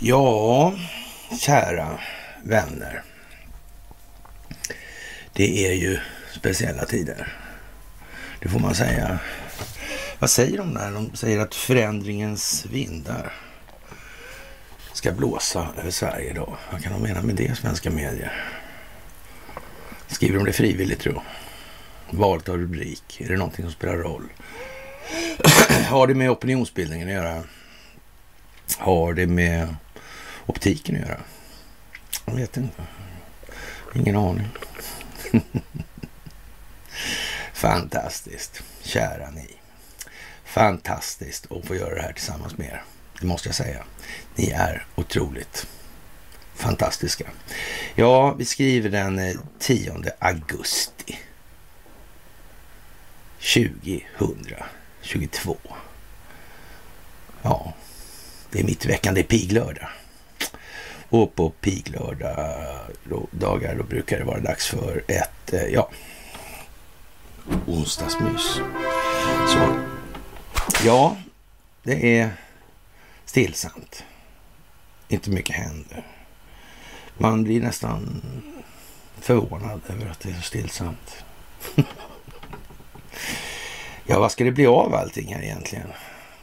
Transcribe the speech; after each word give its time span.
Ja, 0.00 0.74
kära 1.40 1.98
vänner. 2.42 3.02
Det 5.32 5.66
är 5.66 5.72
ju 5.72 5.98
speciella 6.32 6.84
tider. 6.84 7.36
Det 8.40 8.48
får 8.48 8.58
man 8.58 8.74
säga. 8.74 9.18
Vad 10.18 10.30
säger 10.30 10.58
de 10.58 10.74
där? 10.74 10.90
De 10.90 11.16
säger 11.16 11.38
att 11.38 11.54
förändringens 11.54 12.66
vindar 12.70 13.32
ska 14.92 15.12
blåsa 15.12 15.68
över 15.78 15.90
Sverige 15.90 16.30
idag. 16.30 16.56
Vad 16.72 16.82
kan 16.82 16.92
de 16.92 17.02
mena 17.02 17.22
med 17.22 17.34
det, 17.34 17.58
svenska 17.58 17.90
medier? 17.90 18.44
Skriver 20.06 20.36
de 20.36 20.44
det 20.44 20.52
frivilligt, 20.52 21.00
tro? 21.00 21.22
Valet 22.10 22.48
av 22.48 22.58
rubrik, 22.58 23.20
är 23.20 23.28
det 23.28 23.36
någonting 23.36 23.64
som 23.64 23.72
spelar 23.72 23.96
roll? 23.96 24.28
Har 25.88 26.06
det 26.06 26.14
med 26.14 26.30
opinionsbildningen 26.30 27.08
att 27.08 27.14
göra? 27.14 27.42
Har 28.78 29.14
det 29.14 29.26
med 29.26 29.76
optiken 30.46 30.96
att 30.96 31.08
göra? 31.08 31.20
Jag 32.24 32.34
vet 32.34 32.56
inte. 32.56 32.82
Ingen 33.94 34.16
aning. 34.16 34.48
Fantastiskt, 37.52 38.62
kära 38.82 39.30
ni. 39.30 39.56
Fantastiskt 40.44 41.52
att 41.52 41.66
få 41.66 41.74
göra 41.74 41.94
det 41.94 42.02
här 42.02 42.12
tillsammans 42.12 42.58
med 42.58 42.66
er. 42.66 42.82
Det 43.20 43.26
måste 43.26 43.48
jag 43.48 43.56
säga. 43.56 43.84
Ni 44.34 44.50
är 44.50 44.86
otroligt 44.94 45.66
fantastiska. 46.54 47.24
Ja, 47.94 48.34
vi 48.34 48.44
skriver 48.44 48.90
den 48.90 49.18
eh, 49.18 49.36
10 49.58 49.94
augusti 50.18 51.18
2022. 53.40 55.56
Ja, 57.42 57.72
det 58.50 58.60
är 58.60 58.64
mitt 58.64 58.84
i 58.84 58.88
veckan, 58.88 59.14
det 59.14 59.20
är 59.20 59.24
piglördag. 59.24 59.88
Och 61.08 61.34
på 61.34 61.50
piglördagar 61.50 63.74
då 63.78 63.84
brukar 63.84 64.18
det 64.18 64.24
vara 64.24 64.40
dags 64.40 64.66
för 64.66 65.04
ett, 65.08 65.52
eh, 65.52 65.66
ja, 65.66 65.90
onsdagsmys. 67.66 68.60
Så, 69.48 69.78
ja, 70.84 71.16
det 71.82 72.18
är 72.18 72.30
stillsamt. 73.24 74.04
Inte 75.08 75.30
mycket 75.30 75.56
händer. 75.56 76.06
Man 77.18 77.44
blir 77.44 77.60
nästan 77.60 78.22
förvånad 79.20 79.80
över 79.88 80.10
att 80.10 80.20
det 80.20 80.30
är 80.30 80.34
så 80.34 80.42
stillsamt. 80.42 81.24
ja, 84.06 84.18
vad 84.18 84.32
ska 84.32 84.44
det 84.44 84.52
bli 84.52 84.66
av 84.66 84.94
allting 84.94 85.34
här 85.34 85.42
egentligen? 85.42 85.88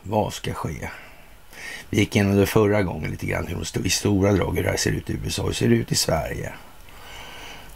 Vad 0.03 0.33
ska 0.33 0.53
ske? 0.53 0.89
Vi 1.89 1.97
gick 1.97 2.15
igenom 2.15 2.35
det 2.35 2.45
förra 2.45 2.83
gången 2.83 3.11
lite 3.11 3.25
grann 3.25 3.47
hur 3.47 3.85
i 3.85 3.89
stora 3.89 4.31
drag 4.31 4.55
hur 4.55 4.63
det 4.63 4.69
här 4.69 4.77
ser 4.77 4.91
ut 4.91 5.09
i 5.09 5.13
USA 5.13 5.43
hur 5.43 5.53
ser 5.53 5.69
det 5.69 5.75
ut 5.75 5.91
i 5.91 5.95
Sverige. 5.95 6.53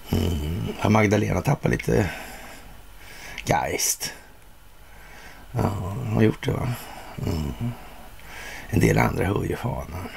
Mm. 0.09 0.67
Har 0.79 0.89
Magdalena 0.89 1.41
tappat 1.41 1.71
lite 1.71 2.09
geist? 3.45 4.13
Ja, 5.51 5.69
hon 5.79 6.13
har 6.13 6.21
gjort 6.21 6.45
det 6.45 6.51
va? 6.51 6.73
Mm. 7.25 7.71
En 8.69 8.79
del 8.79 8.97
andra 8.97 9.25
höjer 9.25 9.55
fanan. 9.55 10.09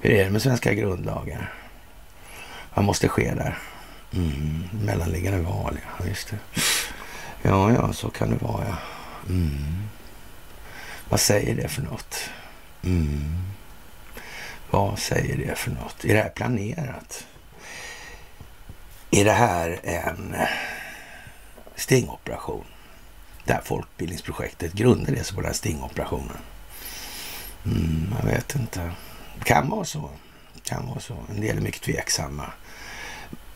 Hur 0.00 0.10
är 0.10 0.24
det 0.24 0.30
med 0.30 0.42
svenska 0.42 0.74
grundlagar? 0.74 1.52
Vad 2.74 2.84
måste 2.84 3.08
ske 3.08 3.34
där? 3.34 3.58
Mm. 4.14 4.64
Mellanliggande 4.72 5.40
val, 5.40 5.78
ja. 5.82 6.06
Just 6.06 6.30
det. 6.30 6.38
Ja, 7.42 7.72
ja, 7.72 7.92
så 7.92 8.10
kan 8.10 8.30
det 8.30 8.36
vara, 8.36 8.64
ja. 8.68 8.76
Mm. 9.28 9.88
Vad 11.08 11.20
säger 11.20 11.54
det 11.54 11.68
för 11.68 11.82
något? 11.82 12.30
Mm. 12.82 13.42
Vad 14.70 14.98
säger 14.98 15.36
det 15.36 15.58
för 15.58 15.70
något? 15.70 16.04
Är 16.04 16.14
det 16.14 16.22
här 16.22 16.28
planerat? 16.28 17.26
Är 19.10 19.24
det 19.24 19.32
här 19.32 19.80
en 19.82 20.36
stingoperation? 21.76 22.64
Det 23.44 23.52
här 23.52 23.62
folkbildningsprojektet, 23.62 24.72
grundar 24.72 25.12
det 25.12 25.24
sig 25.24 25.34
på 25.34 25.40
den 25.40 25.48
här 25.48 25.54
stingoperationen? 25.54 26.38
Mm, 27.64 28.14
jag 28.18 28.26
vet 28.26 28.54
inte. 28.54 28.92
Det 29.38 29.44
kan 29.44 29.68
vara 29.68 29.84
så. 29.84 30.10
kan 30.62 30.86
vara 30.86 31.00
så. 31.00 31.16
En 31.30 31.40
del 31.40 31.56
är 31.56 31.60
mycket 31.60 31.82
tveksamma. 31.82 32.52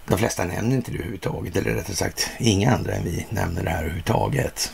De 0.09 0.19
flesta 0.19 0.45
nämner 0.45 0.77
inte 0.77 0.91
det 0.91 0.97
överhuvudtaget, 0.97 1.57
eller 1.57 1.71
rättare 1.71 1.97
sagt 1.97 2.31
inga 2.39 2.75
andra 2.75 2.93
än 2.93 3.05
vi 3.05 3.27
nämner 3.31 3.65
det 3.65 3.71
här 3.71 3.79
överhuvudtaget. 3.79 4.73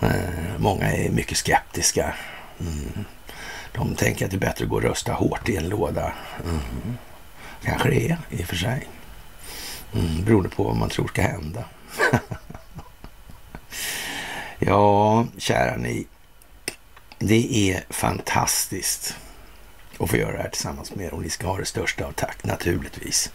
Eh, 0.00 0.58
många 0.58 0.92
är 0.92 1.10
mycket 1.10 1.38
skeptiska. 1.38 2.14
Mm. 2.60 3.04
De 3.72 3.94
tänker 3.94 4.24
att 4.24 4.30
det 4.30 4.36
är 4.36 4.38
bättre 4.38 4.64
att 4.64 4.70
gå 4.70 4.76
och 4.76 4.82
rösta 4.82 5.12
hårt 5.12 5.48
i 5.48 5.56
en 5.56 5.68
låda. 5.68 6.12
Mm. 6.44 6.96
Kanske 7.64 7.90
det 7.90 8.10
är 8.10 8.18
i 8.30 8.42
och 8.42 8.46
för 8.46 8.56
sig. 8.56 8.88
Mm, 9.94 10.24
beroende 10.24 10.48
på 10.48 10.64
vad 10.64 10.76
man 10.76 10.88
tror 10.88 11.08
ska 11.08 11.22
hända. 11.22 11.64
ja, 14.58 15.26
kära 15.38 15.76
ni. 15.76 16.06
Det 17.18 17.70
är 17.70 17.84
fantastiskt 17.90 19.16
och 20.00 20.10
få 20.10 20.16
göra 20.16 20.32
det 20.32 20.42
här 20.42 20.48
tillsammans 20.48 20.94
med 20.94 21.06
er 21.06 21.14
och 21.14 21.22
ni 21.22 21.30
ska 21.30 21.46
ha 21.46 21.56
det 21.56 21.64
största 21.64 22.04
av 22.04 22.12
tack 22.12 22.44
naturligtvis. 22.44 23.32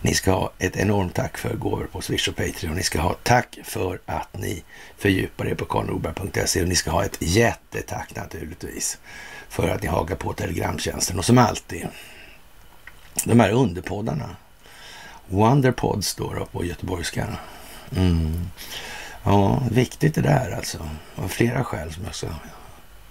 Ni 0.00 0.14
ska 0.14 0.32
ha 0.32 0.52
ett 0.58 0.76
enormt 0.76 1.14
tack 1.14 1.38
för 1.38 1.54
gåvor 1.54 1.88
på 1.92 2.00
Swish 2.00 2.28
och 2.28 2.36
Patreon. 2.36 2.76
Ni 2.76 2.82
ska 2.82 3.00
ha 3.00 3.14
tack 3.22 3.58
för 3.64 4.00
att 4.06 4.38
ni 4.38 4.64
fördjupar 4.98 5.46
er 5.46 5.54
på 5.54 5.64
karlnorberg.se 5.64 6.62
och 6.62 6.68
ni 6.68 6.74
ska 6.74 6.90
ha 6.90 7.04
ett 7.04 7.16
jättetack 7.20 8.14
naturligtvis 8.16 8.98
för 9.48 9.68
att 9.68 9.82
ni 9.82 9.88
hakar 9.88 10.16
på 10.16 10.32
telegramtjänsten 10.32 11.18
och 11.18 11.24
som 11.24 11.38
alltid 11.38 11.88
de 13.24 13.40
här 13.40 13.50
underpoddarna. 13.50 14.36
Wonderpods 15.26 16.14
då, 16.14 16.48
på 16.52 16.64
göteborgska. 16.64 17.26
Mm. 17.96 18.50
Ja, 19.22 19.62
viktigt 19.70 20.14
det 20.14 20.20
där 20.20 20.50
alltså. 20.56 20.88
Av 21.14 21.28
flera 21.28 21.64
skäl 21.64 21.92
som 21.92 22.04
jag 22.04 22.14
ska 22.14 22.26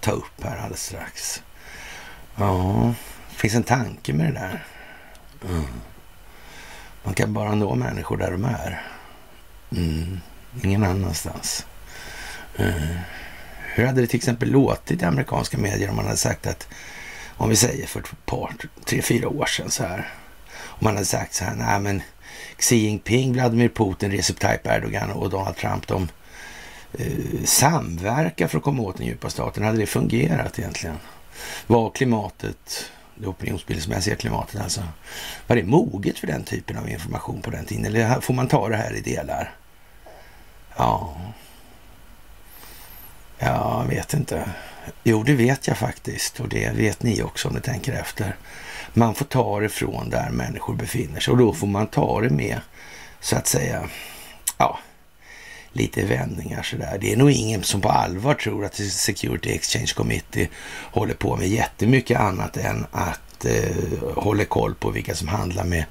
ta 0.00 0.10
upp 0.10 0.42
här 0.42 0.56
alldeles 0.56 0.82
strax. 0.84 1.42
Ja, 2.36 2.94
det 3.30 3.36
finns 3.36 3.54
en 3.54 3.62
tanke 3.62 4.12
med 4.12 4.26
det 4.26 4.32
där. 4.32 4.64
Mm. 5.48 5.64
Man 7.02 7.14
kan 7.14 7.32
bara 7.32 7.54
nå 7.54 7.74
människor 7.74 8.16
där 8.16 8.30
de 8.30 8.44
är. 8.44 8.82
Mm. 9.76 10.20
Ingen 10.62 10.84
annanstans. 10.84 11.66
Mm. 12.56 12.98
Hur 13.74 13.86
hade 13.86 14.00
det 14.00 14.06
till 14.06 14.16
exempel 14.18 14.50
låtit 14.50 15.02
i 15.02 15.04
amerikanska 15.04 15.58
medier 15.58 15.90
om 15.90 15.96
man 15.96 16.04
hade 16.04 16.16
sagt 16.16 16.46
att, 16.46 16.68
om 17.36 17.48
vi 17.48 17.56
säger 17.56 17.86
för 17.86 18.00
ett 18.00 18.26
par, 18.26 18.54
tre, 18.84 19.02
fyra 19.02 19.28
år 19.28 19.46
sedan 19.46 19.70
så 19.70 19.84
här. 19.84 20.08
Om 20.56 20.84
man 20.84 20.94
hade 20.94 21.06
sagt 21.06 21.34
så 21.34 21.44
här, 21.44 21.54
nej 21.54 21.80
men 21.80 22.02
Xi 22.56 22.76
Jinping, 22.76 23.32
Vladimir 23.32 23.68
Putin, 23.68 24.10
Recep 24.10 24.38
Tayyip 24.38 24.66
Erdogan 24.66 25.10
och 25.10 25.30
Donald 25.30 25.56
Trump, 25.56 25.86
de 25.86 26.08
eh, 26.98 27.44
samverkar 27.44 28.48
för 28.48 28.58
att 28.58 28.64
komma 28.64 28.82
åt 28.82 28.96
den 28.96 29.06
djupa 29.06 29.30
staten. 29.30 29.64
Hade 29.64 29.78
det 29.78 29.86
fungerat 29.86 30.58
egentligen? 30.58 30.98
Var 31.66 31.90
klimatet, 31.90 32.90
det 33.14 33.26
opinionsbildningsmässiga 33.26 34.16
klimatet 34.16 34.60
alltså, 34.60 34.82
var 35.46 35.56
det 35.56 35.64
moget 35.64 36.18
för 36.18 36.26
den 36.26 36.44
typen 36.44 36.78
av 36.78 36.90
information 36.90 37.42
på 37.42 37.50
den 37.50 37.64
tiden? 37.64 37.84
Eller 37.84 38.20
får 38.20 38.34
man 38.34 38.48
ta 38.48 38.68
det 38.68 38.76
här 38.76 38.94
i 38.94 39.00
delar? 39.00 39.54
Ja, 40.76 41.16
jag 43.38 43.84
vet 43.88 44.14
inte. 44.14 44.48
Jo, 45.02 45.22
det 45.22 45.34
vet 45.34 45.68
jag 45.68 45.78
faktiskt 45.78 46.40
och 46.40 46.48
det 46.48 46.70
vet 46.70 47.02
ni 47.02 47.22
också 47.22 47.48
om 47.48 47.54
ni 47.54 47.60
tänker 47.60 47.92
efter. 47.92 48.36
Man 48.92 49.14
får 49.14 49.24
ta 49.24 49.60
det 49.60 49.68
från 49.68 50.10
där 50.10 50.30
människor 50.30 50.74
befinner 50.74 51.20
sig 51.20 51.32
och 51.32 51.38
då 51.38 51.52
får 51.52 51.66
man 51.66 51.86
ta 51.86 52.20
det 52.20 52.30
med 52.30 52.60
så 53.20 53.36
att 53.36 53.46
säga, 53.46 53.88
ja, 54.58 54.78
lite 55.76 56.04
vändningar 56.04 56.62
sådär. 56.62 56.98
Det 57.00 57.12
är 57.12 57.16
nog 57.16 57.30
ingen 57.30 57.62
som 57.62 57.80
på 57.80 57.88
allvar 57.88 58.34
tror 58.34 58.64
att 58.64 58.74
Security 58.74 59.50
Exchange 59.50 59.92
Committee 59.94 60.48
håller 60.82 61.14
på 61.14 61.36
med 61.36 61.48
jättemycket 61.48 62.20
annat 62.20 62.56
än 62.56 62.86
att 62.92 63.44
eh, 63.44 64.14
hålla 64.14 64.44
koll 64.44 64.74
på 64.74 64.90
vilka 64.90 65.14
som 65.14 65.28
handlar 65.28 65.64
med 65.64 65.84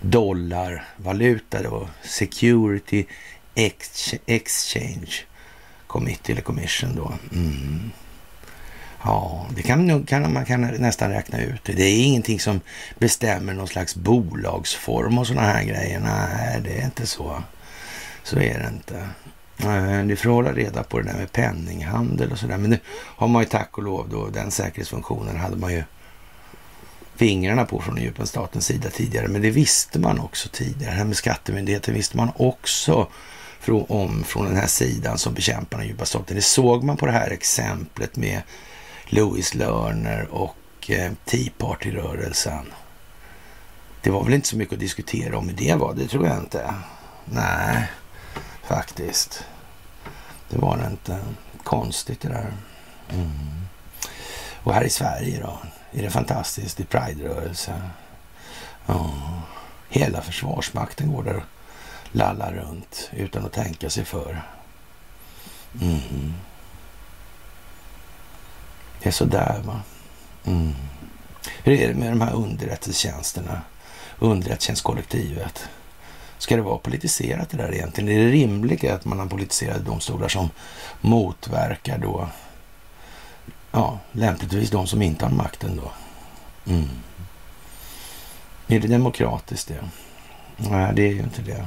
dollarvaluta 0.00 1.62
då. 1.62 1.88
Security 2.02 3.04
Exchange 4.26 5.12
Committee 5.86 6.32
eller 6.32 6.42
Commission 6.42 6.96
då. 6.96 7.12
Mm. 7.32 7.90
Ja, 9.04 9.46
det 9.56 9.62
kan, 9.62 10.06
kan 10.06 10.32
man 10.32 10.44
kan 10.44 10.60
nästan 10.60 11.10
räkna 11.10 11.40
ut. 11.40 11.64
Det 11.64 11.82
är 11.82 12.04
ingenting 12.04 12.40
som 12.40 12.60
bestämmer 12.98 13.54
någon 13.54 13.68
slags 13.68 13.94
bolagsform 13.94 15.18
och 15.18 15.26
sådana 15.26 15.46
här 15.46 15.64
grejer. 15.64 16.00
Nej, 16.00 16.60
det 16.64 16.80
är 16.80 16.84
inte 16.84 17.06
så. 17.06 17.42
Så 18.22 18.36
är 18.36 18.58
det 18.58 18.68
inte. 18.68 19.08
Eh, 19.64 20.04
du 20.04 20.16
får 20.16 20.30
hålla 20.30 20.52
reda 20.52 20.82
på 20.82 20.98
det 20.98 21.04
där 21.04 21.18
med 21.18 21.32
penninghandel 21.32 22.32
och 22.32 22.38
sådär. 22.38 22.58
Men 22.58 22.70
nu 22.70 22.78
har 22.88 23.28
man 23.28 23.42
ju 23.42 23.48
tack 23.48 23.78
och 23.78 23.84
lov 23.84 24.08
då, 24.10 24.26
den 24.26 24.50
säkerhetsfunktionen 24.50 25.36
hade 25.36 25.56
man 25.56 25.72
ju 25.72 25.82
fingrarna 27.16 27.64
på 27.64 27.80
från 27.80 27.96
djupen 27.96 28.26
statens 28.26 28.66
sida 28.66 28.90
tidigare. 28.90 29.28
Men 29.28 29.42
det 29.42 29.50
visste 29.50 29.98
man 29.98 30.20
också 30.20 30.48
tidigare. 30.52 30.92
Det 30.92 30.98
här 30.98 31.04
med 31.04 31.16
skattemyndigheten 31.16 31.94
visste 31.94 32.16
man 32.16 32.30
också 32.36 33.08
från, 33.60 33.84
om 33.88 34.24
från 34.24 34.44
den 34.44 34.56
här 34.56 34.66
sidan 34.66 35.18
som 35.18 35.34
bekämpar 35.34 35.78
den 35.78 35.86
djupa 35.86 36.04
staten. 36.04 36.36
Det 36.36 36.42
såg 36.42 36.84
man 36.84 36.96
på 36.96 37.06
det 37.06 37.12
här 37.12 37.30
exemplet 37.30 38.16
med 38.16 38.42
Louis 39.06 39.54
Lerner 39.54 40.28
och 40.30 40.56
eh, 40.88 41.12
Tea 41.24 41.50
Party-rörelsen. 41.58 42.72
Det 44.02 44.10
var 44.10 44.24
väl 44.24 44.34
inte 44.34 44.48
så 44.48 44.56
mycket 44.56 44.74
att 44.74 44.80
diskutera 44.80 45.38
om 45.38 45.48
hur 45.48 45.56
det 45.56 45.74
var, 45.74 45.94
det 45.94 46.08
tror 46.08 46.26
jag 46.26 46.38
inte. 46.38 46.74
Nej, 47.24 47.88
faktiskt. 48.68 49.44
Det 50.48 50.58
var 50.58 50.76
det 50.76 50.86
inte. 50.86 51.18
Konstigt 51.64 52.20
det 52.20 52.28
där. 52.28 52.52
Mm. 53.10 53.66
Och 54.62 54.74
här 54.74 54.84
i 54.84 54.90
Sverige 54.90 55.40
då, 55.40 55.58
är 55.92 56.02
det 56.02 56.10
fantastiskt 56.10 56.80
i 56.80 56.84
Pride-rörelsen? 56.84 57.80
Ja. 58.86 59.10
Hela 59.88 60.22
Försvarsmakten 60.22 61.12
går 61.12 61.22
där 61.22 61.36
och 61.36 61.42
lallar 62.12 62.52
runt 62.52 63.10
utan 63.12 63.46
att 63.46 63.52
tänka 63.52 63.90
sig 63.90 64.04
för. 64.04 64.42
Mm. 65.80 66.34
Det 69.02 69.08
är 69.08 69.12
sådär 69.12 69.60
va. 69.64 69.80
Mm. 70.44 70.74
Hur 71.62 71.72
är 71.72 71.88
det 71.88 71.94
med 71.94 72.12
de 72.12 72.20
här 72.20 72.34
underrättelsetjänsterna? 72.34 73.62
Underrättelsetjänstkollektivet. 74.18 75.68
Ska 76.38 76.56
det 76.56 76.62
vara 76.62 76.78
politiserat 76.78 77.50
det 77.50 77.56
där 77.56 77.74
egentligen? 77.74 78.10
Är 78.10 78.24
det 78.24 78.30
rimligt 78.30 78.84
att 78.84 79.04
man 79.04 79.18
har 79.18 79.26
politiserade 79.26 79.80
domstolar 79.80 80.28
som 80.28 80.50
motverkar 81.00 81.98
då, 81.98 82.28
ja, 83.72 83.98
lämpligtvis 84.12 84.70
de 84.70 84.86
som 84.86 85.02
inte 85.02 85.24
har 85.24 85.32
makten 85.32 85.76
då? 85.76 85.92
Mm. 86.72 86.88
Är 88.68 88.80
det 88.80 88.88
demokratiskt 88.88 89.68
det? 89.68 89.84
Nej, 90.56 90.92
det 90.94 91.02
är 91.02 91.12
ju 91.12 91.20
inte 91.20 91.42
det. 91.42 91.66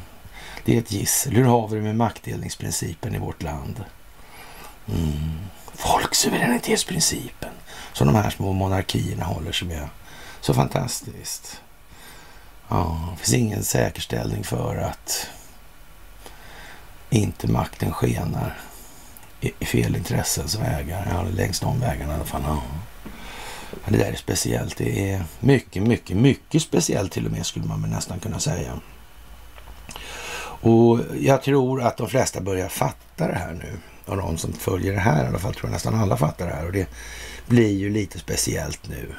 Det 0.66 0.76
är 0.76 0.80
ett 0.80 0.92
gissel. 0.92 1.34
Hur 1.34 1.46
har 1.46 1.68
vi 1.68 1.76
det 1.76 1.82
med 1.82 1.96
maktdelningsprincipen 1.96 3.16
i 3.16 3.20
vårt 3.20 3.44
land? 3.44 3.84
Mm. 4.88 5.40
Folksuveränitetsprincipen 5.74 7.50
som 7.94 8.08
de 8.08 8.16
här 8.16 8.30
små 8.30 8.54
monarkierna 8.54 9.26
håller 9.26 9.52
sig 9.52 9.68
med. 9.68 9.88
Så 10.42 10.54
fantastiskt. 10.54 11.62
Ja, 12.74 13.10
det 13.12 13.18
finns 13.18 13.34
ingen 13.34 13.64
säkerställning 13.64 14.44
för 14.44 14.76
att 14.78 15.28
inte 17.10 17.48
makten 17.48 17.94
skenar 17.94 18.58
i 19.60 19.66
fel 19.66 19.96
intressens 19.96 20.56
vägar. 20.56 21.08
Ja, 21.12 21.24
längs 21.24 21.60
de 21.60 21.80
vägarna 21.80 22.14
i 22.14 22.16
alla 22.16 22.26
fall. 22.26 22.42
Ja. 22.46 22.62
Det 23.88 23.98
där 23.98 24.12
är 24.12 24.16
speciellt. 24.16 24.78
Det 24.78 25.12
är 25.12 25.24
mycket, 25.40 25.84
mycket, 25.84 26.18
mycket 26.18 26.62
speciellt 26.62 27.12
till 27.12 27.26
och 27.26 27.32
med 27.32 27.46
skulle 27.46 27.66
man 27.66 27.82
nästan 27.82 28.20
kunna 28.20 28.40
säga. 28.40 28.80
Och 30.64 31.00
jag 31.20 31.44
tror 31.44 31.82
att 31.82 31.98
de 31.98 32.10
flesta 32.10 32.42
börjar 32.42 32.70
fatta 32.70 33.28
det 33.28 33.36
här 33.36 33.54
nu. 33.54 33.78
Och 34.06 34.18
de 34.18 34.38
som 34.38 34.54
följer 34.54 34.94
det 34.94 35.00
här 35.00 35.24
i 35.24 35.28
alla 35.28 35.40
fall 35.40 35.54
tror 35.54 35.66
jag 35.66 35.74
nästan 35.74 35.96
alla 35.96 36.18
fattar 36.18 36.48
det 36.48 36.54
här. 36.54 36.66
Och 36.66 36.72
det 36.72 36.90
blir 37.48 37.78
ju 37.78 37.90
lite 37.90 38.20
speciellt 38.20 38.90
nu 38.90 39.16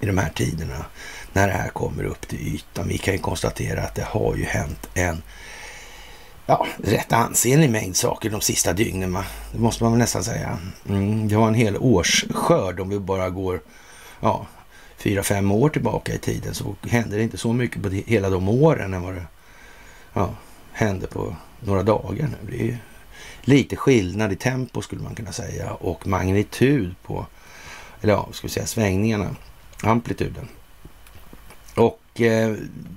i 0.00 0.06
de 0.06 0.18
här 0.18 0.30
tiderna 0.30 0.84
när 1.34 1.46
det 1.46 1.52
här 1.52 1.68
kommer 1.68 2.04
upp 2.04 2.28
till 2.28 2.54
ytan. 2.54 2.88
Vi 2.88 2.98
kan 2.98 3.14
ju 3.14 3.20
konstatera 3.20 3.82
att 3.82 3.94
det 3.94 4.04
har 4.04 4.36
ju 4.36 4.44
hänt 4.44 4.88
en 4.94 5.22
ja, 6.46 6.66
rätt 6.84 7.12
ansenlig 7.12 7.70
mängd 7.70 7.96
saker 7.96 8.30
de 8.30 8.40
sista 8.40 8.72
dygnen. 8.72 9.12
Va? 9.12 9.24
Det 9.52 9.58
måste 9.58 9.82
man 9.82 9.92
väl 9.92 9.98
nästan 9.98 10.24
säga. 10.24 10.58
Mm, 10.88 11.28
det 11.28 11.36
var 11.36 11.48
en 11.48 11.54
hel 11.54 11.76
årsskörd 11.76 12.80
om 12.80 12.88
vi 12.88 12.98
bara 12.98 13.30
går 13.30 13.60
ja, 14.20 14.46
fyra, 14.96 15.22
fem 15.22 15.52
år 15.52 15.68
tillbaka 15.68 16.14
i 16.14 16.18
tiden 16.18 16.54
så 16.54 16.74
hände 16.82 17.16
det 17.16 17.22
inte 17.22 17.38
så 17.38 17.52
mycket 17.52 17.82
på 17.82 17.88
hela 17.88 18.30
de 18.30 18.48
åren 18.48 18.94
än 18.94 19.02
vad 19.02 19.14
det 19.14 19.26
ja, 20.12 20.30
hände 20.72 21.06
på 21.06 21.36
några 21.60 21.82
dagar 21.82 22.28
nu. 22.28 22.50
Det 22.50 22.62
är 22.62 22.66
ju 22.66 22.76
lite 23.40 23.76
skillnad 23.76 24.32
i 24.32 24.36
tempo 24.36 24.82
skulle 24.82 25.02
man 25.02 25.14
kunna 25.14 25.32
säga 25.32 25.72
och 25.72 26.06
magnitud 26.06 26.94
på, 27.02 27.26
eller 28.00 28.12
ja, 28.12 28.28
ska 28.32 28.46
vi 28.46 28.52
säga 28.52 28.66
svängningarna, 28.66 29.36
amplituden. 29.82 30.48
Och 31.76 32.20
eh, 32.20 32.54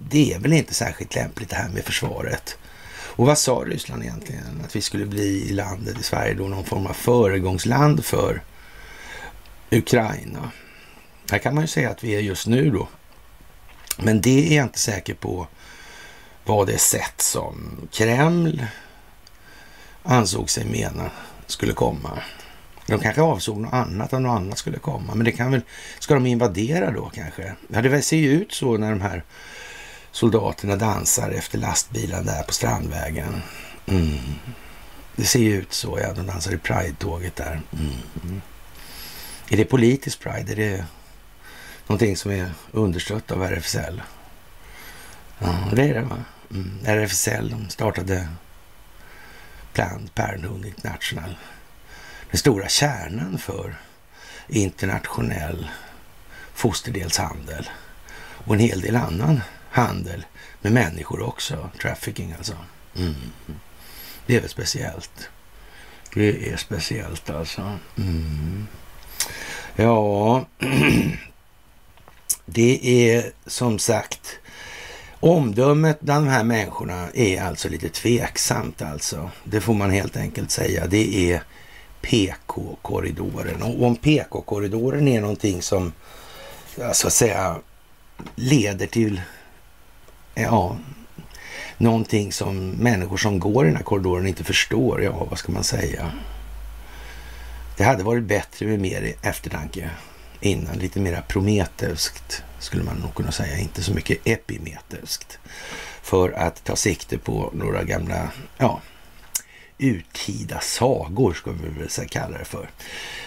det 0.10 0.34
är 0.34 0.40
väl 0.40 0.54
inte 0.54 0.74
särskilt 0.74 1.16
lämpligt 1.16 1.50
det 1.50 1.56
här 1.56 1.70
med 1.70 1.84
försvaret. 1.84 2.58
Och 3.18 3.26
vad 3.26 3.38
sa 3.38 3.64
Ryssland 3.66 4.04
egentligen? 4.04 4.62
Att 4.66 4.76
vi 4.76 4.82
skulle 4.82 5.06
bli 5.06 5.50
i 5.50 5.54
landet 5.54 6.00
i 6.00 6.04
Sverige 6.04 6.34
då 6.34 6.48
någon 6.48 6.66
form 6.66 6.88
av 6.88 6.94
föregångsland 6.94 8.06
för 8.06 8.42
Ukraina. 9.72 10.52
Här 11.32 11.38
kan 11.38 11.56
man 11.56 11.64
ju 11.64 11.68
säga 11.68 11.90
att 11.90 12.04
vi 12.04 12.16
är 12.16 12.20
just 12.20 12.48
nu 12.48 12.72
då. 12.72 12.88
Men 13.98 14.22
det 14.22 14.54
är 14.54 14.58
jag 14.58 14.66
inte 14.66 14.80
säker 14.80 15.14
på 15.14 15.48
vad 16.46 16.68
det 16.68 16.78
sätt 16.78 17.22
som 17.22 17.88
Kreml 17.92 18.66
ansåg 20.04 20.50
sig 20.50 20.66
mena 20.66 21.12
skulle 21.48 21.74
komma. 21.74 22.20
De 22.88 23.00
kanske 23.00 23.22
avsåg 23.22 23.58
något 23.58 23.74
annat, 23.74 24.14
att 24.14 24.22
något 24.22 24.38
annat 24.38 24.58
skulle 24.58 24.80
komma. 24.80 25.16
Men 25.16 25.26
det 25.26 25.32
kan 25.32 25.52
väl, 25.52 25.62
ska 26.00 26.14
de 26.14 26.26
invadera 26.26 26.92
då 26.92 27.12
kanske? 27.14 27.54
Ja, 27.68 27.82
det 27.82 28.02
ser 28.02 28.18
ju 28.18 28.32
ut 28.32 28.54
så 28.54 28.78
när 28.78 28.90
de 28.90 29.02
här 29.02 29.24
soldaterna 30.12 30.76
dansar 30.76 31.30
efter 31.30 31.58
lastbilen 31.58 32.26
där 32.26 32.44
på 32.44 32.54
Strandvägen. 32.54 33.42
Mm. 33.86 34.18
Det 35.16 35.24
ser 35.24 35.40
ju 35.40 35.56
ut 35.56 35.74
så, 35.74 36.00
ja. 36.02 36.14
De 36.14 36.28
dansar 36.28 36.54
i 36.54 36.58
Pride-tåget 36.58 37.36
där. 37.36 37.62
Mm. 37.74 38.42
Är 39.50 39.58
det 39.58 39.66
politisk 39.66 40.20
Pride? 40.20 40.52
Är 40.52 40.56
det 40.56 40.86
någonting 41.88 42.18
som 42.18 42.32
är 42.32 42.52
understött 42.72 43.32
av 43.32 43.44
RFSL? 43.44 44.02
Ja, 45.40 45.56
det 45.74 45.84
är 45.84 45.94
det 45.94 46.02
va? 46.02 46.18
Mm. 46.52 46.80
RFSL, 46.86 47.50
de 47.50 47.70
startade 47.70 48.28
Planned 49.74 50.16
Parenthood 50.16 50.66
International. 50.66 51.38
Den 52.38 52.40
stora 52.40 52.70
kärnan 52.70 53.38
för 53.38 53.76
internationell 54.48 55.70
fosterdelshandel 56.54 57.70
och 58.46 58.54
en 58.54 58.60
hel 58.60 58.82
del 58.82 58.96
annan 58.96 59.42
handel 59.72 60.26
med 60.62 60.72
människor 60.72 61.22
också. 61.22 61.70
Trafficking 61.82 62.34
alltså. 62.38 62.54
Mm. 62.96 63.16
Det 64.26 64.36
är 64.36 64.42
väl 64.42 64.50
speciellt. 64.50 65.30
Det 66.14 66.52
är 66.52 66.58
speciellt 66.58 67.30
alltså. 67.30 67.78
Mm. 67.98 68.68
Ja, 69.76 70.46
det 72.46 73.10
är 73.14 73.32
som 73.46 73.80
sagt 73.80 74.40
Omdömet 75.20 76.00
bland 76.02 76.26
de 76.26 76.32
här 76.32 76.44
människorna 76.44 77.10
är 77.14 77.42
alltså 77.42 77.70
lite 77.70 77.90
tveksamt 77.90 78.82
alltså. 78.82 79.32
Det 79.44 79.62
får 79.62 79.74
man 79.74 79.92
helt 79.92 80.18
enkelt 80.18 80.52
säga. 80.52 80.88
Det 80.88 81.32
är 81.32 81.44
PK-korridoren. 82.02 83.62
Och 83.62 83.84
om 83.84 83.96
PK-korridoren 83.96 85.08
är 85.08 85.22
någonting 85.22 85.62
som 85.62 85.94
så 86.94 87.08
att 87.08 87.14
säga 87.14 87.60
leder 88.36 88.88
till 88.88 89.22
ja, 90.36 90.78
någonting 91.78 92.32
som 92.32 92.70
människor 92.70 93.18
som 93.18 93.40
går 93.40 93.66
i 93.66 93.68
den 93.68 93.78
här 93.78 93.84
korridoren 93.84 94.28
inte 94.28 94.44
förstår. 94.44 95.04
Ja, 95.04 95.28
vad 95.30 95.40
ska 95.40 95.52
man 95.52 95.64
säga? 95.64 96.12
Det 97.78 97.84
hade 97.84 98.04
varit 98.04 98.24
bättre 98.24 98.66
med 98.66 98.80
mer 98.80 99.14
eftertanke 99.22 99.90
innan. 100.42 100.78
Lite 100.78 101.00
mer 101.00 101.24
prometeuskt 101.28 102.44
skulle 102.60 102.84
man 102.84 102.96
nog 102.96 103.16
kunna 103.16 103.32
säga. 103.32 103.58
Inte 103.58 103.84
så 103.84 103.94
mycket 103.94 104.18
epimeteuskt. 104.24 105.40
För 106.02 106.32
att 106.32 106.64
ta 106.64 106.76
sikte 106.76 107.18
på 107.18 107.52
några 107.54 107.84
gamla, 107.84 108.32
ja, 108.58 108.82
urtida 109.78 110.60
sagor 110.60 111.34
ska 111.34 111.52
vi 111.52 111.70
väl 111.70 112.08
kalla 112.10 112.38
det 112.38 112.46
för. 112.46 112.70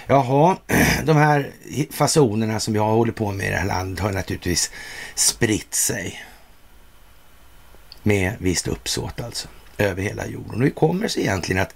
Jaha, 0.07 0.57
de 1.05 1.17
här 1.17 1.51
fasonerna 1.91 2.61
som 2.61 2.75
vi 2.75 2.81
har 2.81 2.91
hållit 2.91 3.17
på 3.17 3.33
med 3.33 3.47
i 3.47 3.51
det 3.51 3.57
här 3.57 3.67
landet 3.67 4.01
har 4.01 4.13
naturligtvis 4.13 4.71
spritt 5.15 5.75
sig. 5.75 6.25
Med 8.03 8.35
visst 8.39 8.69
uppsåt 8.69 9.21
alltså, 9.21 9.49
över 9.79 10.03
hela 10.03 10.27
jorden. 10.27 10.55
Och 10.55 10.61
hur 10.61 10.71
kommer 10.71 11.03
det 11.03 11.09
sig 11.09 11.23
egentligen 11.23 11.63
att 11.63 11.75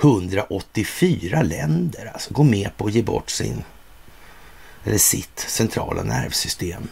184 0.00 1.42
länder 1.42 2.10
alltså 2.12 2.34
går 2.34 2.44
med 2.44 2.76
på 2.76 2.86
att 2.86 2.92
ge 2.92 3.02
bort 3.02 3.30
sin, 3.30 3.64
eller 4.84 4.98
sitt 4.98 5.38
centrala 5.38 6.02
nervsystem 6.02 6.88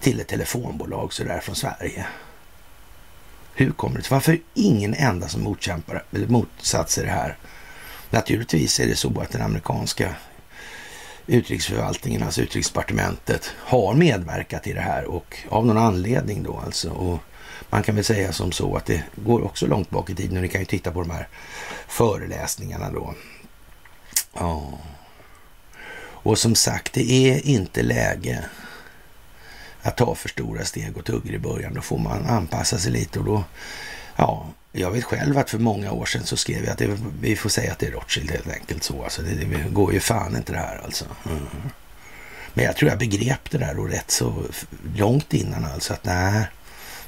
till 0.00 0.20
ett 0.20 0.28
telefonbolag 0.28 1.12
sådär 1.12 1.40
från 1.40 1.56
Sverige? 1.56 2.06
Hur 3.56 3.70
kommer 3.70 3.96
det 3.96 4.02
sig? 4.02 4.14
Varför 4.14 4.38
ingen 4.54 4.94
enda 4.94 5.28
som 5.28 5.42
motkämpar 5.42 6.04
eller 6.12 6.26
motsatt 6.26 6.90
sig 6.90 7.04
det 7.04 7.10
här? 7.10 7.36
Naturligtvis 8.10 8.80
är 8.80 8.86
det 8.86 8.96
så 8.96 9.20
att 9.20 9.30
den 9.30 9.42
amerikanska 9.42 10.14
utrikesförvaltningen, 11.26 12.22
alltså 12.22 12.40
utrikesdepartementet, 12.40 13.52
har 13.56 13.94
medverkat 13.94 14.66
i 14.66 14.72
det 14.72 14.80
här 14.80 15.04
och 15.04 15.36
av 15.48 15.66
någon 15.66 15.78
anledning 15.78 16.42
då 16.42 16.60
alltså. 16.64 16.90
Och 16.90 17.18
man 17.70 17.82
kan 17.82 17.94
väl 17.94 18.04
säga 18.04 18.32
som 18.32 18.52
så 18.52 18.76
att 18.76 18.86
det 18.86 19.04
går 19.16 19.44
också 19.44 19.66
långt 19.66 19.90
bak 19.90 20.10
i 20.10 20.14
tiden 20.14 20.36
och 20.36 20.42
ni 20.42 20.48
kan 20.48 20.60
ju 20.60 20.64
titta 20.64 20.90
på 20.90 21.00
de 21.00 21.10
här 21.10 21.28
föreläsningarna 21.88 22.90
då. 22.90 23.14
Ja. 24.34 24.78
Och 25.96 26.38
som 26.38 26.54
sagt, 26.54 26.92
det 26.92 27.10
är 27.12 27.46
inte 27.46 27.82
läge 27.82 28.44
att 29.84 29.96
ta 29.96 30.14
för 30.14 30.28
stora 30.28 30.64
steg 30.64 30.96
och 30.96 31.04
tuggor 31.04 31.32
i 31.32 31.38
början. 31.38 31.74
Då 31.74 31.80
får 31.80 31.98
man 31.98 32.26
anpassa 32.26 32.78
sig 32.78 32.92
lite 32.92 33.18
och 33.18 33.24
då 33.24 33.44
ja, 34.16 34.46
jag 34.72 34.90
vet 34.90 35.04
själv 35.04 35.38
att 35.38 35.50
för 35.50 35.58
många 35.58 35.92
år 35.92 36.06
sedan 36.06 36.24
så 36.24 36.36
skrev 36.36 36.64
jag 36.64 36.72
att 36.72 36.78
det, 36.78 36.98
vi 37.20 37.36
får 37.36 37.48
säga 37.48 37.72
att 37.72 37.78
det 37.78 37.86
är 37.86 37.90
Rothschild 37.90 38.30
helt 38.30 38.48
enkelt 38.48 38.82
så. 38.82 39.04
Alltså 39.04 39.22
det, 39.22 39.34
det 39.34 39.70
går 39.70 39.92
ju 39.92 40.00
fan 40.00 40.36
inte 40.36 40.52
det 40.52 40.58
här 40.58 40.80
alltså. 40.84 41.04
Mm. 41.26 41.46
Men 42.54 42.64
jag 42.64 42.76
tror 42.76 42.90
jag 42.90 42.98
begrep 42.98 43.50
det 43.50 43.58
där 43.58 43.78
och 43.78 43.88
rätt 43.88 44.10
så 44.10 44.44
långt 44.96 45.34
innan 45.34 45.64
alltså 45.64 45.92
att 45.92 46.04
nej, 46.04 46.46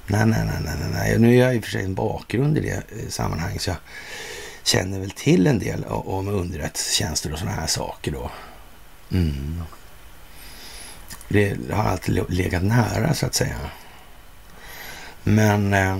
nej, 0.07 0.27
nej, 0.27 0.47
nej, 0.47 0.61
nej, 0.65 0.91
nej. 0.93 1.19
Nu 1.19 1.35
är 1.35 1.45
jag 1.45 1.57
i 1.57 1.61
och 1.61 1.65
för 1.65 1.71
sig 1.71 1.85
en 1.85 1.95
bakgrund 1.95 2.59
i 2.59 2.61
det 2.61 2.73
eh, 2.73 3.09
sammanhanget 3.09 3.63
så 3.63 3.71
jag 3.71 3.77
känner 4.65 5.01
väl 5.01 5.11
till 5.11 5.47
en 5.47 5.59
del 5.59 5.85
om 5.85 6.29
underrättelsetjänster 6.29 7.33
och 7.33 7.39
sådana 7.39 7.57
här 7.57 7.67
saker 7.67 8.13
då. 8.13 8.31
Mm. 9.13 9.63
Det 11.29 11.57
har 11.73 11.83
alltid 11.83 12.25
legat 12.29 12.63
nära 12.63 13.15
så 13.15 13.27
att 13.27 13.35
säga. 13.35 13.57
Men 15.23 15.75
eh, 15.75 15.99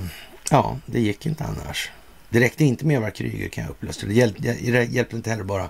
ja, 0.51 0.77
det 0.85 0.99
gick 0.99 1.25
inte 1.25 1.43
annars. 1.43 1.91
Det 2.29 2.39
räckte 2.39 2.63
inte 2.63 2.85
med 2.85 2.97
att 2.97 3.01
vara 3.01 3.11
Kryger 3.11 3.49
kan 3.49 3.63
jag 3.63 3.71
upplysa. 3.71 4.05
Det 4.05 4.13
hjälpte, 4.13 4.41
det 4.41 4.83
hjälpte 4.83 5.15
inte 5.15 5.29
heller 5.29 5.43
bara 5.43 5.69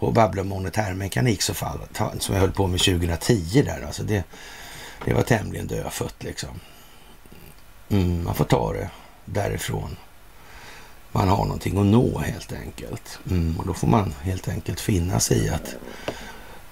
att 0.00 0.14
babbla 0.14 0.42
om 0.42 0.48
monetärmekanik 0.48 1.42
så 1.42 1.54
fall, 1.54 1.78
som 2.18 2.34
jag 2.34 2.40
höll 2.40 2.52
på 2.52 2.66
med 2.66 2.80
2010 2.80 3.62
där. 3.62 3.82
Alltså 3.86 4.02
det, 4.02 4.24
det 5.04 5.14
var 5.14 5.22
tämligen 5.22 5.66
dödfött 5.66 6.22
liksom. 6.22 6.60
Mm, 7.88 8.24
man 8.24 8.34
får 8.34 8.44
ta 8.44 8.72
det 8.72 8.90
därifrån. 9.24 9.96
Man 11.12 11.28
har 11.28 11.44
någonting 11.44 11.78
att 11.78 11.86
nå 11.86 12.18
helt 12.18 12.52
enkelt. 12.52 13.18
Mm, 13.30 13.58
och 13.58 13.66
då 13.66 13.74
får 13.74 13.88
man 13.88 14.14
helt 14.22 14.48
enkelt 14.48 14.80
finna 14.80 15.20
sig 15.20 15.46
i 15.46 15.48
att 15.48 15.76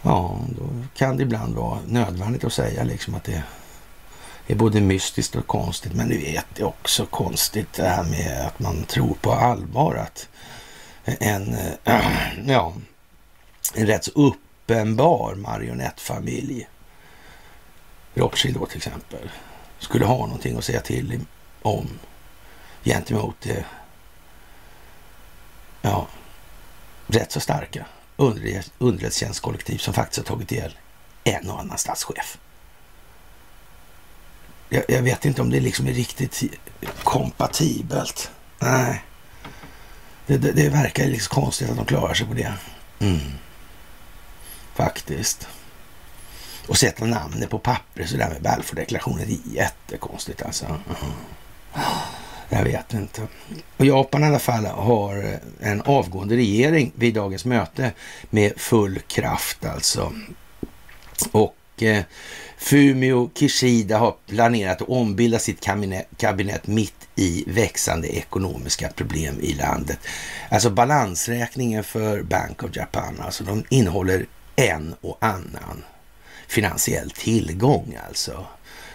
ja, 0.02 0.40
då 0.58 0.68
kan 0.94 1.16
det 1.16 1.22
ibland 1.22 1.54
vara 1.54 1.78
nödvändigt 1.86 2.44
att 2.44 2.52
säga 2.52 2.84
liksom 2.84 3.14
att 3.14 3.24
det 3.24 3.42
är 4.46 4.54
både 4.54 4.80
mystiskt 4.80 5.36
och 5.36 5.46
konstigt. 5.46 5.94
Men 5.94 6.08
du 6.08 6.18
vet, 6.18 6.46
det 6.54 6.62
är 6.62 6.66
också 6.66 7.06
konstigt 7.06 7.72
det 7.72 7.88
här 7.88 8.04
med 8.04 8.46
att 8.46 8.58
man 8.58 8.84
tror 8.84 9.14
på 9.14 9.32
allvar 9.32 9.94
att 9.94 10.28
en, 11.04 11.54
äh, 11.84 12.04
ja, 12.46 12.74
en 13.74 13.86
rätt 13.86 14.04
så 14.04 14.10
uppenbar 14.14 15.34
marionettfamilj, 15.34 16.68
Rothschild 18.14 18.56
då 18.56 18.66
till 18.66 18.76
exempel, 18.76 19.30
skulle 19.78 20.04
ha 20.04 20.18
någonting 20.26 20.58
att 20.58 20.64
säga 20.64 20.80
till 20.80 21.20
om 21.62 21.88
gentemot 22.84 23.36
det 23.42 23.64
ja, 25.82 26.06
rätt 27.06 27.32
så 27.32 27.40
starka 27.40 27.86
underrättelsetjänstkollektiv 28.78 29.78
som 29.78 29.94
faktiskt 29.94 30.18
har 30.18 30.36
tagit 30.36 30.52
ihjäl 30.52 30.78
en 31.24 31.50
och 31.50 31.60
annan 31.60 31.78
statschef. 31.78 32.38
Jag, 34.68 34.84
jag, 34.88 35.02
vet 35.02 35.24
inte 35.24 35.42
om 35.42 35.50
det 35.50 35.60
liksom 35.60 35.86
är 35.86 35.92
riktigt 35.92 36.42
kompatibelt. 37.02 38.30
Nej. 38.58 39.04
Det, 40.26 40.36
det, 40.36 40.52
det 40.52 40.68
verkar 40.68 41.06
liksom 41.06 41.42
konstigt 41.42 41.70
att 41.70 41.76
de 41.76 41.86
klarar 41.86 42.14
sig 42.14 42.26
på 42.26 42.34
det. 42.34 42.52
Mm. 42.98 43.20
Faktiskt. 44.74 45.48
Och 46.66 46.76
sätta 46.76 47.04
namnet 47.04 47.50
på 47.50 47.58
papper 47.58 48.06
sådär 48.06 48.28
med 48.28 48.42
Balfour-deklarationen. 48.42 49.28
det 49.28 49.32
är 49.32 49.54
jättekonstigt 49.54 50.42
alltså. 50.42 50.66
Mm. 50.66 51.12
Jag 52.54 52.64
vet 52.64 52.94
inte. 52.94 53.22
Och 53.76 53.86
Japan 53.86 54.24
i 54.24 54.26
alla 54.26 54.38
fall 54.38 54.64
har 54.66 55.16
eh, 55.16 55.70
en 55.70 55.80
avgående 55.80 56.36
regering 56.36 56.92
vid 56.94 57.14
dagens 57.14 57.44
möte 57.44 57.92
med 58.30 58.52
full 58.56 58.98
kraft 58.98 59.64
alltså. 59.64 60.12
Och 61.32 61.82
eh, 61.82 62.02
Fumio 62.58 63.30
Kishida 63.34 63.98
har 63.98 64.14
planerat 64.26 64.82
att 64.82 64.88
ombilda 64.88 65.38
sitt 65.38 65.60
kabinett, 65.60 66.08
kabinett 66.16 66.66
mitt 66.66 67.08
i 67.14 67.44
växande 67.46 68.08
ekonomiska 68.08 68.88
problem 68.88 69.40
i 69.40 69.54
landet. 69.54 69.98
Alltså 70.50 70.70
balansräkningen 70.70 71.84
för 71.84 72.22
Bank 72.22 72.62
of 72.62 72.76
Japan, 72.76 73.20
alltså 73.20 73.44
de 73.44 73.64
innehåller 73.68 74.26
en 74.56 74.94
och 75.00 75.18
annan 75.20 75.84
finansiell 76.48 77.10
tillgång 77.10 77.96
alltså. 78.08 78.46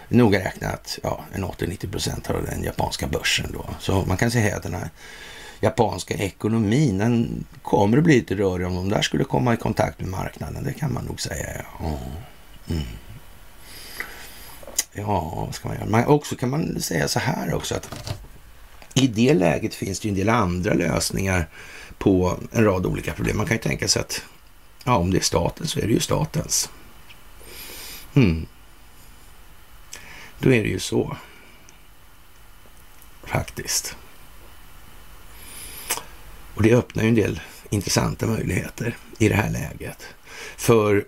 Noga 0.10 0.40
räknat 0.40 1.00
ja, 1.04 1.26
en 1.34 1.46
80-90 1.46 1.92
procent 1.92 2.30
av 2.30 2.46
den 2.46 2.64
japanska 2.64 3.08
börsen 3.08 3.52
då. 3.54 3.66
Så 3.80 4.06
man 4.06 4.18
kan 4.18 4.32
säga 4.32 4.58
att 4.58 4.64
den 4.64 4.74
här 4.74 4.90
japanska 5.60 6.14
ekonomin, 6.14 6.98
den 6.98 7.46
kommer 7.62 7.98
att 7.98 8.04
bli 8.04 8.16
lite 8.16 8.36
rörig 8.36 8.68
om 8.68 8.76
de 8.76 8.90
där 8.90 9.02
skulle 9.02 9.24
komma 9.24 9.54
i 9.54 9.58
kontakt 9.58 10.00
med 10.00 10.10
marknaden. 10.10 10.64
Det 10.64 10.74
kan 10.74 10.94
man 10.94 11.06
nog 11.06 11.22
säga. 11.22 11.66
Ja. 11.80 11.98
Mm. 12.70 12.84
Ja, 14.94 15.34
vad 15.36 15.56
ska 15.56 15.68
man 15.68 15.78
göra? 15.78 15.90
Man, 15.90 16.06
också 16.06 16.36
kan 16.36 16.50
man 16.50 16.82
säga 16.82 17.08
så 17.08 17.20
här 17.20 17.54
också 17.54 17.76
att 17.76 18.14
i 18.94 19.08
det 19.08 19.34
läget 19.34 19.76
finns 19.76 20.00
det 20.00 20.08
ju 20.08 20.10
en 20.10 20.16
del 20.16 20.30
andra 20.30 20.74
lösningar 20.74 21.50
på 21.98 22.40
en 22.52 22.64
rad 22.64 22.86
olika 22.86 23.14
problem. 23.14 23.38
Man 23.38 23.46
kan 23.46 23.58
ju 23.58 23.64
tänka 23.64 23.88
sig 23.88 24.00
att 24.00 24.22
ja, 24.84 24.98
om 24.98 25.12
det 25.12 25.18
är 25.18 25.22
staten 25.22 25.68
så 25.68 25.80
är 25.80 25.88
det 25.88 25.94
ju 25.94 26.00
statens. 26.00 26.70
Mm. 28.14 28.46
Då 30.40 30.54
är 30.54 30.64
det 30.64 30.70
ju 30.70 30.80
så. 30.80 31.18
Faktiskt. 33.24 33.96
Och 36.56 36.64
det 36.64 36.76
öppnar 36.76 37.04
ju 37.04 37.10
en 37.10 37.16
del 37.16 37.42
intressanta 37.70 38.28
möjligheter 38.28 38.98
i 39.18 39.30
det 39.30 39.36
här 39.36 39.50
läget. 39.50 40.04
För, 40.58 41.06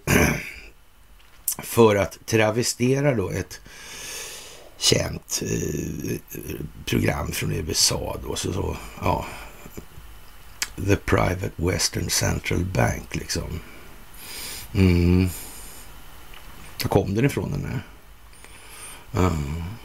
för 1.57 1.95
att 1.95 2.25
travestera 2.25 3.15
då 3.15 3.29
ett 3.29 3.61
känt 4.77 5.41
eh, 5.45 6.37
program 6.85 7.31
från 7.31 7.51
USA 7.51 8.17
då, 8.23 8.35
så, 8.35 8.53
så 8.53 8.77
ja, 9.01 9.25
The 10.75 10.95
Private 10.95 11.51
Western 11.55 12.09
Central 12.09 12.65
Bank 12.65 13.15
liksom. 13.15 13.59
Mm. 14.73 15.29
Var 16.83 16.89
kom 16.89 17.15
den 17.15 17.25
ifrån 17.25 17.51
den 17.51 17.65
här? 17.65 17.81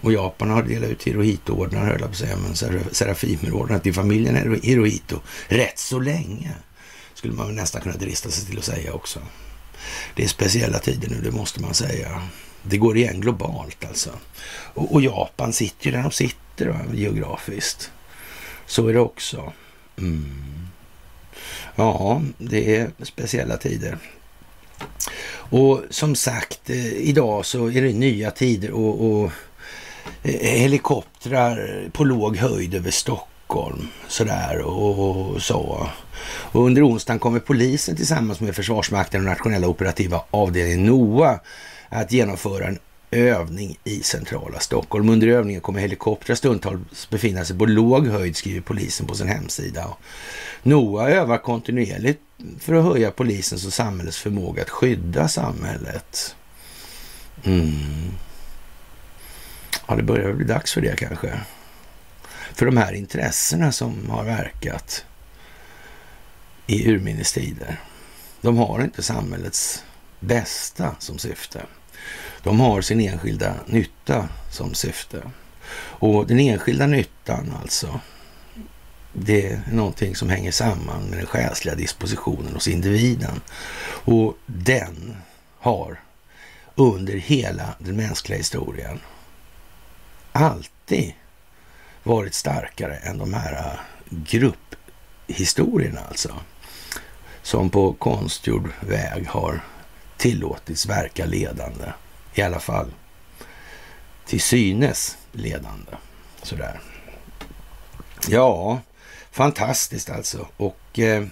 Och 0.01 0.13
Japan 0.13 0.51
har 0.51 0.63
delat 0.63 0.91
ut 0.91 1.03
Hirohito-ordnar, 1.03 1.81
höll 1.81 1.91
jag 1.91 2.01
på 2.01 2.07
att 2.07 2.17
säga, 2.17 2.37
men 2.37 2.57
Serafimerordnar 2.95 3.79
till 3.79 3.95
familjen 3.95 4.61
Hirohito 4.63 5.21
rätt 5.49 5.79
så 5.79 5.99
länge. 5.99 6.51
Skulle 7.15 7.35
man 7.35 7.55
nästan 7.55 7.81
kunna 7.81 7.97
drista 7.97 8.31
sig 8.31 8.47
till 8.47 8.59
att 8.59 8.65
säga 8.65 8.93
också. 8.93 9.21
Det 10.15 10.25
är 10.25 10.29
speciella 10.29 10.79
tider 10.79 11.09
nu, 11.09 11.21
det 11.21 11.31
måste 11.31 11.63
man 11.63 11.75
säga. 11.75 12.23
Det 12.63 12.77
går 12.77 12.97
igen 12.97 13.21
globalt 13.21 13.85
alltså. 13.85 14.11
Och, 14.49 14.93
och 14.93 15.03
Japan 15.03 15.53
sitter 15.53 15.87
ju 15.87 15.93
där 15.93 16.03
de 16.03 16.11
sitter 16.11 16.67
va, 16.67 16.81
geografiskt. 16.93 17.91
Så 18.67 18.89
är 18.89 18.93
det 18.93 19.01
också. 19.01 19.53
Mm. 19.99 20.69
Ja, 21.77 22.23
det 22.39 22.77
är 22.77 22.91
speciella 23.03 23.57
tider. 23.57 23.99
Och 25.51 25.83
som 25.91 26.15
sagt, 26.15 26.71
eh, 26.71 26.93
idag 26.93 27.47
så 27.47 27.71
är 27.71 27.83
det 27.83 27.93
nya 27.93 28.31
tider 28.31 28.71
och, 28.71 29.11
och 29.11 29.31
eh, 30.23 30.59
helikoptrar 30.59 31.89
på 31.93 32.05
låg 32.05 32.37
höjd 32.37 32.75
över 32.75 32.91
Stockholm 32.91 33.89
sådär 34.09 34.61
och, 34.61 35.33
och 35.35 35.43
så. 35.43 35.89
Och 36.27 36.65
under 36.65 36.89
onsdagen 36.89 37.19
kommer 37.19 37.41
polisen 37.41 37.97
tillsammans 37.97 38.41
med 38.41 38.57
Försvarsmakten 38.57 39.21
och 39.21 39.27
nationella 39.27 39.69
operativa 39.69 40.21
avdelningen 40.31 40.87
NOA 40.87 41.41
att 41.89 42.13
genomföra 42.13 42.67
en 42.67 42.79
övning 43.11 43.79
i 43.85 44.03
centrala 44.03 44.61
Stockholm. 44.61 45.09
Under 45.09 45.29
övningen 45.29 45.61
kommer 45.61 45.81
helikoptrar 45.81 46.35
stundtals 46.37 47.11
befinna 47.11 47.45
sig 47.45 47.59
på 47.59 47.67
låg 47.67 48.09
höjd, 48.09 48.37
skriver 48.37 48.61
polisen 48.61 49.07
på 49.07 49.15
sin 49.15 49.29
hemsida. 49.29 49.97
NOA 50.63 51.11
övar 51.11 51.39
kontinuerligt 51.39 52.21
för 52.61 52.75
att 52.75 52.85
höja 52.85 53.11
polisens 53.11 53.67
och 53.67 53.73
samhällets 53.73 54.19
förmåga 54.19 54.63
att 54.63 54.71
skydda 54.71 55.29
samhället. 55.29 56.37
Mm. 57.45 58.11
Ja, 59.89 59.95
det 59.95 60.03
börjar 60.03 60.33
bli 60.33 60.45
dags 60.45 60.73
för 60.73 60.81
det 60.81 60.97
kanske. 60.97 61.41
För 62.55 62.67
de 62.67 62.77
här 62.77 62.93
intressena 62.93 63.73
som 63.73 64.11
har 64.11 64.25
verkat 64.25 65.05
i 66.67 66.91
urminnes 66.91 67.33
tider, 67.33 67.81
de 68.41 68.57
har 68.57 68.83
inte 68.83 69.03
samhällets 69.03 69.85
bästa 70.21 70.97
som 70.99 71.19
syfte. 71.19 71.63
De 72.45 72.61
har 72.61 72.81
sin 72.81 73.01
enskilda 73.01 73.55
nytta 73.67 74.29
som 74.51 74.75
syfte. 74.75 75.23
Och 75.77 76.27
den 76.27 76.41
enskilda 76.41 76.87
nyttan 76.87 77.55
alltså, 77.63 78.01
det 79.13 79.47
är 79.47 79.63
någonting 79.73 80.17
som 80.17 80.29
hänger 80.29 80.53
samman 80.53 81.03
med 81.03 81.19
den 81.19 81.27
själsliga 81.27 81.75
dispositionen 81.75 82.55
hos 82.55 82.69
individen. 82.69 83.41
Och 84.05 84.37
den 84.47 85.17
har 85.59 86.01
under 86.75 87.15
hela 87.15 87.75
den 87.79 87.97
mänskliga 87.97 88.39
historien 88.39 89.01
alltid 90.33 91.13
varit 92.03 92.35
starkare 92.35 92.97
än 92.97 93.19
de 93.19 93.35
här 93.35 93.81
grupphistorierna 94.11 96.01
alltså. 96.09 96.35
Som 97.43 97.71
på 97.71 97.93
konstgjord 97.93 98.71
väg 98.81 99.27
har 99.29 99.61
tillåtits 100.17 100.87
verka 100.87 101.27
ledande. 101.27 101.93
I 102.35 102.43
alla 102.43 102.61
fall 102.61 102.91
till 104.27 104.41
synes 104.41 105.17
ledande. 105.33 105.93
Sådär. 106.43 106.81
Ja, 108.29 108.81
fantastiskt 109.31 110.11
alltså. 110.11 110.47
Och 110.57 110.99
eh, 110.99 111.27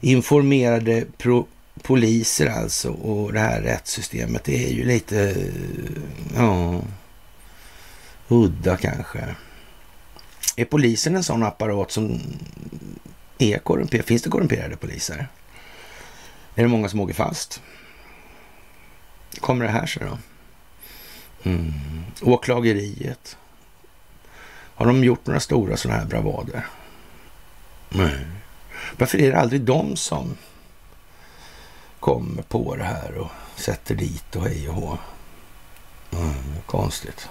informerade 0.00 1.04
pro 1.18 1.46
poliser 1.82 2.46
alltså 2.46 2.90
och 2.90 3.32
det 3.32 3.40
här 3.40 3.60
rättssystemet, 3.60 4.44
det 4.44 4.66
är 4.66 4.72
ju 4.72 4.84
lite, 4.84 5.30
eh, 5.30 6.02
ja, 6.36 6.80
udda 8.28 8.76
kanske. 8.76 9.34
Är 10.56 10.64
polisen 10.64 11.16
en 11.16 11.24
sån 11.24 11.42
apparat 11.42 11.90
som 11.90 12.20
är 13.38 13.58
korrumperad? 13.58 14.04
Finns 14.04 14.22
det 14.22 14.30
korrumperade 14.30 14.76
poliser? 14.76 15.28
Är 16.54 16.62
det 16.62 16.68
många 16.68 16.88
som 16.88 17.00
åker 17.00 17.14
fast? 17.14 17.62
Kommer 19.40 19.64
det 19.64 19.70
här 19.70 19.86
sig 19.86 20.02
då? 20.06 20.18
Mm. 21.50 21.72
Åklageriet. 22.22 23.36
Har 24.74 24.86
de 24.86 25.04
gjort 25.04 25.26
några 25.26 25.40
stora 25.40 25.76
sådana 25.76 26.00
här 26.00 26.06
bravader? 26.06 26.66
Nej. 27.88 28.26
Varför 28.98 29.20
är 29.20 29.30
det 29.30 29.40
aldrig 29.40 29.60
de 29.60 29.96
som 29.96 30.36
kommer 32.00 32.42
på 32.42 32.76
det 32.76 32.84
här 32.84 33.14
och 33.18 33.30
sätter 33.56 33.94
dit 33.94 34.36
och 34.36 34.42
hej 34.42 34.68
och 34.68 34.74
hå? 34.74 34.98
Mm, 36.12 36.34
konstigt. 36.66 37.28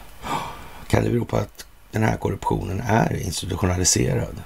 Kan 0.87 1.03
det 1.03 1.09
bero 1.09 1.25
på 1.25 1.37
att 1.37 1.65
den 1.91 2.03
här 2.03 2.17
korruptionen 2.17 2.81
är 2.81 3.13
institutionaliserad? 3.13 4.43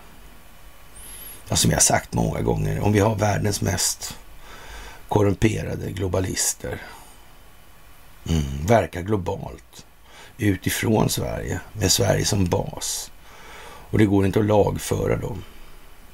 Ja, 1.49 1.55
som 1.55 1.71
jag 1.71 1.81
sagt 1.81 2.13
många 2.13 2.41
gånger, 2.41 2.79
om 2.79 2.93
vi 2.93 2.99
har 2.99 3.15
världens 3.15 3.61
mest 3.61 4.17
korrumperade 5.07 5.91
globalister, 5.91 6.81
mm, 8.29 8.65
verkar 8.65 9.01
globalt 9.01 9.85
utifrån 10.37 11.09
Sverige 11.09 11.59
med 11.73 11.91
Sverige 11.91 12.25
som 12.25 12.45
bas 12.45 13.11
och 13.89 13.97
det 13.97 14.05
går 14.05 14.25
inte 14.25 14.39
att 14.39 14.45
lagföra 14.45 15.17
dem. 15.17 15.43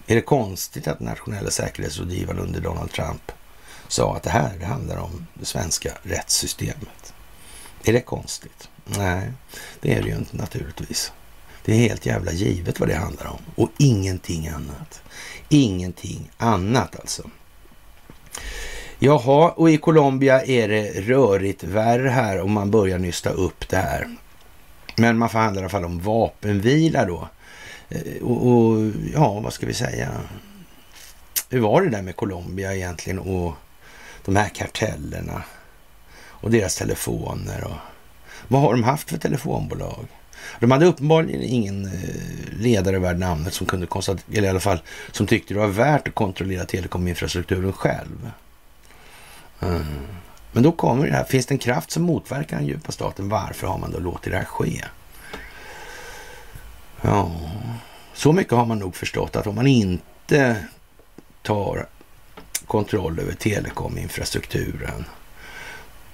Är 0.07 0.15
det 0.15 0.21
konstigt 0.21 0.87
att 0.87 0.99
nationella 0.99 1.51
säkerhetsrådgivaren 1.51 2.39
under 2.39 2.61
Donald 2.61 2.91
Trump 2.91 3.31
sa 3.87 4.15
att 4.15 4.23
det 4.23 4.29
här 4.29 4.53
det 4.59 4.65
handlar 4.65 4.97
om 4.97 5.27
det 5.33 5.45
svenska 5.45 5.91
rättssystemet? 6.03 7.13
Är 7.83 7.93
det 7.93 8.01
konstigt? 8.01 8.69
Nej, 8.85 9.31
det 9.81 9.93
är 9.93 10.01
det 10.01 10.09
ju 10.09 10.15
inte 10.15 10.37
naturligtvis. 10.37 11.11
Det 11.65 11.73
är 11.73 11.77
helt 11.77 12.05
jävla 12.05 12.31
givet 12.31 12.79
vad 12.79 12.89
det 12.89 12.95
handlar 12.95 13.27
om 13.27 13.39
och 13.55 13.69
ingenting 13.77 14.47
annat. 14.47 15.01
Ingenting 15.49 16.31
annat 16.37 16.99
alltså. 16.99 17.29
Jaha, 19.05 19.49
och 19.49 19.69
i 19.69 19.77
Colombia 19.77 20.41
är 20.41 20.67
det 20.67 21.01
rörigt 21.01 21.63
värre 21.63 22.09
här 22.09 22.41
om 22.41 22.51
man 22.51 22.71
börjar 22.71 22.99
nysta 22.99 23.29
upp 23.29 23.69
det 23.69 23.77
här. 23.77 24.07
Men 24.97 25.17
man 25.17 25.29
förhandlar 25.29 25.61
i 25.61 25.63
alla 25.63 25.69
fall 25.69 25.85
om 25.85 25.99
vapenvila 25.99 27.05
då. 27.05 27.27
Eh, 27.89 28.23
och, 28.23 28.47
och, 28.47 28.91
ja, 29.13 29.39
vad 29.39 29.53
ska 29.53 29.65
vi 29.65 29.73
säga? 29.73 30.11
Hur 31.49 31.59
var 31.59 31.81
det 31.81 31.89
där 31.89 32.01
med 32.01 32.15
Colombia 32.15 32.75
egentligen 32.75 33.19
och 33.19 33.53
de 34.25 34.35
här 34.35 34.49
kartellerna 34.49 35.43
och 36.27 36.51
deras 36.51 36.75
telefoner 36.75 37.63
och 37.63 37.77
vad 38.47 38.61
har 38.61 38.71
de 38.71 38.83
haft 38.83 39.09
för 39.09 39.17
telefonbolag? 39.17 40.05
De 40.59 40.71
hade 40.71 40.85
uppenbarligen 40.85 41.41
ingen 41.41 41.85
eh, 41.85 42.59
ledare 42.59 42.99
värd 42.99 43.19
namnet 43.19 43.53
som 43.53 43.67
kunde 43.67 43.87
konstatera, 43.87 44.37
eller 44.37 44.47
i 44.47 44.49
alla 44.49 44.59
fall 44.59 44.81
som 45.11 45.27
tyckte 45.27 45.53
det 45.53 45.59
var 45.59 45.67
värt 45.67 46.07
att 46.07 46.15
kontrollera 46.15 46.65
telekominfrastrukturen 46.65 47.73
själv. 47.73 48.31
Mm. 49.65 49.83
Men 50.51 50.63
då 50.63 50.71
kommer 50.71 51.07
det 51.07 51.13
här, 51.13 51.23
finns 51.23 51.45
det 51.45 51.53
en 51.53 51.59
kraft 51.59 51.91
som 51.91 52.03
motverkar 52.03 52.57
den 52.57 52.65
djupa 52.65 52.91
staten? 52.91 53.29
Varför 53.29 53.67
har 53.67 53.77
man 53.77 53.91
då 53.91 53.99
låtit 53.99 54.31
det 54.31 54.37
här 54.37 54.45
ske? 54.45 54.83
Ja, 57.01 57.31
så 58.13 58.31
mycket 58.31 58.53
har 58.53 58.65
man 58.65 58.79
nog 58.79 58.95
förstått 58.95 59.35
att 59.35 59.47
om 59.47 59.55
man 59.55 59.67
inte 59.67 60.57
tar 61.41 61.87
kontroll 62.67 63.19
över 63.19 63.33
telekominfrastrukturen 63.33 65.05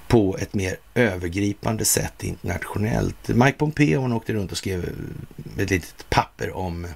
på 0.08 0.38
ett 0.38 0.54
mer 0.54 0.78
övergripande 0.94 1.86
sätt 1.86 2.24
internationellt. 2.24 3.28
Mike 3.28 3.58
Pompeo 3.58 4.02
hon 4.02 4.14
åkte 4.14 4.34
runt 4.34 4.52
och 4.52 4.58
skrev 4.58 4.90
ett 5.58 5.70
litet 5.70 6.10
papper 6.10 6.58
om 6.58 6.88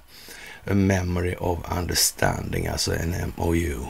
A 0.68 0.74
Memory 0.74 1.36
of 1.36 1.60
Understanding, 1.78 2.68
alltså 2.68 2.96
en 2.96 3.34
MOU, 3.36 3.86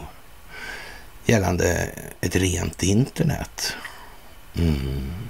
gällande 1.25 1.89
ett 2.21 2.35
rent 2.35 2.83
internet. 2.83 3.75
Mm. 4.55 5.23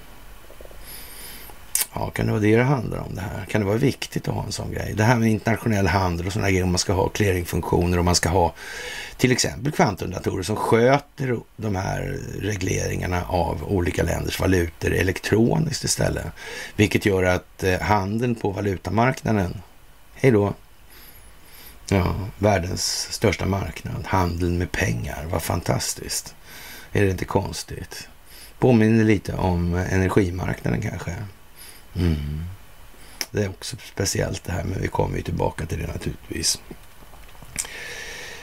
Ja, 1.95 2.09
kan 2.09 2.25
det 2.25 2.31
vara 2.31 2.41
det 2.41 2.55
det 2.55 2.63
handlar 2.63 2.97
om 2.97 3.15
det 3.15 3.21
här? 3.21 3.45
Kan 3.45 3.61
det 3.61 3.67
vara 3.67 3.77
viktigt 3.77 4.27
att 4.27 4.33
ha 4.33 4.43
en 4.43 4.51
sån 4.51 4.71
grej? 4.71 4.93
Det 4.97 5.03
här 5.03 5.15
med 5.15 5.31
internationell 5.31 5.87
handel 5.87 6.27
och 6.27 6.33
sådana 6.33 6.49
grejer, 6.49 6.63
om 6.63 6.71
man 6.71 6.79
ska 6.79 6.93
ha 6.93 7.09
clearingfunktioner 7.09 7.97
och 7.97 8.05
man 8.05 8.15
ska 8.15 8.29
ha 8.29 8.53
till 9.17 9.31
exempel 9.31 9.71
kvantumdatorer 9.71 10.43
som 10.43 10.55
sköter 10.55 11.39
de 11.55 11.75
här 11.75 12.19
regleringarna 12.39 13.23
av 13.27 13.63
olika 13.67 14.03
länders 14.03 14.39
valutor 14.39 14.93
elektroniskt 14.93 15.83
istället. 15.83 16.25
Vilket 16.75 17.05
gör 17.05 17.23
att 17.23 17.63
eh, 17.63 17.79
handeln 17.79 18.35
på 18.35 18.49
valutamarknaden, 18.49 19.61
hej 20.15 20.31
då, 20.31 20.53
ja, 21.89 22.15
världens 22.37 23.07
största 23.11 23.45
marknad, 23.45 24.05
handeln 24.05 24.57
med 24.57 24.71
pengar, 24.71 25.25
vad 25.31 25.41
fantastiskt. 25.41 26.35
Är 26.91 27.03
det 27.03 27.11
inte 27.11 27.25
konstigt? 27.25 28.07
Påminner 28.59 29.03
lite 29.03 29.33
om 29.33 29.73
energimarknaden 29.75 30.81
kanske. 30.81 31.15
Mm. 31.95 32.43
Det 33.31 33.43
är 33.43 33.49
också 33.49 33.77
speciellt 33.93 34.43
det 34.43 34.51
här, 34.51 34.63
men 34.63 34.81
vi 34.81 34.87
kommer 34.87 35.17
ju 35.17 35.23
tillbaka 35.23 35.65
till 35.65 35.79
det 35.79 35.87
naturligtvis. 35.87 36.59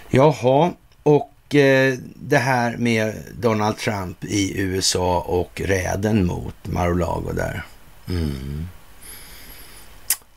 Jaha, 0.09 0.73
och 1.03 1.55
eh, 1.55 1.99
det 2.15 2.39
här 2.39 2.77
med 2.77 3.15
Donald 3.35 3.79
Trump 3.79 4.25
i 4.25 4.61
USA 4.61 5.21
och 5.21 5.61
räden 5.61 6.27
mot 6.27 6.55
Mar-a-Lago 6.67 7.33
där. 7.33 7.65
Mm. 8.09 8.69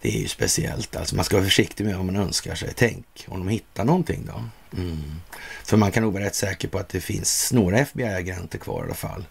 Det 0.04 0.16
är 0.16 0.20
ju 0.20 0.28
speciellt. 0.28 0.96
Alltså 0.96 1.16
man 1.16 1.26
ska 1.26 1.36
vara 1.36 1.46
försiktig 1.46 1.86
med 1.86 1.96
vad 1.96 2.06
man 2.06 2.16
önskar 2.16 2.56
sig. 2.56 2.74
Tänk 2.76 3.26
om 3.28 3.40
de 3.40 3.48
hittar 3.48 3.86
någonting 3.86 4.26
då. 4.26 4.44
Mm. 4.82 5.22
För 5.64 5.78
man 5.78 5.92
kan 5.92 6.04
nog 6.04 6.14
vara 6.14 6.24
rätt 6.24 6.36
säker 6.36 6.68
på 6.68 6.80
att 6.80 6.90
det 6.90 7.02
finns 7.02 7.54
några 7.54 7.78
FBI-agenter 7.78 8.58
kvar 8.58 8.84
i 8.84 8.86
alla 8.86 8.94
fall. 8.94 9.26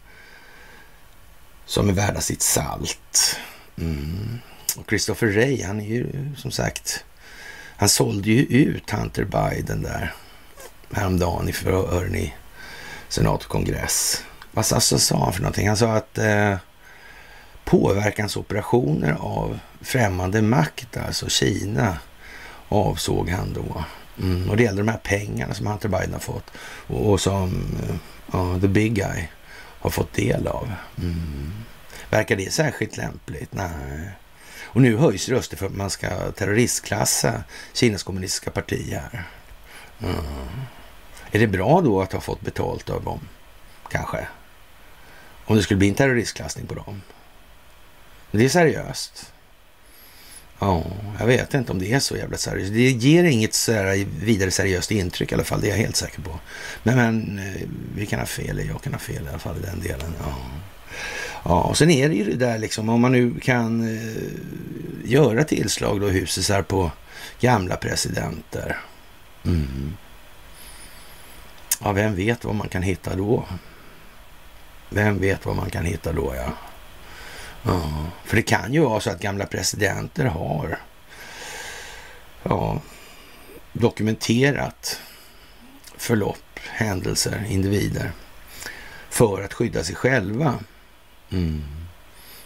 Som 1.67 1.89
är 1.89 1.93
värda 1.93 2.21
sitt 2.21 2.43
salt. 2.43 3.37
Mm. 3.79 4.39
Och 4.77 4.85
Christopher 4.89 5.27
Ray, 5.27 5.63
han 5.63 5.81
är 5.81 5.87
ju 5.87 6.31
som 6.37 6.51
sagt, 6.51 7.05
han 7.77 7.89
sålde 7.89 8.31
ju 8.31 8.43
ut 8.43 8.91
Hunter 8.91 9.25
Biden 9.25 9.83
där 9.83 10.15
häromdagen 10.93 11.49
i 11.49 11.53
förhören 11.53 12.15
i 12.15 12.35
senat 13.09 13.45
och 13.45 13.51
kongress. 13.51 14.25
Vad 14.53 14.73
alltså, 14.73 14.99
sa 14.99 15.25
han 15.25 15.33
för 15.33 15.41
någonting? 15.41 15.69
Han 15.69 15.77
sa 15.77 15.93
att 15.93 16.19
eh, 16.19 16.57
påverkansoperationer 17.65 19.17
av 19.21 19.59
främmande 19.81 20.43
makt, 20.43 20.97
alltså 20.97 21.29
Kina, 21.29 21.99
avsåg 22.69 23.29
han 23.29 23.53
då. 23.53 23.85
Mm, 24.23 24.51
och 24.51 24.57
det 24.57 24.63
gällde 24.63 24.83
de 24.83 24.89
här 24.89 25.01
pengarna 25.03 25.55
som 25.55 25.67
Hunter 25.67 25.89
Biden 25.89 26.13
har 26.13 26.21
fått 26.21 26.51
och, 26.87 27.11
och 27.11 27.21
som 27.21 27.65
uh, 28.35 28.61
the 28.61 28.69
big 28.69 28.95
guy 28.95 29.29
har 29.83 29.91
fått 29.91 30.13
del 30.13 30.47
av. 30.47 30.73
Mm. 30.99 31.53
Verkar 32.11 32.37
det 32.37 32.53
särskilt 32.53 32.97
lämpligt? 32.97 33.55
Nej. 33.55 34.11
Och 34.63 34.81
nu 34.81 34.97
höjs 34.97 35.29
röster 35.29 35.57
för 35.57 35.67
att 35.67 35.77
man 35.77 35.91
ska 35.91 36.33
terroristklassa 36.33 37.45
Kinas 37.73 38.03
kommunistiska 38.03 38.51
parti 38.51 38.93
här. 38.93 39.25
Mm. 40.03 40.17
Är 41.31 41.39
det 41.39 41.47
bra 41.47 41.81
då 41.81 42.03
att 42.03 42.13
ha 42.13 42.21
fått 42.21 42.41
betalt 42.41 42.91
av 42.91 43.05
dem? 43.05 43.21
Kanske. 43.89 44.27
Om 45.45 45.57
det 45.57 45.63
skulle 45.63 45.79
bli 45.79 45.89
en 45.89 45.95
terroristklassning 45.95 46.67
på 46.67 46.75
dem. 46.75 47.03
Det 48.33 48.45
är 48.45 48.49
seriöst. 48.49 49.33
Ja, 50.59 50.85
jag 51.19 51.27
vet 51.27 51.55
inte 51.55 51.73
om 51.73 51.79
det 51.79 51.93
är 51.93 51.99
så 51.99 52.17
jävla 52.17 52.37
seriöst. 52.37 52.73
Det 52.73 52.91
ger 52.91 53.25
inget 53.25 53.55
så 53.55 54.05
vidare 54.21 54.51
seriöst 54.51 54.91
intryck 54.91 55.33
i 55.33 55.35
alla 55.35 55.45
fall. 55.45 55.61
Det 55.61 55.67
är 55.67 55.71
jag 55.71 55.77
helt 55.77 55.97
säker 55.97 56.23
på. 56.23 56.41
Men, 56.83 56.97
men 56.97 57.39
eh, 57.39 57.69
vi 57.95 58.07
kan 58.07 58.19
ha 58.19 58.27
fel. 58.27 58.67
Jag 58.69 58.83
kan 58.83 58.93
ha 58.93 59.01
fel 59.01 59.27
i 59.27 59.29
alla 59.29 59.39
fall 59.39 59.57
i 59.57 59.67
den 59.67 59.81
delen. 59.81 60.15
Ja. 60.25 60.35
Ja, 61.45 61.63
och 61.63 61.79
sen 61.79 61.91
är 61.91 62.09
det 62.09 62.15
ju 62.15 62.25
det 62.25 62.47
där 62.47 62.59
liksom, 62.59 62.89
om 62.89 63.01
man 63.01 63.13
nu 63.13 63.41
kan 63.41 63.97
eh, 63.97 64.23
göra 65.05 65.45
tillslag 65.45 66.01
då 66.01 66.09
husesar 66.09 66.63
på 66.63 66.91
gamla 67.41 67.77
presidenter. 67.77 68.81
Mm. 69.45 69.97
Ja, 71.85 71.93
vem 71.93 72.15
vet 72.15 72.45
vad 72.45 72.55
man 72.55 72.69
kan 72.69 72.83
hitta 72.83 73.17
då? 73.17 73.45
Vem 74.89 75.19
vet 75.19 75.47
vad 75.47 75.57
man 75.57 75.71
kan 75.71 75.85
hitta 75.85 76.13
då, 76.13 76.35
ja 76.37 76.53
ja. 77.63 77.83
För 78.25 78.37
det 78.37 78.43
kan 78.43 78.75
ju 78.75 78.81
vara 78.81 79.01
så 79.01 79.11
att 79.11 79.21
gamla 79.21 79.47
presidenter 79.47 80.25
har 80.25 80.79
ja, 82.43 82.81
dokumenterat 83.73 85.01
förlopp, 85.97 86.59
händelser, 86.71 87.45
individer 87.49 88.13
för 89.11 89.43
att 89.43 89.55
skydda 89.55 89.85
sig 89.85 89.95
själva. 89.95 90.59
Mm. 91.31 91.63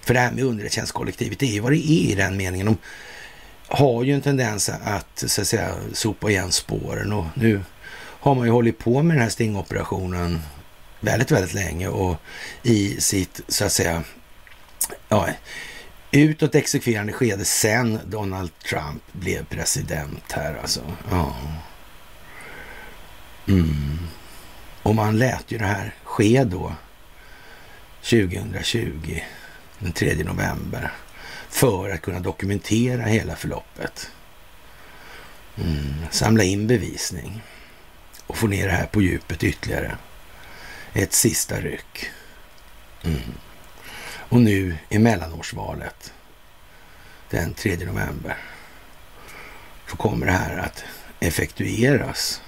För 0.01 0.15
det 0.15 0.21
här 0.21 0.33
med 0.33 0.45
underrättelsetjänstkollektivet, 0.45 1.39
det 1.39 1.57
är 1.57 1.61
vad 1.61 1.73
det 1.73 1.91
är 1.91 2.11
i 2.11 2.15
den 2.15 2.37
meningen. 2.37 2.67
De 2.67 2.77
har 3.69 4.05
ju 4.05 4.15
en 4.15 4.21
tendens 4.21 4.69
att, 4.69 5.23
så 5.27 5.41
att 5.41 5.47
säga, 5.47 5.75
sopa 5.93 6.31
igen 6.31 6.53
spåren 6.53 7.13
och 7.13 7.27
nu 7.35 7.61
har 7.97 8.35
man 8.35 8.45
ju 8.47 8.53
hållit 8.53 8.79
på 8.79 9.03
med 9.03 9.17
den 9.17 9.23
här 9.23 9.31
stingoperationen 9.31 10.41
väldigt, 11.01 11.31
väldigt 11.31 11.55
länge 11.55 11.89
och 11.89 12.17
i 12.63 13.01
sitt, 13.01 13.41
så 13.49 13.65
att 13.65 13.73
säga, 13.73 14.03
ja, 15.09 15.29
utåt 16.11 16.55
exekverande 16.55 17.13
skede 17.13 17.45
sen 17.45 18.01
Donald 18.07 18.59
Trump 18.59 19.03
blev 19.13 19.45
president 19.45 20.33
här 20.33 20.55
alltså. 20.55 20.81
Ja. 21.11 21.37
Mm. 23.49 23.99
Och 24.83 24.95
man 24.95 25.19
lät 25.19 25.53
ju 25.53 25.59
det 25.59 25.67
här 25.67 25.95
ske 26.05 26.45
då 26.45 26.73
2020, 28.01 29.23
den 29.79 29.93
3 29.93 30.15
november, 30.15 30.93
för 31.49 31.91
att 31.91 32.03
kunna 32.03 32.21
dokumentera 32.21 33.03
hela 33.03 33.37
förloppet. 33.37 34.11
Mm. 35.57 35.95
Samla 36.11 36.45
in 36.45 36.67
bevisning 36.67 37.43
och 38.27 38.37
få 38.37 38.47
ner 38.47 38.67
det 38.67 38.73
här 38.73 38.87
på 38.87 39.03
djupet 39.03 39.45
ytterligare. 39.45 39.97
Ett 40.93 41.13
sista 41.13 41.61
ryck. 41.61 42.11
Mm. 43.05 43.21
Och 44.29 44.41
nu 44.41 44.77
i 44.89 44.99
mellanårsvalet 44.99 46.13
den 47.31 47.55
3 47.55 47.77
november 47.77 48.37
så 49.91 49.97
kommer 49.97 50.27
det 50.27 50.33
här 50.33 50.59
att 50.59 50.85
effektueras. 51.21 52.43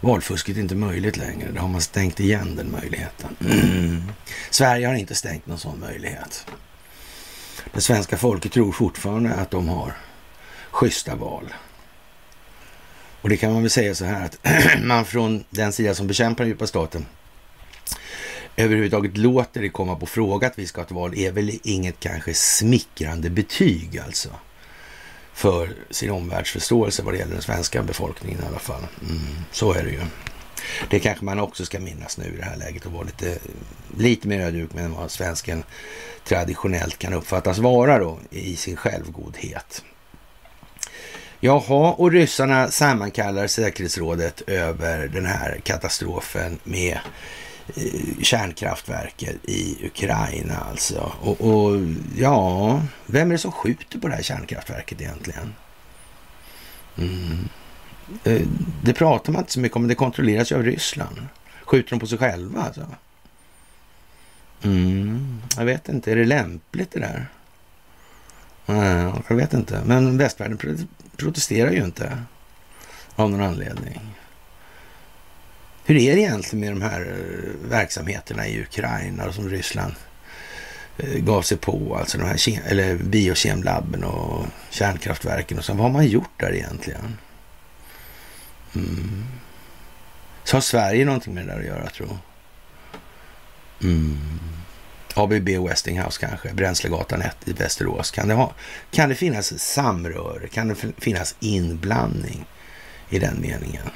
Valfusket 0.00 0.56
är 0.56 0.60
inte 0.60 0.74
möjligt 0.74 1.16
längre. 1.16 1.50
Då 1.52 1.60
har 1.60 1.68
man 1.68 1.80
stängt 1.80 2.20
igen 2.20 2.56
den 2.56 2.72
möjligheten. 2.72 3.36
Mm. 3.40 4.02
Sverige 4.50 4.86
har 4.86 4.94
inte 4.94 5.14
stängt 5.14 5.46
någon 5.46 5.58
sån 5.58 5.80
möjlighet. 5.80 6.46
Det 7.72 7.80
svenska 7.80 8.16
folket 8.16 8.52
tror 8.52 8.72
fortfarande 8.72 9.34
att 9.34 9.50
de 9.50 9.68
har 9.68 9.96
schyssta 10.70 11.14
val. 11.14 11.54
Och 13.20 13.28
det 13.28 13.36
kan 13.36 13.52
man 13.52 13.62
väl 13.62 13.70
säga 13.70 13.94
så 13.94 14.04
här 14.04 14.24
att 14.24 14.38
man 14.82 15.04
från 15.04 15.44
den 15.50 15.72
sida 15.72 15.94
som 15.94 16.06
bekämpar 16.06 16.44
den 16.44 16.48
djupa 16.48 16.66
staten 16.66 17.06
överhuvudtaget 18.56 19.16
låter 19.16 19.60
det 19.60 19.68
komma 19.68 19.96
på 19.96 20.06
fråga 20.06 20.46
att 20.46 20.58
vi 20.58 20.66
ska 20.66 20.80
ha 20.80 20.86
ett 20.86 20.90
val 20.90 21.18
är 21.18 21.32
väl 21.32 21.58
inget 21.62 22.00
kanske 22.00 22.34
smickrande 22.34 23.30
betyg 23.30 23.98
alltså 23.98 24.28
för 25.34 25.68
sin 25.90 26.10
omvärldsförståelse 26.10 27.02
vad 27.02 27.14
det 27.14 27.18
gäller 27.18 27.32
den 27.32 27.42
svenska 27.42 27.82
befolkningen 27.82 28.40
i 28.42 28.46
alla 28.46 28.58
fall. 28.58 28.86
Mm, 29.02 29.20
så 29.52 29.72
är 29.72 29.82
det 29.82 29.90
ju. 29.90 30.00
Det 30.90 31.00
kanske 31.00 31.24
man 31.24 31.40
också 31.40 31.64
ska 31.64 31.80
minnas 31.80 32.18
nu 32.18 32.24
i 32.24 32.36
det 32.36 32.44
här 32.44 32.56
läget 32.56 32.86
och 32.86 32.92
vara 32.92 33.04
lite, 33.04 33.38
lite 33.98 34.28
mer 34.28 34.40
ödmjuk 34.40 34.72
med 34.72 34.90
vad 34.90 35.10
svensken 35.10 35.64
traditionellt 36.24 36.98
kan 36.98 37.12
uppfattas 37.12 37.58
vara 37.58 37.98
då 37.98 38.18
i 38.30 38.56
sin 38.56 38.76
självgodhet. 38.76 39.84
Jaha, 41.40 41.92
och 41.92 42.12
ryssarna 42.12 42.70
sammankallar 42.70 43.46
säkerhetsrådet 43.46 44.42
över 44.46 45.08
den 45.08 45.26
här 45.26 45.60
katastrofen 45.64 46.58
med 46.64 46.98
Eh, 47.68 48.22
kärnkraftverket 48.22 49.36
i 49.42 49.86
Ukraina 49.86 50.56
alltså. 50.56 51.12
Och, 51.20 51.40
och, 51.40 51.80
ja, 52.16 52.82
vem 53.06 53.28
är 53.28 53.32
det 53.32 53.38
som 53.38 53.52
skjuter 53.52 53.98
på 53.98 54.08
det 54.08 54.14
här 54.14 54.22
kärnkraftverket 54.22 55.00
egentligen? 55.00 55.54
Mm. 56.98 57.48
Eh, 58.24 58.42
det 58.82 58.92
pratar 58.92 59.32
man 59.32 59.40
inte 59.40 59.52
så 59.52 59.60
mycket 59.60 59.76
om, 59.76 59.82
men 59.82 59.88
det 59.88 59.94
kontrolleras 59.94 60.52
ju 60.52 60.56
av 60.56 60.62
Ryssland. 60.62 61.26
Skjuter 61.62 61.90
de 61.90 62.00
på 62.00 62.06
sig 62.06 62.18
själva 62.18 62.62
alltså? 62.62 62.86
Mm, 64.62 65.42
jag 65.56 65.64
vet 65.64 65.88
inte, 65.88 66.12
är 66.12 66.16
det 66.16 66.24
lämpligt 66.24 66.90
det 66.90 67.00
där? 67.00 67.26
Nej, 68.66 69.12
jag 69.28 69.36
vet 69.36 69.54
inte. 69.54 69.82
Men 69.86 70.18
västvärlden 70.18 70.86
protesterar 71.16 71.70
ju 71.70 71.84
inte 71.84 72.18
av 73.16 73.30
någon 73.30 73.42
anledning. 73.42 74.00
Hur 75.86 75.96
är 75.96 76.14
det 76.16 76.20
egentligen 76.20 76.60
med 76.60 76.72
de 76.72 76.82
här 76.82 77.00
eh, 77.00 77.70
verksamheterna 77.70 78.46
i 78.46 78.62
Ukraina 78.62 79.32
som 79.32 79.48
Ryssland 79.48 79.94
eh, 80.98 81.18
gav 81.18 81.42
sig 81.42 81.56
på, 81.56 81.96
alltså 81.96 82.18
de 82.18 82.24
här 82.24 82.60
eller 82.66 82.96
biokemlabben 82.96 84.04
och 84.04 84.46
kärnkraftverken 84.70 85.58
och 85.58 85.64
så. 85.64 85.72
Vad 85.72 85.82
har 85.82 85.90
man 85.90 86.06
gjort 86.06 86.40
där 86.40 86.54
egentligen? 86.54 87.18
Mm. 88.74 89.24
Så 90.44 90.56
har 90.56 90.60
Sverige 90.60 91.04
någonting 91.04 91.34
med 91.34 91.46
det 91.46 91.52
där 91.52 91.60
att 91.60 91.66
göra, 91.66 91.90
tror 91.90 92.18
mm. 93.82 94.18
ABB 95.14 95.48
Westinghouse 95.48 96.26
kanske, 96.26 96.54
Bränslegatan 96.54 97.22
1 97.22 97.36
i 97.44 97.52
Västerås. 97.52 98.10
Kan 98.10 98.28
det, 98.28 98.34
ha, 98.34 98.54
kan 98.90 99.08
det 99.08 99.14
finnas 99.14 99.58
samröre? 99.58 100.48
Kan 100.48 100.68
det 100.68 100.74
finnas 100.98 101.36
inblandning 101.40 102.44
i 103.08 103.18
den 103.18 103.40
meningen? 103.40 103.90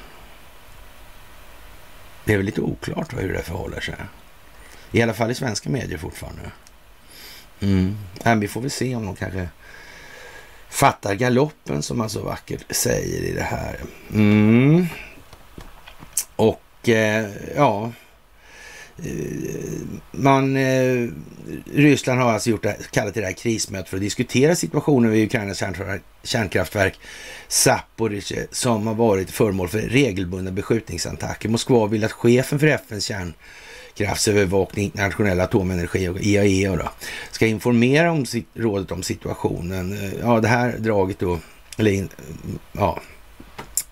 Det 2.29 2.33
är 2.33 2.37
väl 2.37 2.45
lite 2.45 2.61
oklart 2.61 3.13
hur 3.17 3.33
det 3.33 3.43
förhåller 3.43 3.79
sig. 3.79 3.95
I 4.91 5.01
alla 5.01 5.13
fall 5.13 5.31
i 5.31 5.35
svenska 5.35 5.69
medier 5.69 5.97
fortfarande. 5.97 6.41
Mm. 7.59 7.97
Men 8.23 8.39
vi 8.39 8.47
får 8.47 8.61
väl 8.61 8.71
se 8.71 8.95
om 8.95 9.05
de 9.05 9.15
kanske 9.15 9.49
fattar 10.69 11.15
galoppen 11.15 11.81
som 11.81 11.97
man 11.97 12.09
så 12.09 12.21
vackert 12.21 12.75
säger 12.75 13.21
i 13.21 13.33
det 13.33 13.43
här. 13.43 13.79
Mm. 14.13 14.87
Och 16.35 16.89
eh, 16.89 17.29
ja, 17.55 17.91
Eh, 19.05 19.11
man, 20.11 20.57
eh, 20.57 21.09
Ryssland 21.73 22.21
har 22.21 22.31
alltså 22.31 22.49
gjort 22.49 22.63
det, 22.63 22.77
kallat 22.91 23.13
det 23.13 23.21
här 23.21 23.31
krismötet 23.31 23.89
för 23.89 23.97
att 23.97 24.03
diskutera 24.03 24.55
situationen 24.55 25.11
vid 25.11 25.25
Ukrainas 25.25 25.63
kärnkraftverk 26.23 26.99
Zaporizjzja 27.47 28.43
som 28.51 28.87
har 28.87 28.93
varit 28.93 29.31
föremål 29.31 29.67
för 29.67 29.79
regelbundna 29.79 30.51
beskjutningsattacker. 30.51 31.49
Moskva 31.49 31.87
vill 31.87 32.03
att 32.03 32.11
chefen 32.11 32.59
för 32.59 32.67
FNs 32.67 33.05
kärnkraftsövervakning, 33.05 34.85
internationella 34.85 35.43
atomenergi 35.43 36.07
och 36.07 36.19
IAEA 36.19 36.75
då, 36.75 36.89
ska 37.31 37.47
informera 37.47 38.11
om 38.11 38.25
rådet 38.53 38.91
om 38.91 39.03
situationen. 39.03 39.93
Eh, 39.93 40.19
ja, 40.21 40.39
det 40.39 40.47
här 40.47 40.77
draget 40.77 41.19
då, 41.19 41.39
eller 41.77 42.07
ja, 42.71 43.01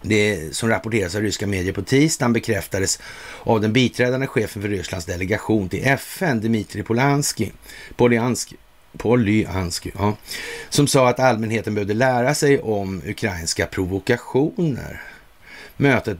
det 0.01 0.55
som 0.55 0.69
rapporteras 0.69 1.15
av 1.15 1.21
ryska 1.21 1.47
medier 1.47 1.73
på 1.73 1.81
tisdagen 1.81 2.33
bekräftades 2.33 2.99
av 3.43 3.61
den 3.61 3.73
biträdande 3.73 4.27
chefen 4.27 4.61
för 4.61 4.69
Rysslands 4.69 5.05
delegation 5.05 5.69
till 5.69 5.87
FN, 5.87 6.41
Dmitrij 6.41 6.83
Polanski, 6.83 7.51
Polyansky, 7.95 8.55
Polyansky 8.97 9.91
ja, 9.99 10.17
som 10.69 10.87
sa 10.87 11.09
att 11.09 11.19
allmänheten 11.19 11.73
behövde 11.73 11.93
lära 11.93 12.35
sig 12.35 12.59
om 12.59 13.01
ukrainska 13.05 13.65
provokationer. 13.65 15.01
Mötet 15.77 16.19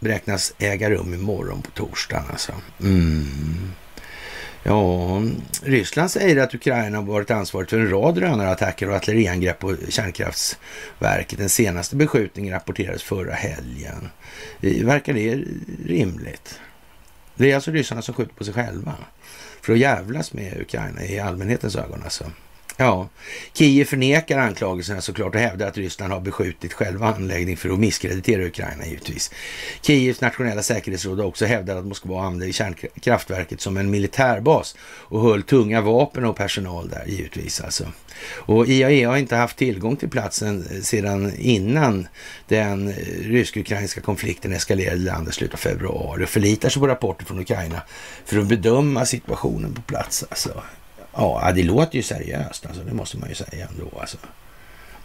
beräknas 0.00 0.54
äga 0.58 0.90
rum 0.90 1.14
imorgon 1.14 1.62
på 1.62 1.70
torsdagen 1.70 2.24
alltså. 2.30 2.52
Mm. 2.80 3.72
Ja, 4.68 5.22
Ryssland 5.62 6.10
säger 6.10 6.36
att 6.36 6.54
Ukraina 6.54 6.98
har 6.98 7.04
varit 7.04 7.30
ansvarigt 7.30 7.70
för 7.70 7.78
en 7.78 7.90
rad 7.90 8.14
drönarattacker 8.14 8.88
och 8.88 8.96
artilleriangrepp 8.96 9.58
på 9.58 9.76
kärnkraftsverket. 9.88 11.38
Den 11.38 11.48
senaste 11.48 11.96
beskjutningen 11.96 12.54
rapporterades 12.54 13.02
förra 13.02 13.32
helgen. 13.32 14.08
Eh, 14.60 14.84
verkar 14.86 15.12
det 15.12 15.44
rimligt? 15.86 16.60
Det 17.34 17.50
är 17.50 17.54
alltså 17.54 17.70
ryssarna 17.70 18.02
som 18.02 18.14
skjuter 18.14 18.34
på 18.34 18.44
sig 18.44 18.54
själva 18.54 18.94
för 19.60 19.72
att 19.72 19.78
jävlas 19.78 20.32
med 20.32 20.60
Ukraina 20.60 21.04
i 21.04 21.18
allmänhetens 21.18 21.76
ögon 21.76 22.02
alltså. 22.04 22.24
Ja, 22.78 23.08
Kiev 23.52 23.84
förnekar 23.84 24.38
anklagelserna 24.38 25.00
såklart 25.00 25.34
och 25.34 25.40
hävdar 25.40 25.68
att 25.68 25.76
Ryssland 25.76 26.12
har 26.12 26.20
beskjutit 26.20 26.72
själva 26.72 27.14
anläggningen 27.14 27.56
för 27.56 27.70
att 27.70 27.78
misskreditera 27.78 28.46
Ukraina 28.46 28.86
givetvis. 28.86 29.30
Kievs 29.82 30.20
nationella 30.20 30.62
säkerhetsråd 30.62 31.18
har 31.18 31.26
också 31.26 31.44
hävdat 31.46 31.76
att 31.76 31.86
Moskva 31.86 32.22
använde 32.22 32.52
kärnkraftverket 32.52 33.60
som 33.60 33.76
en 33.76 33.90
militärbas 33.90 34.76
och 34.80 35.22
höll 35.22 35.42
tunga 35.42 35.80
vapen 35.80 36.24
och 36.24 36.36
personal 36.36 36.88
där 36.88 37.04
givetvis 37.06 37.60
alltså. 37.60 37.92
Och 38.34 38.66
IAEA 38.68 39.08
har 39.08 39.16
inte 39.16 39.36
haft 39.36 39.56
tillgång 39.56 39.96
till 39.96 40.10
platsen 40.10 40.66
eh, 40.70 40.80
sedan 40.80 41.32
innan 41.38 42.08
den 42.48 42.88
eh, 42.88 42.94
rysk-ukrainska 43.22 44.00
konflikten 44.00 44.52
eskalerade 44.52 44.96
i 44.96 45.00
landet 45.00 45.34
i 45.34 45.36
slutet 45.36 45.54
av 45.54 45.58
februari 45.58 46.24
och 46.24 46.28
förlitar 46.28 46.68
sig 46.68 46.80
på 46.80 46.88
rapporter 46.88 47.24
från 47.24 47.40
Ukraina 47.40 47.82
för 48.24 48.38
att 48.38 48.46
bedöma 48.46 49.06
situationen 49.06 49.74
på 49.74 49.82
plats 49.82 50.24
alltså. 50.30 50.62
Ja, 51.16 51.52
det 51.54 51.62
låter 51.62 51.96
ju 51.96 52.02
seriöst 52.02 52.66
alltså. 52.66 52.82
Det 52.82 52.94
måste 52.94 53.18
man 53.18 53.28
ju 53.28 53.34
säga 53.34 53.68
ändå 53.70 54.00
alltså. 54.00 54.16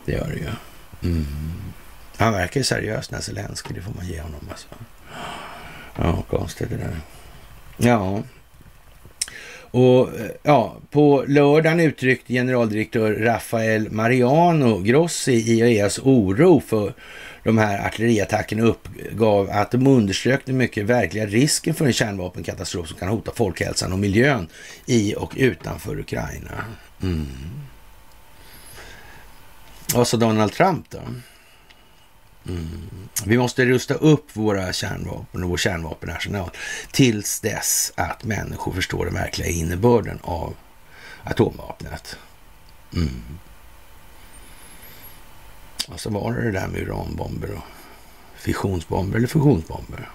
Det 0.06 0.12
gör 0.12 0.28
det 0.28 0.40
ju. 0.40 0.50
Mm. 1.12 1.26
Han 2.18 2.34
verkar 2.34 2.60
ju 2.60 2.64
seriös 2.64 3.08
den 3.08 3.16
här 3.16 3.24
Zelenskyj, 3.24 3.76
det 3.76 3.82
får 3.82 3.94
man 3.94 4.08
ge 4.08 4.22
honom 4.22 4.42
alltså. 4.50 4.68
Ja, 5.96 6.24
konstigt 6.30 6.70
det 6.70 6.78
där. 6.78 6.96
Ja. 7.78 8.24
Och 9.72 10.20
eh, 10.20 10.32
ja, 10.44 10.76
på 10.92 11.26
lördagen 11.28 11.80
uttryckte 11.80 12.34
generaldirektör 12.34 13.14
Rafael 13.14 13.92
Mariano 13.92 14.80
Grossi 14.80 15.34
IAEAs 15.34 16.00
oro 16.00 16.60
för 16.68 16.94
de 17.44 17.58
här 17.58 17.88
artilleriattackerna 17.88 18.64
uppgav 18.64 19.50
att 19.52 19.72
de 19.72 19.88
underströk 19.88 20.46
den 20.46 20.58
mycket 20.58 20.86
verkliga 20.86 21.26
risken 21.26 21.74
för 21.74 21.86
en 21.86 21.94
kärnvapenkatastrof 21.94 22.88
som 22.88 22.98
kan 22.98 23.10
hota 23.10 23.32
folkhälsan 23.36 23.94
och 23.94 24.00
miljön 24.00 24.48
i 24.86 25.16
och 25.16 25.34
utanför 25.38 26.00
Ukraina. 26.00 26.66
Mm. 27.04 27.28
Vad 29.94 30.08
sa 30.08 30.18
Donald 30.18 30.54
Trump 30.54 30.90
då? 30.90 31.00
Mm. 32.48 32.90
Vi 33.26 33.38
måste 33.38 33.66
rusta 33.66 33.94
upp 33.94 34.26
våra 34.36 34.74
kärnvapen 34.74 35.44
och 35.44 35.50
vår 35.50 35.58
kärnvapenarsenal 35.58 36.50
tills 36.92 37.40
dess 37.40 37.94
att 37.96 38.24
människor 38.24 38.74
förstår 38.74 39.06
den 39.06 39.14
verkliga 39.14 39.48
innebörden 39.48 40.20
av 40.22 40.56
atomvapnet. 41.24 42.18
Mm. 42.96 43.22
Och 45.88 46.00
så 46.00 46.10
var 46.10 46.34
det 46.34 46.42
det 46.44 46.52
där 46.52 46.68
med 46.68 46.82
uranbomber 46.82 47.52
och 47.52 47.64
fissionsbomber 48.36 49.18
eller 49.18 49.28
fusionsbomber. 49.28 50.10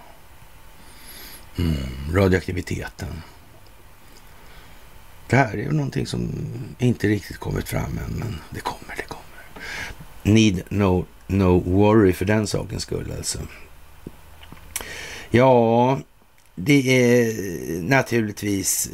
Mm. 1.59 1.77
Radioaktiviteten. 2.13 3.23
Det 5.29 5.37
här 5.37 5.53
är 5.53 5.63
ju 5.63 5.73
någonting 5.73 6.07
som 6.07 6.31
inte 6.79 7.09
riktigt 7.09 7.39
kommit 7.39 7.69
fram 7.69 7.99
än, 7.99 8.15
men 8.19 8.37
det 8.51 8.61
kommer, 8.61 8.97
det 8.97 9.03
kommer. 9.03 9.25
Need 10.23 10.63
no, 10.69 11.07
no 11.27 11.59
worry 11.59 12.13
för 12.13 12.25
den 12.25 12.47
sakens 12.47 12.83
skull 12.83 13.13
alltså. 13.17 13.39
Ja, 15.31 15.99
det 16.55 16.89
är 16.89 17.83
naturligtvis 17.83 18.91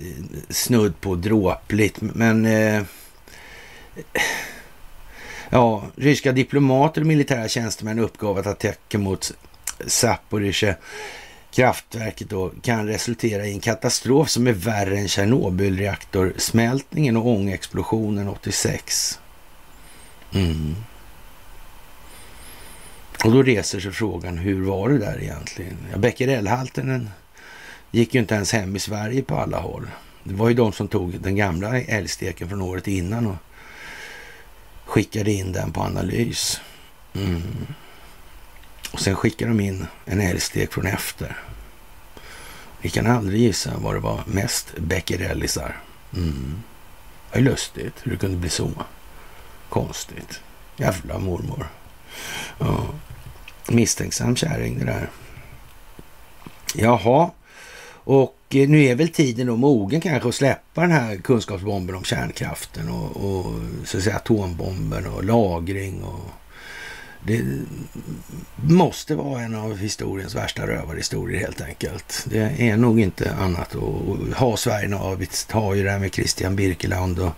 snudd 0.49 1.01
på 1.01 1.15
dråpligt, 1.15 2.01
men 2.01 2.47
eh, 2.47 2.83
ja, 5.53 5.83
ryska 5.97 6.33
diplomater 6.33 7.01
och 7.01 7.07
militära 7.07 7.49
tjänstemän 7.49 7.99
uppgav 7.99 8.39
att 8.39 8.47
attacken 8.47 9.03
mot 9.03 9.33
Zaporizjzja 9.87 10.75
kraftverket 11.51 12.31
då 12.31 12.53
kan 12.63 12.87
resultera 12.87 13.47
i 13.47 13.53
en 13.53 13.61
katastrof 13.61 14.31
som 14.31 14.47
är 14.47 14.53
värre 14.53 14.99
än 14.99 15.09
Tjernobylreaktorsmältningen 15.09 17.17
och 17.17 17.27
ångexplosionen 17.27 18.29
86. 18.29 19.19
Mm. 20.35 20.77
Och 23.25 23.33
då 23.33 23.43
reser 23.43 23.81
sig 23.81 23.93
frågan, 23.93 24.39
hur 24.39 24.65
var 24.65 24.89
det 24.89 24.99
där 24.99 25.23
egentligen? 25.23 25.77
Ja, 25.93 25.99
Becquerelhalten 25.99 27.11
gick 27.91 28.15
ju 28.15 28.21
inte 28.21 28.35
ens 28.35 28.53
hem 28.53 28.77
i 28.77 28.79
Sverige 28.79 29.23
på 29.23 29.37
alla 29.37 29.61
håll. 29.61 29.87
Det 30.25 30.35
var 30.35 30.49
ju 30.49 30.55
de 30.55 30.73
som 30.73 30.89
tog 30.89 31.21
den 31.21 31.37
gamla 31.37 31.81
älgsteken 31.81 32.49
från 32.49 32.63
året 32.63 32.89
innan 32.89 33.27
och 33.27 33.37
skickade 34.93 35.33
in 35.33 35.53
den 35.53 35.73
på 35.73 35.81
analys. 35.81 36.61
Mm. 37.15 37.67
Och 38.93 39.01
sen 39.01 39.17
skickade 39.17 39.51
de 39.51 39.61
in 39.61 39.87
en 40.05 40.21
älgstek 40.21 40.73
från 40.73 40.87
efter. 40.87 41.37
Vi 42.81 42.91
kan 42.91 43.07
aldrig 43.07 43.41
gissa 43.41 43.73
vad 43.79 43.95
det 43.95 44.01
var 44.01 44.23
mest 44.27 44.79
becquerellisar. 44.79 45.81
Mm. 46.15 46.63
Det 47.33 47.39
är 47.39 47.43
lustigt 47.43 47.95
hur 48.03 48.13
det 48.13 48.19
kunde 48.19 48.37
bli 48.37 48.49
så. 48.49 48.71
Konstigt. 49.69 50.41
Jävla 50.77 51.19
mormor. 51.19 51.67
Ja. 52.59 52.87
Misstänksam 53.69 54.37
kärring 54.37 54.79
det 54.79 54.85
där. 54.85 55.11
Jaha, 56.75 57.31
och 58.05 58.37
eh, 58.51 58.69
nu 58.69 58.85
är 58.85 58.95
väl 58.95 59.09
tiden 59.09 59.47
då 59.47 59.57
mogen 59.57 60.01
kanske 60.01 60.29
att 60.29 60.35
släppa 60.35 60.81
den 60.81 60.91
här 60.91 61.17
kunskapsbomben 61.17 61.97
om 61.97 62.05
kärnkraften 62.05 62.89
och, 62.89 63.17
och 63.17 63.55
så 63.85 63.97
att 63.97 64.03
säga 64.05 64.17
atombomben 64.17 65.07
och 65.07 65.25
lagring 65.25 66.03
och 66.03 66.31
det 67.25 67.43
måste 68.63 69.15
vara 69.15 69.43
en 69.43 69.55
av 69.55 69.79
historiens 69.79 70.35
värsta 70.35 70.67
rövarhistorier 70.67 71.41
helt 71.41 71.61
enkelt. 71.61 72.27
Det 72.31 72.69
är 72.69 72.77
nog 72.77 73.01
inte 73.01 73.35
annat 73.35 73.75
att 73.75 74.37
ha 74.37 74.57
Sverige 74.57 74.97
avits, 74.97 75.51
ha 75.53 75.75
ju 75.75 75.83
det 75.83 75.91
här 75.91 75.99
med 75.99 76.15
Christian 76.15 76.57
Birkeland 76.57 77.19
och 77.19 77.33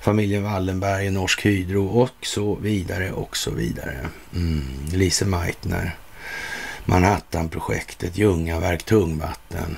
familjen 0.00 0.42
Wallenberg, 0.42 1.10
Norsk 1.10 1.46
Hydro 1.46 1.86
och 1.86 2.26
så 2.26 2.54
vidare 2.54 3.12
och 3.12 3.36
så 3.36 3.50
vidare. 3.50 3.98
Mm. 4.34 4.64
Lise 4.92 5.24
Meitner, 5.24 5.96
Manhattanprojektet, 6.84 8.18
Ljungaverk, 8.18 8.82
tungvatten, 8.82 9.76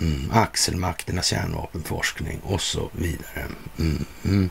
mm. 0.00 0.30
axelmakternas 0.32 1.26
kärnvapenforskning 1.26 2.40
och 2.42 2.60
så 2.60 2.90
vidare. 2.92 3.46
Mm. 3.78 4.04
mm. 4.24 4.50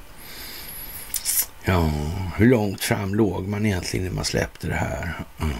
Ja, 1.64 1.92
hur 2.38 2.46
långt 2.46 2.84
fram 2.84 3.16
låg 3.16 3.48
man 3.48 3.66
egentligen 3.66 4.06
när 4.06 4.14
man 4.14 4.26
släppte 4.26 4.68
det 4.68 4.76
här? 4.76 5.14
Mm. 5.40 5.58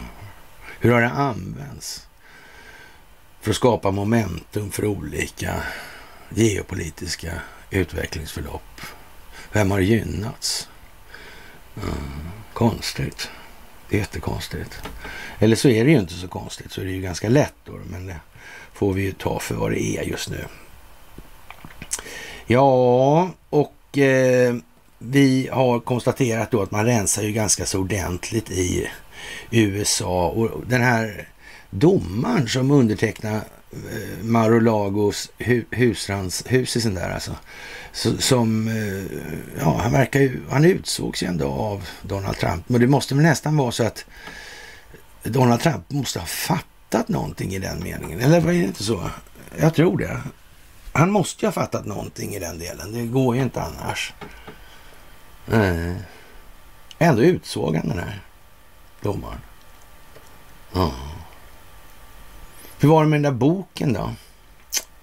Hur 0.80 0.92
har 0.92 1.02
det 1.02 1.10
använts 1.10 2.08
för 3.42 3.50
att 3.50 3.56
skapa 3.56 3.92
momentum 3.92 4.72
för 4.72 4.86
olika 4.86 5.56
geopolitiska 6.30 7.42
utvecklingsförlopp? 7.70 8.82
Vem 9.52 9.72
har 9.72 9.80
gynnats? 9.80 10.70
Mm. 11.76 11.96
Konstigt. 12.54 13.30
Jättekonstigt. 13.90 14.82
Eller 15.40 15.56
så 15.56 15.70
är 15.70 15.86
det 15.86 15.92
ju 15.92 16.00
inte 16.00 16.14
så 16.14 16.28
konstigt, 16.28 16.72
så 16.72 16.82
är 16.82 16.86
det 16.86 16.92
ju 16.92 17.02
ganska 17.02 17.30
lätt 17.30 17.56
då, 17.66 17.80
men 17.90 18.06
det 18.06 18.20
får 18.78 18.94
vi 18.94 19.02
ju 19.02 19.12
ta 19.12 19.40
för 19.40 19.56
vad 19.56 19.72
det 19.72 19.98
är 19.98 20.04
just 20.04 20.30
nu. 20.30 20.46
Ja, 22.46 23.30
och 23.50 23.98
eh, 23.98 24.56
vi 24.98 25.50
har 25.52 25.80
konstaterat 25.80 26.52
då 26.52 26.62
att 26.62 26.72
man 26.72 26.86
rensar 26.86 27.24
ju 27.24 27.32
ganska 27.32 27.66
så 27.66 27.80
ordentligt 27.80 28.52
i 28.52 28.90
USA 29.52 30.28
och 30.28 30.62
den 30.68 30.82
här 30.82 31.28
domaren 31.70 32.48
som 32.48 32.72
undertecknar 32.72 33.36
eh, 33.36 34.24
Marolagos 34.24 35.32
hu 35.38 35.64
husrans, 35.72 36.44
sin 36.66 36.94
där 36.94 37.10
alltså. 37.10 37.36
Så, 37.92 38.18
som, 38.18 38.68
eh, 38.68 39.20
ja 39.60 39.80
han 39.84 39.92
verkar 39.92 40.20
ju, 40.20 40.42
han 40.50 40.66
utsågs 40.66 41.24
ju 41.24 41.28
ändå 41.28 41.48
av 41.48 41.88
Donald 42.02 42.38
Trump. 42.38 42.70
Men 42.70 42.82
det 42.82 42.88
måste 42.88 43.16
väl 43.16 43.24
nästan 43.24 43.58
vara 43.58 43.72
så 43.72 43.84
att 43.84 44.06
Donald 45.24 45.62
Trump 45.62 45.92
måste 45.92 46.20
ha 46.20 46.26
fattat 46.26 46.77
någonting 47.08 47.54
i 47.54 47.60
den 47.60 47.84
meningen. 47.84 48.20
Eller 48.20 48.42
var 48.42 48.52
det 48.52 48.58
inte 48.58 48.84
så? 48.84 49.10
Jag 49.60 49.76
tror 49.76 49.98
det. 49.98 50.22
Han 50.94 51.12
måste 51.12 51.46
ju 51.46 51.48
ha 51.48 51.52
fattat 51.52 51.86
någonting 51.86 52.36
i 52.36 52.40
den 52.40 52.60
delen. 52.60 52.92
Det 52.92 53.06
går 53.06 53.36
ju 53.36 53.42
inte 53.42 53.62
annars. 53.62 54.14
Nej. 55.46 55.96
Ändå 56.98 57.22
utsåg 57.22 57.76
han 57.76 57.88
den 57.88 58.00
här 58.00 58.22
domaren. 59.02 59.40
Ja. 60.74 60.92
Hur 62.80 62.90
var 62.90 63.04
det 63.04 63.10
med 63.10 63.18
den 63.24 63.34
där 63.34 63.40
boken 63.40 63.94
då? 63.94 64.14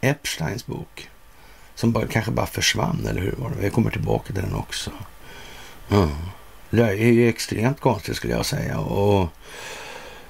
Epsteins 0.01 0.67
bok. 0.67 1.09
Som 1.75 1.93
bara, 1.93 2.07
kanske 2.07 2.31
bara 2.31 2.47
försvann, 2.47 3.07
eller 3.11 3.21
hur 3.21 3.35
var 3.39 3.51
det? 3.51 3.63
Jag 3.63 3.73
kommer 3.73 3.91
tillbaka 3.91 4.33
till 4.33 4.43
den 4.43 4.55
också. 4.55 4.91
Ja. 5.89 6.09
Det 6.71 6.83
är 6.83 6.95
ju 6.95 7.29
extremt 7.29 7.81
konstigt 7.81 8.17
skulle 8.17 8.33
jag 8.33 8.47
säga. 8.47 8.79
Och 8.79 9.29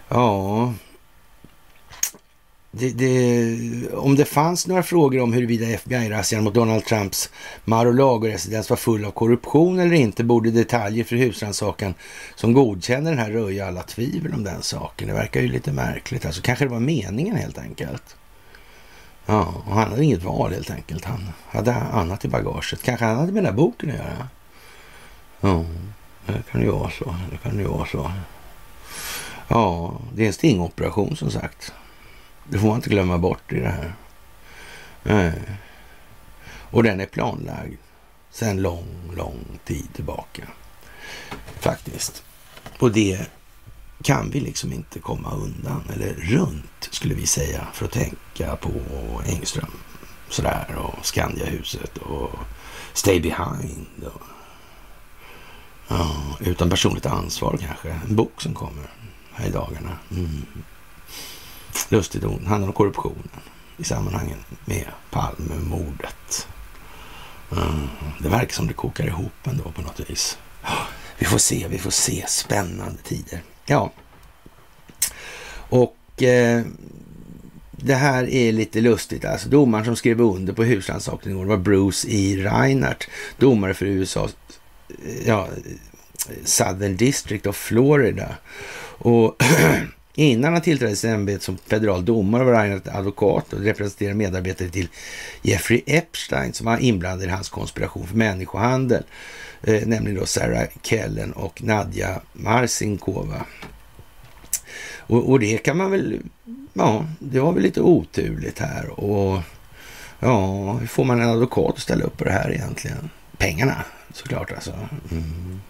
ja, 0.09 0.73
det, 2.79 2.91
det, 2.91 3.89
om 3.93 4.17
det 4.17 4.25
fanns 4.25 4.67
några 4.67 4.83
frågor 4.83 5.21
om 5.21 5.33
huruvida 5.33 5.67
FBI-razzian 5.67 6.45
mot 6.45 6.55
Donald 6.55 6.85
Trumps 6.85 7.31
Mar-a-Lago-residens 7.65 8.71
var 8.71 8.77
full 8.77 9.05
av 9.05 9.11
korruption 9.11 9.79
eller 9.79 9.97
inte 9.97 10.25
borde 10.25 10.51
detaljer 10.51 11.05
för 11.05 11.17
husrannsakan 11.17 11.95
som 12.35 12.53
godkänner 12.53 13.11
den 13.11 13.21
här 13.21 13.31
röja 13.31 13.67
alla 13.67 13.83
tvivel 13.83 14.35
om 14.35 14.45
den 14.45 14.63
saken. 14.63 15.09
Det 15.09 15.15
verkar 15.15 15.41
ju 15.41 15.49
lite 15.49 15.73
märkligt. 15.73 16.27
Alltså 16.27 16.43
kanske 16.43 16.65
det 16.65 16.71
var 16.71 16.81
meningen 16.81 17.37
helt 17.37 17.59
enkelt. 17.59 18.17
Ja, 19.27 19.55
och 19.67 19.75
han 19.75 19.91
hade 19.91 20.05
inget 20.05 20.23
val 20.23 20.53
helt 20.53 20.71
enkelt. 20.71 21.05
Han 21.05 21.29
hade 21.49 21.75
annat 21.75 22.25
i 22.25 22.29
bagaget. 22.29 22.83
Kanske 22.83 23.05
han 23.05 23.17
hade 23.17 23.33
med 23.33 23.43
den 23.43 23.53
här 23.53 23.57
boken 23.57 23.91
att 23.91 23.97
göra. 23.97 24.29
Ja, 25.41 25.65
det 26.27 26.43
kan 26.51 26.61
ju 26.61 26.71
vara 26.71 26.91
så. 26.91 27.15
Det 27.31 27.37
kan 27.37 27.59
ju 27.59 27.65
vara 27.65 27.87
så. 27.87 28.11
Ja, 29.49 29.93
det 30.15 30.23
är 30.23 30.27
en 30.27 30.33
stingoperation 30.33 31.17
som 31.17 31.31
sagt. 31.31 31.73
Det 32.49 32.59
får 32.59 32.67
man 32.67 32.77
inte 32.77 32.91
glömma 32.91 33.19
bort 33.19 33.53
i 33.53 33.61
det 33.61 33.69
här. 33.69 33.95
Nej. 35.03 35.43
Och 36.71 36.83
den 36.83 37.01
är 37.01 37.07
planlagd 37.07 37.79
sedan 38.31 38.63
lång, 38.63 39.13
lång 39.17 39.59
tid 39.65 39.89
tillbaka. 39.95 40.43
Faktiskt. 41.61 42.25
Och 42.79 42.93
det 42.93 43.27
kan 44.03 44.31
vi 44.31 44.41
liksom 44.41 44.73
inte 44.73 44.99
komma 44.99 45.35
undan, 45.35 45.83
eller 45.95 46.15
runt 46.15 46.89
skulle 46.91 47.15
vi 47.15 47.27
säga, 47.27 47.67
för 47.73 47.85
att 47.85 47.93
tänka 47.93 48.57
på 48.57 48.73
Engström 49.27 49.71
sådär 50.29 50.77
och 50.77 51.07
Skandiahuset 51.07 51.99
och 51.99 52.31
Stay 52.93 53.21
Behind. 53.21 54.05
Och, 54.15 54.23
ja, 55.89 56.37
utan 56.41 56.71
personligt 56.71 57.07
ansvar 57.07 57.59
kanske. 57.61 57.91
En 58.09 58.17
bok 58.17 58.43
som 58.43 58.55
kommer 58.55 58.91
här 59.33 59.47
i 59.47 59.51
dagarna. 59.51 59.99
Mm 60.11 60.43
lustigt 61.89 62.25
ord. 62.25 62.43
handlar 62.43 62.69
om 62.69 62.75
korruptionen 62.75 63.29
i 63.77 63.85
sammanhanget 63.85 64.39
med 64.65 64.87
Palmemordet. 65.11 66.49
Mm. 67.53 67.89
Det 68.19 68.29
verkar 68.29 68.55
som 68.55 68.67
det 68.67 68.75
kokar 68.75 69.07
ihop 69.07 69.47
ändå 69.47 69.65
på 69.71 69.83
något 69.83 70.11
vis. 70.11 70.39
Vi 71.19 71.27
får 71.27 71.39
se, 71.39 71.67
vi 71.69 71.79
får 71.79 71.91
se. 71.91 72.25
Spännande 72.29 73.03
tider. 73.03 73.43
Ja. 73.67 73.93
Och 75.69 76.23
eh, 76.23 76.65
det 77.71 77.95
här 77.95 78.29
är 78.29 78.53
lite 78.53 78.81
lustigt. 78.81 79.25
Alltså 79.25 79.49
domaren 79.49 79.85
som 79.85 79.97
skrev 79.97 80.21
under 80.21 80.53
på 80.53 80.65
husrannsakan 80.65 81.49
var 81.49 81.57
Bruce 81.57 82.09
E. 82.11 82.37
Reinhardt, 82.37 83.09
domare 83.39 83.75
för 83.75 83.87
USA, 83.87 84.29
ja, 85.25 85.49
eh, 86.29 86.35
Southern 86.45 86.97
District 86.97 87.47
of 87.47 87.57
Florida. 87.57 88.37
Och 88.99 89.43
innan 90.14 90.53
han 90.53 90.62
tillträdde 90.62 90.96
sitt 90.96 91.11
ämbete 91.11 91.44
som 91.44 91.59
federal 91.59 92.05
domare 92.05 92.44
var 92.44 92.55
han 92.55 92.83
advokat 92.92 93.53
och 93.53 93.61
representerade 93.61 94.14
medarbetare 94.14 94.68
till 94.68 94.88
Jeffrey 95.42 95.83
Epstein 95.87 96.53
som 96.53 96.66
var 96.66 96.79
inblandad 96.79 97.29
i 97.29 97.31
hans 97.31 97.48
konspiration 97.48 98.07
för 98.07 98.16
människohandel. 98.16 99.03
Eh, 99.62 99.87
nämligen 99.87 100.20
då 100.20 100.27
Sarah 100.27 100.68
Kellen 100.83 101.33
och 101.33 101.62
Nadja 101.62 102.20
Marsinkova. 102.33 103.46
Och, 105.07 105.31
och, 105.31 105.40
det 105.40 105.59
kan 105.59 105.77
man 105.77 105.90
väl, 105.90 106.20
ja, 106.72 107.07
det 107.18 107.40
var 107.40 107.53
väl 107.53 107.62
lite 107.62 107.81
oturligt 107.81 108.59
här 108.59 109.00
och 109.00 109.42
ja, 110.20 110.72
hur 110.72 110.87
får 110.87 111.05
man 111.05 111.20
en 111.20 111.29
advokat 111.29 111.74
att 111.74 111.81
ställa 111.81 112.05
upp 112.05 112.16
på 112.16 112.24
det 112.24 112.33
här 112.33 112.53
egentligen? 112.53 113.11
Pengarna 113.38 113.85
såklart 114.12 114.53
alltså. 114.53 114.72
Mm. 115.11 115.61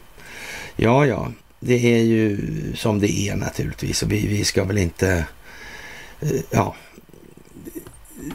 Ja, 0.76 1.06
ja, 1.06 1.32
det 1.64 1.94
är 1.94 2.02
ju 2.02 2.38
som 2.74 3.00
det 3.00 3.10
är 3.10 3.36
naturligtvis 3.36 4.02
och 4.02 4.12
vi, 4.12 4.26
vi 4.26 4.44
ska 4.44 4.64
väl 4.64 4.78
inte, 4.78 5.24
eh, 6.20 6.30
ja, 6.50 6.74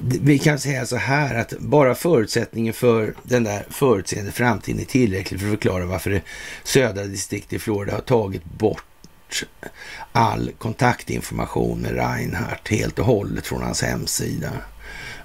vi 0.01 0.39
kan 0.39 0.59
säga 0.59 0.85
så 0.85 0.95
här 0.95 1.35
att 1.35 1.53
bara 1.59 1.95
förutsättningen 1.95 2.73
för 2.73 3.13
den 3.23 3.43
där 3.43 3.65
förutseende 3.69 4.31
framtiden 4.31 4.81
är 4.81 4.85
tillräcklig 4.85 5.39
för 5.39 5.47
att 5.47 5.53
förklara 5.53 5.85
varför 5.85 6.09
det 6.09 6.21
södra 6.63 7.03
distriktet 7.03 7.53
i 7.53 7.59
Florida 7.59 7.93
har 7.93 8.01
tagit 8.01 8.45
bort 8.45 8.83
all 10.11 10.51
kontaktinformation 10.57 11.79
med 11.79 11.91
Reinhardt 11.91 12.67
helt 12.67 12.99
och 12.99 13.05
hållet 13.05 13.47
från 13.47 13.61
hans 13.61 13.81
hemsida. 13.81 14.51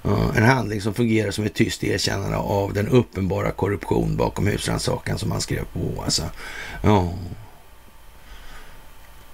Eh, 0.03 0.37
en 0.37 0.43
handling 0.43 0.81
som 0.81 0.93
fungerar 0.93 1.31
som 1.31 1.45
ett 1.45 1.53
tyst 1.53 1.83
erkännande 1.83 2.37
av 2.37 2.73
den 2.73 2.87
uppenbara 2.87 3.51
korruption 3.51 4.17
bakom 4.17 4.47
husrannsakan 4.47 5.17
som 5.17 5.31
han 5.31 5.41
skrev 5.41 5.65
på. 5.73 6.03
Alltså, 6.03 6.23
ja. 6.81 7.13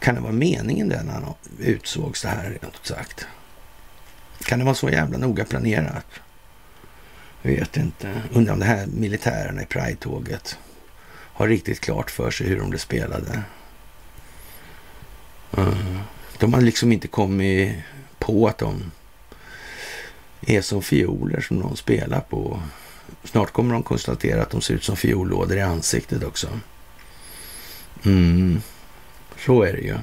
Kan 0.02 0.16
det 0.16 0.22
vara 0.22 0.32
meningen 0.32 0.90
det 0.90 1.04
när 1.04 1.14
han 1.14 1.34
utsågs 1.60 2.22
det 2.22 2.28
här 2.28 2.50
rent 2.50 2.64
ut 2.64 2.86
sagt? 2.86 3.28
Kan 4.44 4.60
det 4.60 4.66
vara 4.66 4.76
så 4.76 4.90
jävla 4.90 5.18
noga 5.18 5.46
planerat? 5.46 6.06
Jag 7.42 7.52
vet 7.52 7.78
inte. 7.78 8.22
Undrar 8.34 8.54
om 8.54 8.60
det 8.60 8.66
här 8.66 8.86
militärerna 8.86 9.62
i 9.62 9.66
Pride-tåget 9.66 10.58
har 11.34 11.48
riktigt 11.48 11.80
klart 11.80 12.12
för 12.12 12.32
sig 12.32 12.48
hur 12.48 12.60
de 12.60 12.70
blev 12.70 12.80
spelade. 12.80 13.44
Eh, 15.58 16.02
de 16.40 16.54
har 16.54 16.62
liksom 16.62 16.92
inte 16.92 17.08
kommit 17.08 17.76
på 18.20 18.48
att 18.48 18.58
de 18.58 18.92
är 20.42 20.62
som 20.62 20.82
fioler 20.82 21.42
som 21.42 21.58
någon 21.58 21.78
spelar 21.78 22.20
på. 22.20 22.62
Snart 23.24 23.52
kommer 23.52 23.74
de 23.74 23.84
konstatera 23.84 24.42
att 24.42 24.50
de 24.50 24.62
ser 24.62 24.74
ut 24.74 24.84
som 24.84 24.96
fiollådor 24.96 25.58
i 25.58 25.62
ansiktet 25.62 26.24
också. 26.24 26.60
Mm, 28.04 28.62
så 29.46 29.64
är 29.64 29.74
det 29.74 29.82
ju. 29.82 29.98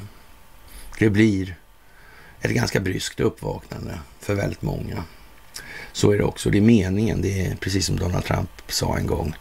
Det 0.98 1.11
blir 1.11 1.55
ett 2.40 2.51
ganska 2.51 2.81
bryskt 2.81 3.20
uppvaknande 3.20 3.98
för 4.20 4.35
väldigt 4.35 4.62
många. 4.62 5.05
Så 5.92 6.11
är 6.12 6.18
det 6.18 6.24
också. 6.24 6.51
Det 6.51 6.59
är 6.59 6.62
meningen. 6.62 7.22
Det 7.22 7.46
är 7.46 7.57
precis 7.57 7.87
som 7.87 7.96
Donald 7.96 8.24
Trump 8.24 8.51
sa 8.68 8.96
en 8.96 9.07
gång. 9.07 9.35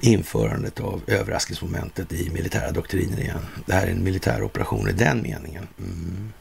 Införandet 0.00 0.80
av 0.80 1.02
överraskningsmomentet 1.06 2.12
i 2.12 2.30
militära 2.30 2.70
doktriner 2.70 3.20
igen. 3.20 3.46
Det 3.66 3.72
här 3.72 3.86
är 3.86 3.90
en 3.90 4.04
militär 4.04 4.42
operation 4.42 4.88
i 4.88 4.92
den 4.92 5.22
meningen. 5.22 5.66
Mm. 5.78 6.32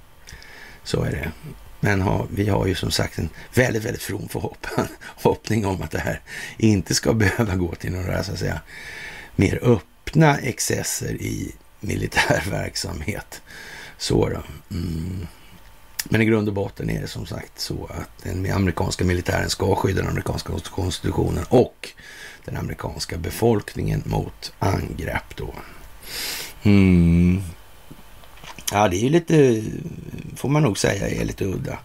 Så 0.84 1.04
är 1.04 1.12
det. 1.12 1.32
Men 1.80 2.02
ha, 2.02 2.28
vi 2.32 2.50
har 2.50 2.65
ju 2.65 2.76
som 2.76 2.91
sagt 2.91 3.19
en 3.19 3.30
väldigt, 3.54 3.84
väldigt 3.84 4.02
from 4.02 4.30
förhoppning 4.30 5.65
om 5.65 5.82
att 5.82 5.91
det 5.91 6.00
här 6.00 6.21
inte 6.58 6.95
ska 6.95 7.13
behöva 7.13 7.56
gå 7.56 7.76
till 7.76 7.91
några 7.91 8.24
så 8.24 8.32
att 8.32 8.39
säga, 8.39 8.62
mer 9.36 9.60
öppna 9.63 10.38
excesser 10.38 11.13
i 11.13 11.56
militär 11.88 12.43
verksamhet. 12.52 13.41
Så 13.98 14.30
då. 14.30 14.43
Mm. 14.76 15.28
Men 16.10 16.21
i 16.21 16.26
grund 16.26 16.48
och 16.48 16.54
botten 16.54 16.89
är 16.89 17.02
det 17.02 17.08
som 17.08 17.26
sagt 17.26 17.60
så 17.60 17.89
att 17.89 18.24
den 18.24 18.52
amerikanska 18.52 19.06
militären 19.06 19.50
ska 19.50 19.76
skydda 19.76 20.02
den 20.02 20.10
amerikanska 20.10 20.54
konstitutionen 20.71 21.45
och 21.50 21.89
den 22.45 22.58
amerikanska 22.58 23.17
befolkningen 23.17 24.04
mot 24.06 24.54
angrepp 24.60 25.36
då. 25.36 25.54
Mm. 26.63 27.41
Ja, 28.71 28.88
det 28.88 28.98
är 28.98 29.02
ju 29.02 29.10
lite, 29.10 29.63
får 30.36 30.50
man 30.50 30.63
nog 30.63 30.78
säga, 30.78 31.10
är 31.10 31.26
lite 31.26 31.45
udda. 31.45 31.80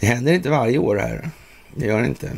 Det 0.00 0.06
händer 0.06 0.32
inte 0.32 0.50
varje 0.50 0.78
år 0.78 0.96
här. 0.96 1.30
Det 1.76 1.86
gör 1.86 2.00
det 2.00 2.06
inte. 2.06 2.32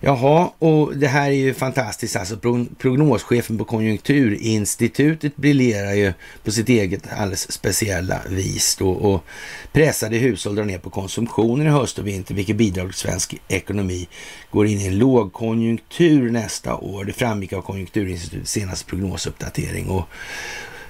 Jaha, 0.00 0.50
och 0.58 0.96
det 0.96 1.06
här 1.06 1.30
är 1.30 1.34
ju 1.34 1.54
fantastiskt. 1.54 2.16
Alltså 2.16 2.36
prognoschefen 2.78 3.58
på 3.58 3.64
Konjunkturinstitutet 3.64 5.36
briljerar 5.36 5.94
ju 5.94 6.12
på 6.44 6.50
sitt 6.50 6.68
eget 6.68 7.12
alldeles 7.12 7.52
speciella 7.52 8.20
vis 8.28 8.76
då 8.76 8.90
och 8.90 9.24
pressade 9.72 10.16
hushåll 10.16 10.54
drar 10.54 10.64
ner 10.64 10.78
på 10.78 10.90
konsumtionen 10.90 11.66
i 11.66 11.70
höst 11.70 11.98
och 11.98 12.06
vinter, 12.06 12.34
vilket 12.34 12.56
bidrar 12.56 12.84
till 12.84 12.94
svensk 12.94 13.34
ekonomi 13.48 14.08
går 14.50 14.66
in 14.66 14.80
i 14.80 14.86
en 14.86 14.98
lågkonjunktur 14.98 16.30
nästa 16.30 16.76
år. 16.76 17.04
Det 17.04 17.12
framgick 17.12 17.52
av 17.52 17.62
Konjunkturinstitutets 17.62 18.52
senaste 18.52 18.86
prognosuppdatering 18.86 19.88
och 19.88 20.08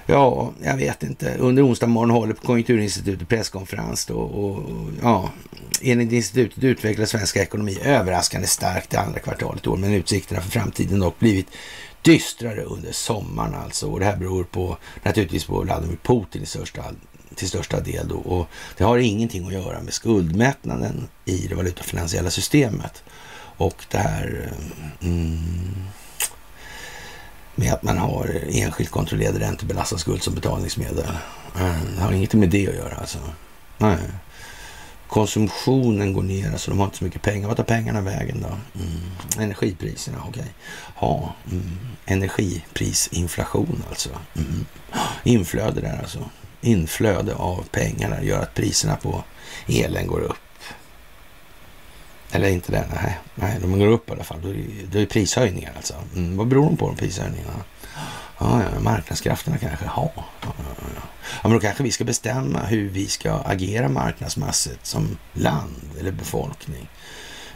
Ja, 0.09 0.53
jag 0.63 0.77
vet 0.77 1.03
inte. 1.03 1.35
Under 1.39 1.67
onsdag 1.67 1.87
morgon 1.87 2.09
håller 2.09 2.33
på 2.33 2.47
Konjunkturinstitutet 2.47 3.27
presskonferens 3.27 4.05
då 4.05 4.19
och 4.19 4.69
ja, 5.01 5.29
enligt 5.81 6.11
institutet 6.11 6.63
utvecklar 6.63 7.05
svenska 7.05 7.41
ekonomi 7.41 7.77
överraskande 7.83 8.47
starkt 8.47 8.89
det 8.89 8.99
andra 8.99 9.19
kvartalet 9.19 9.65
i 9.65 9.69
år, 9.69 9.77
men 9.77 9.93
utsikterna 9.93 10.41
för 10.41 10.51
framtiden 10.51 10.99
dock 10.99 11.19
blivit 11.19 11.47
dystrare 12.01 12.61
under 12.63 12.91
sommaren 12.91 13.55
alltså. 13.55 13.87
Och 13.87 13.99
det 13.99 14.05
här 14.05 14.17
beror 14.17 14.43
på 14.43 14.77
naturligtvis 15.03 15.45
på 15.45 15.61
Vladimir 15.61 15.97
Putin 16.03 16.43
i 16.43 16.45
största, 16.45 16.83
till 17.35 17.47
största 17.47 17.79
del 17.79 18.07
då. 18.07 18.17
Och 18.17 18.47
det 18.77 18.83
har 18.83 18.97
ingenting 18.97 19.47
att 19.47 19.53
göra 19.53 19.81
med 19.81 19.93
skuldmättnaden 19.93 21.07
i 21.25 21.47
det 21.47 21.55
valutafinansiella 21.55 22.29
systemet. 22.29 23.03
Och 23.57 23.85
det 23.91 23.97
här 23.97 24.51
eh, 25.01 25.07
mm, 25.07 25.89
med 27.59 27.73
att 27.73 27.83
man 27.83 27.97
har 27.97 28.41
enskilt 28.49 28.91
kontrollerad 28.91 29.37
räntebelastad 29.37 29.97
skuld 29.97 30.23
som 30.23 30.35
betalningsmedel. 30.35 31.05
Eh, 31.55 31.75
det 31.95 32.01
har 32.01 32.11
inget 32.11 32.33
med 32.33 32.49
det 32.49 32.67
att 32.67 32.75
göra 32.75 32.95
alltså. 32.95 33.19
Nej. 33.77 33.97
Konsumtionen 35.07 36.13
går 36.13 36.23
ner, 36.23 36.51
alltså 36.51 36.71
de 36.71 36.79
har 36.79 36.85
inte 36.85 36.97
så 36.97 37.03
mycket 37.03 37.21
pengar. 37.21 37.47
Vad 37.47 37.57
tar 37.57 37.63
pengarna 37.63 38.01
vägen 38.01 38.41
då? 38.41 38.79
Mm. 38.81 39.01
Energipriserna, 39.39 40.17
okej. 40.27 40.29
Okay. 40.29 40.51
Ja, 41.01 41.33
mm. 41.51 41.79
energiprisinflation 42.05 43.83
alltså. 43.89 44.09
Mm. 44.35 44.65
Inflöde 45.23 45.81
där 45.81 45.99
alltså. 46.01 46.29
Inflöde 46.61 47.35
av 47.35 47.65
pengar 47.71 48.21
gör 48.21 48.41
att 48.41 48.53
priserna 48.53 48.95
på 48.95 49.23
elen 49.67 50.07
går 50.07 50.19
upp. 50.19 50.48
Eller 52.31 52.49
inte 52.49 52.71
det, 52.71 52.85
nej. 52.93 53.19
nej 53.35 53.57
de 53.61 53.79
går 53.79 53.87
upp 53.87 54.09
i 54.09 54.11
alla 54.11 54.23
fall. 54.23 54.41
Då 54.41 54.49
är 54.49 54.65
det 54.91 55.01
är 55.01 55.05
prishöjningar 55.05 55.71
alltså. 55.75 55.93
Mm, 56.15 56.37
vad 56.37 56.47
beror 56.47 56.65
de 56.65 56.77
på, 56.77 56.87
de 56.87 56.95
prishöjningarna? 56.95 57.63
Ja, 58.39 58.61
ja, 58.73 58.79
marknadskrafterna 58.79 59.57
kanske. 59.57 59.85
Ja, 59.85 60.11
ja, 60.15 60.23
ja, 60.41 60.53
ja. 60.95 61.01
men 61.43 61.51
då 61.51 61.59
kanske 61.59 61.83
vi 61.83 61.91
ska 61.91 62.03
bestämma 62.03 62.59
hur 62.59 62.89
vi 62.89 63.07
ska 63.07 63.33
agera 63.33 63.89
marknadsmässigt 63.89 64.85
som 64.85 65.17
land 65.33 65.75
eller 65.99 66.11
befolkning 66.11 66.89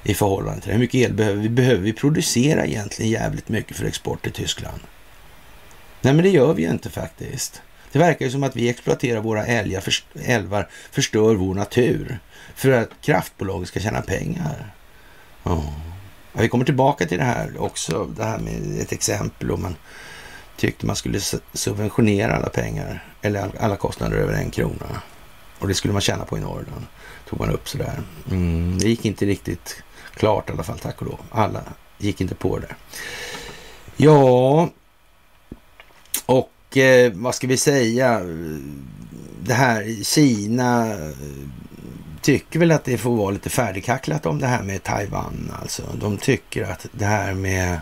i 0.04 0.14
förhållande 0.14 0.62
till 0.62 0.68
det. 0.68 0.74
Hur 0.74 0.80
mycket 0.80 0.96
el 0.96 1.14
behöver 1.14 1.42
vi? 1.42 1.50
Behöver 1.50 1.82
vi 1.82 1.94
producera 1.94 2.66
egentligen 2.66 3.12
jävligt 3.12 3.50
mycket 3.50 3.78
för 3.78 3.86
export 3.86 4.22
till 4.22 4.32
Tyskland? 4.32 4.80
Nej, 6.02 6.14
men 6.14 6.24
det 6.24 6.30
gör 6.30 6.54
vi 6.54 6.64
ju 6.64 6.70
inte 6.70 6.90
faktiskt. 6.90 7.62
Det 7.94 8.00
verkar 8.00 8.26
ju 8.26 8.32
som 8.32 8.44
att 8.44 8.56
vi 8.56 8.70
exploaterar 8.70 9.22
våra 9.22 9.46
älgar, 9.46 9.82
för, 9.82 9.94
älvar, 10.26 10.70
förstör 10.92 11.36
vår 11.36 11.56
natur 11.56 12.20
för 12.56 12.72
att 12.72 12.90
kraftbolaget 13.02 13.68
ska 13.68 13.80
tjäna 13.80 14.02
pengar. 14.02 14.74
Ja. 15.44 15.74
Vi 16.34 16.50
kommer 16.50 16.66
tillbaka 16.66 17.06
till 17.06 17.18
det 17.18 17.24
här 17.24 17.62
också, 17.62 18.06
det 18.06 18.24
här 18.24 18.38
med 18.38 18.82
ett 18.82 18.91
exempel 18.91 19.52
om 19.52 19.62
man 19.62 19.76
tyckte 20.58 20.86
man 20.86 20.96
skulle 20.96 21.20
subventionera 21.54 22.36
alla 22.36 22.50
pengar 22.50 23.06
eller 23.22 23.52
alla 23.60 23.76
kostnader 23.76 24.18
över 24.18 24.34
en 24.34 24.52
krona. 24.52 25.02
Och 25.60 25.68
det 25.68 25.74
skulle 25.74 25.94
man 25.94 26.02
tjäna 26.02 26.26
på 26.26 26.38
i 26.38 26.41
Norrland. 26.41 26.86
Tog 27.30 27.39
man 27.39 27.50
upp 27.50 27.70
sådär. 27.70 28.02
Mm, 28.32 28.80
det 28.80 28.89
gick 28.89 29.06
inte 29.06 29.26
riktigt 29.26 29.84
klart 30.14 30.50
i 30.50 30.54
alla 30.54 30.64
fall, 30.64 30.80
tack 30.80 31.02
och 31.02 31.08
lov. 31.08 31.20
Alla 31.32 31.64
gick 31.98 32.22
inte 32.22 32.36
på 32.36 32.60
det. 32.60 32.76
Ja, 33.98 34.70
och 36.26 36.53
eh, 36.78 37.11
vad 37.15 37.36
ska 37.36 37.47
vi 37.47 37.57
säga? 37.57 38.21
Det 39.43 39.53
här 39.53 40.03
Kina 40.03 40.95
tycker 42.21 42.59
väl 42.59 42.71
att 42.71 42.84
det 42.84 42.97
får 42.97 43.15
vara 43.15 43.32
lite 43.32 43.49
färdigkacklat 43.49 44.26
om 44.26 44.39
det 44.39 44.47
här 44.47 44.63
med 44.63 44.84
Taiwan. 44.84 45.51
Alltså, 45.61 45.84
de 46.01 46.17
tycker 46.17 46.63
att 46.63 46.88
det 46.91 47.05
här 47.05 47.34
med 47.34 47.82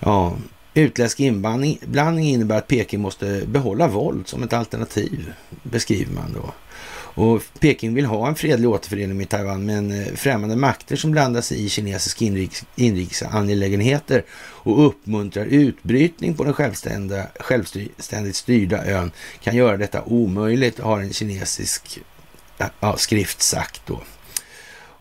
ja, 0.00 0.36
utländsk 0.74 1.20
inblandning 1.20 2.28
innebär 2.28 2.58
att 2.58 2.66
Peking 2.66 3.00
måste 3.00 3.42
behålla 3.46 3.88
våld 3.88 4.28
som 4.28 4.42
ett 4.42 4.52
alternativ, 4.52 5.32
beskriver 5.62 6.12
man 6.12 6.32
då. 6.32 6.52
Och 7.14 7.42
Peking 7.60 7.94
vill 7.94 8.04
ha 8.04 8.28
en 8.28 8.34
fredlig 8.34 8.68
återförening 8.68 9.16
med 9.16 9.28
Taiwan, 9.28 9.66
men 9.66 9.90
eh, 9.90 10.14
främmande 10.14 10.56
makter 10.56 10.96
som 10.96 11.10
blandar 11.10 11.40
sig 11.40 11.64
i 11.64 11.68
kinesiska 11.68 12.24
inrikes, 12.24 12.64
inrikes 12.76 13.22
angelägenheter 13.22 14.24
och 14.34 14.86
uppmuntrar 14.86 15.44
utbrytning 15.44 16.34
på 16.34 16.44
den 16.44 16.52
självständiga, 16.52 17.26
självständigt 17.40 18.36
styrda 18.36 18.84
ön 18.84 19.10
kan 19.42 19.56
göra 19.56 19.76
detta 19.76 20.02
omöjligt, 20.02 20.80
har 20.80 21.00
en 21.00 21.12
kinesisk 21.12 22.00
ja, 22.80 22.96
skrift 22.96 23.42
sagt 23.42 23.82
då. 23.86 24.00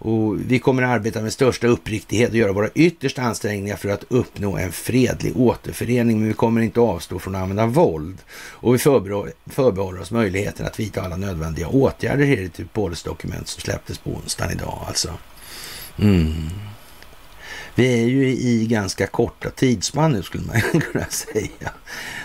Och 0.03 0.39
vi 0.41 0.59
kommer 0.59 0.83
att 0.83 0.89
arbeta 0.89 1.21
med 1.21 1.33
största 1.33 1.67
uppriktighet 1.67 2.29
och 2.29 2.35
göra 2.35 2.51
våra 2.51 2.69
yttersta 2.69 3.21
ansträngningar 3.21 3.75
för 3.75 3.89
att 3.89 4.03
uppnå 4.09 4.57
en 4.57 4.71
fredlig 4.71 5.37
återförening, 5.37 6.19
men 6.19 6.27
vi 6.27 6.33
kommer 6.33 6.61
inte 6.61 6.79
avstå 6.79 7.19
från 7.19 7.35
att 7.35 7.41
använda 7.41 7.65
våld. 7.65 8.17
Och 8.33 8.73
vi 8.73 8.77
förbehåller 8.77 10.01
oss 10.01 10.11
möjligheten 10.11 10.65
att 10.65 10.79
vidta 10.79 11.01
alla 11.01 11.17
nödvändiga 11.17 11.67
åtgärder, 11.67 12.23
enligt 12.23 12.39
i 12.39 12.49
typ 12.49 12.73
policydokument 12.73 13.47
som 13.47 13.61
släpptes 13.61 13.97
på 13.97 14.09
onsdagen 14.09 14.51
idag 14.51 14.79
alltså. 14.87 15.13
Mm. 15.99 16.49
Vi 17.75 18.03
är 18.03 18.07
ju 18.07 18.27
i 18.27 18.67
ganska 18.69 19.07
korta 19.07 19.49
tidsspann 19.49 20.11
nu 20.11 20.23
skulle 20.23 20.43
man 20.43 20.61
kunna 20.81 21.05
säga. 21.05 21.71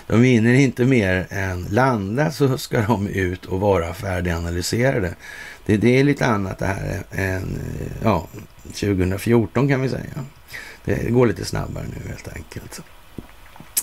De 0.07 0.23
hinner 0.23 0.53
inte 0.53 0.85
mer 0.85 1.27
än 1.29 1.67
landa 1.69 2.31
så 2.31 2.57
ska 2.57 2.81
de 2.81 3.07
ut 3.07 3.45
och 3.45 3.59
vara 3.59 3.93
färdiganalyserade. 3.93 5.15
Det, 5.67 5.77
det 5.77 5.99
är 5.99 6.03
lite 6.03 6.25
annat 6.25 6.59
det 6.59 6.65
här 6.65 7.03
än 7.11 7.59
eh, 7.79 7.87
ja, 8.03 8.27
2014 8.63 9.67
kan 9.67 9.81
vi 9.81 9.89
säga. 9.89 10.25
Det 10.85 11.11
går 11.11 11.27
lite 11.27 11.45
snabbare 11.45 11.85
nu 11.87 12.09
helt 12.09 12.27
enkelt. 12.35 12.81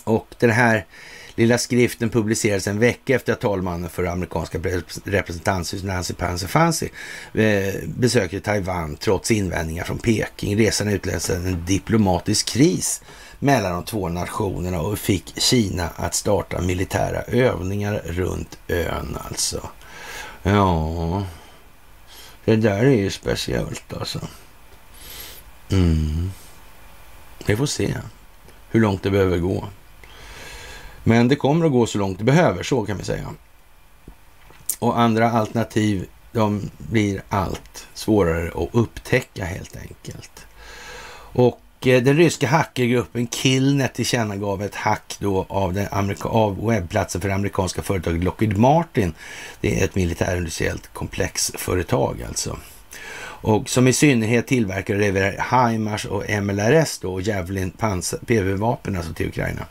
Och 0.04 0.34
den 0.38 0.50
här 0.50 0.86
lilla 1.34 1.58
skriften 1.58 2.10
publicerades 2.10 2.66
en 2.66 2.78
vecka 2.78 3.14
efter 3.14 3.32
att 3.32 3.40
talmannen 3.40 3.90
för 3.90 4.04
amerikanska 4.04 4.58
representanthuset 5.04 5.86
Nancy 5.86 6.14
Pansy 6.14 6.46
Fancy 6.46 6.88
eh, 7.34 7.74
besökte 7.86 8.40
Taiwan 8.40 8.96
trots 8.96 9.30
invändningar 9.30 9.84
från 9.84 9.98
Peking. 9.98 10.58
Resan 10.58 10.88
utlöste 10.88 11.36
en 11.36 11.64
diplomatisk 11.66 12.48
kris 12.48 13.02
mellan 13.38 13.72
de 13.72 13.84
två 13.84 14.08
nationerna 14.08 14.80
och 14.80 14.98
fick 14.98 15.40
Kina 15.40 15.88
att 15.96 16.14
starta 16.14 16.60
militära 16.60 17.22
övningar 17.22 18.02
runt 18.04 18.58
ön 18.68 19.18
alltså. 19.28 19.68
Ja, 20.42 21.26
det 22.44 22.56
där 22.56 22.84
är 22.84 22.90
ju 22.90 23.10
speciellt 23.10 23.92
alltså. 23.92 24.20
Mm. 25.70 26.30
Vi 27.46 27.56
får 27.56 27.66
se 27.66 27.94
hur 28.70 28.80
långt 28.80 29.02
det 29.02 29.10
behöver 29.10 29.38
gå. 29.38 29.68
Men 31.04 31.28
det 31.28 31.36
kommer 31.36 31.66
att 31.66 31.72
gå 31.72 31.86
så 31.86 31.98
långt 31.98 32.18
det 32.18 32.24
behöver, 32.24 32.62
så 32.62 32.86
kan 32.86 32.98
vi 32.98 33.04
säga. 33.04 33.30
Och 34.78 35.00
andra 35.00 35.30
alternativ, 35.30 36.06
de 36.32 36.70
blir 36.78 37.22
allt 37.28 37.86
svårare 37.94 38.48
att 38.48 38.68
upptäcka 38.72 39.44
helt 39.44 39.76
enkelt. 39.76 40.46
Och 41.32 41.60
Eh, 41.86 42.02
den 42.02 42.16
ryska 42.16 42.46
hackergruppen 42.46 43.26
Killnet 43.26 43.94
tillkännagav 43.94 44.62
ett 44.62 44.74
hack 44.74 45.16
då 45.18 45.46
av, 45.48 45.74
den 45.74 45.88
Amerika 45.90 46.28
av 46.28 46.66
webbplatsen 46.66 47.20
för 47.20 47.28
det 47.28 47.34
amerikanska 47.34 47.82
företaget 47.82 48.24
Lockheed 48.24 48.56
Martin. 48.56 49.14
Det 49.60 49.80
är 49.80 49.84
ett 49.84 49.94
militärindustriellt 49.94 50.92
komplexföretag 50.92 52.22
alltså. 52.26 52.58
Och 53.44 53.68
som 53.68 53.88
i 53.88 53.92
synnerhet 53.92 54.46
tillverkar 54.46 54.94
och 54.94 55.00
levererar 55.00 55.68
HIMARS 55.70 56.04
och 56.04 56.30
MLRS 56.42 56.98
då, 56.98 57.12
och 57.12 57.22
Javelin 57.22 57.72
PV-vapen 58.26 58.96
alltså 58.96 59.12
till 59.12 59.28
Ukraina. 59.28 59.66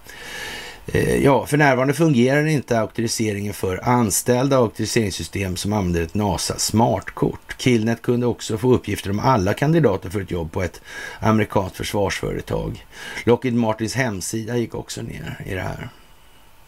Eh, 0.86 1.24
ja, 1.24 1.46
för 1.46 1.58
närvarande 1.58 1.94
fungerar 1.94 2.46
inte 2.46 2.80
auktoriseringen 2.80 3.54
för 3.54 3.90
anställda 3.90 4.58
auktoriseringssystem 4.58 5.56
som 5.56 5.74
använder 5.74 6.02
ett 6.02 6.14
NASA 6.14 6.60
smartkort. 6.60 7.58
Killnet 7.58 8.02
kunde 8.02 8.26
också 8.26 8.58
få 8.58 8.74
uppgifter 8.74 9.10
om 9.10 9.20
alla 9.20 9.54
kandidater 9.54 10.10
för 10.10 10.22
ett 10.22 10.32
jobb 10.32 10.52
på 10.52 10.64
ett 10.64 10.82
amerikanskt 11.20 11.78
försvarsföretag. 11.78 12.86
Lockheed 13.24 13.54
Martins 13.54 13.96
hemsida 13.96 14.58
gick 14.58 14.76
också 14.76 15.02
ner 15.02 15.40
i 15.46 15.54
det 15.54 15.62
här. 15.62 15.90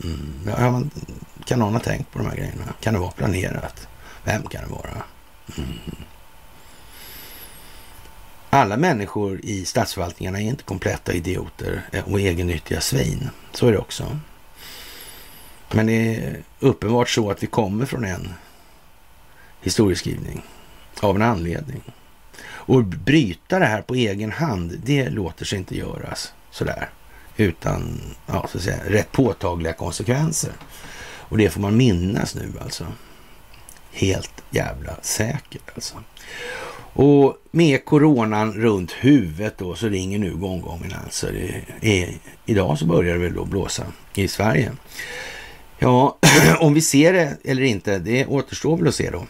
Mm. 0.04 0.34
Ja, 0.48 0.72
man, 0.72 0.92
kan 1.46 1.60
någon 1.60 1.74
ha 1.74 1.80
tänkt 1.80 2.12
på 2.12 2.20
de 2.20 2.28
här 2.28 2.36
grejerna? 2.36 2.74
Kan 2.80 2.94
det 2.94 3.00
vara 3.00 3.12
planerat? 3.12 3.88
Vem 4.24 4.44
kan 4.44 4.64
det 4.64 4.70
vara? 4.70 5.04
Mm. 5.58 5.70
Alla 8.56 8.78
människor 8.78 9.40
i 9.44 9.66
statsförvaltningarna 9.66 10.42
är 10.42 10.46
inte 10.46 10.64
kompletta 10.64 11.14
idioter 11.14 11.82
eh, 11.92 12.12
och 12.12 12.20
egennyttiga 12.20 12.82
svin. 12.82 13.30
Så 13.52 13.68
är 13.68 13.72
det 13.72 13.78
också. 13.78 14.20
Men 15.72 15.86
det 15.86 16.16
är 16.16 16.44
uppenbart 16.60 17.10
så 17.10 17.32
att 17.32 17.44
vi 17.44 17.48
kommer 17.48 17.86
från 17.86 18.06
en 18.06 18.34
historieskrivning 19.62 20.44
av 21.00 21.16
en 21.16 21.22
anledning. 21.22 21.82
Och 22.46 22.84
bryta 22.84 23.60
det 23.60 23.66
här 23.66 23.82
på 23.82 23.96
egen 23.96 24.32
hand, 24.32 24.80
det 24.84 25.10
låter 25.10 25.46
sig 25.46 25.60
inte 25.60 25.78
göras 25.78 26.34
sådär 26.52 26.90
utan 27.38 28.02
ja, 28.26 28.48
så 28.52 28.58
att 28.58 28.64
säga, 28.64 28.80
rätt 28.88 29.12
påtagliga 29.12 29.74
konsekvenser. 29.74 30.54
Och 31.04 31.38
det 31.38 31.50
får 31.50 31.62
man 31.62 31.78
minnas 31.78 32.36
nu 32.36 32.54
alltså. 32.62 32.86
Helt 33.92 34.44
jävla 34.50 34.96
säkert 35.02 35.72
alltså. 35.76 35.96
Och 36.98 37.38
med 37.52 37.86
coronan 37.86 38.54
runt 38.54 38.92
huvudet 38.92 39.58
då 39.58 39.76
så 39.76 39.88
ringer 39.88 40.20
nu 40.20 40.36
gonggongen 40.36 40.94
alltså. 41.06 41.28
Det 41.82 42.04
är, 42.04 42.18
idag 42.46 42.80
så 42.80 42.86
börjar 42.86 43.14
det 43.14 43.22
väl 43.22 43.34
då 43.34 43.46
blåsa 43.46 43.86
i 44.14 44.28
Sverige. 44.28 44.72
Ja, 45.80 46.18
om 46.60 46.74
vi 46.74 46.82
ser 46.82 47.14
det 47.14 47.38
eller 47.44 47.64
inte, 47.64 48.00
det 48.00 48.26
återstår 48.26 48.78
väl 48.78 48.88
att 48.88 48.96
se 48.96 49.10
då. 49.10 49.26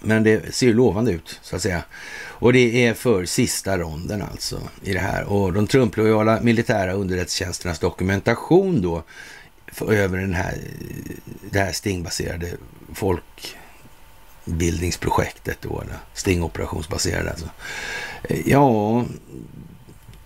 Men 0.00 0.22
det 0.22 0.54
ser 0.54 0.66
ju 0.66 0.74
lovande 0.74 1.12
ut 1.12 1.40
så 1.42 1.56
att 1.56 1.62
säga. 1.62 1.82
Och 2.24 2.52
det 2.52 2.86
är 2.86 2.94
för 2.94 3.24
sista 3.24 3.78
ronden 3.78 4.22
alltså 4.22 4.60
i 4.82 4.92
det 4.92 4.98
här. 4.98 5.24
Och 5.24 5.52
de 5.52 5.66
trumplojala 5.66 6.40
militära 6.42 6.92
underrättelsetjänsternas 6.92 7.78
dokumentation 7.78 8.82
då 8.82 9.02
över 9.88 10.18
den 10.18 10.34
här, 10.34 10.58
det 11.50 11.58
här 11.58 11.72
stingbaserade 11.72 12.48
folk 12.94 13.56
bildningsprojektet 14.44 15.58
då, 15.60 15.80
eller 15.80 15.98
stingoperationsbaserade 16.14 17.30
alltså. 17.30 17.48
Eh, 18.22 18.48
ja, 18.48 19.04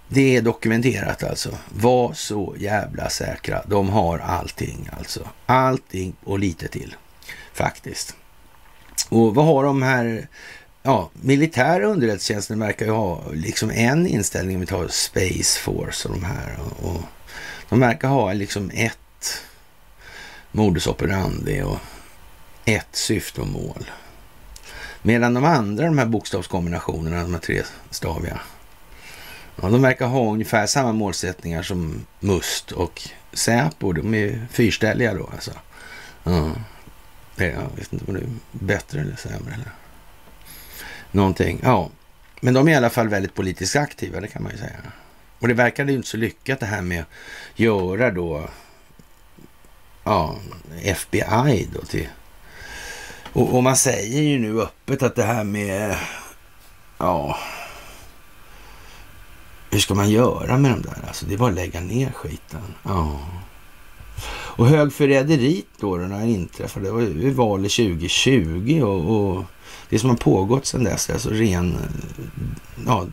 det 0.08 0.36
är 0.36 0.42
dokumenterat 0.42 1.24
alltså. 1.24 1.58
Var 1.68 2.12
så 2.12 2.54
jävla 2.58 3.10
säkra. 3.10 3.62
De 3.66 3.88
har 3.88 4.18
allting 4.18 4.88
alltså. 4.98 5.28
Allting 5.46 6.16
och 6.24 6.38
lite 6.38 6.68
till 6.68 6.94
faktiskt. 7.52 8.16
Och 9.08 9.34
vad 9.34 9.46
har 9.46 9.64
de 9.64 9.82
här 9.82 10.28
ja, 10.82 11.10
militära 11.12 11.86
underrättelsetjänsten 11.86 12.58
verkar 12.58 12.86
ju 12.86 12.92
ha 12.92 13.22
liksom 13.32 13.70
en 13.70 14.06
inställning, 14.06 14.56
om 14.56 14.60
vi 14.60 14.66
tar 14.66 14.88
Space 14.88 15.60
Force 15.60 16.08
och 16.08 16.14
de 16.14 16.24
här. 16.24 16.58
Och, 16.60 16.88
och 16.88 17.02
de 17.68 17.80
verkar 17.80 18.08
ha 18.08 18.32
liksom 18.32 18.70
ett 18.74 19.42
modus 20.52 20.86
operandi 20.86 21.62
och 21.62 21.78
ett 22.64 22.88
syfte 22.92 23.40
och 23.40 23.46
mål. 23.46 23.90
Medan 25.06 25.34
de 25.34 25.44
andra, 25.44 25.84
de 25.84 25.98
här 25.98 26.06
bokstavskombinationerna, 26.06 27.22
de 27.22 27.32
här 27.32 27.40
tre 27.40 27.62
staviga, 27.90 28.40
ja, 29.56 29.68
de 29.68 29.82
verkar 29.82 30.06
ha 30.06 30.32
ungefär 30.32 30.66
samma 30.66 30.92
målsättningar 30.92 31.62
som 31.62 32.06
MUST 32.20 32.72
och 32.72 33.02
Säpo. 33.32 33.92
De 33.92 34.14
är 34.14 34.46
fyrställiga 34.50 35.14
då 35.14 35.30
alltså. 35.32 35.50
Ja. 36.24 36.50
Jag 37.36 37.70
vet 37.76 37.92
inte 37.92 38.04
om 38.08 38.14
det 38.14 38.20
är 38.20 38.28
bättre 38.52 39.00
eller 39.00 39.16
sämre. 39.16 39.54
Eller. 39.54 39.70
Någonting. 41.10 41.60
Ja, 41.62 41.90
men 42.40 42.54
de 42.54 42.68
är 42.68 42.72
i 42.72 42.76
alla 42.76 42.90
fall 42.90 43.08
väldigt 43.08 43.34
politiskt 43.34 43.76
aktiva, 43.76 44.20
det 44.20 44.28
kan 44.28 44.42
man 44.42 44.52
ju 44.52 44.58
säga. 44.58 44.76
Och 45.38 45.48
det 45.48 45.54
verkade 45.54 45.92
ju 45.92 45.96
inte 45.96 46.08
så 46.08 46.16
lyckat 46.16 46.60
det 46.60 46.66
här 46.66 46.82
med 46.82 47.00
att 47.00 47.08
göra 47.54 48.10
då 48.10 48.48
ja, 50.04 50.36
FBI 50.82 51.68
då 51.72 51.80
till 51.80 52.08
och, 53.36 53.54
och, 53.54 53.62
man 53.62 53.76
säger 53.76 54.22
ju 54.22 54.38
nu 54.38 54.60
öppet 54.60 55.02
att 55.02 55.14
det 55.14 55.22
här 55.22 55.44
med, 55.44 55.96
ja, 56.98 57.38
hur 59.70 59.78
ska 59.78 59.94
man 59.94 60.10
göra 60.10 60.58
med 60.58 60.70
de 60.70 60.82
där? 60.82 61.04
Alltså 61.06 61.26
det 61.26 61.34
är 61.34 61.38
bara 61.38 61.48
att 61.48 61.54
lägga 61.54 61.80
ner 61.80 62.12
skiten. 62.12 62.74
Ja. 62.82 63.20
Och 64.28 64.66
högförräderiet 64.66 65.66
då, 65.80 65.96
när 65.96 66.26
det 66.26 66.32
inträffade, 66.32 66.86
det 66.86 66.92
var 66.92 67.00
ju 67.00 67.30
valet 67.30 67.72
2020 67.72 68.82
och, 68.82 69.16
och 69.16 69.44
det 69.88 69.98
som 69.98 70.10
har 70.10 70.16
pågått 70.16 70.66
sedan 70.66 70.84
dess, 70.84 71.10
alltså 71.10 71.30
ren 71.30 71.78
ja, 72.86 73.06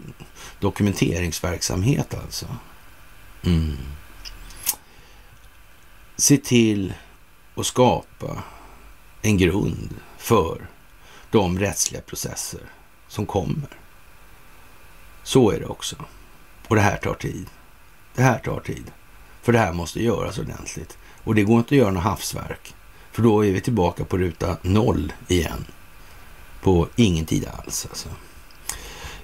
dokumenteringsverksamhet 0.59 2.13
alltså. 2.23 2.45
Mm. 3.45 3.77
Se 6.15 6.37
till 6.37 6.93
att 7.55 7.65
skapa 7.65 8.43
en 9.21 9.37
grund 9.37 9.89
för 10.23 10.67
de 11.31 11.59
rättsliga 11.59 12.01
processer 12.01 12.61
som 13.07 13.25
kommer. 13.25 13.69
Så 15.23 15.51
är 15.51 15.59
det 15.59 15.65
också. 15.65 15.95
Och 16.67 16.75
det 16.75 16.81
här 16.81 16.97
tar 16.97 17.13
tid. 17.13 17.49
Det 18.15 18.21
här 18.21 18.39
tar 18.39 18.59
tid. 18.59 18.91
För 19.41 19.53
det 19.53 19.59
här 19.59 19.73
måste 19.73 20.03
göras 20.03 20.39
ordentligt. 20.39 20.97
Och 21.23 21.35
det 21.35 21.43
går 21.43 21.57
inte 21.57 21.75
att 21.75 21.79
göra 21.79 21.91
något 21.91 22.03
havsverk. 22.03 22.75
För 23.11 23.21
då 23.21 23.45
är 23.45 23.51
vi 23.51 23.61
tillbaka 23.61 24.05
på 24.05 24.17
ruta 24.17 24.57
noll 24.61 25.13
igen. 25.27 25.65
på 26.61 26.87
ingen 26.95 27.25
tid 27.25 27.47
alls. 27.47 27.87
Alltså. 27.89 28.09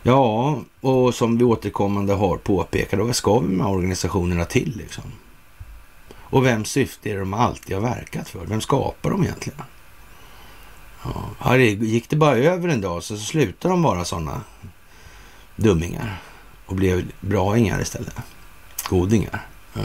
Ja, 0.04 0.60
och 0.82 1.16
som 1.16 1.38
vi 1.38 1.44
återkommande 1.44 2.14
har 2.14 2.38
påpekat, 2.38 3.00
vad 3.00 3.16
ska 3.16 3.40
vi 3.40 3.48
med 3.48 3.68
organisationerna 3.68 4.46
till 4.46 4.78
liksom? 4.78 5.04
Och 6.12 6.46
vems 6.46 6.70
syfte 6.70 7.10
är 7.10 7.14
det 7.14 7.20
de 7.20 7.34
alltid 7.34 7.76
har 7.76 7.84
verkat 7.84 8.30
för? 8.30 8.46
Vem 8.46 8.62
skapar 8.62 9.10
de 9.10 9.24
egentligen? 9.24 9.60
Ja, 11.44 11.58
gick 11.58 12.10
det 12.10 12.16
bara 12.16 12.36
över 12.36 12.70
en 12.70 12.82
dag 12.82 13.04
så 13.04 13.18
slutade 13.18 13.74
de 13.74 13.82
vara 13.82 14.06
sådana 14.06 14.42
dummingar 15.56 16.22
och 16.66 16.76
blev 16.76 17.12
braingar 17.22 17.82
istället. 17.82 18.16
Godingar. 18.90 19.48
Ja. 19.74 19.82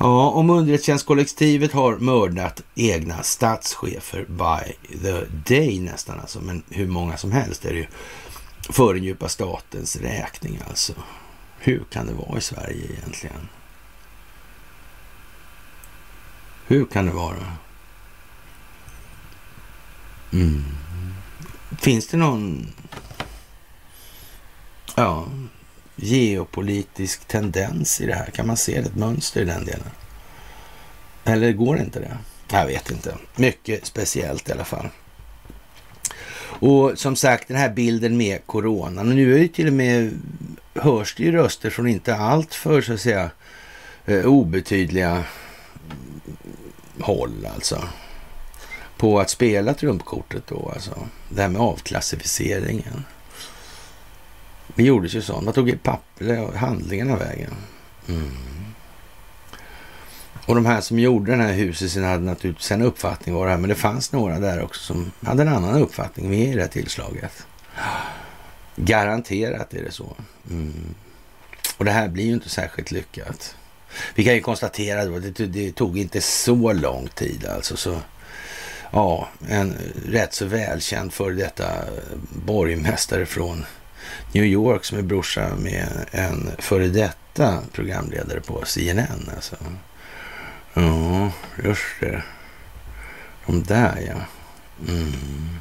Ja, 0.00 0.30
om 0.30 0.50
underrättelsetjänstkollektivet 0.50 1.72
har 1.72 1.96
mördat 1.96 2.62
egna 2.74 3.22
statschefer 3.22 4.24
by 4.28 4.96
the 4.98 5.24
day 5.54 5.80
nästan 5.80 6.20
alltså, 6.20 6.40
men 6.40 6.62
hur 6.70 6.86
många 6.86 7.16
som 7.16 7.32
helst 7.32 7.64
är 7.64 7.72
det 7.72 7.78
ju 7.78 7.86
för 8.70 8.94
den 8.94 9.04
djupa 9.04 9.28
statens 9.28 9.96
räkning 9.96 10.60
alltså. 10.68 10.92
Hur 11.58 11.84
kan 11.90 12.06
det 12.06 12.12
vara 12.12 12.38
i 12.38 12.40
Sverige 12.40 12.84
egentligen? 12.98 13.48
Hur 16.66 16.84
kan 16.84 17.06
det 17.06 17.12
vara? 17.12 17.52
Mm. 20.32 20.64
Finns 21.80 22.06
det 22.06 22.16
någon 22.16 22.72
ja, 24.96 25.28
geopolitisk 25.96 27.24
tendens 27.24 28.00
i 28.00 28.06
det 28.06 28.14
här? 28.14 28.30
Kan 28.30 28.46
man 28.46 28.56
se 28.56 28.76
ett 28.76 28.96
mönster 28.96 29.40
i 29.40 29.44
den 29.44 29.64
delen? 29.64 29.90
Eller 31.24 31.52
går 31.52 31.76
det 31.76 31.82
inte 31.82 32.00
det? 32.00 32.18
Jag 32.50 32.66
vet 32.66 32.90
inte. 32.90 33.16
Mycket 33.36 33.86
speciellt 33.86 34.48
i 34.48 34.52
alla 34.52 34.64
fall. 34.64 34.88
Och 36.60 36.98
som 36.98 37.16
sagt, 37.16 37.48
den 37.48 37.56
här 37.56 37.70
bilden 37.70 38.16
med 38.16 38.46
coronan. 38.46 39.08
Och 39.08 39.14
nu 39.14 39.34
är 39.34 39.38
det 39.38 39.48
till 39.48 39.66
och 39.66 39.72
med, 39.72 40.20
hörs 40.74 41.14
det 41.14 41.22
ju 41.22 41.32
röster 41.32 41.70
från 41.70 41.88
inte 41.88 42.16
allt 42.16 42.54
för 42.54 42.82
så 42.82 42.92
att 42.92 43.00
säga 43.00 43.30
eh, 44.06 44.26
obetydliga 44.26 45.24
håll 47.00 47.48
alltså. 47.54 47.82
På 48.98 49.20
att 49.20 49.30
spela 49.30 49.74
trumpkortet 49.74 50.46
då 50.46 50.70
alltså. 50.74 50.98
Det 51.28 51.42
här 51.42 51.48
med 51.48 51.60
avklassificeringen. 51.60 53.04
Det 54.74 54.82
gjordes 54.82 55.14
ju 55.14 55.22
sånt. 55.22 55.46
Vad 55.46 55.54
tog 55.54 55.82
papper, 55.82 56.56
handlingarna 56.56 57.16
vägen? 57.16 57.54
Mm. 58.08 58.30
Och 60.46 60.54
de 60.54 60.66
här 60.66 60.80
som 60.80 60.98
gjorde 60.98 61.30
den 61.30 61.40
här 61.40 61.52
huset 61.52 62.04
hade 62.04 62.24
naturligtvis 62.24 62.72
en 62.72 62.82
uppfattning 62.82 63.34
var 63.34 63.44
det 63.44 63.50
här, 63.50 63.58
men 63.58 63.68
det 63.68 63.74
fanns 63.74 64.12
några 64.12 64.38
där 64.38 64.62
också 64.62 64.84
som 64.84 65.12
hade 65.22 65.42
en 65.42 65.48
annan 65.48 65.82
uppfattning 65.82 66.30
med 66.30 66.48
i 66.48 66.54
det 66.54 66.60
här 66.60 66.68
tillslaget. 66.68 67.46
Garanterat 68.76 69.74
är 69.74 69.82
det 69.82 69.92
så. 69.92 70.16
Mm. 70.50 70.94
Och 71.76 71.84
det 71.84 71.90
här 71.90 72.08
blir 72.08 72.24
ju 72.24 72.32
inte 72.32 72.48
särskilt 72.48 72.90
lyckat. 72.90 73.56
Vi 74.14 74.24
kan 74.24 74.34
ju 74.34 74.40
konstatera 74.40 75.16
att 75.16 75.36
det, 75.36 75.46
det 75.46 75.72
tog 75.72 75.98
inte 75.98 76.20
så 76.20 76.72
lång 76.72 77.08
tid 77.08 77.46
alltså. 77.46 77.76
Så, 77.76 78.00
ja, 78.90 79.28
en 79.48 79.76
rätt 80.06 80.34
så 80.34 80.44
välkänd 80.44 81.12
för 81.12 81.30
detta 81.30 81.66
borgmästare 82.46 83.26
från 83.26 83.64
New 84.32 84.44
York 84.44 84.84
som 84.84 84.98
är 84.98 85.02
brorsa 85.02 85.56
med 85.58 85.88
en 86.10 86.50
före 86.58 86.88
detta 86.88 87.62
programledare 87.72 88.40
på 88.40 88.64
CNN. 88.64 89.30
Alltså. 89.34 89.56
Ja, 90.74 91.32
just 91.64 91.82
det. 92.00 92.22
De 93.46 93.62
där 93.62 94.04
ja. 94.06 94.20
Mm. 94.92 95.58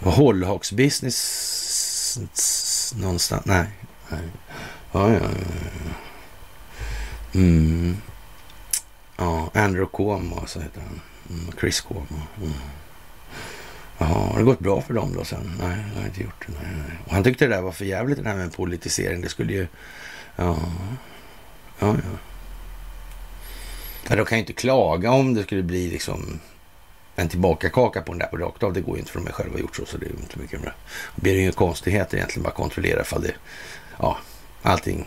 Hållhaks 0.00 0.72
business 0.72 2.18
någonstans? 2.96 3.44
Nej. 3.44 3.66
Nej. 4.08 4.20
Ja, 4.92 5.12
ja, 5.12 5.20
ja. 5.20 5.28
Mm. 7.34 7.96
Ja, 9.16 9.50
Andrew 9.54 9.86
Cuomo 9.92 10.46
så 10.46 10.60
heter 10.60 10.80
han. 10.80 11.00
Mm. 11.30 11.52
Chris 11.60 11.80
Cuomo. 11.80 12.06
Mm, 12.10 12.22
mm. 12.36 12.52
Jaha, 13.98 14.32
har 14.32 14.38
det 14.38 14.44
gått 14.44 14.58
bra 14.58 14.80
för 14.80 14.94
dem 14.94 15.14
då 15.16 15.24
sen? 15.24 15.52
Nej, 15.60 15.76
det 15.94 16.00
har 16.00 16.06
inte 16.06 16.22
gjort 16.22 16.46
det. 16.46 16.52
Nej, 16.52 16.72
nej. 16.88 16.98
Och 17.06 17.12
han 17.12 17.24
tyckte 17.24 17.46
det 17.46 17.54
där 17.54 17.62
var 17.62 17.72
för 17.72 17.84
jävligt 17.84 18.22
det 18.22 18.28
här 18.28 18.36
med 18.36 18.52
politisering. 18.52 19.20
Det 19.20 19.28
skulle 19.28 19.52
ju... 19.52 19.66
Ja, 20.36 20.58
ja, 21.78 21.86
ja. 21.88 22.18
Ja, 24.08 24.16
de 24.16 24.24
kan 24.24 24.38
ju 24.38 24.40
inte 24.40 24.52
klaga 24.52 25.10
om 25.10 25.34
det 25.34 25.42
skulle 25.42 25.62
bli 25.62 25.90
liksom 25.90 26.40
en 27.16 27.28
tillbakakaka 27.28 28.02
på 28.02 28.12
den 28.12 28.18
där 28.18 28.26
på 28.26 28.36
rakt 28.36 28.62
av. 28.62 28.72
Det 28.72 28.80
går 28.80 28.96
ju 28.96 29.00
inte 29.00 29.12
för 29.12 29.18
de 29.18 29.26
har 29.26 29.32
själva 29.32 29.58
gjort 29.58 29.76
så, 29.76 29.86
så 29.86 29.98
det 29.98 30.06
är 30.06 30.10
inte 30.10 30.38
mycket 30.38 30.62
bra. 30.62 30.72
Det 31.14 31.22
blir 31.22 31.34
ju 31.34 31.42
inga 31.42 31.52
konstigheter 31.52 32.16
egentligen, 32.16 32.42
bara 32.42 32.54
kontrollera 32.54 33.00
ifall 33.00 33.22
det, 33.22 33.34
ja, 33.98 34.18
allting 34.62 35.06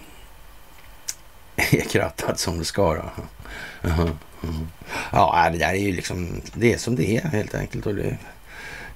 är 1.56 1.90
krattat 1.90 2.40
som 2.40 2.60
det 2.60 2.66
ska. 2.66 2.94
Då. 2.94 3.02
Uh 3.90 4.00
-huh. 4.00 4.12
Ja, 5.12 5.46
äh, 5.46 5.52
det 5.52 5.58
där 5.58 5.74
är 5.74 5.76
ju 5.76 5.92
liksom, 5.92 6.42
det 6.54 6.74
är 6.74 6.78
som 6.78 6.96
det 6.96 7.18
är 7.18 7.22
helt 7.22 7.56
enkelt. 7.56 7.86
Och 7.86 7.96
det, 7.96 8.18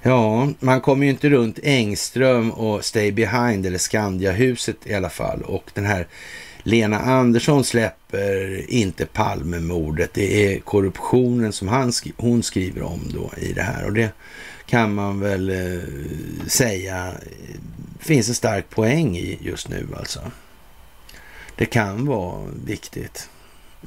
ja, 0.02 0.48
man 0.58 0.80
kommer 0.80 1.04
ju 1.04 1.10
inte 1.10 1.28
runt 1.28 1.58
Engström 1.62 2.50
och 2.50 2.84
Stay 2.84 3.12
Behind 3.12 3.66
eller 3.66 3.78
Skandiahuset 3.78 4.76
i 4.84 4.94
alla 4.94 5.10
fall. 5.10 5.42
Och 5.42 5.70
den 5.74 5.86
här 5.86 6.06
Lena 6.62 6.98
Andersson 6.98 7.64
släpper 7.64 8.70
inte 8.70 9.06
Palmemordet. 9.06 10.14
Det 10.14 10.54
är 10.54 10.60
korruptionen 10.60 11.52
som 11.52 11.68
han 11.68 11.92
hon 12.16 12.42
skriver 12.42 12.82
om 12.82 13.00
då 13.14 13.30
i 13.36 13.52
det 13.52 13.62
här. 13.62 13.84
Och 13.84 13.92
det 13.92 14.10
kan 14.66 14.94
man 14.94 15.20
väl 15.20 15.50
eh, 15.50 15.82
säga 16.46 17.06
eh, 17.08 17.60
finns 18.00 18.28
en 18.28 18.34
stark 18.34 18.70
poäng 18.70 19.16
i 19.16 19.38
just 19.40 19.68
nu 19.68 19.86
alltså. 19.96 20.20
Det 21.56 21.66
kan 21.66 22.06
vara 22.06 22.46
viktigt. 22.64 23.28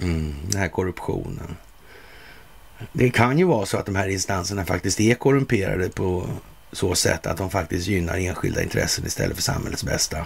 Mm, 0.02 0.36
den 0.48 0.62
här 0.62 0.68
korruptionen. 0.68 1.58
Det 2.94 3.10
kan 3.10 3.40
ju 3.40 3.46
vara 3.46 3.66
så 3.66 3.78
att 3.78 3.86
de 3.86 3.96
här 3.96 4.08
instanserna 4.08 4.66
faktiskt 4.66 5.00
är 5.00 5.16
korrumperade 5.16 5.90
på 5.90 6.30
så 6.72 6.96
sätt 6.96 7.26
att 7.26 7.38
de 7.38 7.50
faktiskt 7.50 7.88
gynnar 7.88 8.18
enskilda 8.18 8.64
intressen 8.64 9.06
istället 9.06 9.36
för 9.36 9.44
samhällets 9.44 9.84
bästa 9.84 10.26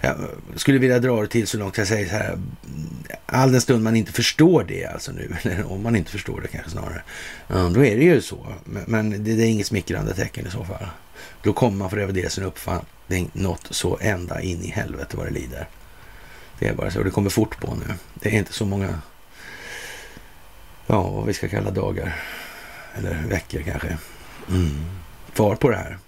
jag 0.00 0.16
skulle 0.56 0.78
vilja 0.78 0.98
dra 0.98 1.20
det 1.20 1.28
till 1.28 1.46
så 1.46 1.58
långt 1.58 1.78
jag 1.78 1.86
säger 1.86 2.08
så 2.08 2.14
här, 2.14 2.38
all 3.26 3.52
den 3.52 3.60
stund 3.60 3.84
man 3.84 3.96
inte 3.96 4.12
förstår 4.12 4.64
det 4.64 4.86
alltså 4.86 5.12
nu, 5.12 5.36
eller 5.42 5.72
om 5.72 5.82
man 5.82 5.96
inte 5.96 6.10
förstår 6.10 6.40
det 6.40 6.48
kanske 6.48 6.70
snarare, 6.70 7.02
då 7.48 7.84
är 7.84 7.96
det 7.96 8.04
ju 8.04 8.20
så. 8.20 8.46
Men 8.64 9.24
det 9.24 9.32
är 9.32 9.46
inget 9.46 9.66
smickrande 9.66 10.14
tecken 10.14 10.46
i 10.46 10.50
så 10.50 10.64
fall. 10.64 10.86
Då 11.42 11.52
kommer 11.52 11.76
man 11.76 11.90
få 11.90 11.96
revidera 11.96 12.30
sin 12.30 12.44
uppfattning 12.44 13.30
något 13.32 13.66
så 13.70 13.98
ända 14.00 14.40
in 14.40 14.62
i 14.62 14.68
helvete 14.68 15.16
vad 15.16 15.26
det 15.26 15.32
lider. 15.32 15.68
Det 16.58 16.68
är 16.68 16.74
bara 16.74 16.90
så. 16.90 17.02
Det 17.02 17.10
kommer 17.10 17.30
fort 17.30 17.60
på 17.60 17.74
nu. 17.74 17.94
Det 18.14 18.28
är 18.28 18.38
inte 18.38 18.52
så 18.52 18.64
många, 18.64 19.00
ja, 20.86 21.10
vad 21.10 21.26
vi 21.26 21.34
ska 21.34 21.48
kalla 21.48 21.70
dagar. 21.70 22.16
Eller 22.94 23.14
veckor 23.14 23.62
kanske. 23.62 23.98
Mm. 24.48 24.84
Kvar 25.34 25.56
på 25.56 25.70
det 25.70 25.76
här. 25.76 25.98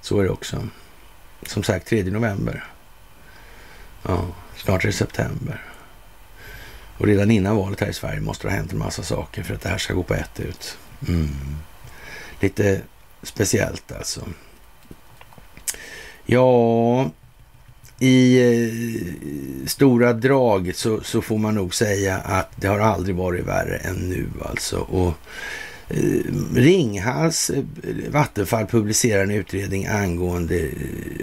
Så 0.00 0.20
är 0.20 0.24
det 0.24 0.30
också. 0.30 0.68
Som 1.46 1.62
sagt, 1.62 1.86
3 1.86 2.02
november. 2.02 2.64
Ja, 4.02 4.26
snart 4.56 4.84
är 4.84 4.86
det 4.86 4.92
september. 4.92 5.64
Och 6.98 7.06
redan 7.06 7.30
innan 7.30 7.56
valet 7.56 7.80
här 7.80 7.88
i 7.88 7.92
Sverige 7.92 8.20
måste 8.20 8.46
det 8.46 8.50
ha 8.50 8.56
hänt 8.56 8.72
en 8.72 8.78
massa 8.78 9.02
saker 9.02 9.42
för 9.42 9.54
att 9.54 9.60
det 9.60 9.68
här 9.68 9.78
ska 9.78 9.94
gå 9.94 10.02
på 10.02 10.14
ett 10.14 10.40
ut. 10.40 10.78
Mm. 11.08 11.56
Lite 12.40 12.80
speciellt 13.22 13.92
alltså. 13.92 14.28
Ja, 16.24 17.10
i 18.02 18.40
eh, 18.40 19.66
stora 19.66 20.12
drag 20.12 20.72
så, 20.74 21.00
så, 21.00 21.22
får 21.22 21.38
man 21.38 21.54
nog 21.54 21.74
säga 21.74 22.18
att 22.18 22.50
det 22.56 22.66
har 22.66 22.78
aldrig 22.78 23.16
varit 23.16 23.44
värre 23.44 23.76
än 23.76 23.96
nu 23.96 24.26
alltså. 24.44 24.78
Och 24.78 25.14
eh, 25.88 26.22
Ringhals 26.54 27.50
eh, 27.50 27.64
Vattenfall 28.10 28.66
publicerar 28.66 29.22
en 29.22 29.30
utredning 29.30 29.86
angående 29.86 30.58
eh, 30.58 30.70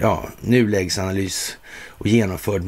ja, 0.02 0.30
nulägesanalys 0.42 1.58
och 1.88 2.08
genomförd 2.08 2.64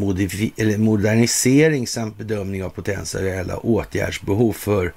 modernisering 0.78 1.88
samt 1.88 2.18
bedömning 2.18 2.64
av 2.64 2.70
potentiella 2.70 3.58
åtgärdsbehov 3.58 4.54
för 4.54 4.94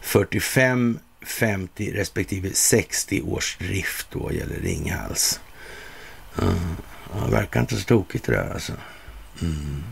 45, 0.00 0.98
50 1.26 1.92
respektive 1.92 2.50
60 2.52 3.22
års 3.22 3.56
drift 3.56 4.06
då 4.10 4.32
gäller 4.32 4.56
Ringhals. 4.62 5.40
Mm 6.42 6.54
ja, 7.20 7.26
verkar 7.30 7.60
inte 7.60 7.76
så 7.76 7.84
tokigt 7.84 8.26
det 8.26 8.32
där 8.32 8.50
alltså. 8.52 8.72
Mm. 9.42 9.84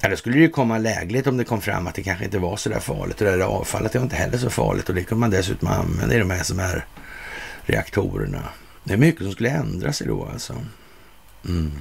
Ja, 0.00 0.08
då 0.08 0.16
skulle 0.16 0.36
det 0.36 0.42
ju 0.42 0.50
komma 0.50 0.78
lägligt 0.78 1.26
om 1.26 1.36
det 1.36 1.44
kom 1.44 1.60
fram 1.60 1.86
att 1.86 1.94
det 1.94 2.02
kanske 2.02 2.24
inte 2.24 2.38
var 2.38 2.56
så 2.56 2.68
där 2.68 2.80
farligt. 2.80 3.20
Och 3.20 3.26
det 3.26 3.36
där 3.36 3.44
avfallet 3.44 3.94
var 3.94 4.02
inte 4.02 4.16
heller 4.16 4.38
så 4.38 4.50
farligt 4.50 4.88
och 4.88 4.94
det 4.94 5.04
kunde 5.04 5.20
man 5.20 5.30
dessutom 5.30 5.68
använda 5.68 6.14
i 6.14 6.18
de 6.18 6.30
här 6.30 6.42
som 6.42 6.58
är 6.58 6.86
reaktorerna. 7.62 8.48
Det 8.84 8.92
är 8.92 8.96
mycket 8.96 9.22
som 9.22 9.32
skulle 9.32 9.50
ändra 9.50 9.92
sig 9.92 10.06
då 10.06 10.28
alltså. 10.32 10.56
Mm. 11.48 11.72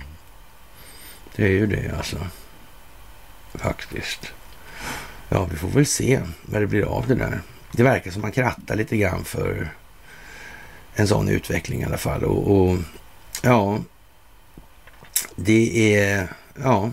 Det 1.35 1.43
är 1.43 1.49
ju 1.49 1.67
det 1.67 1.97
alltså. 1.97 2.17
Faktiskt. 3.53 4.33
Ja, 5.29 5.45
vi 5.51 5.57
får 5.57 5.67
väl 5.67 5.85
se 5.85 6.21
vad 6.41 6.61
det 6.61 6.67
blir 6.67 6.83
av 6.83 7.07
det 7.07 7.15
där. 7.15 7.41
det 7.71 7.83
verkar 7.83 8.11
som 8.11 8.21
man 8.21 8.31
krattar 8.31 8.75
lite 8.75 8.97
grann 8.97 9.23
för 9.23 9.69
en 10.93 11.07
sån 11.07 11.29
utveckling 11.29 11.81
i 11.81 11.85
alla 11.85 11.97
fall. 11.97 12.23
Och, 12.23 12.51
och 12.51 12.77
ja, 13.45 13.79
det 15.35 15.95
är 15.95 16.27
ja, 16.55 16.91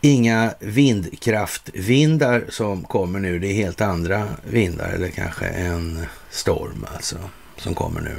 inga 0.00 0.54
vindkraftvindar 0.58 2.44
som 2.48 2.84
kommer 2.84 3.18
nu. 3.18 3.38
Det 3.38 3.46
är 3.46 3.54
helt 3.54 3.80
andra 3.80 4.28
vindar 4.44 4.88
eller 4.88 5.08
kanske 5.08 5.46
en 5.46 6.06
storm 6.30 6.86
alltså 6.94 7.16
som 7.56 7.74
kommer 7.74 8.00
nu. 8.00 8.16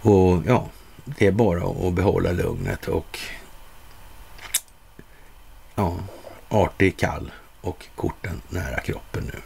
Och 0.00 0.42
ja, 0.46 0.68
det 1.04 1.26
är 1.26 1.32
bara 1.32 1.88
att 1.88 1.94
behålla 1.94 2.32
lugnet 2.32 2.88
och 2.88 3.18
ja, 5.74 5.98
artig, 6.48 6.96
kall 6.96 7.32
och 7.60 7.86
korten 7.94 8.40
nära 8.48 8.80
kroppen 8.80 9.30
nu. 9.32 9.40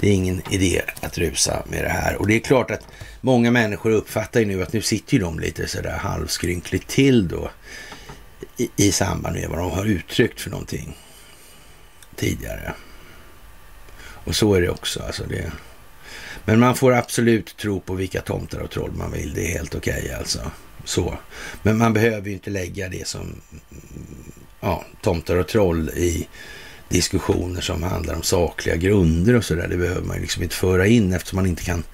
Det 0.00 0.08
är 0.08 0.12
ingen 0.12 0.42
idé 0.50 0.82
att 1.00 1.18
rusa 1.18 1.62
med 1.66 1.84
det 1.84 1.88
här. 1.88 2.16
Och 2.16 2.26
det 2.26 2.34
är 2.34 2.40
klart 2.40 2.70
att 2.70 2.86
många 3.20 3.50
människor 3.50 3.90
uppfattar 3.90 4.40
ju 4.40 4.46
nu 4.46 4.62
att 4.62 4.72
nu 4.72 4.82
sitter 4.82 5.14
ju 5.14 5.18
de 5.18 5.40
lite 5.40 5.68
sådär 5.68 5.96
halvskrynkligt 5.96 6.88
till 6.88 7.28
då 7.28 7.50
i, 8.56 8.70
i 8.76 8.92
samband 8.92 9.36
med 9.36 9.48
vad 9.48 9.58
de 9.58 9.70
har 9.70 9.84
uttryckt 9.84 10.40
för 10.40 10.50
någonting 10.50 10.96
tidigare. 12.16 12.74
Och 13.98 14.36
så 14.36 14.54
är 14.54 14.60
det 14.60 14.70
också. 14.70 15.02
Alltså 15.02 15.24
det, 15.28 15.52
men 16.44 16.60
man 16.60 16.74
får 16.74 16.92
absolut 16.92 17.56
tro 17.56 17.80
på 17.80 17.94
vilka 17.94 18.20
tomtar 18.20 18.58
och 18.60 18.70
troll 18.70 18.92
man 18.92 19.12
vill. 19.12 19.34
Det 19.34 19.46
är 19.46 19.58
helt 19.58 19.74
okej 19.74 20.02
okay, 20.04 20.12
alltså. 20.12 20.50
Så. 20.84 21.18
Men 21.62 21.78
man 21.78 21.92
behöver 21.92 22.28
ju 22.28 22.32
inte 22.32 22.50
lägga 22.50 22.88
det 22.88 23.06
som 23.06 23.40
ja, 24.60 24.84
tomtar 25.02 25.36
och 25.36 25.48
troll 25.48 25.88
i 25.88 26.28
diskussioner 26.88 27.60
som 27.60 27.82
handlar 27.82 28.14
om 28.14 28.22
sakliga 28.22 28.76
grunder 28.76 29.34
och 29.34 29.44
sådär. 29.44 29.68
Det 29.68 29.76
behöver 29.76 30.02
man 30.02 30.16
ju 30.16 30.22
liksom 30.22 30.42
inte 30.42 30.54
föra 30.54 30.86
in 30.86 31.12
eftersom 31.12 31.36
man 31.36 31.46
inte 31.46 31.64
kan... 31.64 31.84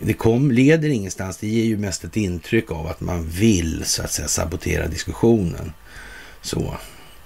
Det 0.00 0.12
kom, 0.12 0.50
leder 0.50 0.88
ingenstans. 0.88 1.36
Det 1.36 1.46
ger 1.48 1.64
ju 1.64 1.76
mest 1.76 2.04
ett 2.04 2.16
intryck 2.16 2.70
av 2.70 2.86
att 2.86 3.00
man 3.00 3.28
vill 3.28 3.82
så 3.84 4.02
att 4.02 4.12
säga 4.12 4.28
sabotera 4.28 4.86
diskussionen. 4.86 5.72
Så, 6.42 6.76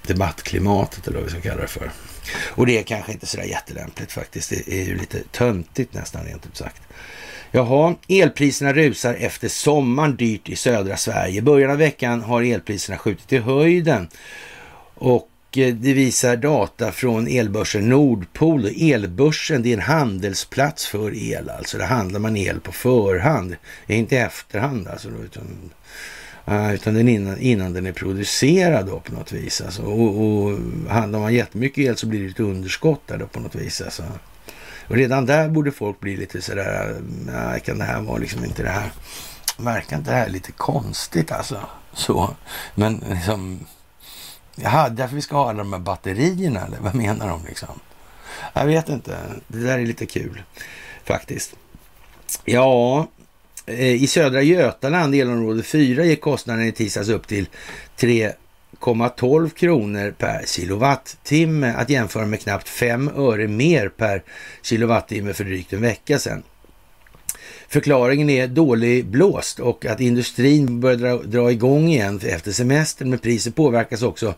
debattklimatet 0.07 1.07
eller 1.07 1.17
vad 1.17 1.25
vi 1.25 1.31
ska 1.31 1.41
kalla 1.41 1.61
det 1.61 1.67
för. 1.67 1.91
Och 2.49 2.65
det 2.65 2.77
är 2.77 2.83
kanske 2.83 3.11
inte 3.11 3.25
sådär 3.25 3.43
jättelämpligt 3.43 4.11
faktiskt. 4.11 4.49
Det 4.49 4.67
är 4.67 4.85
ju 4.85 4.97
lite 4.97 5.23
töntigt 5.31 5.93
nästan 5.93 6.25
rent 6.25 6.45
ut 6.45 6.57
sagt. 6.57 6.81
Jaha, 7.51 7.95
elpriserna 8.07 8.73
rusar 8.73 9.13
efter 9.13 9.47
sommaren 9.47 10.15
dyrt 10.15 10.49
i 10.49 10.55
södra 10.55 10.97
Sverige. 10.97 11.37
I 11.37 11.41
början 11.41 11.71
av 11.71 11.77
veckan 11.77 12.21
har 12.21 12.43
elpriserna 12.43 12.97
skjutit 12.97 13.33
i 13.33 13.37
höjden 13.37 14.09
och 14.95 15.30
Eh, 15.57 15.73
det 15.73 15.93
visar 15.93 16.35
data 16.35 16.91
från 16.91 17.27
elbörsen 17.27 17.89
Nordpol. 17.89 18.65
Elbörsen 18.65 19.63
det 19.63 19.69
är 19.69 19.73
en 19.73 19.81
handelsplats 19.81 20.85
för 20.85 21.15
el, 21.15 21.49
alltså 21.49 21.77
där 21.77 21.85
handlar 21.85 22.19
man 22.19 22.37
el 22.37 22.59
på 22.59 22.71
förhand, 22.71 23.55
inte 23.87 24.15
i 24.15 24.17
efterhand 24.17 24.87
alltså. 24.87 25.09
Utan, 25.09 25.71
eh, 26.45 26.73
utan 26.73 26.93
den 26.93 27.07
innan, 27.07 27.39
innan 27.39 27.73
den 27.73 27.85
är 27.85 27.91
producerad 27.91 28.85
då 28.85 28.99
på 28.99 29.13
något 29.13 29.31
vis. 29.31 29.61
Alltså. 29.61 29.81
Och, 29.81 30.21
och 30.21 30.57
handlar 30.89 31.19
man 31.19 31.33
jättemycket 31.33 31.77
el 31.77 31.97
så 31.97 32.07
blir 32.07 32.23
det 32.23 32.29
ett 32.29 32.39
underskott 32.39 33.07
där 33.07 33.17
då 33.17 33.27
på 33.27 33.39
något 33.39 33.55
vis. 33.55 33.81
Alltså. 33.81 34.03
Och 34.87 34.95
redan 34.95 35.25
där 35.25 35.49
borde 35.49 35.71
folk 35.71 35.99
bli 35.99 36.17
lite 36.17 36.41
sådär, 36.41 37.01
nej, 37.25 37.59
kan 37.59 37.77
det 37.77 37.83
här 37.83 38.01
vara 38.01 38.17
liksom 38.17 38.45
inte 38.45 38.63
det 38.63 38.69
här, 38.69 38.91
verkar 39.57 39.97
inte 39.97 40.11
det 40.11 40.17
här 40.17 40.29
lite 40.29 40.51
konstigt 40.51 41.31
alltså? 41.31 41.59
Så, 41.93 42.35
men 42.75 43.03
liksom 43.09 43.59
Jaha, 44.63 44.89
därför 44.89 45.15
vi 45.15 45.21
ska 45.21 45.35
ha 45.35 45.49
alla 45.49 45.57
de 45.57 45.73
här 45.73 45.79
batterierna 45.79 46.65
eller 46.65 46.77
vad 46.79 46.95
menar 46.95 47.27
de 47.27 47.45
liksom? 47.47 47.79
Jag 48.53 48.65
vet 48.65 48.89
inte. 48.89 49.17
Det 49.47 49.57
där 49.57 49.79
är 49.79 49.85
lite 49.85 50.05
kul 50.05 50.43
faktiskt. 51.03 51.55
Ja, 52.45 53.07
eh, 53.65 54.03
i 54.03 54.07
södra 54.07 54.41
Götaland, 54.41 55.15
elområde 55.15 55.63
4, 55.63 56.05
gick 56.05 56.21
kostnaden 56.21 56.65
i 56.65 56.71
tisdags 56.71 57.09
upp 57.09 57.27
till 57.27 57.47
3,12 57.97 59.49
kronor 59.49 60.13
per 60.17 60.45
kilowattimme 60.45 61.73
att 61.77 61.89
jämföra 61.89 62.25
med 62.25 62.41
knappt 62.41 62.69
5 62.69 63.09
öre 63.15 63.47
mer 63.47 63.89
per 63.89 64.23
kilowattimme 64.61 65.33
för 65.33 65.43
drygt 65.43 65.73
en 65.73 65.81
vecka 65.81 66.19
sedan. 66.19 66.43
Förklaringen 67.71 68.29
är 68.29 68.47
dålig 68.47 69.05
blåst 69.05 69.59
och 69.59 69.85
att 69.85 69.99
industrin 69.99 70.79
börjar 70.79 70.97
dra, 70.97 71.17
dra 71.17 71.51
igång 71.51 71.89
igen 71.89 72.19
efter 72.23 72.51
semestern. 72.51 73.09
Men 73.09 73.19
priset 73.19 73.55
påverkas 73.55 74.01
också 74.01 74.33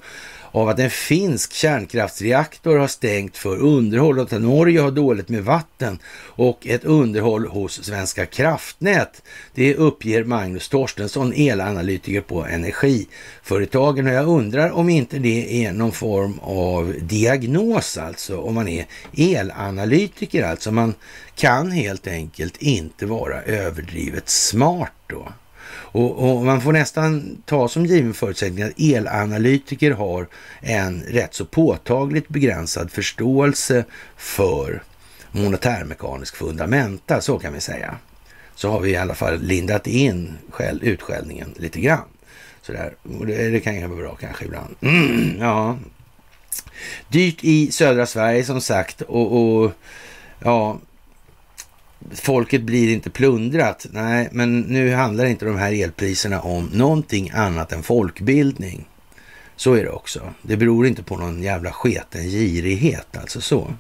av 0.54 0.70
att 0.70 0.80
en 0.80 0.90
finsk 0.90 1.54
kärnkraftsreaktor 1.54 2.78
har 2.78 2.88
stängt 2.88 3.38
för 3.38 3.58
underhåll 3.58 4.20
och 4.20 4.34
att 4.34 4.42
Norge 4.42 4.82
har 4.82 4.92
dåligt 4.92 5.30
med 5.30 5.44
vatten 5.44 6.00
och 6.16 6.68
ett 6.68 6.84
underhåll 6.84 7.48
hos 7.48 7.84
Svenska 7.84 8.26
kraftnät. 8.26 9.22
Det 9.54 9.76
uppger 9.76 10.24
Magnus 10.24 10.70
Torstensson, 10.70 11.34
elanalytiker 11.34 12.22
på 12.22 12.46
Energiföretagen 12.46 14.08
och 14.08 14.14
jag 14.14 14.28
undrar 14.28 14.72
om 14.72 14.90
inte 14.90 15.20
det 15.20 15.66
är 15.66 15.72
någon 15.72 15.92
form 15.92 16.40
av 16.40 16.94
diagnos 17.02 17.98
alltså, 17.98 18.38
om 18.38 18.56
man 18.56 18.68
är 18.68 18.86
elanalytiker 19.14 20.44
alltså. 20.44 20.72
Man 20.72 20.94
kan 21.36 21.72
helt 21.72 22.08
enkelt 22.08 22.58
inte 22.58 23.06
vara 23.06 23.42
överdrivet 23.42 24.30
smart 24.30 24.94
då. 25.08 25.28
Och, 25.94 26.38
och, 26.38 26.46
man 26.46 26.62
får 26.62 26.74
nästan 26.74 27.38
ta 27.46 27.68
som 27.68 27.86
given 27.86 28.14
förutsättning 28.14 28.64
att 28.64 28.74
elanalytiker 28.78 29.92
har 29.92 30.28
en 30.62 31.04
rätt 31.04 31.34
så 31.34 31.46
påtagligt 31.46 32.30
begränsad 32.30 32.92
förståelse 32.92 33.86
för 34.18 34.84
monetärmekanisk 35.32 36.36
fundamenta, 36.36 37.22
så 37.22 37.40
kan 37.40 37.54
vi 37.54 37.60
säga. 37.60 37.96
Så 38.56 38.70
har 38.70 38.80
vi 38.80 38.92
i 38.92 38.98
alla 38.98 39.16
fall 39.16 39.42
lindat 39.42 39.88
in 39.88 40.38
själv, 40.50 40.84
utskällningen 40.84 41.54
lite 41.58 41.80
grann. 41.80 42.08
Sådär. 42.62 42.96
Och 43.20 43.26
det, 43.26 43.50
det 43.50 43.60
kan 43.60 43.76
ju 43.76 43.88
vara 43.88 44.00
bra 44.00 44.16
kanske 44.16 44.46
ibland. 44.46 44.76
Mm, 44.82 45.38
ja. 45.40 45.78
Dyrt 47.08 47.38
i 47.42 47.72
södra 47.72 48.06
Sverige 48.06 48.44
som 48.44 48.62
sagt 48.62 49.02
och, 49.02 49.62
och 49.64 49.72
ja, 50.40 50.80
folket 52.12 52.62
blir 52.62 52.94
inte 52.94 53.10
plundrat. 53.10 53.86
Nej, 53.92 54.30
men 54.32 54.60
nu 54.60 54.94
handlar 54.94 55.26
inte 55.26 55.46
de 55.46 55.58
här 55.58 55.84
elpriserna 55.84 56.42
om 56.42 56.70
någonting 56.74 57.32
annat 57.34 57.72
än 57.72 57.84
folkbildning. 57.84 58.88
Så 59.56 59.74
är 59.74 59.84
det 59.84 59.90
också. 59.90 60.34
Det 60.42 60.58
beror 60.58 60.88
inte 60.88 61.04
på 61.04 61.18
någon 61.18 61.44
jävla 61.44 61.72
sketen 61.72 62.24
girighet, 62.24 63.18
alltså 63.18 63.42
så. 63.42 63.74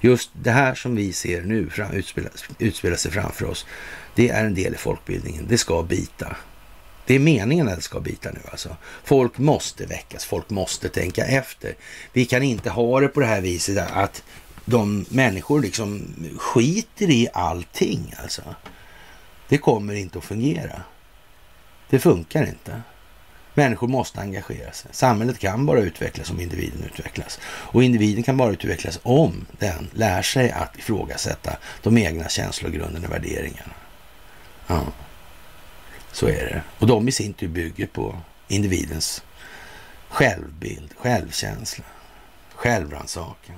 Just 0.00 0.30
det 0.42 0.50
här 0.50 0.74
som 0.74 0.96
vi 0.96 1.12
ser 1.12 1.42
nu 1.42 1.70
fram, 1.70 1.92
utspela, 1.92 2.28
utspela 2.58 2.96
sig 2.96 3.10
framför 3.10 3.46
oss, 3.46 3.66
det 4.14 4.28
är 4.28 4.44
en 4.44 4.54
del 4.54 4.74
i 4.74 4.76
folkbildningen. 4.76 5.46
Det 5.48 5.58
ska 5.58 5.82
bita. 5.82 6.36
Det 7.06 7.14
är 7.14 7.18
meningen 7.18 7.68
att 7.68 7.76
det 7.76 7.82
ska 7.82 8.00
bita 8.00 8.30
nu 8.30 8.40
alltså. 8.50 8.76
Folk 9.04 9.38
måste 9.38 9.86
väckas, 9.86 10.24
folk 10.24 10.50
måste 10.50 10.88
tänka 10.88 11.24
efter. 11.24 11.74
Vi 12.12 12.24
kan 12.24 12.42
inte 12.42 12.70
ha 12.70 13.00
det 13.00 13.08
på 13.08 13.20
det 13.20 13.26
här 13.26 13.40
viset 13.40 13.90
att 13.92 14.22
de 14.64 15.06
människor 15.08 15.60
liksom 15.60 16.14
skiter 16.38 17.10
i 17.10 17.28
allting 17.32 18.14
alltså. 18.22 18.42
Det 19.48 19.58
kommer 19.58 19.94
inte 19.94 20.18
att 20.18 20.24
fungera. 20.24 20.82
Det 21.90 21.98
funkar 21.98 22.46
inte. 22.46 22.82
Människor 23.54 23.88
måste 23.88 24.20
engagera 24.20 24.72
sig. 24.72 24.90
Samhället 24.94 25.38
kan 25.38 25.66
bara 25.66 25.80
utvecklas 25.80 26.30
om 26.30 26.40
individen 26.40 26.84
utvecklas. 26.84 27.38
Och 27.44 27.82
individen 27.82 28.22
kan 28.22 28.36
bara 28.36 28.52
utvecklas 28.52 29.00
om 29.02 29.46
den 29.58 29.88
lär 29.92 30.22
sig 30.22 30.50
att 30.50 30.78
ifrågasätta 30.78 31.56
de 31.82 31.98
egna 31.98 32.28
känslogrunderna 32.28 33.06
och 33.06 33.12
värderingarna. 33.12 33.72
Ja, 34.66 34.82
så 36.12 36.26
är 36.26 36.44
det. 36.44 36.62
Och 36.78 36.86
de 36.86 37.08
i 37.08 37.12
sin 37.12 37.32
tur 37.32 37.48
bygger 37.48 37.86
på 37.86 38.16
individens 38.48 39.22
självbild, 40.08 40.94
självkänsla, 40.98 41.84
självrannsakan. 42.54 43.56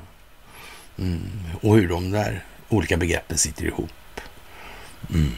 Mm. 0.98 1.30
Och 1.60 1.76
hur 1.76 1.88
de 1.88 2.10
där 2.10 2.44
olika 2.68 2.96
begreppen 2.96 3.38
sitter 3.38 3.64
ihop. 3.64 4.20
Mm. 5.10 5.32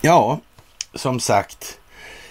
Ja, 0.00 0.40
som 0.94 1.20
sagt, 1.20 1.78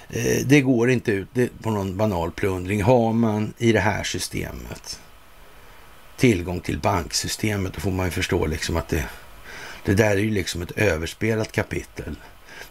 eh, 0.09 0.45
det 0.45 0.61
går 0.61 0.89
inte 0.89 1.11
ut 1.11 1.27
på 1.61 1.71
någon 1.71 1.97
banal 1.97 2.31
plundring. 2.31 2.83
Har 2.83 3.13
man 3.13 3.53
i 3.57 3.71
det 3.71 3.79
här 3.79 4.03
systemet 4.03 4.99
tillgång 6.17 6.59
till 6.59 6.79
banksystemet, 6.79 7.73
då 7.73 7.81
får 7.81 7.91
man 7.91 8.05
ju 8.05 8.11
förstå 8.11 8.45
liksom 8.45 8.77
att 8.77 8.87
det, 8.87 9.05
det 9.85 9.93
där 9.93 10.11
är 10.11 10.17
ju 10.17 10.31
liksom 10.31 10.61
ett 10.61 10.71
överspelat 10.71 11.51
kapitel. 11.51 12.15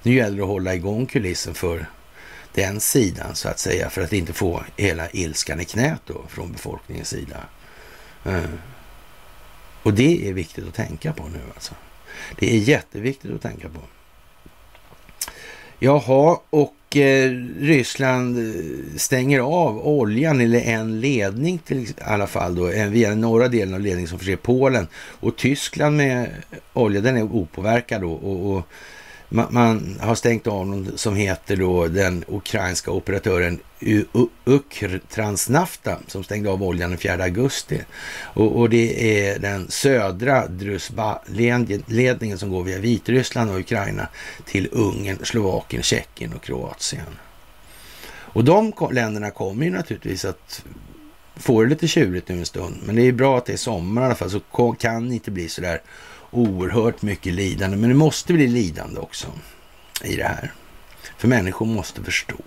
Nu 0.02 0.14
gäller 0.14 0.36
det 0.36 0.42
att 0.42 0.48
hålla 0.48 0.74
igång 0.74 1.06
kulissen 1.06 1.54
för 1.54 1.86
den 2.54 2.80
sidan 2.80 3.34
så 3.34 3.48
att 3.48 3.58
säga, 3.58 3.90
för 3.90 4.02
att 4.02 4.12
inte 4.12 4.32
få 4.32 4.64
hela 4.76 5.10
ilskan 5.10 5.60
i 5.60 5.64
knät 5.64 6.00
då 6.06 6.22
från 6.28 6.52
befolkningens 6.52 7.08
sida. 7.08 7.36
Mm. 8.24 8.58
Och 9.88 9.94
det 9.94 10.28
är 10.28 10.32
viktigt 10.32 10.68
att 10.68 10.74
tänka 10.74 11.12
på 11.12 11.22
nu 11.22 11.38
alltså. 11.54 11.74
Det 12.38 12.56
är 12.56 12.58
jätteviktigt 12.58 13.34
att 13.34 13.42
tänka 13.42 13.68
på. 13.68 13.80
Jaha, 15.78 16.38
och 16.50 16.96
eh, 16.96 17.30
Ryssland 17.60 18.38
eh, 18.38 18.96
stänger 18.96 19.40
av 19.40 19.86
oljan, 19.86 20.40
eller 20.40 20.60
en 20.60 21.00
ledning 21.00 21.58
till 21.58 21.78
i 21.78 21.94
alla 22.00 22.26
fall 22.26 22.54
då, 22.54 22.68
eh, 22.68 22.88
via 22.88 23.08
den 23.08 23.20
norra 23.20 23.48
delen 23.48 23.74
av 23.74 23.80
ledningen 23.80 24.08
som 24.08 24.18
förser 24.18 24.36
Polen. 24.36 24.86
Och 24.94 25.36
Tyskland 25.36 25.96
med 25.96 26.30
olja, 26.72 27.00
den 27.00 27.16
är 27.16 27.22
opåverkad 27.22 28.00
då. 28.00 28.12
Och, 28.12 28.56
och 28.56 28.66
man, 29.28 29.46
man, 29.50 29.98
har 30.00 30.14
stängt 30.14 30.46
av 30.46 30.66
någon 30.66 30.98
som 30.98 31.16
heter 31.16 31.56
då 31.56 31.88
den 31.88 32.24
ukrainska 32.28 32.90
operatören 32.90 33.60
Ukr-Transnafta 34.44 35.96
som 36.06 36.24
stängde 36.24 36.50
av 36.50 36.62
oljan 36.62 36.90
den 36.90 36.98
4 36.98 37.24
augusti. 37.24 37.80
Och, 38.20 38.56
och 38.56 38.70
det 38.70 39.20
är 39.20 39.38
den 39.38 39.70
södra 39.70 40.46
Druzjba-ledningen 40.46 42.38
som 42.38 42.50
går 42.50 42.64
via 42.64 42.78
Vitryssland 42.78 43.50
och 43.50 43.58
Ukraina 43.58 44.08
till 44.44 44.68
Ungern, 44.72 45.18
Slovakien, 45.22 45.82
Tjeckien 45.82 46.32
och 46.32 46.42
Kroatien. 46.42 47.18
Och 48.10 48.44
de 48.44 48.72
länderna 48.92 49.30
kommer 49.30 49.64
ju 49.64 49.70
naturligtvis 49.70 50.24
att 50.24 50.64
få 51.36 51.62
det 51.62 51.68
lite 51.68 51.88
tjurigt 51.88 52.28
nu 52.28 52.38
en 52.38 52.46
stund. 52.46 52.76
Men 52.84 52.96
det 52.96 53.02
är 53.02 53.12
bra 53.12 53.38
att 53.38 53.46
det 53.46 53.52
är 53.52 53.56
sommar 53.56 54.02
i 54.02 54.04
alla 54.04 54.14
fall, 54.14 54.30
så 54.30 54.40
kan 54.78 55.08
det 55.08 55.14
inte 55.14 55.30
bli 55.30 55.48
sådär 55.48 55.80
oerhört 56.30 57.02
mycket 57.02 57.32
lidande. 57.32 57.76
Men 57.76 57.88
det 57.88 57.96
måste 57.96 58.32
bli 58.32 58.46
lidande 58.46 59.00
också 59.00 59.32
i 60.04 60.16
det 60.16 60.24
här. 60.24 60.52
För 61.16 61.28
människor 61.28 61.66
måste 61.66 62.04
förstå. 62.04 62.40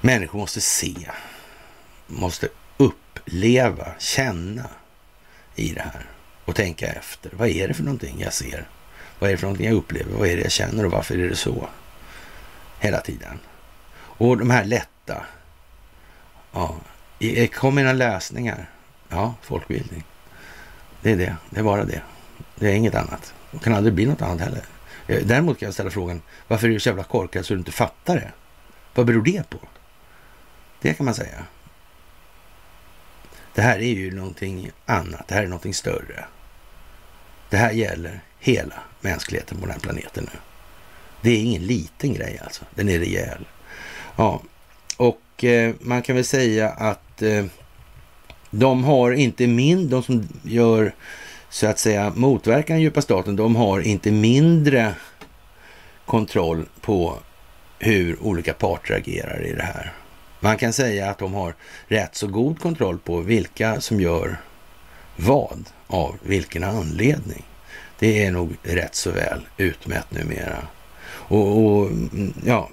Människor 0.00 0.38
måste 0.38 0.60
se, 0.60 1.10
måste 2.06 2.48
uppleva, 2.76 3.88
känna 3.98 4.66
i 5.54 5.72
det 5.72 5.80
här 5.80 6.06
och 6.44 6.56
tänka 6.56 6.86
efter. 6.86 7.30
Vad 7.34 7.48
är 7.48 7.68
det 7.68 7.74
för 7.74 7.82
någonting 7.82 8.20
jag 8.20 8.32
ser? 8.32 8.68
Vad 9.18 9.30
är 9.30 9.34
det 9.34 9.38
för 9.38 9.46
någonting 9.46 9.66
jag 9.66 9.76
upplever? 9.76 10.12
Vad 10.12 10.28
är 10.28 10.36
det 10.36 10.42
jag 10.42 10.52
känner 10.52 10.84
och 10.84 10.92
varför 10.92 11.18
är 11.18 11.28
det 11.28 11.36
så? 11.36 11.68
Hela 12.80 13.00
tiden. 13.00 13.40
Och 13.96 14.38
de 14.38 14.50
här 14.50 14.64
lätta, 14.64 15.26
ja, 16.52 16.76
kom 17.54 17.74
mina 17.74 17.92
läsningar. 17.92 18.70
Ja, 19.08 19.34
folkbildning. 19.42 20.04
Det 21.04 21.10
är 21.12 21.16
det. 21.16 21.36
Det 21.50 21.60
är 21.60 21.64
bara 21.64 21.84
det. 21.84 22.02
Det 22.54 22.68
är 22.68 22.74
inget 22.74 22.94
annat. 22.94 23.34
Det 23.50 23.58
kan 23.58 23.74
aldrig 23.74 23.94
bli 23.94 24.06
något 24.06 24.22
annat 24.22 24.40
heller. 24.40 24.64
Eh, 25.06 25.26
däremot 25.26 25.58
kan 25.58 25.66
jag 25.66 25.74
ställa 25.74 25.90
frågan, 25.90 26.22
varför 26.48 26.68
är 26.68 26.72
du 26.72 26.80
så 26.80 26.88
jävla 26.88 27.04
korkad 27.04 27.46
så 27.46 27.54
du 27.54 27.58
inte 27.58 27.72
fattar 27.72 28.14
det? 28.14 28.32
Vad 28.94 29.06
beror 29.06 29.22
det 29.22 29.50
på? 29.50 29.58
Det 30.80 30.94
kan 30.94 31.06
man 31.06 31.14
säga. 31.14 31.44
Det 33.54 33.62
här 33.62 33.78
är 33.78 33.94
ju 33.94 34.14
någonting 34.16 34.70
annat. 34.86 35.28
Det 35.28 35.34
här 35.34 35.42
är 35.42 35.46
någonting 35.46 35.74
större. 35.74 36.24
Det 37.50 37.56
här 37.56 37.72
gäller 37.72 38.20
hela 38.38 38.76
mänskligheten 39.00 39.58
på 39.58 39.66
den 39.66 39.72
här 39.72 39.80
planeten 39.80 40.28
nu. 40.32 40.38
Det 41.20 41.30
är 41.30 41.40
ingen 41.40 41.62
liten 41.62 42.14
grej 42.14 42.40
alltså. 42.44 42.64
Den 42.74 42.88
är 42.88 42.98
rejäl. 42.98 43.46
Ja, 44.16 44.42
och 44.96 45.44
eh, 45.44 45.74
man 45.80 46.02
kan 46.02 46.16
väl 46.16 46.24
säga 46.24 46.70
att 46.70 47.22
eh, 47.22 47.44
de 48.58 48.84
har 48.84 49.12
inte 49.12 49.46
mindre, 49.46 49.90
de 49.96 50.02
som 50.02 50.28
gör 50.42 50.94
så 51.50 51.66
att 51.66 51.78
säga 51.78 52.12
motverkar 52.14 52.74
den 52.74 52.82
djupa 52.82 53.02
staten, 53.02 53.36
de 53.36 53.56
har 53.56 53.80
inte 53.80 54.10
mindre 54.10 54.94
kontroll 56.04 56.64
på 56.80 57.18
hur 57.78 58.22
olika 58.22 58.54
parter 58.54 58.94
agerar 58.94 59.46
i 59.46 59.52
det 59.52 59.62
här. 59.62 59.92
Man 60.40 60.56
kan 60.56 60.72
säga 60.72 61.10
att 61.10 61.18
de 61.18 61.34
har 61.34 61.54
rätt 61.88 62.14
så 62.14 62.26
god 62.26 62.60
kontroll 62.60 62.98
på 62.98 63.20
vilka 63.20 63.80
som 63.80 64.00
gör 64.00 64.36
vad 65.16 65.64
av 65.86 66.14
vilken 66.22 66.64
anledning. 66.64 67.42
Det 67.98 68.24
är 68.24 68.30
nog 68.30 68.56
rätt 68.62 68.94
så 68.94 69.10
väl 69.10 69.40
utmätt 69.56 70.10
numera. 70.10 70.58
Och, 71.06 71.58
och 71.58 71.86
mm, 71.86 72.34
ja, 72.44 72.68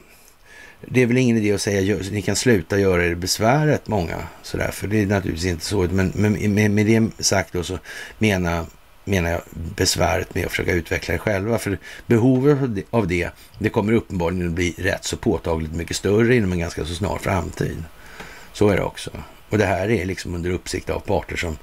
det 0.88 1.02
är 1.02 1.06
väl 1.06 1.18
ingen 1.18 1.38
idé 1.38 1.54
att 1.54 1.62
säga 1.62 1.98
ni 2.12 2.22
kan 2.22 2.36
sluta 2.36 2.80
göra 2.80 3.06
er 3.06 3.16
besväret 3.16 3.88
många 3.88 4.18
sådär, 4.44 4.72
för 4.72 4.88
det 4.88 5.02
är 5.02 5.06
naturligtvis 5.06 5.52
inte 5.52 5.66
så. 5.66 5.82
Men, 5.92 6.08
med, 6.54 6.72
med 6.72 6.86
det 6.86 7.24
sagt 7.24 7.54
då 7.54 7.64
så 7.64 7.80
menar, 8.18 8.66
menar 9.06 9.30
jag 9.30 9.42
besväret 9.52 10.36
med 10.36 10.46
att 10.46 10.52
försöka 10.52 10.74
utveckla 10.74 11.14
er 11.14 11.18
själva. 11.18 11.58
För 11.58 11.78
behovet 12.08 12.86
av 12.90 13.08
det, 13.08 13.30
det 13.60 13.70
kommer 13.70 13.94
uppenbarligen 13.94 14.48
att 14.48 14.54
bli 14.54 14.76
rätt 14.78 15.06
så 15.06 15.18
påtagligt 15.18 15.74
mycket 15.74 15.98
större 15.98 16.36
inom 16.36 16.52
en 16.52 16.60
ganska 16.60 16.86
så 16.86 16.96
snar 16.96 17.18
framtid. 17.18 17.84
Så 18.54 18.70
är 18.70 18.76
det 18.76 18.84
också. 18.84 19.12
Och 19.50 19.58
det 19.58 19.66
här 19.66 19.92
är 19.92 20.06
liksom 20.06 20.36
under 20.36 20.50
uppsikt 20.50 20.90
av 20.90 21.00
parter 21.00 21.36
som 21.36 21.58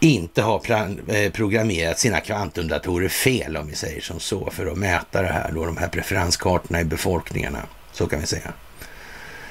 inte 0.00 0.42
har 0.42 0.58
plan, 0.58 1.00
eh, 1.08 1.32
programmerat 1.32 1.98
sina 1.98 2.20
kvantumdatorer 2.20 3.08
fel, 3.08 3.56
om 3.56 3.66
vi 3.66 3.74
säger 3.74 4.00
som 4.00 4.20
så, 4.20 4.50
för 4.50 4.66
att 4.66 4.78
mäta 4.78 5.22
det 5.22 5.28
här 5.28 5.52
då, 5.54 5.64
de 5.64 5.76
här 5.76 5.88
preferenskartorna 5.88 6.80
i 6.80 6.84
befolkningarna. 6.84 7.62
Så 8.00 8.06
kan 8.06 8.20
vi 8.20 8.26
säga. 8.26 8.52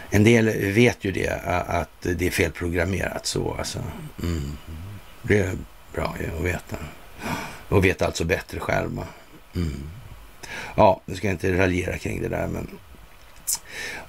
En 0.09 0.23
del 0.23 0.73
vet 0.73 1.03
ju 1.03 1.11
det, 1.11 1.29
att 1.67 1.89
det 2.01 2.27
är 2.27 2.31
felprogrammerat 2.31 3.25
så. 3.25 3.55
Alltså. 3.59 3.79
Mm. 4.23 4.57
Det 5.21 5.39
är 5.39 5.57
bra 5.93 6.15
att 6.37 6.45
veta. 6.45 6.77
Och 7.69 7.85
vet 7.85 8.01
alltså 8.01 8.23
bättre 8.25 8.59
själva. 8.59 9.07
Mm. 9.55 9.89
Ja, 10.75 11.01
nu 11.05 11.15
ska 11.15 11.27
jag 11.27 11.33
inte 11.33 11.57
raljera 11.57 11.97
kring 11.97 12.21
det 12.21 12.27
där, 12.27 12.47
men... 12.47 12.67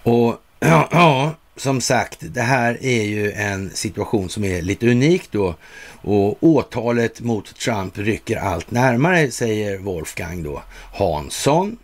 Och 0.02 0.36
ja, 0.60 0.88
ja, 0.92 1.34
som 1.56 1.80
sagt, 1.80 2.18
det 2.20 2.42
här 2.42 2.84
är 2.84 3.02
ju 3.02 3.32
en 3.32 3.70
situation 3.70 4.28
som 4.28 4.44
är 4.44 4.62
lite 4.62 4.90
unik 4.90 5.28
då. 5.30 5.54
Och 6.02 6.42
åtalet 6.44 7.20
mot 7.20 7.58
Trump 7.58 7.98
rycker 7.98 8.36
allt 8.36 8.70
närmare, 8.70 9.30
säger 9.30 9.78
Wolfgang 9.78 10.42
då 10.42 10.62
Hansson. 10.92 11.76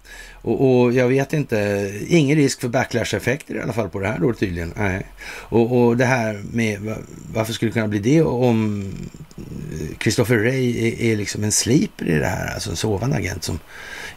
Och, 0.47 0.83
och, 0.83 0.93
jag 0.93 1.09
vet 1.09 1.33
inte, 1.33 1.93
ingen 2.09 2.37
risk 2.37 2.61
för 2.61 2.69
backlash-effekter 2.69 3.55
i 3.55 3.61
alla 3.61 3.73
fall 3.73 3.89
på 3.89 4.01
det 4.01 4.09
här 4.09 4.19
då 4.19 4.33
tydligen. 4.33 4.73
Nej. 4.77 5.07
Och, 5.27 5.77
och 5.77 5.97
det 5.97 6.05
här 6.05 6.43
med 6.53 6.97
varför 7.33 7.53
skulle 7.53 7.69
det 7.69 7.73
kunna 7.73 7.89
bli 7.89 7.99
det 7.99 8.23
om 8.23 8.93
eh, 9.37 9.99
Christopher 10.01 10.39
Ray 10.39 10.89
är, 10.89 11.13
är, 11.13 11.17
liksom 11.17 11.45
en 11.45 11.53
sliper 11.53 12.07
i 12.07 12.19
det 12.19 12.27
här, 12.27 12.55
alltså 12.55 12.71
en 12.71 12.77
sovande 12.77 13.17
agent 13.17 13.45
som 13.45 13.59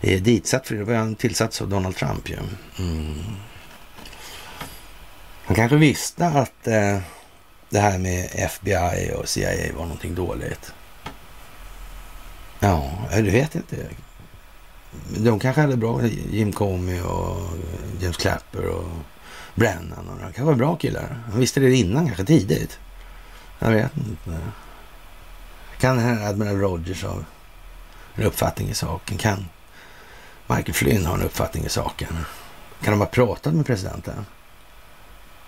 är 0.02 0.20
ditsatt 0.20 0.68
för 0.68 0.76
det. 0.76 0.84
var 0.84 0.96
han 0.96 1.16
tillsatt 1.16 1.62
av 1.62 1.70
Donald 1.70 1.96
Trump 1.96 2.30
ju. 2.30 2.36
Mm. 2.80 3.14
Han 5.44 5.56
kanske 5.56 5.78
visste 5.78 6.26
att 6.26 6.68
eh, 6.68 7.00
det 7.70 7.80
här 7.80 7.98
med 7.98 8.30
FBI 8.34 9.12
och 9.16 9.30
CIA 9.30 9.74
var 9.74 9.84
någonting 9.84 10.16
dåligt. 10.16 10.74
Ja, 12.60 12.92
du 13.16 13.30
vet 13.30 13.56
inte 13.56 13.76
de 15.18 15.40
kanske 15.40 15.62
hade 15.62 15.78
bra, 15.78 16.06
Jim 16.06 16.54
Comey 16.54 17.02
och 17.02 17.48
James 18.00 18.18
Clapper 18.18 18.66
och 18.66 18.90
Brennan. 19.56 20.10
Och 20.10 20.16
de 20.16 20.22
kanske 20.22 20.44
var 20.44 20.54
bra 20.54 20.76
killar. 20.76 21.24
De 21.32 21.40
visste 21.40 21.60
det 21.60 21.76
innan, 21.76 22.06
kanske 22.06 22.26
tidigt. 22.26 22.80
Jag 23.60 23.72
vet 23.72 23.98
inte. 23.98 24.40
Kan 25.80 26.00
Admiral 26.00 26.58
Rogers 26.58 27.04
ha 27.04 27.18
en 28.16 28.24
uppfattning 28.24 28.70
i 28.70 28.74
saken? 28.74 29.18
Kan 29.18 29.46
Michael 30.48 30.74
Flynn 30.74 31.06
ha 31.06 31.14
en 31.14 31.22
uppfattning 31.22 31.66
i 31.66 31.70
saken? 31.70 32.26
Kan 32.82 32.92
de 32.92 33.00
ha 33.00 33.08
pratat 33.08 33.54
med 33.54 33.66
presidenten? 33.66 34.26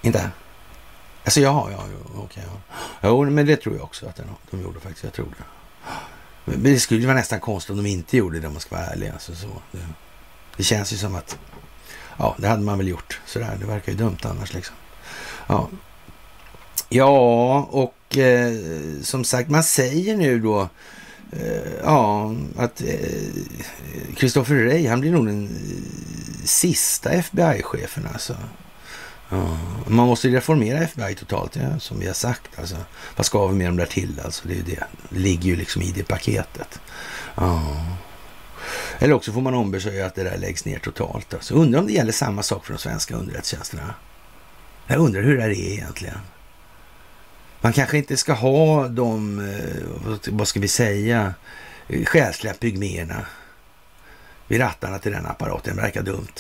Inte? 0.01 0.31
Alltså 1.23 1.39
ja, 1.39 1.69
ja, 1.71 1.77
okej. 1.77 2.23
Okay, 2.23 2.43
ja. 2.43 2.79
Jo, 3.01 3.29
men 3.29 3.45
det 3.45 3.55
tror 3.55 3.75
jag 3.75 3.83
också 3.83 4.07
att 4.07 4.21
de 4.51 4.61
gjorde 4.61 4.79
faktiskt. 4.79 5.03
Jag 5.03 5.13
tror 5.13 5.25
det. 5.37 5.43
Men 6.45 6.63
det 6.63 6.79
skulle 6.79 7.05
vara 7.05 7.17
nästan 7.17 7.39
konstigt 7.39 7.71
om 7.71 7.77
de 7.77 7.89
inte 7.89 8.17
gjorde 8.17 8.39
det 8.39 8.47
om 8.47 8.53
man 8.53 8.61
ska 8.61 8.75
vara 8.75 8.85
ärlig. 8.85 9.09
Alltså, 9.09 9.35
så. 9.35 9.47
Det, 9.71 9.79
det, 10.57 10.63
känns 10.63 10.93
ju 10.93 10.97
som 10.97 11.15
att, 11.15 11.37
ja, 12.17 12.35
det 12.39 12.47
hade 12.47 12.61
man 12.61 12.77
väl 12.77 12.87
gjort 12.87 13.19
sådär. 13.25 13.57
Det 13.59 13.65
verkar 13.65 13.91
ju 13.91 13.97
dumt 13.97 14.17
annars 14.21 14.53
liksom. 14.53 14.75
Ja, 15.47 15.69
ja 16.89 17.59
och 17.71 18.17
eh, 18.17 18.53
som 19.01 19.23
sagt, 19.23 19.49
man 19.49 19.63
säger 19.63 20.17
nu 20.17 20.39
då 20.39 20.69
eh, 21.31 21.73
ja, 21.83 22.35
att 22.57 22.81
eh, 22.81 24.15
Christopher 24.17 24.55
Wray, 24.55 24.87
han 24.87 25.01
blir 25.01 25.11
nog 25.11 25.25
den 25.25 25.49
sista 26.43 27.09
FBI-chefen 27.09 28.07
alltså. 28.13 28.35
Ja, 29.32 29.57
man 29.88 30.07
måste 30.07 30.27
reformera 30.27 30.84
FBI 30.84 31.15
totalt, 31.15 31.55
ja, 31.55 31.79
som 31.79 31.99
vi 31.99 32.07
har 32.07 32.13
sagt. 32.13 32.59
Alltså. 32.59 32.75
Vad 33.15 33.25
ska 33.25 33.47
vi 33.47 33.55
med 33.55 33.67
dem 33.67 33.77
där 33.77 33.86
till? 33.86 34.21
Alltså, 34.25 34.47
det, 34.47 34.53
är 34.53 34.63
det. 34.63 34.84
det 35.09 35.19
ligger 35.19 35.45
ju 35.45 35.55
liksom 35.55 35.82
i 35.82 35.91
det 35.91 36.03
paketet. 36.03 36.79
Ja. 37.36 37.86
Eller 38.99 39.13
också 39.13 39.32
får 39.32 39.41
man 39.41 39.53
ombesörja 39.53 40.05
att 40.05 40.15
det 40.15 40.23
där 40.23 40.38
läggs 40.38 40.65
ner 40.65 40.79
totalt. 40.79 41.34
Alltså. 41.34 41.53
Undrar 41.53 41.79
om 41.79 41.88
det 41.88 41.93
gäller 41.93 42.11
samma 42.11 42.43
sak 42.43 42.65
för 42.65 42.73
de 42.73 42.79
svenska 42.79 43.15
underrättelsetjänsterna. 43.15 43.93
Jag 44.88 44.99
undrar 44.99 45.21
hur 45.21 45.38
det 45.38 45.43
är 45.43 45.51
egentligen. 45.51 46.17
Man 47.61 47.73
kanske 47.73 47.97
inte 47.97 48.17
ska 48.17 48.34
ha 48.34 48.88
de, 48.88 49.39
eh, 49.39 50.32
vad 50.32 50.47
ska 50.47 50.59
vi 50.59 50.67
säga, 50.67 51.34
eh, 51.88 52.05
själsliga 52.05 52.53
pygméerna 52.53 53.25
vid 54.47 54.61
rattarna 54.61 54.99
till 54.99 55.11
den 55.11 55.25
apparaten. 55.25 55.75
Det 55.75 55.82
verkar 55.82 56.01
dumt. 56.01 56.39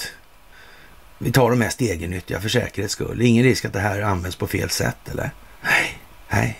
Vi 1.23 1.31
tar 1.31 1.49
de 1.49 1.59
mest 1.59 1.81
egennyttiga 1.81 2.41
för 2.41 2.49
säkerhets 2.49 2.93
skull. 2.93 3.21
Ingen 3.21 3.43
risk 3.43 3.65
att 3.65 3.73
det 3.73 3.79
här 3.79 4.01
används 4.01 4.35
på 4.35 4.47
fel 4.47 4.69
sätt 4.69 5.09
eller? 5.11 5.31
Nej, 5.63 5.99
nej. 6.29 6.59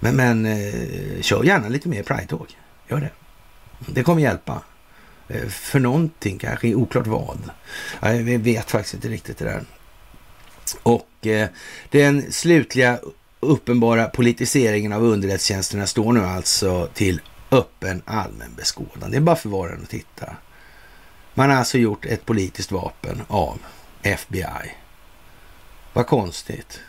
Men, 0.00 0.16
men 0.16 0.46
eh, 0.46 1.20
kör 1.20 1.44
gärna 1.44 1.68
lite 1.68 1.88
mer 1.88 2.02
Pride-tåg. 2.02 2.46
Gör 2.88 3.00
det. 3.00 3.10
Det 3.86 4.02
kommer 4.02 4.22
hjälpa. 4.22 4.62
Eh, 5.28 5.48
för 5.48 5.80
någonting 5.80 6.38
kanske, 6.38 6.74
oklart 6.74 7.06
vad. 7.06 7.38
Jag 8.00 8.38
vet 8.38 8.70
faktiskt 8.70 8.94
inte 8.94 9.08
riktigt 9.08 9.38
det 9.38 9.44
där. 9.44 9.64
Och 10.82 11.26
eh, 11.26 11.48
den 11.90 12.32
slutliga 12.32 12.98
uppenbara 13.40 14.06
politiseringen 14.06 14.92
av 14.92 15.04
underrättelsetjänsterna 15.04 15.86
står 15.86 16.12
nu 16.12 16.20
alltså 16.20 16.88
till 16.94 17.20
öppen 17.50 18.02
allmän 18.04 18.54
beskådan. 18.56 19.10
Det 19.10 19.16
är 19.16 19.20
bara 19.20 19.36
för 19.36 19.48
var 19.48 19.68
och 19.68 19.74
en 19.74 19.82
att 19.82 19.88
titta. 19.88 20.36
Man 21.34 21.50
har 21.50 21.56
alltså 21.56 21.78
gjort 21.78 22.06
ett 22.06 22.26
politiskt 22.26 22.72
vapen 22.72 23.22
av 23.28 23.58
FBI. 24.02 24.74
Vad 25.92 26.06
konstigt. 26.06 26.80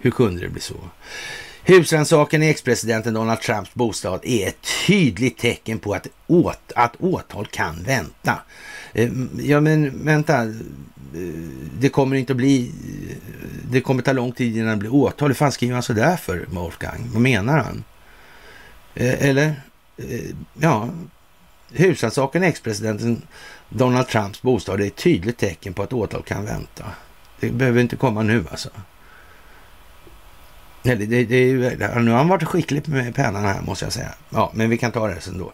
Hur 0.00 0.10
kunde 0.10 0.40
det 0.40 0.48
bli 0.48 0.60
så? 0.60 0.76
Husrannsakan 1.66 2.42
i 2.42 2.48
ex-presidenten 2.48 3.14
Donald 3.14 3.40
Trumps 3.40 3.74
bostad 3.74 4.20
är 4.22 4.48
ett 4.48 4.66
tydligt 4.86 5.38
tecken 5.38 5.78
på 5.78 5.94
att, 5.94 6.06
åt, 6.26 6.72
att 6.76 6.96
åtal 6.98 7.46
kan 7.46 7.82
vänta. 7.82 8.38
Eh, 8.92 9.10
ja, 9.38 9.60
men 9.60 10.04
vänta. 10.04 10.42
Eh, 10.42 10.50
det 11.78 11.88
kommer 11.88 12.16
inte 12.16 12.32
att 12.32 12.36
bli... 12.36 12.72
Eh, 13.10 13.16
det 13.70 13.80
kommer 13.80 14.02
ta 14.02 14.12
lång 14.12 14.32
tid 14.32 14.56
innan 14.56 14.70
det 14.70 14.76
blir 14.76 14.94
åtal. 14.94 15.28
Hur 15.28 15.34
fan 15.34 15.52
skriver 15.52 15.74
han 15.74 15.82
sådär 15.82 16.16
för, 16.16 16.46
Wolfgang? 16.50 17.10
Vad 17.12 17.22
menar 17.22 17.58
han? 17.58 17.84
Eller? 18.94 19.54
Ja, 20.58 20.88
husrannsakan 21.70 22.44
i 22.44 22.46
ex-presidenten 22.46 23.22
Donald 23.68 24.08
Trumps 24.08 24.42
bostad 24.42 24.80
är 24.80 24.86
ett 24.86 24.96
tydligt 24.96 25.38
tecken 25.38 25.74
på 25.74 25.82
att 25.82 25.92
åtal 25.92 26.22
kan 26.22 26.44
vänta. 26.44 26.84
Det 27.40 27.50
behöver 27.50 27.80
inte 27.80 27.96
komma 27.96 28.22
nu 28.22 28.44
alltså. 28.50 28.68
Nej, 30.82 30.96
det, 30.96 31.06
det, 31.06 31.24
det, 31.76 32.00
nu 32.00 32.10
har 32.10 32.18
han 32.18 32.28
varit 32.28 32.48
skicklig 32.48 32.88
med 32.88 33.14
pennan 33.14 33.44
här 33.44 33.62
måste 33.62 33.84
jag 33.84 33.92
säga. 33.92 34.14
Ja, 34.30 34.50
men 34.54 34.70
vi 34.70 34.78
kan 34.78 34.92
ta 34.92 35.08
det 35.08 35.20
sen 35.20 35.38
då. 35.38 35.52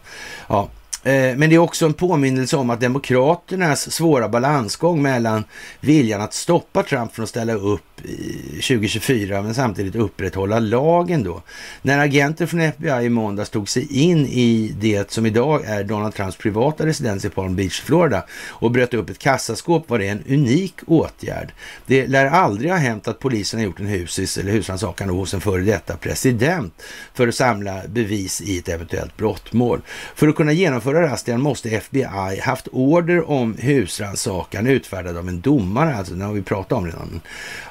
Ja, 0.48 0.68
Eh, 1.02 1.36
men 1.36 1.50
det 1.50 1.54
är 1.54 1.58
också 1.58 1.86
en 1.86 1.94
påminnelse 1.94 2.56
om 2.56 2.70
att 2.70 2.80
Demokraternas 2.80 3.92
svåra 3.92 4.28
balansgång 4.28 5.02
mellan 5.02 5.44
viljan 5.80 6.20
att 6.20 6.34
stoppa 6.34 6.82
Trump 6.82 7.14
från 7.14 7.22
att 7.22 7.28
ställa 7.28 7.54
upp 7.54 7.82
2024 8.02 9.42
men 9.42 9.54
samtidigt 9.54 9.94
upprätthålla 9.94 10.58
lagen 10.58 11.22
då. 11.22 11.42
När 11.82 11.98
agenter 11.98 12.46
från 12.46 12.60
FBI 12.60 13.04
i 13.04 13.08
måndags 13.08 13.50
tog 13.50 13.68
sig 13.68 14.02
in 14.02 14.26
i 14.26 14.74
det 14.80 15.10
som 15.10 15.26
idag 15.26 15.64
är 15.64 15.84
Donald 15.84 16.14
Trumps 16.14 16.36
privata 16.36 16.86
residens 16.86 17.24
i 17.24 17.30
Palm 17.30 17.56
Beach, 17.56 17.80
Florida 17.80 18.24
och 18.48 18.70
bröt 18.70 18.94
upp 18.94 19.10
ett 19.10 19.18
kassaskåp 19.18 19.90
var 19.90 19.98
det 19.98 20.08
en 20.08 20.22
unik 20.28 20.74
åtgärd. 20.86 21.52
Det 21.86 22.06
lär 22.06 22.26
aldrig 22.26 22.70
ha 22.70 22.78
hänt 22.78 23.08
att 23.08 23.18
polisen 23.18 23.60
har 23.60 23.64
gjort 23.64 23.80
en 23.80 23.86
husis 23.86 24.38
eller 24.38 24.52
husrannsakan 24.52 25.08
hos 25.08 25.34
en 25.34 25.40
före 25.40 25.62
detta 25.62 25.96
president 25.96 26.82
för 27.14 27.28
att 27.28 27.34
samla 27.34 27.80
bevis 27.88 28.40
i 28.40 28.58
ett 28.58 28.68
eventuellt 28.68 29.16
brottmål. 29.16 29.80
För 30.14 30.28
att 30.28 30.36
kunna 30.36 30.52
genomföra 30.52 30.89
razzian 30.94 31.40
måste 31.40 31.70
FBI 31.70 32.40
haft 32.42 32.68
order 32.72 33.30
om 33.30 33.56
husrannsakan 33.58 34.66
utfärdad 34.66 35.16
av 35.16 35.28
en 35.28 35.40
domare, 35.40 35.94
alltså 35.94 36.12
den 36.12 36.22
har 36.22 36.32
vi 36.32 36.42
pratat 36.42 36.72
om 36.72 36.86
redan. 36.86 37.20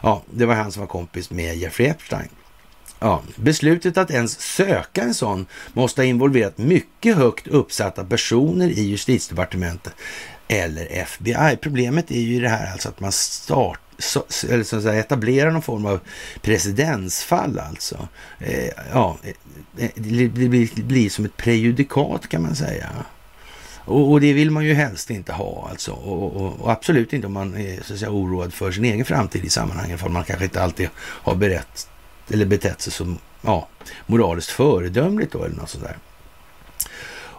Ja, 0.01 0.21
det 0.31 0.45
var 0.45 0.55
han 0.55 0.71
som 0.71 0.79
var 0.79 0.87
kompis 0.87 1.31
med 1.31 1.57
Jeffrey 1.57 1.87
Epstein. 1.87 2.29
Ja, 2.99 3.21
beslutet 3.35 3.97
att 3.97 4.11
ens 4.11 4.39
söka 4.39 5.01
en 5.01 5.13
sån 5.13 5.45
måste 5.73 6.01
ha 6.01 6.05
involverat 6.05 6.57
mycket 6.57 7.15
högt 7.15 7.47
uppsatta 7.47 8.03
personer 8.03 8.69
i 8.69 8.81
justitiedepartementet 8.81 9.93
eller 10.47 10.87
FBI. 10.91 11.57
Problemet 11.61 12.11
är 12.11 12.19
ju 12.19 12.41
det 12.41 12.49
här 12.49 12.71
alltså 12.71 12.89
att 12.89 12.99
man 12.99 13.11
startar 13.11 13.88
så, 13.99 14.23
eller 14.49 14.63
så 14.63 14.75
att 14.75 14.83
säga, 14.83 14.99
etablera 14.99 15.51
någon 15.51 15.61
form 15.61 15.85
av 15.85 15.99
presidensfall 16.41 17.59
alltså. 17.59 18.07
Eh, 18.39 18.69
ja, 18.93 19.17
eh, 19.23 19.85
eh, 19.85 19.91
det 19.95 20.27
blir, 20.27 20.83
blir 20.83 21.09
som 21.09 21.25
ett 21.25 21.37
prejudikat 21.37 22.27
kan 22.27 22.41
man 22.41 22.55
säga. 22.55 22.89
Och, 23.89 24.11
och, 24.11 24.21
det 24.21 24.33
vill 24.33 24.51
man 24.51 24.65
ju 24.65 24.73
helst 24.73 25.09
inte 25.09 25.33
ha 25.33 25.67
alltså. 25.69 25.91
Och, 25.91 26.35
och, 26.35 26.59
och, 26.59 26.71
absolut 26.71 27.13
inte 27.13 27.27
om 27.27 27.33
man 27.33 27.57
är 27.57 27.83
så 27.83 27.93
att 27.93 27.99
säga, 27.99 28.11
oroad 28.11 28.53
för 28.53 28.71
sin 28.71 28.85
egen 28.85 29.05
framtid 29.05 29.45
i 29.45 29.49
sammanhanget. 29.49 29.99
För 29.99 30.09
man 30.09 30.23
kanske 30.23 30.45
inte 30.45 30.63
alltid 30.63 30.89
har 30.97 31.35
berett, 31.35 31.89
eller 32.29 32.45
betett 32.45 32.81
sig 32.81 32.93
som 32.93 33.17
ja, 33.41 33.67
moraliskt 34.05 34.49
föredömligt 34.49 35.31
då 35.31 35.43
eller 35.43 35.55
något 35.55 35.69
sådär. 35.69 35.97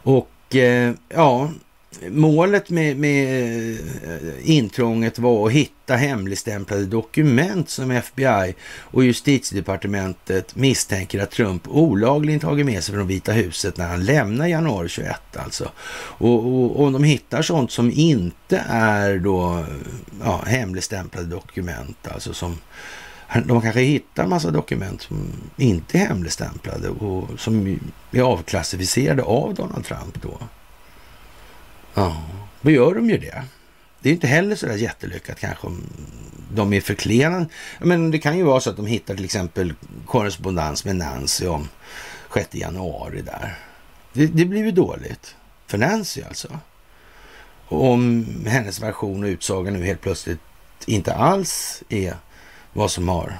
Och 0.02 0.56
eh, 0.56 0.94
ja, 1.08 1.50
målet 2.08 2.70
med, 2.70 2.96
med 2.96 3.70
eh, 3.72 4.50
intrånget 4.50 5.18
var 5.18 5.46
att 5.46 5.52
hitta 5.52 5.96
hemligstämplade 5.96 6.86
dokument 6.86 7.70
som 7.70 7.90
FBI 7.90 8.54
och 8.80 9.04
justitiedepartementet 9.04 10.56
misstänker 10.56 11.22
att 11.22 11.30
Trump 11.30 11.68
olagligen 11.68 12.40
tagit 12.40 12.66
med 12.66 12.84
sig 12.84 12.94
från 12.94 13.06
Vita 13.06 13.32
huset 13.32 13.76
när 13.76 13.88
han 13.88 14.04
lämnar 14.04 14.46
januari 14.46 14.88
21 14.88 15.36
alltså. 15.36 15.70
Och 16.18 16.80
om 16.80 16.92
de 16.92 17.04
hittar 17.04 17.42
sånt 17.42 17.72
som 17.72 17.90
inte 17.90 18.64
är 18.68 19.18
då 19.18 19.64
ja, 20.24 20.42
hemligstämplade 20.46 21.26
dokument, 21.26 22.08
alltså 22.08 22.34
som 22.34 22.58
de 23.44 23.60
kanske 23.62 23.80
hittar 23.80 24.22
en 24.24 24.30
massa 24.30 24.50
dokument 24.50 25.02
som 25.02 25.32
inte 25.56 25.98
är 25.98 26.06
hemligstämplade 26.06 26.88
och 26.88 27.40
som 27.40 27.78
är 28.12 28.22
avklassificerade 28.22 29.22
av 29.22 29.54
Donald 29.54 29.84
Trump 29.84 30.22
då. 30.22 30.38
Ja, 31.94 32.22
då 32.60 32.70
gör 32.70 32.94
de 32.94 33.10
ju 33.10 33.18
det. 33.18 33.42
Det 34.00 34.08
är 34.08 34.12
inte 34.12 34.26
heller 34.26 34.56
så 34.56 34.66
där 34.66 34.76
jättelyckat 34.76 35.40
kanske 35.40 35.66
om 35.66 35.82
de 36.52 36.72
är 36.72 36.80
förklenade. 36.80 37.46
Men 37.78 38.10
det 38.10 38.18
kan 38.18 38.38
ju 38.38 38.44
vara 38.44 38.60
så 38.60 38.70
att 38.70 38.76
de 38.76 38.86
hittar 38.86 39.14
till 39.14 39.24
exempel 39.24 39.74
korrespondens 40.06 40.84
med 40.84 40.96
Nancy 40.96 41.46
om 41.46 41.68
6 42.34 42.54
januari 42.54 43.22
där. 43.22 43.58
Det, 44.12 44.26
det 44.26 44.44
blir 44.44 44.64
ju 44.64 44.70
dåligt 44.70 45.36
för 45.66 45.78
Nancy 45.78 46.22
alltså. 46.22 46.58
Och 47.66 47.90
om 47.90 48.26
hennes 48.46 48.82
version 48.82 49.24
och 49.24 49.28
utsaga 49.28 49.70
nu 49.70 49.84
helt 49.84 50.00
plötsligt 50.00 50.40
inte 50.86 51.14
alls 51.14 51.82
är 51.88 52.14
vad 52.72 52.90
som 52.90 53.08
har 53.08 53.38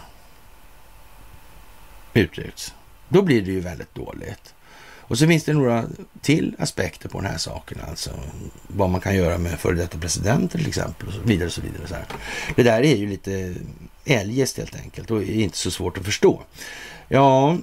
uttryckts. 2.15 2.75
Då 3.09 3.23
blir 3.23 3.43
det 3.43 3.51
ju 3.51 3.61
väldigt 3.61 3.95
dåligt. 3.95 4.55
Och 5.11 5.19
så 5.19 5.27
finns 5.27 5.45
det 5.45 5.53
några 5.53 5.85
till 6.21 6.57
aspekter 6.59 7.09
på 7.09 7.21
den 7.21 7.31
här 7.31 7.39
saken, 7.39 7.79
alltså 7.89 8.11
vad 8.67 8.91
man 8.91 9.01
kan 9.01 9.17
göra 9.17 9.39
med 9.39 9.61
före 9.61 9.75
detta 9.75 9.99
presidenter 9.99 10.59
till 10.59 10.69
exempel 10.69 11.09
och 11.09 11.15
så 11.15 11.21
vidare. 11.21 11.47
Och 11.47 11.53
så 11.53 11.61
vidare 11.61 11.87
så 11.89 11.95
här. 11.95 12.05
Det 12.57 12.63
där 12.63 12.83
är 12.83 12.97
ju 12.97 13.09
lite 13.09 13.55
eljest 14.05 14.59
helt 14.59 14.77
enkelt 14.77 15.11
och 15.11 15.23
inte 15.23 15.57
så 15.57 15.71
svårt 15.71 15.99
att 15.99 16.05
förstå. 16.05 16.43
Ja, 17.09 17.57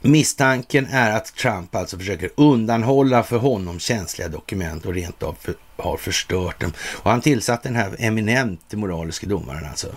misstanken 0.00 0.86
är 0.86 1.10
att 1.10 1.34
Trump 1.36 1.74
alltså 1.74 1.98
försöker 1.98 2.30
undanhålla 2.36 3.22
för 3.22 3.38
honom 3.38 3.80
känsliga 3.80 4.28
dokument 4.28 4.86
och 4.86 4.94
rent 4.94 5.22
av 5.22 5.36
för, 5.40 5.54
har 5.76 5.96
förstört 5.96 6.60
dem. 6.60 6.72
Och 6.78 7.10
han 7.10 7.20
tillsatte 7.20 7.68
den 7.68 7.76
här 7.76 7.96
eminent 7.98 8.72
moraliska 8.72 9.26
domaren 9.26 9.64
alltså 9.64 9.88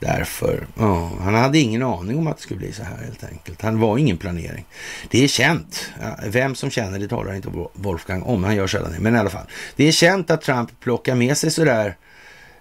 Därför, 0.00 0.66
ja, 0.78 1.10
han 1.20 1.34
hade 1.34 1.58
ingen 1.58 1.82
aning 1.82 2.18
om 2.18 2.26
att 2.26 2.36
det 2.36 2.42
skulle 2.42 2.58
bli 2.58 2.72
så 2.72 2.82
här 2.82 3.04
helt 3.04 3.24
enkelt. 3.24 3.62
Han 3.62 3.80
var 3.80 3.98
ingen 3.98 4.16
planering. 4.16 4.66
Det 5.10 5.24
är 5.24 5.28
känt, 5.28 5.90
vem 6.26 6.54
som 6.54 6.70
känner 6.70 6.98
det 6.98 7.08
talar 7.08 7.34
inte 7.34 7.48
Wolfgang 7.72 8.22
om, 8.22 8.44
han 8.44 8.56
gör 8.56 8.66
sällan 8.66 8.92
det, 8.92 9.00
men 9.00 9.16
i 9.16 9.18
alla 9.18 9.30
fall. 9.30 9.46
Det 9.76 9.88
är 9.88 9.92
känt 9.92 10.30
att 10.30 10.42
Trump 10.42 10.80
plockar 10.80 11.14
med 11.14 11.36
sig 11.36 11.50
sådär 11.50 11.96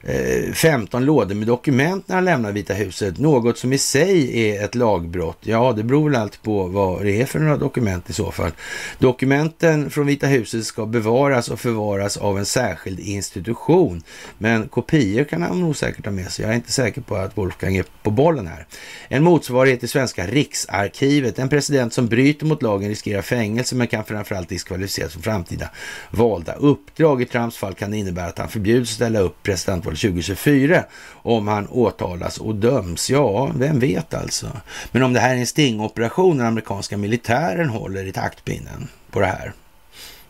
Eh, 0.07 0.53
15 0.53 1.05
lådor 1.05 1.35
med 1.35 1.47
dokument 1.47 2.07
när 2.07 2.15
han 2.15 2.25
lämnar 2.25 2.51
Vita 2.51 2.73
huset. 2.73 3.19
Något 3.19 3.57
som 3.57 3.73
i 3.73 3.77
sig 3.77 4.49
är 4.49 4.65
ett 4.65 4.75
lagbrott. 4.75 5.37
Ja, 5.41 5.73
det 5.77 5.83
beror 5.83 6.09
väl 6.09 6.21
alltid 6.21 6.41
på 6.41 6.67
vad 6.67 7.05
det 7.05 7.21
är 7.21 7.25
för 7.25 7.39
några 7.39 7.57
dokument 7.57 8.09
i 8.09 8.13
så 8.13 8.31
fall. 8.31 8.51
Dokumenten 8.99 9.89
från 9.89 10.07
Vita 10.07 10.27
huset 10.27 10.65
ska 10.65 10.85
bevaras 10.85 11.49
och 11.49 11.59
förvaras 11.59 12.17
av 12.17 12.37
en 12.37 12.45
särskild 12.45 12.99
institution. 12.99 14.03
Men 14.37 14.67
kopior 14.67 15.23
kan 15.23 15.41
han 15.41 15.59
nog 15.59 15.77
säkert 15.77 16.05
ha 16.05 16.11
med 16.11 16.31
sig. 16.31 16.45
Jag 16.45 16.51
är 16.51 16.55
inte 16.55 16.71
säker 16.71 17.01
på 17.01 17.15
att 17.15 17.37
Wolfgang 17.37 17.75
är 17.75 17.85
på 18.03 18.11
bollen 18.11 18.47
här. 18.47 18.65
En 19.07 19.23
motsvarighet 19.23 19.79
till 19.79 19.89
svenska 19.89 20.27
Riksarkivet. 20.27 21.39
En 21.39 21.49
president 21.49 21.93
som 21.93 22.07
bryter 22.07 22.45
mot 22.45 22.61
lagen 22.61 22.89
riskerar 22.89 23.21
fängelse 23.21 23.75
men 23.75 23.87
kan 23.87 24.03
framförallt 24.03 24.49
diskvalificeras 24.49 25.13
från 25.13 25.23
framtida 25.23 25.69
valda 26.09 26.53
uppdrag. 26.53 27.21
I 27.21 27.25
Trumps 27.25 27.57
fall 27.57 27.73
kan 27.73 27.91
det 27.91 27.97
innebära 27.97 28.25
att 28.25 28.37
han 28.37 28.49
förbjuds 28.49 28.91
ställa 28.91 29.19
upp 29.19 29.43
presidentval 29.43 29.94
2024 29.95 30.83
om 31.11 31.47
han 31.47 31.67
åtalas 31.67 32.37
och 32.37 32.55
döms. 32.55 33.09
Ja, 33.09 33.51
vem 33.55 33.79
vet 33.79 34.13
alltså. 34.13 34.51
Men 34.91 35.03
om 35.03 35.13
det 35.13 35.19
här 35.19 35.35
är 35.35 35.39
en 35.39 35.47
stingoperation 35.47 36.37
den 36.37 36.47
amerikanska 36.47 36.97
militären 36.97 37.69
håller 37.69 38.05
i 38.05 38.11
taktpinnen 38.11 38.87
på 39.11 39.19
det 39.19 39.25
här. 39.25 39.53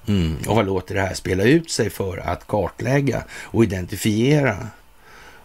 Mm. 0.08 0.38
Och 0.48 0.56
vad 0.56 0.66
låter 0.66 0.96
det 0.96 1.02
här 1.02 1.14
spela 1.14 1.44
ut 1.44 1.72
sig 1.72 1.90
för 1.90 2.18
att 2.18 2.48
kartlägga 2.48 3.24
och 3.32 3.64
identifiera 3.64 4.68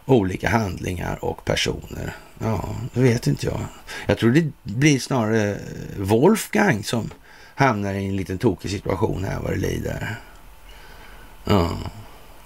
olika 0.05 0.49
handlingar 0.49 1.25
och 1.25 1.45
personer? 1.45 2.17
Ja, 2.39 2.75
det 2.93 3.01
vet 3.01 3.27
inte 3.27 3.47
jag. 3.47 3.61
Jag 4.07 4.19
tror 4.19 4.31
det 4.31 4.53
blir 4.63 4.99
snarare 4.99 5.59
Wolfgang 5.99 6.85
som 6.85 7.11
hamnar 7.55 7.95
i 7.95 8.07
en 8.07 8.17
liten 8.17 8.39
tokig 8.39 8.71
situation 8.71 9.25
här 9.25 9.41
vad 9.41 9.53
det 9.53 9.57
lider. 9.57 10.17
Ja. 11.45 11.71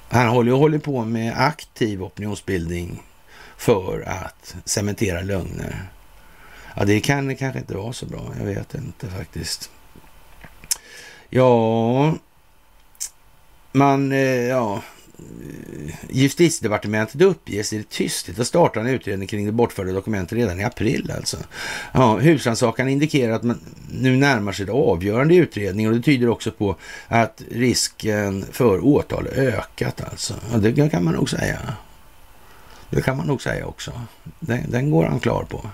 Han 0.08 0.28
håller, 0.28 0.52
håller 0.52 0.78
på 0.78 1.04
med 1.04 1.34
aktiv 1.36 2.02
opinionsbildning 2.02 3.02
för 3.56 4.00
att 4.00 4.56
cementera 4.64 5.20
lögner. 5.20 5.88
Ja, 6.76 6.84
det 6.84 7.00
kan 7.00 7.36
kanske 7.36 7.58
inte 7.58 7.76
vara 7.76 7.92
så 7.92 8.06
bra. 8.06 8.32
Jag 8.38 8.46
vet 8.46 8.74
inte 8.74 9.08
faktiskt. 9.08 9.70
Ja, 11.30 12.14
man, 13.72 14.12
eh, 14.12 14.18
ja, 14.18 14.82
Eh, 15.18 15.94
justitiedepartementet 16.10 17.20
uppges 17.20 17.72
i 17.72 17.78
det 17.78 17.88
tysthet 17.88 18.38
att 18.38 18.46
starta 18.46 18.80
en 18.80 18.86
utredning 18.86 19.28
kring 19.28 19.46
det 19.46 19.52
bortförda 19.52 19.92
dokumentet 19.92 20.38
redan 20.38 20.60
i 20.60 20.64
april 20.64 21.12
alltså. 21.16 21.36
Ja, 21.92 22.16
husrannsakan 22.16 22.88
indikerar 22.88 23.32
att 23.32 23.42
man 23.42 23.60
nu 23.90 24.16
närmar 24.16 24.52
sig 24.52 24.66
det 24.66 24.72
avgörande 24.72 25.34
i 25.34 25.36
utredningen 25.36 25.90
och 25.90 25.96
det 25.96 26.02
tyder 26.02 26.28
också 26.28 26.50
på 26.50 26.76
att 27.08 27.42
risken 27.50 28.44
för 28.52 28.84
åtal 28.84 29.26
ökat 29.26 30.02
alltså. 30.10 30.34
Ja, 30.52 30.58
det 30.58 30.90
kan 30.90 31.04
man 31.04 31.14
nog 31.14 31.30
säga. 31.30 31.58
Det 32.90 33.02
kan 33.02 33.16
man 33.16 33.26
nog 33.26 33.42
säga 33.42 33.66
också. 33.66 33.92
Den, 34.40 34.70
den 34.70 34.90
går 34.90 35.04
han 35.04 35.20
klar 35.20 35.44
på. 35.44 35.70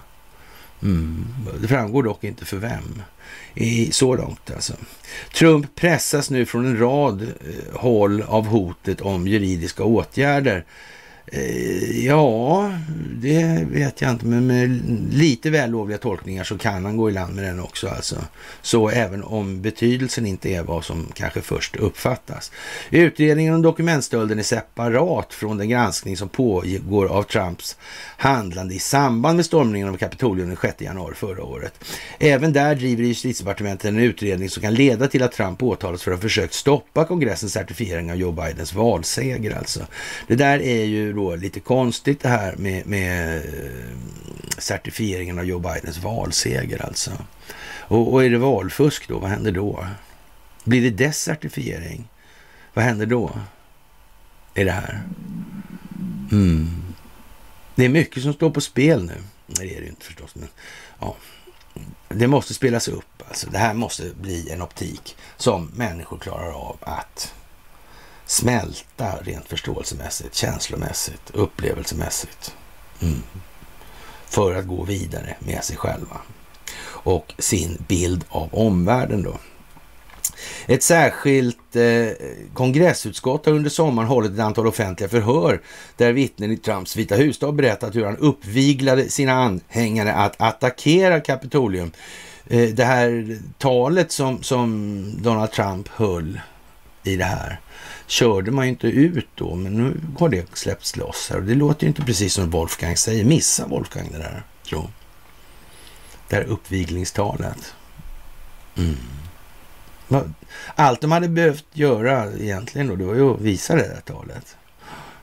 Mm. 0.82 1.26
Det 1.60 1.68
framgår 1.68 2.02
dock 2.02 2.24
inte 2.24 2.44
för 2.44 2.56
vem. 2.56 3.02
I, 3.54 3.92
så 3.92 4.16
långt 4.16 4.50
alltså. 4.50 4.72
Trump 5.34 5.74
pressas 5.74 6.30
nu 6.30 6.46
från 6.46 6.66
en 6.66 6.78
rad 6.78 7.22
eh, 7.22 7.80
håll 7.80 8.22
av 8.22 8.46
hotet 8.46 9.00
om 9.00 9.28
juridiska 9.28 9.84
åtgärder 9.84 10.56
Eh, 10.56 10.64
Eh, 11.32 12.06
ja, 12.06 12.72
det 13.14 13.66
vet 13.70 14.00
jag 14.00 14.10
inte, 14.10 14.26
men 14.26 14.46
med 14.46 14.80
lite 15.12 15.50
vällovliga 15.50 15.98
tolkningar 15.98 16.44
så 16.44 16.58
kan 16.58 16.84
han 16.84 16.96
gå 16.96 17.10
i 17.10 17.12
land 17.12 17.34
med 17.34 17.44
den 17.44 17.60
också. 17.60 17.88
Alltså. 17.88 18.16
Så 18.62 18.88
även 18.88 19.22
om 19.22 19.62
betydelsen 19.62 20.26
inte 20.26 20.48
är 20.48 20.62
vad 20.62 20.84
som 20.84 21.06
kanske 21.14 21.40
först 21.40 21.76
uppfattas. 21.76 22.52
Utredningen 22.90 23.54
om 23.54 23.62
dokumentstölden 23.62 24.38
är 24.38 24.42
separat 24.42 25.34
från 25.34 25.58
den 25.58 25.68
granskning 25.68 26.16
som 26.16 26.28
pågår 26.28 27.06
av 27.06 27.22
Trumps 27.22 27.76
handlande 28.16 28.74
i 28.74 28.78
samband 28.78 29.36
med 29.36 29.44
stormningen 29.44 29.88
av 29.88 29.96
Kapitolium 29.96 30.48
den 30.48 30.56
6 30.56 30.80
januari 30.80 31.14
förra 31.14 31.44
året. 31.44 31.84
Även 32.18 32.52
där 32.52 32.74
driver 32.74 33.04
justitiedepartementet 33.04 33.84
en 33.84 33.98
utredning 33.98 34.50
som 34.50 34.62
kan 34.62 34.74
leda 34.74 35.08
till 35.08 35.22
att 35.22 35.32
Trump 35.32 35.62
åtalas 35.62 36.02
för 36.02 36.10
att 36.10 36.18
ha 36.18 36.22
försökt 36.22 36.54
stoppa 36.54 37.04
kongressens 37.04 37.52
certifiering 37.52 38.10
av 38.10 38.16
Joe 38.16 38.32
Bidens 38.32 38.74
valseger. 38.74 39.56
Alltså. 39.56 39.86
Det 40.26 40.34
där 40.34 40.62
är 40.62 40.84
ju 40.84 41.19
då 41.20 41.36
lite 41.36 41.60
konstigt 41.60 42.20
det 42.20 42.28
här 42.28 42.54
med, 42.56 42.86
med 42.86 43.36
eh, 43.36 43.96
certifieringen 44.58 45.38
av 45.38 45.44
Joe 45.44 45.58
Bidens 45.58 45.98
valseger 45.98 46.86
alltså. 46.86 47.10
Och, 47.78 48.12
och 48.12 48.24
är 48.24 48.30
det 48.30 48.38
valfusk 48.38 49.08
då, 49.08 49.18
vad 49.18 49.30
händer 49.30 49.52
då? 49.52 49.86
Blir 50.64 50.82
det 50.82 51.04
desertifiering? 51.04 52.08
Vad 52.74 52.84
händer 52.84 53.06
då? 53.06 53.30
Är 54.54 54.64
det 54.64 54.72
här? 54.72 55.02
Mm. 56.32 56.82
Det 57.74 57.84
är 57.84 57.88
mycket 57.88 58.22
som 58.22 58.32
står 58.32 58.50
på 58.50 58.60
spel 58.60 59.04
nu. 59.04 59.16
Nej, 59.46 59.68
det 59.68 59.76
är 59.76 59.80
det 59.80 59.86
inte 59.88 60.04
förstås, 60.04 60.34
men 60.34 60.48
ja. 61.00 61.16
Det 62.08 62.26
måste 62.26 62.54
spelas 62.54 62.88
upp. 62.88 63.22
Alltså, 63.28 63.50
det 63.50 63.58
här 63.58 63.74
måste 63.74 64.10
bli 64.20 64.50
en 64.50 64.62
optik 64.62 65.16
som 65.36 65.70
människor 65.74 66.18
klarar 66.18 66.52
av 66.52 66.76
att 66.80 67.34
smälta 68.30 69.16
rent 69.22 69.48
förståelsemässigt, 69.48 70.34
känslomässigt, 70.34 71.30
upplevelsemässigt. 71.32 72.54
Mm. 73.02 73.22
För 74.26 74.54
att 74.54 74.66
gå 74.66 74.84
vidare 74.84 75.36
med 75.38 75.64
sig 75.64 75.76
själva 75.76 76.16
och 76.82 77.34
sin 77.38 77.84
bild 77.88 78.24
av 78.28 78.54
omvärlden 78.54 79.22
då. 79.22 79.38
Ett 80.66 80.82
särskilt 80.82 81.76
eh, 81.76 82.08
kongressutskott 82.54 83.46
har 83.46 83.52
under 83.52 83.70
sommaren 83.70 84.08
hållit 84.08 84.32
ett 84.32 84.38
antal 84.38 84.66
offentliga 84.66 85.08
förhör 85.08 85.60
där 85.96 86.12
vittnen 86.12 86.50
i 86.50 86.56
Trumps 86.56 86.96
Vita 86.96 87.14
hus 87.14 87.42
har 87.42 87.52
berättat 87.52 87.96
hur 87.96 88.04
han 88.04 88.16
uppviglade 88.16 89.08
sina 89.08 89.32
anhängare 89.32 90.14
att 90.14 90.40
attackera 90.40 91.20
Kapitolium. 91.20 91.90
Eh, 92.46 92.68
det 92.68 92.84
här 92.84 93.38
talet 93.58 94.12
som, 94.12 94.42
som 94.42 95.02
Donald 95.22 95.50
Trump 95.50 95.88
höll 95.88 96.40
i 97.02 97.16
det 97.16 97.24
här 97.24 97.60
körde 98.06 98.50
man 98.50 98.64
ju 98.64 98.70
inte 98.70 98.86
ut 98.86 99.28
då, 99.34 99.54
men 99.54 99.72
nu 99.72 100.00
har 100.18 100.28
det 100.28 100.56
släppts 100.56 100.96
loss 100.96 101.30
här 101.30 101.38
och 101.38 101.44
det 101.44 101.54
låter 101.54 101.82
ju 101.82 101.88
inte 101.88 102.02
precis 102.02 102.34
som 102.34 102.50
Wolfgang 102.50 102.96
säger. 102.96 103.24
Missa 103.24 103.66
Wolfgang 103.66 104.08
det 104.12 104.18
där, 104.18 104.42
tro. 104.68 104.90
Det 106.28 106.36
här 106.36 106.44
uppviglingstalet. 106.44 107.74
Mm. 108.76 108.96
Allt 110.74 111.00
de 111.00 111.12
hade 111.12 111.28
behövt 111.28 111.66
göra 111.72 112.32
egentligen 112.32 112.88
då, 112.88 112.96
det 112.96 113.04
var 113.04 113.14
ju 113.14 113.34
att 113.34 113.40
visa 113.40 113.76
det 113.76 113.88
där 113.88 114.00
talet. 114.00 114.56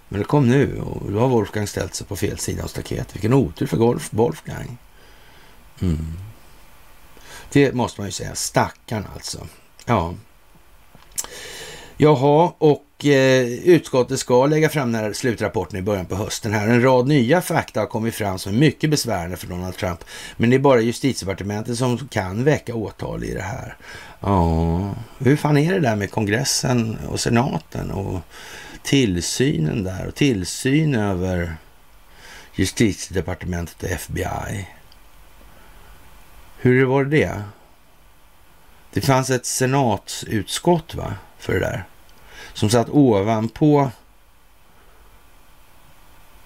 Men 0.10 0.20
det 0.20 0.26
kom 0.26 0.50
nu 0.50 0.82
och 0.82 1.12
då 1.12 1.20
har 1.20 1.28
Wolfgang 1.28 1.68
ställt 1.68 1.96
sig 1.96 2.08
på 2.08 2.16
fel 2.16 2.38
sida 2.38 2.64
av 2.64 2.68
staketet. 2.68 3.16
Vilken 3.16 3.34
otur 3.34 3.66
för 3.66 3.78
Golf, 3.78 4.08
Wolfgang. 4.14 4.78
Mm. 5.82 6.18
Det 7.52 7.74
måste 7.74 8.02
man 8.02 8.08
ju 8.08 8.12
säga. 8.12 8.36
Stackarn 8.36 9.06
alltså. 9.16 9.48
Ja. 9.86 10.14
Jaha, 12.00 12.54
och 12.58 13.06
eh, 13.06 13.48
utskottet 13.48 14.20
ska 14.20 14.46
lägga 14.46 14.70
fram 14.70 14.92
den 14.92 15.04
här 15.04 15.14
slutrapporten 15.14 15.80
i 15.80 15.82
början 15.82 16.06
på 16.06 16.16
hösten 16.16 16.54
här. 16.54 16.68
En 16.68 16.82
rad 16.82 17.08
nya 17.08 17.42
fakta 17.42 17.80
har 17.80 17.88
kommit 17.88 18.16
fram 18.16 18.40
som 18.40 18.54
är 18.54 18.58
mycket 18.58 18.90
besvärande 18.90 19.38
för 19.38 19.48
Donald 19.48 19.78
Trump. 19.78 20.04
Men 20.38 20.50
det 20.50 20.56
är 20.56 20.60
bara 20.60 20.82
justitiedepartementet 20.82 21.78
som 21.78 22.08
kan 22.08 22.44
väcka 22.44 22.76
åtal 22.76 23.24
i 23.24 23.34
det 23.34 23.42
här. 23.42 23.78
Ja, 24.20 24.96
hur 25.18 25.36
fan 25.36 25.58
är 25.58 25.74
det 25.74 25.80
där 25.80 25.96
med 25.96 26.12
kongressen 26.12 26.98
och 27.10 27.20
senaten 27.20 27.92
och 27.92 28.20
tillsynen 28.84 29.84
där 29.84 30.08
och 30.08 30.16
tillsyn 30.16 30.96
över 30.96 31.56
justitiedepartementet 32.56 33.84
och 33.84 33.90
FBI? 33.90 34.68
Hur 36.58 36.86
var 36.86 37.04
det? 37.04 37.42
Det 38.94 39.02
fanns 39.02 39.30
ett 39.30 39.46
senatsutskott 39.46 40.96
va? 40.96 41.14
För 41.40 41.54
det 41.54 41.60
där. 41.60 41.84
Som 42.54 42.70
satt 42.70 42.90
ovanpå 42.90 43.92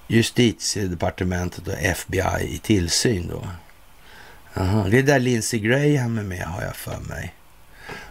justitiedepartementet 0.07 1.67
och 1.67 1.73
FBI 1.79 2.43
i 2.43 2.57
tillsyn 2.57 3.27
då. 3.27 3.47
Aha, 4.61 4.87
det 4.89 4.99
är 4.99 5.03
där 5.03 5.19
Lindsey 5.19 5.59
Graham 5.59 6.17
är 6.17 6.23
med 6.23 6.45
har 6.45 6.61
jag 6.61 6.75
för 6.75 6.97
mig. 6.99 7.33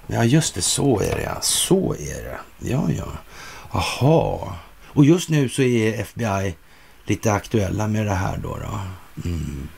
Ja, 0.06 0.24
just 0.24 0.54
det, 0.54 0.62
så 0.62 1.00
är 1.00 1.16
det 1.16 1.22
ja. 1.22 1.40
Så 1.40 1.94
är 1.94 2.24
det. 2.24 2.38
Ja, 2.58 2.90
ja. 2.90 3.12
Aha. 3.70 4.56
Och 4.86 5.04
just 5.04 5.28
nu 5.28 5.48
så 5.48 5.62
är 5.62 6.00
FBI 6.00 6.54
lite 7.04 7.32
aktuella 7.32 7.88
med 7.88 8.06
det 8.06 8.14
här 8.14 8.36
då. 8.36 8.56
då. 8.56 8.80
Mm. 9.24 9.68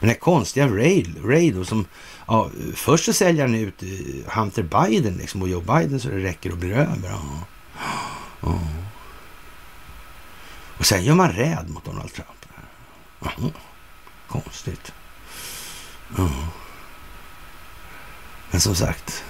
den 0.00 0.08
här 0.08 0.16
konstiga 0.16 0.66
Raid, 0.66 1.14
Raid 1.24 1.66
som 1.66 1.86
Ja, 2.26 2.50
först 2.74 3.04
så 3.04 3.12
säljer 3.12 3.42
han 3.42 3.54
ut 3.54 3.82
eh, 3.82 4.38
Hunter 4.38 4.62
Biden 4.62 5.14
liksom, 5.14 5.42
och 5.42 5.48
Joe 5.48 5.60
Biden 5.60 6.00
så 6.00 6.08
det 6.08 6.18
räcker 6.18 6.52
och 6.52 6.58
blir 6.58 6.72
över. 6.72 7.10
Ja. 7.10 7.44
Ja. 8.40 8.60
Och 10.78 10.86
sen 10.86 11.04
gör 11.04 11.14
man 11.14 11.32
räd 11.32 11.70
mot 11.70 11.84
Donald 11.84 12.12
Trump. 12.12 12.46
Ja. 13.20 13.30
Konstigt. 14.28 14.92
Ja. 16.16 16.30
Men 18.50 18.60
som 18.60 18.74
sagt, 18.74 19.24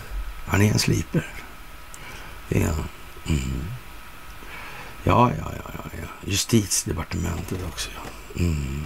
han 0.46 0.62
är 0.62 0.72
en 0.72 0.78
sliper. 0.78 1.26
Det 2.48 2.62
är 2.62 2.66
han. 2.66 2.88
Mm. 3.26 3.64
Ja, 5.04 5.30
ja, 5.38 5.52
ja, 5.56 5.70
ja, 5.78 5.90
ja. 6.02 6.08
Justitiedepartementet 6.30 7.58
också. 7.68 7.90
Ja. 7.94 8.40
Mm. 8.40 8.84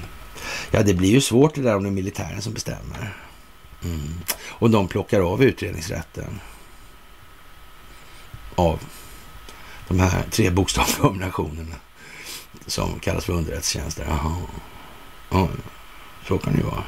ja, 0.70 0.82
det 0.82 0.94
blir 0.94 1.10
ju 1.10 1.20
svårt 1.20 1.54
det 1.54 1.62
där 1.62 1.76
om 1.76 1.82
det 1.82 1.88
är 1.88 1.92
militären 1.92 2.42
som 2.42 2.52
bestämmer. 2.52 3.16
Mm. 3.84 4.20
Och 4.42 4.70
de 4.70 4.88
plockar 4.88 5.20
av 5.20 5.42
utredningsrätten 5.42 6.40
av 8.54 8.80
de 9.88 10.00
här 10.00 10.22
tre 10.30 10.50
bokstavskombinationerna 10.50 11.76
som 12.66 13.00
kallas 13.00 13.24
för 13.24 13.32
underrättelsetjänster. 13.32 14.04
Jaha. 14.08 14.36
Ja, 15.30 15.48
så 16.28 16.38
kan 16.38 16.52
det 16.52 16.58
ju 16.58 16.64
vara. 16.64 16.84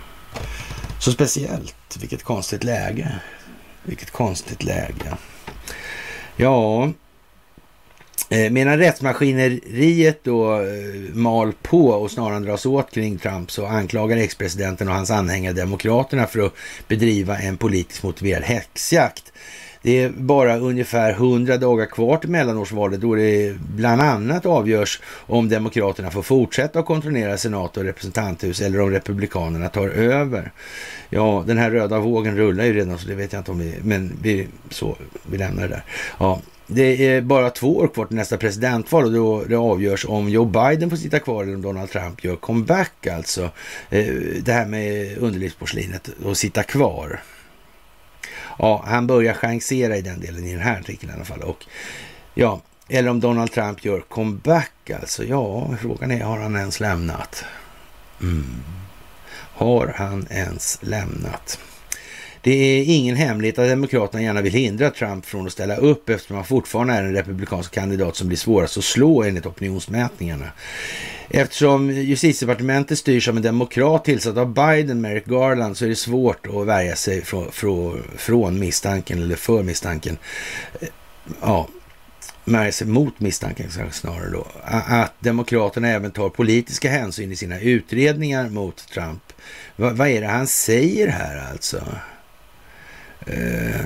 Så 0.99 1.13
speciellt. 1.13 1.97
Vilket 2.01 2.23
konstigt 2.23 2.65
läge. 2.65 3.21
Vilket 3.83 4.11
konstigt 4.11 4.63
läge. 4.63 5.17
Ja, 6.37 6.93
Eh, 8.29 8.51
medan 8.51 8.79
rättsmaskineriet 8.79 10.25
då 10.25 10.55
eh, 10.55 11.15
mal 11.15 11.53
på 11.63 11.89
och 11.89 12.11
snarare 12.11 12.41
dras 12.41 12.67
åt 12.67 12.91
kring 12.91 13.19
Trump 13.19 13.51
så 13.51 13.67
anklagar 13.67 14.17
ex-presidenten 14.17 14.89
och 14.89 14.95
hans 14.95 15.11
anhängare 15.11 15.53
Demokraterna 15.53 16.27
för 16.27 16.41
att 16.41 16.53
bedriva 16.89 17.39
en 17.39 17.57
politiskt 17.57 18.03
motiverad 18.03 18.43
häxjakt. 18.43 19.33
Det 19.83 20.03
är 20.03 20.09
bara 20.11 20.59
ungefär 20.59 21.13
100 21.13 21.57
dagar 21.57 21.87
kvar 21.87 22.17
till 22.17 22.31
mellanårsvalet 22.31 23.01
då 23.01 23.15
det 23.15 23.57
bland 23.77 24.03
annat 24.03 24.47
avgörs 24.47 25.01
om 25.27 25.49
Demokraterna 25.49 26.11
får 26.11 26.23
fortsätta 26.23 26.79
att 26.79 26.87
kontrollera 26.87 27.39
senat 27.39 27.77
och 27.77 27.85
representanthus 27.85 28.61
eller 28.61 28.81
om 28.81 28.91
Republikanerna 28.91 29.69
tar 29.69 29.89
över. 29.89 30.53
Ja, 31.11 31.45
den 31.47 31.59
här 31.59 31.71
röda 31.71 31.99
vågen 31.99 32.37
rullar 32.37 32.65
ju 32.65 32.73
redan 32.73 32.99
så 32.99 33.09
det 33.09 33.15
vet 33.15 33.33
jag 33.33 33.41
inte 33.41 33.51
om 33.51 33.59
vi, 33.59 33.75
men 33.83 34.19
vi, 34.23 34.49
så, 34.71 34.97
vi 35.27 35.39
lämnar 35.39 35.63
det 35.63 35.69
där. 35.69 35.85
Ja, 36.19 36.41
det 36.75 37.07
är 37.07 37.21
bara 37.21 37.51
två 37.51 37.77
år 37.77 37.89
kvar 37.89 38.07
till 38.07 38.17
nästa 38.17 38.37
presidentval 38.37 39.05
och 39.05 39.13
då 39.13 39.45
det 39.45 39.57
avgörs 39.57 40.05
om 40.05 40.29
Joe 40.29 40.45
Biden 40.45 40.91
får 40.91 40.97
sitta 40.97 41.19
kvar 41.19 41.43
eller 41.43 41.55
om 41.55 41.63
Donald 41.63 41.91
Trump 41.91 42.25
gör 42.25 42.37
comeback 42.37 43.07
alltså. 43.07 43.51
Eh, 43.91 44.15
det 44.43 44.53
här 44.53 44.67
med 44.67 45.19
underlivsporslinet 45.19 46.11
och 46.25 46.37
sitta 46.37 46.63
kvar. 46.63 47.23
Ja, 48.59 48.85
han 48.87 49.07
börjar 49.07 49.35
chansera 49.35 49.97
i 49.97 50.03
den 50.03 50.21
delen 50.21 50.47
i 50.47 50.53
den 50.53 50.63
här 50.63 50.81
artikeln 50.81 51.13
i 51.13 51.15
alla 51.15 51.25
fall. 51.25 51.43
Och 51.43 51.65
ja, 52.35 52.61
eller 52.89 53.11
om 53.11 53.21
Donald 53.21 53.53
Trump 53.53 53.85
gör 53.85 54.01
comeback 54.01 54.91
alltså. 55.01 55.25
Ja, 55.25 55.77
frågan 55.81 56.11
är, 56.11 56.25
har 56.25 56.39
han 56.39 56.57
ens 56.57 56.81
lämnat? 56.81 57.45
Mm. 58.21 58.63
Har 59.55 59.95
han 59.97 60.27
ens 60.31 60.79
lämnat? 60.83 61.59
Det 62.45 62.51
är 62.51 62.85
ingen 62.85 63.17
hemlighet 63.17 63.59
att 63.59 63.69
Demokraterna 63.69 64.23
gärna 64.23 64.41
vill 64.41 64.53
hindra 64.53 64.91
Trump 64.91 65.27
från 65.27 65.47
att 65.47 65.53
ställa 65.53 65.77
upp 65.77 66.09
eftersom 66.09 66.37
han 66.37 66.45
fortfarande 66.45 66.95
är 66.95 67.03
en 67.03 67.15
republikansk 67.15 67.75
kandidat 67.75 68.17
som 68.17 68.29
blir 68.29 68.39
svårast 68.39 68.79
att 68.79 68.85
slå 68.85 69.23
enligt 69.23 69.47
opinionsmätningarna. 69.47 70.47
Eftersom 71.29 71.91
justitiedepartementet 71.91 72.99
styrs 72.99 73.29
av 73.29 73.37
en 73.37 73.43
demokrat 73.43 74.05
tillsatt 74.05 74.37
av 74.37 74.55
Biden, 74.55 75.01
Merrick 75.01 75.25
Garland, 75.25 75.77
så 75.77 75.85
är 75.85 75.89
det 75.89 75.97
svårt 75.97 76.47
att 76.47 76.67
värja 76.67 76.97
sig 76.97 77.23
från, 77.23 77.53
från, 77.53 78.03
från 78.17 78.59
misstanken, 78.59 79.23
eller 79.23 79.37
för 79.37 79.63
misstanken, 79.63 80.19
eh, 80.81 80.89
ja, 81.41 81.69
värja 82.45 82.73
sig 82.73 82.87
mot 82.87 83.21
misstanken 83.21 83.71
snarare 83.91 84.31
då, 84.31 84.47
att 84.65 85.15
Demokraterna 85.21 85.89
även 85.89 86.11
tar 86.11 86.29
politiska 86.29 86.91
hänsyn 86.91 87.33
i 87.33 87.37
sina 87.37 87.61
utredningar 87.61 88.49
mot 88.49 88.89
Trump. 88.89 89.23
Va, 89.77 89.91
vad 89.91 90.09
är 90.09 90.21
det 90.21 90.27
han 90.27 90.47
säger 90.47 91.09
här 91.09 91.51
alltså? 91.53 91.85
Eh, 93.27 93.81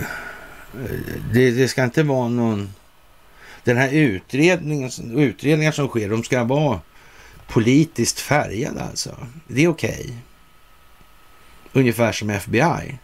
det, 1.32 1.50
det, 1.50 1.68
ska 1.68 1.84
inte 1.84 2.02
vara 2.02 2.28
någon... 2.28 2.74
Den 3.64 3.76
här 3.76 3.90
utredningen, 3.92 4.90
utredningar 5.16 5.72
som 5.72 5.88
sker, 5.88 6.08
de 6.08 6.24
ska 6.24 6.44
vara 6.44 6.80
politiskt 7.46 8.20
färgade 8.20 8.82
alltså. 8.82 9.16
Det 9.48 9.64
är 9.64 9.68
okej. 9.68 10.00
Okay. 10.00 10.12
Ungefär 11.72 12.12
som 12.12 12.30
FBI. 12.30 12.98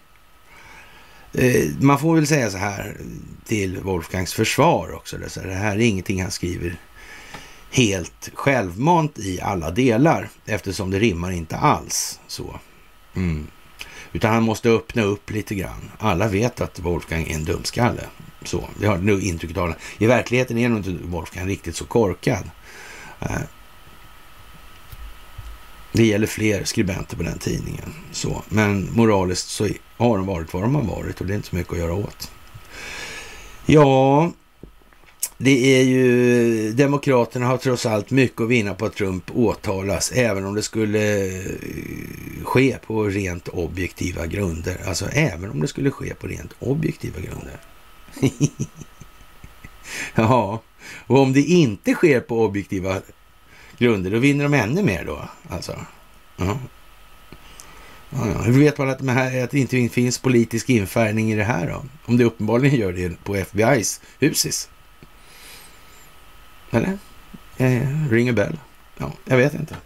Eh, 1.35 1.71
man 1.81 1.99
får 1.99 2.15
väl 2.15 2.27
säga 2.27 2.51
så 2.51 2.59
här 2.59 2.97
till 3.45 3.79
Wolfgangs 3.81 4.35
försvar 4.35 4.93
också. 4.93 5.17
Det 5.19 5.55
här 5.55 5.77
är 5.77 5.81
ingenting 5.81 6.23
han 6.23 6.31
skriver 6.31 6.77
helt 7.71 8.31
självmant 8.35 9.19
i 9.19 9.41
alla 9.41 9.71
delar 9.71 10.29
eftersom 10.47 10.91
det 10.91 10.99
rimmar 10.99 11.31
inte 11.31 11.57
alls 11.57 12.21
så. 12.27 12.61
Mm. 13.15 13.47
Utan 14.13 14.35
han 14.35 14.43
måste 14.43 14.71
öppna 14.71 15.03
upp 15.03 15.31
lite 15.31 15.55
grann. 15.55 15.91
Alla 15.99 16.29
vet 16.29 16.61
att 16.61 16.79
Wolfgang 16.79 17.23
är 17.23 17.35
en 17.35 17.45
dumskalle. 17.45 18.03
Så, 18.45 18.69
det 18.81 18.87
har 18.87 18.99
nu 18.99 19.21
intrycket 19.21 19.57
av. 19.57 19.75
I 19.99 20.07
verkligheten 20.07 20.59
är 20.59 20.69
nog 20.69 20.79
inte 20.79 21.05
Wolfgang 21.05 21.49
riktigt 21.49 21.77
så 21.77 21.85
korkad. 21.85 22.51
Eh, 23.21 23.39
det 25.93 26.07
gäller 26.07 26.27
fler 26.27 26.65
skribenter 26.65 27.17
på 27.17 27.23
den 27.23 27.39
tidningen. 27.39 27.95
Så. 28.13 28.43
Men 28.49 28.89
moraliskt 28.93 29.49
så 29.49 29.69
har 29.97 30.17
de 30.17 30.27
varit 30.27 30.55
vad 30.55 30.63
de 30.63 30.75
har 30.75 30.83
varit 30.83 31.21
och 31.21 31.27
det 31.27 31.33
är 31.33 31.37
inte 31.37 31.49
så 31.49 31.57
mycket 31.57 31.73
att 31.73 31.79
göra 31.79 31.95
åt. 31.95 32.31
Ja, 33.67 34.33
det 35.45 35.81
är 35.81 35.85
ju, 35.85 36.73
Demokraterna 36.73 37.47
har 37.47 37.57
trots 37.57 37.87
allt 37.87 38.11
mycket 38.11 38.41
att 38.41 38.49
vinna 38.49 38.75
på 38.75 38.87
att 38.87 38.95
Trump 38.95 39.31
åtalas, 39.35 40.13
även 40.13 40.45
om 40.47 40.55
det 40.55 40.63
skulle 40.63 41.27
eh, 41.27 41.45
ske 42.45 42.79
på 42.87 43.05
rent 43.05 43.49
objektiva 43.49 44.27
grunder. 44.27 44.81
Alltså 44.87 45.09
även 45.13 45.51
om 45.51 45.61
det 45.61 45.69
skulle 45.69 45.91
ske 45.91 46.15
på 46.15 46.27
rent 46.27 46.53
objektiva 46.59 47.21
grunder. 47.21 47.61
ja, 50.15 50.63
och 51.07 51.19
om 51.19 51.33
det 51.33 51.41
inte 51.41 51.95
sker 51.95 52.21
på 52.21 52.45
objektiva 52.45 53.01
grunder, 53.79 54.11
då 54.11 54.19
vinner 54.19 54.45
de 54.45 54.55
ännu 54.55 54.83
mer 54.83 55.05
då. 55.05 55.29
Alltså. 55.49 55.77
Ja. 56.37 56.59
Ja, 58.11 58.19
Hur 58.19 58.59
vet 58.59 58.79
man 58.79 58.91
att, 58.91 58.99
de 58.99 59.09
här, 59.09 59.45
att 59.45 59.51
det 59.51 59.59
inte 59.59 59.89
finns 59.89 60.19
politisk 60.19 60.71
infärgning 60.71 61.33
i 61.33 61.37
det 61.37 61.45
här 61.45 61.67
då? 61.67 61.85
Om 62.05 62.17
det 62.17 62.25
uppenbarligen 62.25 62.79
gör 62.79 62.93
det 62.93 63.25
på 63.25 63.37
FBI's 63.37 64.01
husis. 64.19 64.69
Eller? 66.73 66.99
Eh, 67.57 68.11
ring 68.11 68.29
a 68.29 68.33
bell. 68.33 68.59
Ja, 68.99 69.13
jag 69.25 69.37
vet 69.37 69.55
inte. 69.55 69.77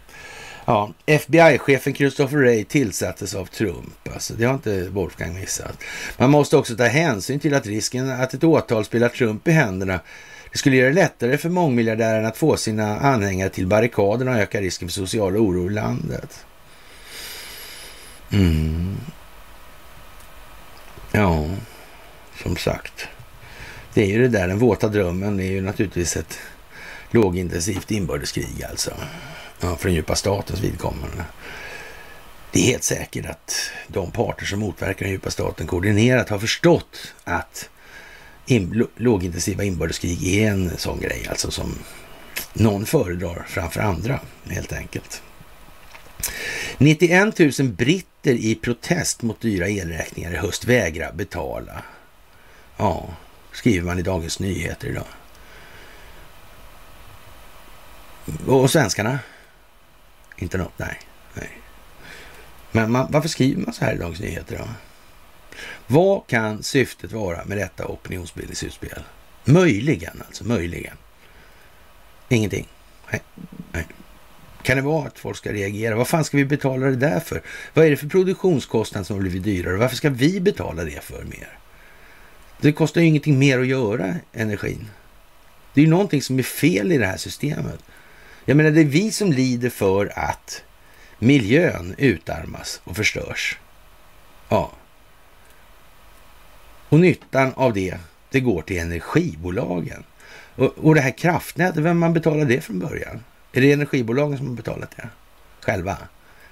Ja, 0.65 0.93
FBI-chefen 1.05 1.93
Christopher 1.93 2.37
Wray 2.37 2.63
tillsattes 2.63 3.35
av 3.35 3.45
Trump. 3.45 4.09
Alltså, 4.13 4.33
det 4.33 4.45
har 4.45 4.53
inte 4.53 4.89
Wolfgang 4.89 5.35
missat. 5.35 5.83
Man 6.17 6.29
måste 6.29 6.57
också 6.57 6.75
ta 6.75 6.83
hänsyn 6.83 7.39
till 7.39 7.53
att 7.53 7.65
risken 7.65 8.11
att 8.11 8.33
ett 8.33 8.43
åtal 8.43 8.85
spelar 8.85 9.09
Trump 9.09 9.47
i 9.47 9.51
händerna 9.51 9.99
det 10.51 10.57
skulle 10.57 10.75
göra 10.75 10.89
det 10.89 10.95
lättare 10.95 11.37
för 11.37 11.49
mångmiljardären 11.49 12.25
att 12.25 12.37
få 12.37 12.57
sina 12.57 12.99
anhängare 12.99 13.49
till 13.49 13.67
barrikaderna 13.67 14.31
och 14.31 14.37
öka 14.37 14.61
risken 14.61 14.87
för 14.87 14.93
social 14.93 15.37
oro 15.37 15.67
i 15.67 15.73
landet. 15.73 16.45
Mm. 18.31 18.97
Ja, 21.11 21.49
som 22.43 22.55
sagt. 22.55 23.07
Det 23.93 24.01
är 24.01 24.07
ju 24.07 24.21
det 24.21 24.27
där, 24.27 24.47
den 24.47 24.59
våta 24.59 24.87
drömmen. 24.87 25.37
Det 25.37 25.43
är 25.43 25.51
ju 25.51 25.61
naturligtvis 25.61 26.17
ett 26.17 26.39
lågintensivt 27.11 27.91
inbördeskrig 27.91 28.63
alltså. 28.69 28.91
Ja, 29.59 29.75
för 29.75 29.87
den 29.87 29.95
djupa 29.95 30.15
statens 30.15 30.59
vidkommande. 30.59 31.23
Det 32.51 32.59
är 32.59 32.63
helt 32.63 32.83
säkert 32.83 33.25
att 33.25 33.71
de 33.87 34.11
parter 34.11 34.45
som 34.45 34.59
motverkar 34.59 35.05
den 35.05 35.11
djupa 35.11 35.31
staten 35.31 35.67
koordinerat 35.67 36.29
har 36.29 36.39
förstått 36.39 37.13
att 37.23 37.69
in, 38.45 38.87
lågintensiva 38.95 39.63
inbördeskrig 39.63 40.27
är 40.27 40.51
en 40.51 40.77
sån 40.77 40.99
grej 40.99 41.27
alltså 41.29 41.51
som 41.51 41.75
någon 42.53 42.85
föredrar 42.85 43.45
framför 43.47 43.81
andra 43.81 44.19
helt 44.49 44.73
enkelt. 44.73 45.21
91 46.77 47.39
000 47.39 47.51
britter 47.69 48.33
i 48.33 48.55
protest 48.55 49.21
mot 49.21 49.41
dyra 49.41 49.67
elräkningar 49.67 50.31
i 50.31 50.35
höst 50.35 50.65
vägrar 50.65 51.13
betala. 51.13 51.83
Ja, 52.77 53.09
skriver 53.51 53.85
man 53.85 53.99
i 53.99 54.01
Dagens 54.01 54.39
Nyheter 54.39 54.87
idag. 54.87 55.05
Och 58.47 58.71
svenskarna? 58.71 59.19
Inte 60.37 60.57
något, 60.57 60.73
nej. 60.77 60.99
nej. 61.33 61.49
Men 62.71 62.91
man, 62.91 63.07
varför 63.11 63.29
skriver 63.29 63.61
man 63.61 63.73
så 63.73 63.85
här 63.85 63.93
i 63.93 63.97
Dagens 63.97 64.19
Nyheter 64.19 64.57
då? 64.57 64.67
Vad 65.87 66.27
kan 66.27 66.63
syftet 66.63 67.11
vara 67.11 67.45
med 67.45 67.57
detta 67.57 67.87
opinionsbildningsutspel? 67.87 69.03
Möjligen, 69.45 70.23
alltså 70.27 70.43
möjligen. 70.43 70.97
Ingenting. 72.29 72.67
Nej. 73.11 73.21
nej. 73.71 73.85
Kan 74.63 74.77
det 74.77 74.83
vara 74.83 75.07
att 75.07 75.19
folk 75.19 75.37
ska 75.37 75.53
reagera? 75.53 75.95
Vad 75.95 76.07
fan 76.07 76.23
ska 76.23 76.37
vi 76.37 76.45
betala 76.45 76.85
det 76.85 76.95
där 76.95 77.19
för? 77.19 77.41
Vad 77.73 77.85
är 77.85 77.89
det 77.89 77.97
för 77.97 78.07
produktionskostnad 78.07 79.07
som 79.07 79.15
har 79.15 79.21
blivit 79.21 79.43
dyrare? 79.43 79.77
Varför 79.77 79.95
ska 79.95 80.09
vi 80.09 80.39
betala 80.39 80.83
det 80.83 81.03
för 81.03 81.23
mer? 81.23 81.57
Det 82.61 82.71
kostar 82.71 83.01
ju 83.01 83.07
ingenting 83.07 83.39
mer 83.39 83.59
att 83.59 83.67
göra 83.67 84.15
energin. 84.33 84.89
Det 85.73 85.81
är 85.81 85.85
ju 85.85 85.89
någonting 85.89 86.21
som 86.21 86.39
är 86.39 86.43
fel 86.43 86.91
i 86.91 86.97
det 86.97 87.05
här 87.05 87.17
systemet. 87.17 87.79
Jag 88.49 88.57
menar, 88.57 88.71
det 88.71 88.81
är 88.81 88.85
vi 88.85 89.11
som 89.11 89.31
lider 89.31 89.69
för 89.69 90.11
att 90.15 90.63
miljön 91.19 91.95
utarmas 91.97 92.81
och 92.83 92.95
förstörs. 92.95 93.57
Ja. 94.49 94.71
Och 96.89 96.99
nyttan 96.99 97.53
av 97.55 97.73
det, 97.73 97.97
det 98.31 98.39
går 98.39 98.61
till 98.61 98.77
energibolagen. 98.77 100.03
Och, 100.55 100.77
och 100.77 100.95
det 100.95 101.01
här 101.01 101.17
kraftnätet, 101.17 101.83
vem 101.83 101.99
man 101.99 102.13
betalar 102.13 102.45
det 102.45 102.61
från 102.61 102.79
början? 102.79 103.23
Är 103.51 103.61
det 103.61 103.71
energibolagen 103.71 104.37
som 104.37 104.47
har 104.47 104.55
betalat 104.55 104.93
det? 104.97 105.09
Själva? 105.61 105.97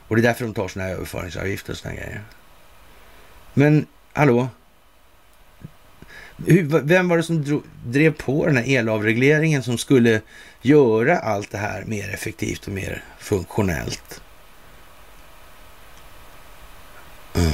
Och 0.08 0.16
det 0.16 0.22
är 0.22 0.24
därför 0.24 0.46
de 0.46 0.54
tar 0.54 0.68
sådana 0.68 0.90
här 0.90 0.96
överföringsavgifter 0.96 1.72
och 1.72 1.78
sådana 1.78 1.96
grejer. 1.96 2.24
Men 3.54 3.86
hallå? 4.14 4.50
Hur, 6.46 6.64
vem 6.84 7.10
var 7.10 7.18
det 7.18 7.24
som 7.24 7.44
drog, 7.44 7.64
drev 7.86 8.12
på 8.12 8.46
den 8.46 8.58
här 8.58 8.64
elavregleringen 8.68 9.64
som 9.64 9.78
skulle 9.78 10.22
göra 10.66 11.20
allt 11.20 11.52
det 11.52 11.58
här 11.58 11.84
mer 11.86 12.14
effektivt 12.14 12.68
och 12.68 12.74
mer 12.74 13.04
funktionellt? 13.20 14.22
Mm. 17.34 17.54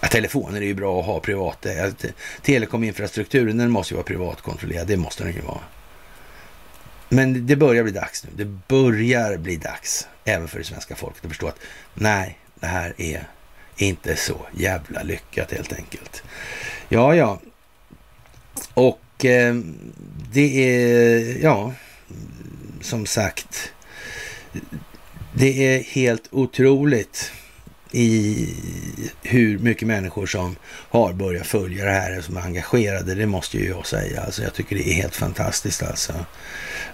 Ja, 0.00 0.08
telefoner 0.08 0.60
är 0.60 0.66
ju 0.66 0.74
bra 0.74 1.00
att 1.00 1.06
ha 1.06 1.20
privat. 1.20 1.66
Telekominfrastrukturen 2.42 3.58
den 3.58 3.70
måste 3.70 3.94
ju 3.94 3.96
vara 3.96 4.06
privatkontrollerad. 4.06 4.86
Det 4.86 4.96
måste 4.96 5.24
den 5.24 5.32
ju 5.32 5.40
vara. 5.40 5.60
Men 7.08 7.46
det 7.46 7.56
börjar 7.56 7.82
bli 7.82 7.92
dags 7.92 8.24
nu. 8.24 8.30
Det 8.34 8.44
börjar 8.44 9.36
bli 9.36 9.56
dags 9.56 10.08
även 10.24 10.48
för 10.48 10.58
det 10.58 10.64
svenska 10.64 10.96
folket 10.96 11.24
att 11.24 11.30
förstå 11.30 11.48
att 11.48 11.58
nej, 11.94 12.38
det 12.54 12.66
här 12.66 12.94
är 12.96 13.28
inte 13.76 14.16
så 14.16 14.46
jävla 14.52 15.02
lyckat 15.02 15.52
helt 15.52 15.72
enkelt. 15.72 16.22
Ja, 16.88 17.14
ja. 17.14 17.40
Och 18.74 19.00
eh, 19.24 19.54
det 20.32 20.74
är, 20.74 21.42
ja, 21.42 21.72
som 22.80 23.06
sagt, 23.06 23.72
det 25.32 25.66
är 25.66 25.82
helt 25.82 26.28
otroligt 26.30 27.32
i 27.92 28.48
hur 29.22 29.58
mycket 29.58 29.88
människor 29.88 30.26
som 30.26 30.56
har 30.66 31.12
börjat 31.12 31.46
följa 31.46 31.84
det 31.84 31.90
här, 31.90 32.20
som 32.20 32.36
är 32.36 32.40
engagerade, 32.40 33.14
det 33.14 33.26
måste 33.26 33.58
ju 33.58 33.68
jag 33.68 33.86
säga. 33.86 34.22
Alltså, 34.22 34.42
jag 34.42 34.54
tycker 34.54 34.76
det 34.76 34.90
är 34.90 34.94
helt 34.94 35.16
fantastiskt 35.16 35.82
alltså. 35.82 36.12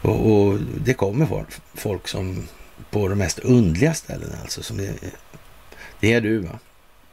Och, 0.03 0.33
och 0.33 0.59
det 0.85 0.95
kommer 0.95 1.27
folk, 1.27 1.49
folk 1.75 2.09
som 2.09 2.49
på 2.91 3.09
de 3.09 3.19
mest 3.19 3.39
undliga 3.39 3.95
ställen 3.95 4.31
alltså. 4.43 4.63
Som 4.63 4.77
det, 4.77 4.93
det 6.01 6.13
är 6.13 6.21
du 6.21 6.39
va? 6.39 6.59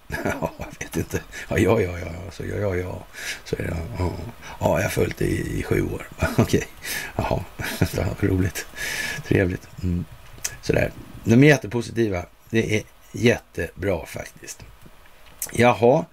Ja, 0.23 0.51
jag 0.57 0.67
vet 0.79 0.97
inte. 0.97 1.21
Ja, 1.49 1.57
ja, 1.57 1.81
ja, 1.81 1.99
ja, 1.99 2.31
så 2.31 2.45
ja, 2.45 2.55
ja, 2.55 2.75
ja. 2.75 3.05
Så 3.45 3.55
är 3.55 3.63
det, 3.63 3.77
ja. 3.99 4.13
ja, 4.59 4.77
jag 4.77 4.83
har 4.83 4.89
följt 4.89 5.17
det 5.17 5.25
i, 5.25 5.59
i 5.59 5.63
sju 5.63 5.81
år. 5.81 6.07
Okej, 6.37 6.67
jaha, 7.15 7.43
roligt, 8.19 8.65
trevligt. 9.27 9.67
Mm. 9.83 10.05
Sådär, 10.61 10.91
de 11.23 11.43
är 11.43 11.47
jättepositiva. 11.47 12.25
Det 12.49 12.75
är 12.77 12.83
jättebra 13.11 14.05
faktiskt. 14.05 14.63
Jaha, 15.51 16.05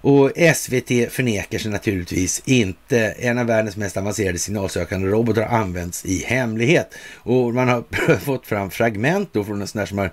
och 0.00 0.32
SVT 0.56 1.12
förnekar 1.12 1.58
sig 1.58 1.70
naturligtvis 1.70 2.42
inte. 2.44 2.98
En 2.98 3.38
av 3.38 3.46
världens 3.46 3.76
mest 3.76 3.96
avancerade 3.96 4.38
signalsökande 4.38 5.08
robotar 5.08 5.42
har 5.42 5.58
använts 5.58 6.04
i 6.04 6.24
hemlighet. 6.24 6.94
Och 7.14 7.54
man 7.54 7.68
har 7.68 8.16
fått 8.18 8.46
fram 8.46 8.70
fragment 8.70 9.28
då 9.32 9.44
från 9.44 9.60
en 9.60 9.68
sån 9.68 9.78
där 9.78 9.86
som 9.86 9.98
har 9.98 10.10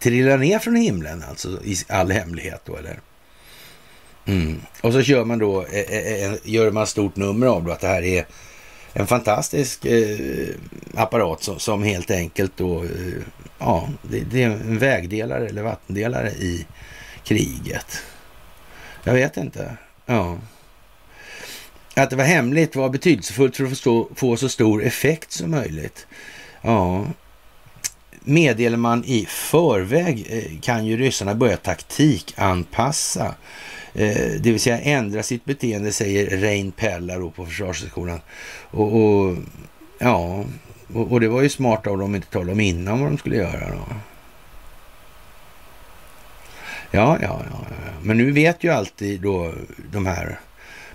trillar 0.00 0.38
ner 0.38 0.58
från 0.58 0.76
himlen, 0.76 1.24
alltså 1.28 1.48
i 1.64 1.76
all 1.88 2.10
hemlighet 2.10 2.60
då, 2.64 2.76
eller? 2.76 3.00
Mm. 4.26 4.60
Och 4.80 4.92
så 4.92 5.00
gör 5.00 5.24
man 5.24 5.38
då, 5.38 5.62
eh, 5.62 5.80
eh, 5.80 6.24
eh, 6.24 6.32
gör 6.44 6.70
man 6.70 6.86
stort 6.86 7.16
nummer 7.16 7.46
av 7.46 7.64
då 7.64 7.72
att 7.72 7.80
det 7.80 7.86
här 7.86 8.02
är 8.02 8.26
en 8.92 9.06
fantastisk 9.06 9.84
eh, 9.84 10.48
apparat 10.94 11.42
som, 11.42 11.58
som, 11.58 11.82
helt 11.82 12.10
enkelt 12.10 12.52
då, 12.56 12.82
eh, 12.82 13.22
ja, 13.58 13.88
det, 14.02 14.20
det, 14.20 14.42
är 14.42 14.50
en 14.50 14.78
vägdelare 14.78 15.48
eller 15.48 15.62
vattendelare 15.62 16.30
i 16.30 16.66
kriget. 17.24 18.02
Jag 19.04 19.14
vet 19.14 19.36
inte. 19.36 19.76
Ja. 20.06 20.38
Att 21.94 22.10
det 22.10 22.16
var 22.16 22.24
hemligt 22.24 22.76
var 22.76 22.88
betydelsefullt 22.88 23.56
för 23.56 23.64
att 23.64 24.18
få 24.18 24.36
så 24.36 24.48
stor 24.48 24.84
effekt 24.84 25.32
som 25.32 25.50
möjligt. 25.50 26.06
Ja, 26.62 27.06
meddelar 28.20 28.76
man 28.76 29.04
i 29.04 29.26
förväg 29.28 30.26
eh, 30.28 30.60
kan 30.60 30.86
ju 30.86 30.96
ryssarna 30.96 31.34
börja 31.34 31.56
taktikanpassa. 31.56 33.34
Eh, 33.94 34.30
det 34.40 34.50
vill 34.50 34.60
säga 34.60 34.80
ändra 34.80 35.22
sitt 35.22 35.44
beteende, 35.44 35.92
säger 35.92 36.36
Rein 36.36 36.72
Pella 36.72 37.18
då 37.18 37.30
på 37.30 37.46
Försvarshögskolan. 37.46 38.20
Och, 38.70 38.96
och, 38.96 39.36
ja, 39.98 40.44
och, 40.94 41.12
och, 41.12 41.20
det 41.20 41.28
var 41.28 41.42
ju 41.42 41.48
smart 41.48 41.86
av 41.86 41.98
dem 41.98 42.10
att 42.10 42.16
inte 42.16 42.28
tala 42.28 42.52
om 42.52 42.60
innan 42.60 43.00
vad 43.00 43.10
de 43.10 43.18
skulle 43.18 43.36
göra. 43.36 43.70
Då. 43.70 43.94
Ja, 46.90 47.18
ja, 47.22 47.42
ja, 47.50 47.66
men 48.02 48.16
nu 48.16 48.30
vet 48.30 48.64
ju 48.64 48.70
alltid 48.70 49.20
då 49.20 49.52
de 49.92 50.06
här 50.06 50.38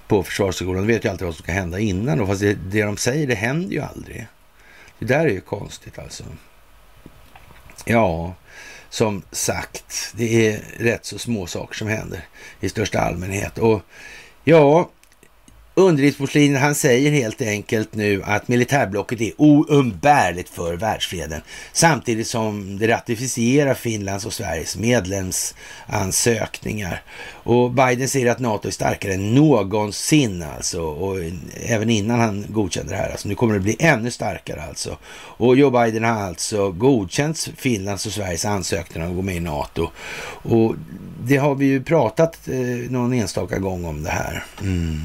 på 0.07 0.23
Försvarshögskolan, 0.23 0.87
de 0.87 0.93
vet 0.93 1.05
ju 1.05 1.09
alltid 1.09 1.25
vad 1.25 1.35
som 1.35 1.43
ska 1.43 1.51
hända 1.51 1.79
innan 1.79 2.17
då, 2.17 2.27
fast 2.27 2.41
det, 2.41 2.53
det 2.53 2.83
de 2.83 2.97
säger 2.97 3.27
det 3.27 3.35
händer 3.35 3.73
ju 3.73 3.81
aldrig. 3.81 4.27
Det 4.99 5.05
där 5.05 5.25
är 5.25 5.29
ju 5.29 5.41
konstigt 5.41 5.99
alltså. 5.99 6.23
Ja, 7.85 8.33
som 8.89 9.23
sagt, 9.31 10.13
det 10.15 10.47
är 10.47 10.59
rätt 10.77 11.05
så 11.05 11.19
små 11.19 11.47
saker 11.47 11.75
som 11.75 11.87
händer 11.87 12.21
i 12.59 12.69
största 12.69 12.99
allmänhet. 12.99 13.57
Och 13.57 13.81
ja, 14.43 14.89
Underlivsporslinet, 15.77 16.61
han 16.61 16.75
säger 16.75 17.11
helt 17.11 17.41
enkelt 17.41 17.95
nu 17.95 18.23
att 18.23 18.47
militärblocket 18.47 19.21
är 19.21 19.31
oumbärligt 19.37 20.49
för 20.49 20.73
världsfreden 20.73 21.41
samtidigt 21.73 22.27
som 22.27 22.79
det 22.79 22.87
ratificerar 22.87 23.73
Finlands 23.73 24.25
och 24.25 24.33
Sveriges 24.33 24.77
medlemsansökningar. 24.77 27.01
Och 27.31 27.71
Biden 27.71 28.09
säger 28.09 28.31
att 28.31 28.39
NATO 28.39 28.67
är 28.67 28.71
starkare 28.71 29.13
än 29.13 29.35
någonsin 29.35 30.45
alltså 30.57 30.81
och 30.81 31.17
även 31.65 31.89
innan 31.89 32.19
han 32.19 32.45
godkände 32.49 32.91
det 32.91 32.97
här. 32.97 33.11
Alltså 33.11 33.27
nu 33.27 33.35
kommer 33.35 33.53
det 33.53 33.59
bli 33.59 33.75
ännu 33.79 34.11
starkare 34.11 34.61
alltså. 34.61 34.97
Och 35.13 35.55
Joe 35.55 35.69
Biden 35.69 36.03
har 36.03 36.21
alltså 36.21 36.71
godkänt 36.71 37.49
Finlands 37.57 38.05
och 38.05 38.11
Sveriges 38.11 38.45
ansökningar 38.45 39.05
om 39.05 39.11
att 39.11 39.15
gå 39.15 39.21
med 39.21 39.35
i 39.35 39.39
NATO. 39.39 39.89
Och 40.27 40.75
det 41.23 41.37
har 41.37 41.55
vi 41.55 41.65
ju 41.65 41.83
pratat 41.83 42.47
eh, 42.47 42.91
någon 42.91 43.13
enstaka 43.13 43.59
gång 43.59 43.85
om 43.85 44.03
det 44.03 44.09
här. 44.09 44.43
Mm. 44.61 45.01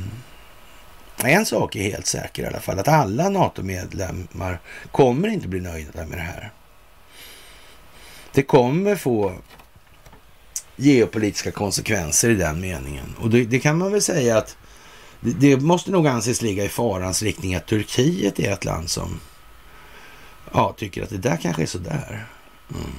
En 1.25 1.47
sak 1.47 1.77
är 1.77 1.83
helt 1.83 2.07
säker 2.07 2.43
i 2.43 2.47
alla 2.47 2.61
fall, 2.61 2.79
att 2.79 2.89
alla 2.89 3.29
NATO-medlemmar 3.29 4.61
kommer 4.91 5.29
inte 5.29 5.49
bli 5.49 5.61
nöjda 5.61 6.07
med 6.07 6.19
det 6.19 6.23
här. 6.23 6.53
Det 8.33 8.43
kommer 8.43 8.97
få 8.97 9.33
geopolitiska 10.77 11.51
konsekvenser 11.51 12.31
i 12.31 12.35
den 12.35 12.61
meningen. 12.61 13.15
Och 13.19 13.31
det, 13.31 13.45
det 13.45 13.61
kan 13.61 13.79
man 13.79 13.93
väl 13.93 14.03
säga 14.03 14.39
att 14.39 14.57
det, 15.21 15.33
det, 15.33 15.57
måste 15.57 15.91
nog 15.91 16.07
anses 16.07 16.43
ligga 16.43 16.65
i 16.65 16.69
farans 16.69 17.23
riktning 17.23 17.55
att 17.55 17.67
Turkiet 17.67 18.39
är 18.39 18.53
ett 18.53 18.65
land 18.65 18.91
som 18.91 19.21
ja, 20.53 20.75
tycker 20.77 21.03
att 21.03 21.11
det 21.11 21.19
där 21.19 21.37
kanske 21.37 21.63
är 21.63 21.67
sådär. 21.67 22.27
Mm. 22.75 22.91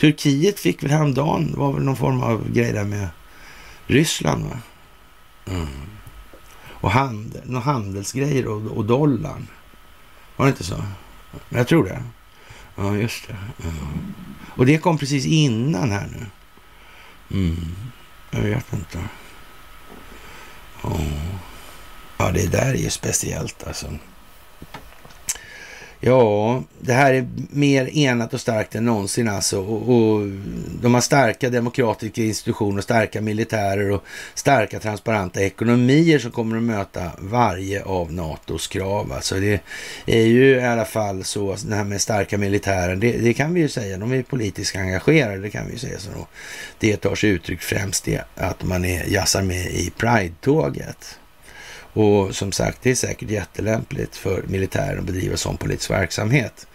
Turkiet 0.00 0.60
fick 0.60 0.82
väl 0.82 0.90
häromdagen, 0.90 1.52
det 1.52 1.58
var 1.58 1.72
väl 1.72 1.82
någon 1.82 1.96
form 1.96 2.22
av 2.22 2.52
grej 2.52 2.72
där 2.72 2.84
med 2.84 3.08
Ryssland 3.86 4.44
va? 4.44 4.58
Mm 5.46 5.95
och 6.80 6.90
handel, 6.90 7.54
handelsgrejer 7.54 8.46
och, 8.46 8.76
och 8.76 8.84
dollarn. 8.84 9.46
Var 10.36 10.46
det 10.46 10.50
inte 10.50 10.64
så? 10.64 10.82
Jag 11.48 11.68
tror 11.68 11.84
det. 11.84 12.02
Ja, 12.76 12.96
just 12.96 13.28
det. 13.28 13.36
Ja. 13.56 13.70
Och 14.46 14.66
det 14.66 14.78
kom 14.78 14.98
precis 14.98 15.26
innan 15.26 15.90
här 15.90 16.08
nu. 16.12 16.26
Mm. 17.38 17.76
Jag 18.30 18.40
vet 18.40 18.72
inte. 18.72 18.98
Ja. 20.82 21.00
Ja, 22.18 22.30
det 22.30 22.46
där 22.46 22.74
är 22.74 22.78
ju 22.78 22.90
speciellt 22.90 23.66
alltså. 23.66 23.86
Ja, 26.00 26.62
det 26.80 26.92
här 26.92 27.14
är 27.14 27.28
mer 27.50 27.98
enat 27.98 28.34
och 28.34 28.40
starkt 28.40 28.74
än 28.74 28.84
någonsin 28.84 29.28
alltså. 29.28 29.60
Och, 29.60 29.96
och, 29.96 30.26
de 30.82 30.94
har 30.94 31.00
starka 31.00 31.50
demokratiska 31.50 32.22
institutioner, 32.22 32.82
starka 32.82 33.20
militärer 33.20 33.90
och 33.90 34.04
starka 34.34 34.80
transparenta 34.80 35.40
ekonomier 35.40 36.18
som 36.18 36.30
kommer 36.30 36.56
att 36.56 36.62
möta 36.62 37.10
varje 37.18 37.82
av 37.82 38.12
NATOs 38.12 38.66
krav. 38.66 39.12
Alltså 39.12 39.34
det 39.34 39.60
är 40.06 40.22
ju 40.22 40.56
i 40.56 40.64
alla 40.64 40.84
fall 40.84 41.24
så, 41.24 41.50
alltså, 41.50 41.66
det 41.68 41.74
här 41.74 41.84
med 41.84 42.00
starka 42.00 42.38
militärer, 42.38 42.96
det, 42.96 43.12
det 43.12 43.34
kan 43.34 43.54
vi 43.54 43.60
ju 43.60 43.68
säga, 43.68 43.98
de 43.98 44.12
är 44.12 44.22
politiskt 44.22 44.76
engagerade, 44.76 45.38
det 45.38 45.50
kan 45.50 45.66
vi 45.66 45.72
ju 45.72 45.78
säga. 45.78 45.98
Så 45.98 46.10
då. 46.10 46.26
Det 46.78 46.96
tar 46.96 47.14
sig 47.14 47.30
uttryck 47.30 47.60
främst 47.60 48.08
i 48.08 48.18
att 48.34 48.64
man 48.64 48.84
är, 48.84 49.04
jassar 49.06 49.42
med 49.42 49.66
i 49.66 49.92
Pride-tåget. 49.96 51.18
Och 51.96 52.34
som 52.34 52.52
sagt, 52.52 52.78
det 52.82 52.90
är 52.90 52.94
säkert 52.94 53.30
jättelämpligt 53.30 54.16
för 54.16 54.42
militären 54.46 54.98
att 54.98 55.04
bedriva 55.04 55.36
sån 55.36 55.56
politisk 55.56 55.90
verksamhet. 55.90 56.66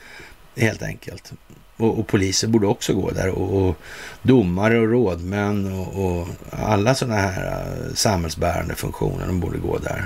Helt 0.56 0.84
enkelt. 0.84 1.32
Och, 1.78 2.00
och 2.00 2.08
poliser 2.08 2.48
borde 2.48 2.68
också 2.68 2.94
gå 2.94 3.12
där 3.12 3.30
och, 3.30 3.68
och 3.68 3.76
domare 4.22 4.80
och 4.80 4.90
rådmän 4.90 5.74
och, 5.74 6.06
och 6.06 6.28
alla 6.52 6.96
sådana 6.96 7.22
här 7.22 7.46
äh, 7.46 7.94
samhällsbärande 7.94 8.76
funktioner, 8.76 9.28
de 9.28 9.40
borde 9.40 9.58
gå 9.58 9.78
där. 9.78 10.06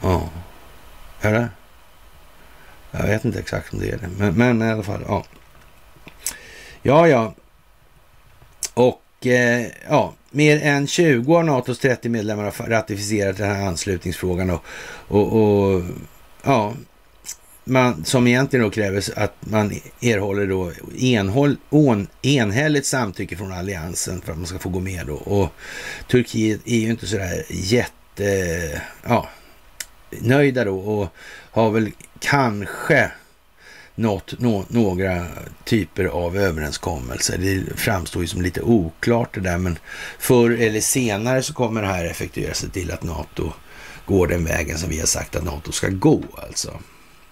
Ja. 0.00 0.28
Eller? 1.20 1.48
Jag 2.90 3.06
vet 3.06 3.24
inte 3.24 3.38
exakt 3.38 3.72
om 3.72 3.78
det 3.80 3.90
är 3.90 3.98
det, 3.98 4.08
men, 4.18 4.34
men 4.34 4.62
i 4.68 4.72
alla 4.72 4.82
fall, 4.82 5.04
ja. 5.08 5.24
Ja, 6.82 7.08
ja. 7.08 7.34
Och 8.74 9.26
eh, 9.26 9.66
ja, 9.88 10.14
mer 10.32 10.60
än 10.62 10.86
20 10.86 11.36
av 11.36 11.44
NATOs 11.44 11.78
30 11.78 12.08
medlemmar 12.08 12.44
har 12.44 12.66
ratificerat 12.66 13.36
den 13.36 13.50
här 13.50 13.66
anslutningsfrågan 13.66 14.50
och, 14.50 14.62
och, 15.08 15.32
och 15.32 15.82
ja, 16.42 16.74
man, 17.64 18.04
som 18.04 18.26
egentligen 18.26 18.64
då 18.64 18.70
kräver 18.70 19.18
att 19.18 19.34
man 19.40 19.72
erhåller 20.00 20.46
då 20.46 20.72
enhåll, 20.98 21.56
on, 21.70 22.06
enhälligt 22.22 22.86
samtycke 22.86 23.36
från 23.36 23.52
alliansen 23.52 24.20
för 24.20 24.32
att 24.32 24.38
man 24.38 24.46
ska 24.46 24.58
få 24.58 24.68
gå 24.68 24.80
med 24.80 25.06
då. 25.06 25.14
Och 25.14 25.52
Turkiet 26.10 26.60
är 26.64 26.78
ju 26.78 26.90
inte 26.90 27.06
sådär 27.06 27.44
jätte, 27.48 28.82
ja, 29.02 29.28
nöjda 30.10 30.64
då 30.64 30.78
och 30.78 31.08
har 31.50 31.70
väl 31.70 31.90
kanske 32.20 33.10
nått 34.02 34.40
no, 34.40 34.64
några 34.68 35.26
typer 35.64 36.04
av 36.04 36.36
överenskommelser. 36.36 37.38
Det 37.38 37.76
framstår 37.76 38.22
ju 38.22 38.28
som 38.28 38.42
lite 38.42 38.62
oklart 38.62 39.34
det 39.34 39.40
där, 39.40 39.58
men 39.58 39.78
förr 40.18 40.50
eller 40.50 40.80
senare 40.80 41.42
så 41.42 41.54
kommer 41.54 41.82
det 41.82 41.88
här 41.88 42.04
effektuera 42.04 42.54
sig 42.54 42.70
till 42.70 42.90
att 42.90 43.02
NATO 43.02 43.52
går 44.06 44.26
den 44.26 44.44
vägen 44.44 44.78
som 44.78 44.90
vi 44.90 44.98
har 44.98 45.06
sagt 45.06 45.36
att 45.36 45.44
NATO 45.44 45.72
ska 45.72 45.88
gå 45.88 46.22
alltså. 46.42 46.78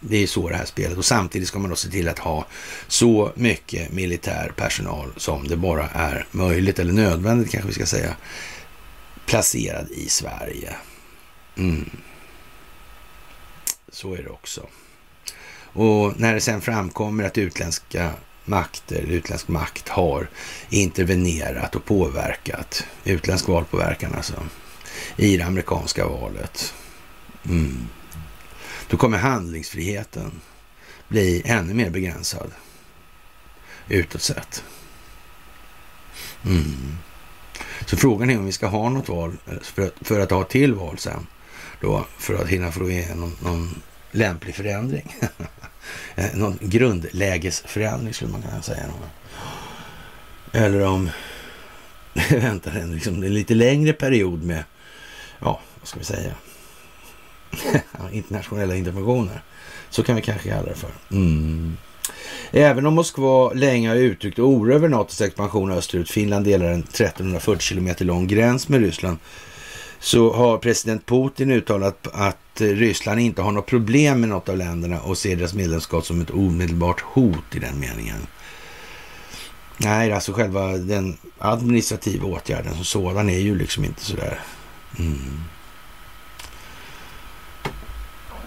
Det 0.00 0.16
är 0.16 0.26
så 0.26 0.48
det 0.48 0.56
här 0.56 0.64
spelet 0.64 0.98
och 0.98 1.04
samtidigt 1.04 1.48
ska 1.48 1.58
man 1.58 1.70
då 1.70 1.76
se 1.76 1.88
till 1.88 2.08
att 2.08 2.18
ha 2.18 2.46
så 2.88 3.32
mycket 3.34 3.92
militär 3.92 4.52
personal 4.56 5.12
som 5.16 5.48
det 5.48 5.56
bara 5.56 5.88
är 5.88 6.26
möjligt 6.30 6.78
eller 6.78 6.92
nödvändigt 6.92 7.50
kanske 7.50 7.68
vi 7.68 7.74
ska 7.74 7.86
säga 7.86 8.16
placerad 9.26 9.90
i 9.90 10.08
Sverige. 10.08 10.74
Mm. 11.56 11.90
Så 13.92 14.14
är 14.14 14.22
det 14.22 14.30
också. 14.30 14.66
Och 15.72 16.20
när 16.20 16.34
det 16.34 16.40
sen 16.40 16.60
framkommer 16.60 17.24
att 17.24 17.38
utländska 17.38 18.12
makter, 18.44 19.02
utländsk 19.02 19.48
makt 19.48 19.88
har 19.88 20.28
intervenerat 20.68 21.76
och 21.76 21.84
påverkat, 21.84 22.86
utländsk 23.04 23.48
valpåverkan 23.48 24.14
alltså, 24.14 24.34
i 25.16 25.36
det 25.36 25.44
amerikanska 25.44 26.06
valet. 26.06 26.74
Mm. 27.48 27.88
Då 28.88 28.96
kommer 28.96 29.18
handlingsfriheten 29.18 30.40
bli 31.08 31.42
ännu 31.44 31.74
mer 31.74 31.90
begränsad 31.90 32.50
utåt 33.88 34.22
sett. 34.22 34.64
Mm. 36.44 36.96
Så 37.86 37.96
frågan 37.96 38.30
är 38.30 38.38
om 38.38 38.46
vi 38.46 38.52
ska 38.52 38.66
ha 38.66 38.88
något 38.88 39.08
val 39.08 39.36
för 39.62 39.82
att, 39.82 39.94
för 40.00 40.20
att 40.20 40.30
ha 40.30 40.44
till 40.44 40.74
val 40.74 40.98
sen. 40.98 41.26
Då, 41.80 42.06
för 42.18 42.34
att 42.34 42.48
hinna 42.48 42.72
få 42.72 42.90
igenom 42.90 43.36
någon 43.40 43.82
lämplig 44.10 44.54
förändring. 44.54 45.16
någon 46.34 46.58
grundlägesförändring 46.60 48.14
skulle 48.14 48.30
man 48.30 48.42
kunna 48.42 48.62
säga. 48.62 48.84
Eller 50.52 50.86
om 50.86 51.10
det 52.28 52.36
väntar 52.38 52.72
en, 52.72 52.94
liksom, 52.94 53.22
en 53.22 53.34
lite 53.34 53.54
längre 53.54 53.92
period 53.92 54.42
med, 54.42 54.64
ja, 55.38 55.60
vad 55.78 55.88
ska 55.88 55.98
vi 55.98 56.04
säga, 56.04 56.32
internationella 58.12 58.76
interventioner. 58.76 59.42
Så 59.90 60.02
kan 60.02 60.16
vi 60.16 60.22
kanske 60.22 60.48
kalla 60.48 60.62
det 60.62 60.74
för. 60.74 60.90
Mm. 61.10 61.76
Även 62.50 62.86
om 62.86 62.94
Moskva 62.94 63.52
länge 63.52 63.88
har 63.88 63.96
uttryckt 63.96 64.38
oro 64.38 64.74
över 64.74 64.88
NATOs 64.88 65.20
expansion 65.20 65.72
österut, 65.72 66.10
Finland 66.10 66.44
delar 66.44 66.66
en 66.66 66.80
1340 66.80 67.62
kilometer 67.62 68.04
lång 68.04 68.26
gräns 68.26 68.68
med 68.68 68.80
Ryssland, 68.80 69.18
så 69.98 70.32
har 70.32 70.58
president 70.58 71.06
Putin 71.06 71.50
uttalat 71.50 72.06
att 72.12 72.38
Eh, 72.56 72.64
Ryssland 72.64 73.20
inte 73.20 73.42
har 73.42 73.52
något 73.52 73.66
problem 73.66 74.20
med 74.20 74.28
något 74.28 74.48
av 74.48 74.56
länderna 74.56 75.00
och 75.00 75.18
ser 75.18 75.36
deras 75.36 75.54
medlemskap 75.54 76.06
som 76.06 76.20
ett 76.20 76.30
omedelbart 76.30 77.00
hot 77.00 77.54
i 77.54 77.58
den 77.58 77.80
meningen. 77.80 78.26
Nej, 79.76 80.12
alltså 80.12 80.32
själva 80.32 80.68
den 80.68 81.16
administrativa 81.38 82.26
åtgärden 82.26 82.74
som 82.74 82.84
sådan 82.84 83.30
är 83.30 83.38
ju 83.38 83.58
liksom 83.58 83.84
inte 83.84 84.04
sådär... 84.04 84.40
Mm. 84.98 85.40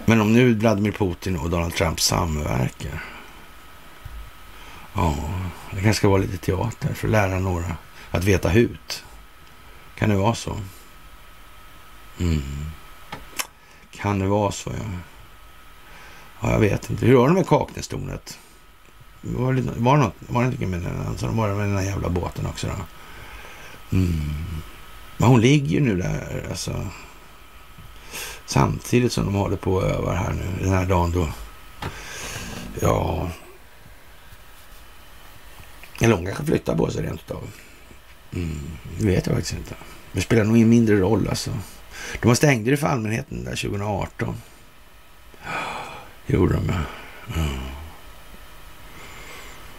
Men 0.06 0.20
om 0.20 0.32
nu 0.32 0.54
Vladimir 0.54 0.92
Putin 0.92 1.36
och 1.36 1.50
Donald 1.50 1.74
Trump 1.74 2.00
samverkar. 2.00 3.04
Ja, 4.94 5.16
det 5.70 5.82
kanske 5.82 5.94
ska 5.94 6.08
vara 6.08 6.20
lite 6.20 6.36
teater 6.36 6.94
för 6.94 7.08
att 7.08 7.12
lära 7.12 7.38
några 7.38 7.76
att 8.10 8.24
veta 8.24 8.48
hut. 8.48 9.04
Kan 9.94 10.08
det 10.08 10.16
vara 10.16 10.34
så? 10.34 10.56
Mm. 12.18 12.42
Kan 14.04 14.18
det 14.18 14.26
vara 14.26 14.52
så, 14.52 14.70
ja. 14.70 14.84
Ja, 16.40 16.52
jag 16.52 16.58
vet 16.58 16.90
inte. 16.90 17.06
Hur 17.06 17.16
var 17.16 17.28
det 17.28 17.34
med 17.34 17.46
Kaknästornet? 17.46 18.38
Var 19.20 19.52
det, 19.52 19.62
var 19.76 19.96
det, 19.96 20.02
något, 20.02 20.14
var 20.18 20.42
det 20.42 20.48
inte 20.48 20.66
med 20.66 20.80
den, 20.80 21.06
alltså, 21.06 21.26
var 21.26 21.48
det 21.48 21.54
med 21.54 21.68
den 21.68 21.76
här 21.76 21.84
jävla 21.84 22.08
båten 22.08 22.46
också 22.46 22.66
då? 22.66 22.72
Mm. 23.96 24.20
Men 25.16 25.28
hon 25.28 25.40
ligger 25.40 25.68
ju 25.68 25.80
nu 25.80 25.96
där, 25.96 26.46
alltså. 26.50 26.86
Samtidigt 28.46 29.12
som 29.12 29.24
de 29.24 29.34
håller 29.34 29.56
på 29.56 29.74
och 29.74 29.84
övar 29.84 30.14
här 30.14 30.32
nu, 30.32 30.64
den 30.64 30.72
här 30.72 30.86
dagen 30.86 31.12
då. 31.12 31.28
Ja. 32.80 33.28
Eller 36.00 36.14
hon 36.14 36.24
kanske 36.26 36.44
flyttar 36.44 36.76
på 36.76 36.90
sig 36.90 37.02
rent 37.02 37.20
utav. 37.20 37.42
Mm, 38.34 38.60
det 38.98 39.06
vet 39.06 39.26
jag 39.26 39.34
faktiskt 39.34 39.56
inte. 39.56 39.74
Det 40.12 40.20
spelar 40.20 40.44
nog 40.44 40.56
ingen 40.56 40.68
mindre 40.68 40.96
roll 40.96 41.28
alltså. 41.28 41.50
De 42.22 42.36
stängde 42.36 42.70
det 42.70 42.76
för 42.76 42.86
allmänheten 42.86 43.44
där 43.44 43.56
2018. 43.56 44.34
Gjorde 46.26 46.54
de, 46.54 46.68
ja. 46.68 46.84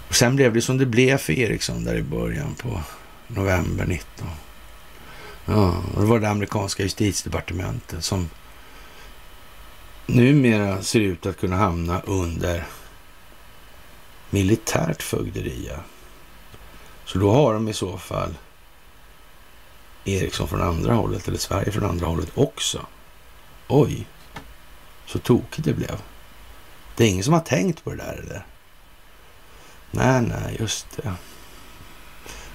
Och 0.08 0.16
sen 0.16 0.36
blev 0.36 0.54
det 0.54 0.62
som 0.62 0.78
det 0.78 0.86
blev 0.86 1.18
för 1.18 1.34
Ericsson 1.34 1.84
där 1.84 1.96
i 1.96 2.04
början 2.04 2.56
på 2.56 2.82
november 3.28 3.86
19. 3.86 4.28
Ja, 5.46 5.84
och 5.96 6.02
det 6.02 6.08
var 6.08 6.20
det 6.20 6.30
amerikanska 6.30 6.84
justitiedepartementet 6.84 8.04
som 8.04 8.30
numera 10.06 10.82
ser 10.82 11.00
ut 11.00 11.26
att 11.26 11.40
kunna 11.40 11.56
hamna 11.56 12.02
under 12.02 12.64
militärt 14.30 15.02
fögderi. 15.02 15.72
Så 17.06 17.20
då 17.20 17.34
har 17.34 17.54
de 17.54 17.68
i 17.68 17.74
så 17.74 17.98
fall 17.98 18.34
Ericsson 20.06 20.26
liksom 20.26 20.48
från 20.48 20.62
andra 20.62 20.94
hållet 20.94 21.28
eller 21.28 21.38
Sverige 21.38 21.72
från 21.72 21.90
andra 21.90 22.06
hållet 22.06 22.32
också. 22.36 22.86
Oj, 23.68 24.08
så 25.06 25.20
tokigt 25.20 25.64
det 25.66 25.74
blev. 25.74 26.02
Det 26.96 27.04
är 27.04 27.10
ingen 27.10 27.24
som 27.24 27.34
har 27.34 27.40
tänkt 27.40 27.84
på 27.84 27.90
det 27.90 27.96
där 27.96 28.24
eller? 28.24 28.46
Nej, 29.92 30.22
nej, 30.22 30.58
just 30.60 30.88
det. 30.96 31.14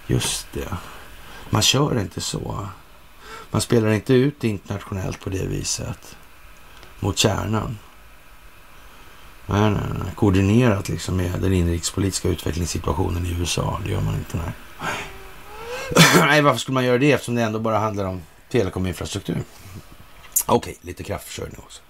Just 0.07 0.47
det. 0.53 0.77
Man 1.51 1.63
kör 1.63 2.01
inte 2.01 2.21
så. 2.21 2.69
Man 3.51 3.61
spelar 3.61 3.91
inte 3.91 4.15
ut 4.15 4.45
internationellt 4.45 5.21
på 5.21 5.31
det 5.31 5.47
viset 5.47 6.17
mot 7.01 7.19
kärnan. 7.19 7.79
Nej, 9.47 9.71
nej, 9.71 9.83
nej. 9.99 10.13
Koordinerat 10.15 10.89
liksom 10.89 11.17
med 11.17 11.41
den 11.41 11.53
inrikespolitiska 11.53 12.29
utvecklingssituationen 12.29 13.27
i 13.27 13.37
USA. 13.41 13.81
Det 13.85 13.91
gör 13.91 14.01
man 14.01 14.15
inte. 14.15 14.37
Nej. 14.37 14.53
nej, 16.15 16.43
varför 16.43 16.59
skulle 16.59 16.75
man 16.75 16.85
göra 16.85 16.99
det 16.99 17.13
eftersom 17.13 17.35
det 17.35 17.43
ändå 17.43 17.59
bara 17.59 17.79
handlar 17.79 18.05
om 18.05 18.23
telekominfrastruktur? 18.51 19.43
Okej, 20.47 20.57
okay, 20.57 20.75
lite 20.81 21.03
kraftförsörjning 21.03 21.59
också. 21.59 21.83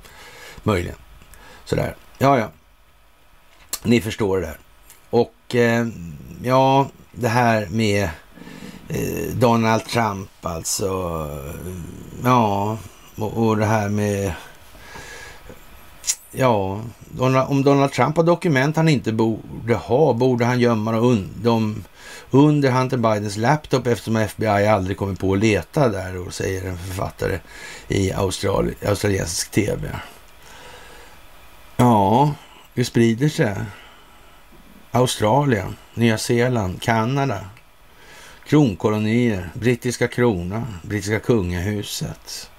Möjligen. 0.63 0.97
Sådär. 1.65 1.97
Ja, 2.19 2.39
ja. 2.39 2.51
Ni 3.83 4.01
förstår 4.01 4.41
det 4.41 4.47
där. 4.47 4.59
Och 5.11 5.55
eh, 5.55 5.87
ja, 6.43 6.89
det 7.13 7.29
här 7.29 7.67
med 7.67 8.09
eh, 8.89 9.35
Donald 9.35 9.85
Trump 9.85 10.31
alltså. 10.43 10.87
Eh, 11.67 11.73
ja, 12.25 12.79
och, 13.17 13.47
och 13.47 13.57
det 13.57 13.67
här 13.67 13.89
med 13.89 14.33
Ja, 16.33 16.81
om 17.49 17.63
Donald 17.63 17.93
Trump 17.93 18.17
har 18.17 18.25
dokument 18.25 18.77
han 18.77 18.89
inte 18.89 19.13
borde 19.13 19.75
ha, 19.75 20.13
borde 20.13 20.45
han 20.45 20.61
gömma 20.61 20.93
dem 21.43 21.85
under 22.31 22.71
Hunter 22.71 22.97
Bidens 22.97 23.37
laptop 23.37 23.87
eftersom 23.87 24.17
FBI 24.17 24.67
aldrig 24.67 24.97
kommer 24.97 25.15
på 25.15 25.33
att 25.33 25.39
leta 25.39 25.89
där 25.89 26.27
och 26.27 26.35
säger 26.35 26.69
en 26.69 26.79
författare 26.79 27.39
i 27.89 28.13
Australi 28.13 28.75
australiensisk 28.87 29.51
tv. 29.51 30.01
Ja, 31.77 32.35
det 32.75 32.85
sprider 32.85 33.29
sig. 33.29 33.57
Australien, 34.91 35.77
Nya 35.95 36.19
Zeeland, 36.19 36.83
Kanada, 36.83 37.47
kronkolonier, 38.47 39.51
brittiska 39.55 40.09
kronan, 40.09 40.79
brittiska 40.83 41.21
kungahuset, 41.21 42.51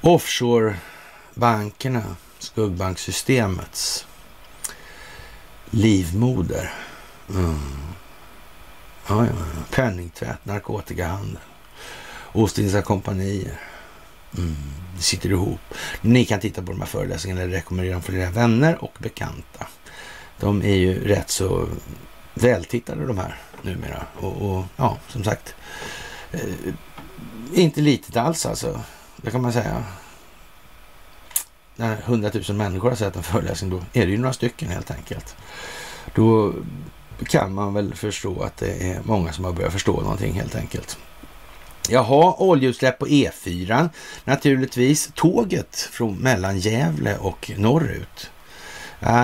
offshorebankerna, 0.00 2.02
skuggbanksystemets 2.38 4.06
livmoder. 5.70 6.72
Mm. 7.30 7.89
Ja, 9.08 9.26
ja, 9.26 9.32
Penningtvätt, 9.70 10.44
narkotikahandel, 10.44 11.38
Ostindiska 12.32 12.82
kompanier. 12.82 13.60
Mm. 14.38 14.56
Det 14.96 15.02
sitter 15.02 15.30
ihop. 15.30 15.60
Ni 16.00 16.24
kan 16.24 16.40
titta 16.40 16.62
på 16.62 16.72
de 16.72 16.80
här 16.80 16.88
föreläsningarna 16.88 17.42
eller 17.42 17.52
rekommendera 17.52 17.92
dem 17.92 18.02
för 18.02 18.14
era 18.14 18.30
vänner 18.30 18.84
och 18.84 18.96
bekanta. 18.98 19.66
De 20.40 20.62
är 20.62 20.74
ju 20.74 21.08
rätt 21.08 21.30
så 21.30 21.68
vältittade 22.34 23.06
de 23.06 23.18
här 23.18 23.36
numera. 23.62 24.06
Och, 24.20 24.50
och 24.50 24.64
ja, 24.76 24.98
som 25.08 25.24
sagt, 25.24 25.54
eh, 26.32 26.40
inte 27.52 27.80
litet 27.80 28.16
alls 28.16 28.46
alltså. 28.46 28.80
Det 29.16 29.30
kan 29.30 29.42
man 29.42 29.52
säga 29.52 29.84
när 31.76 31.96
hundratusen 31.96 32.56
människor 32.56 32.88
har 32.88 32.96
sett 32.96 33.16
en 33.16 33.22
föreläsning, 33.22 33.70
då 33.70 33.76
är 33.92 34.06
det 34.06 34.12
ju 34.12 34.18
några 34.18 34.32
stycken 34.32 34.68
helt 34.68 34.90
enkelt. 34.90 35.36
Då 36.14 36.54
kan 37.28 37.54
man 37.54 37.74
väl 37.74 37.94
förstå 37.94 38.42
att 38.42 38.56
det 38.56 38.90
är 38.90 39.00
många 39.04 39.32
som 39.32 39.44
har 39.44 39.52
börjat 39.52 39.72
förstå 39.72 40.00
någonting 40.00 40.32
helt 40.32 40.54
enkelt. 40.54 40.98
Jaha, 41.88 42.34
oljeutsläpp 42.38 42.98
på 42.98 43.06
E4 43.06 43.88
naturligtvis. 44.24 45.10
Tåget 45.14 45.76
från 45.76 46.16
mellan 46.16 46.58
Gävle 46.58 47.16
och 47.18 47.50
norrut. 47.56 48.30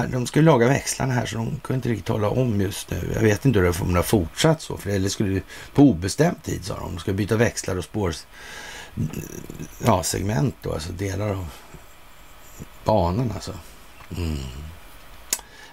De 0.09 0.27
skulle 0.27 0.45
laga 0.45 0.69
växlarna 0.69 1.15
här 1.15 1.27
så 1.27 1.37
de 1.37 1.61
kunde 1.63 1.75
inte 1.75 1.89
riktigt 1.89 2.07
tala 2.07 2.29
om 2.29 2.61
just 2.61 2.91
nu. 2.91 3.11
Jag 3.15 3.23
vet 3.23 3.45
inte 3.45 3.59
hur 3.59 3.67
det 3.67 3.99
har 3.99 4.03
fortsatt 4.03 4.63
så, 4.63 4.77
för 4.77 4.91
det 4.91 5.11
skulle 5.11 5.41
på 5.75 5.83
obestämd 5.83 6.43
tid 6.43 6.65
sa 6.65 6.75
de. 6.75 6.95
De 6.95 6.99
ska 6.99 7.13
byta 7.13 7.37
växlar 7.37 7.79
och 7.79 7.85
spår, 7.85 8.15
ja, 9.85 10.03
segment 10.03 10.55
då, 10.63 10.73
alltså 10.73 10.93
delar 10.93 11.29
av 11.29 11.47
banan 12.85 13.33
alltså. 13.35 13.53
Mm. 14.17 14.39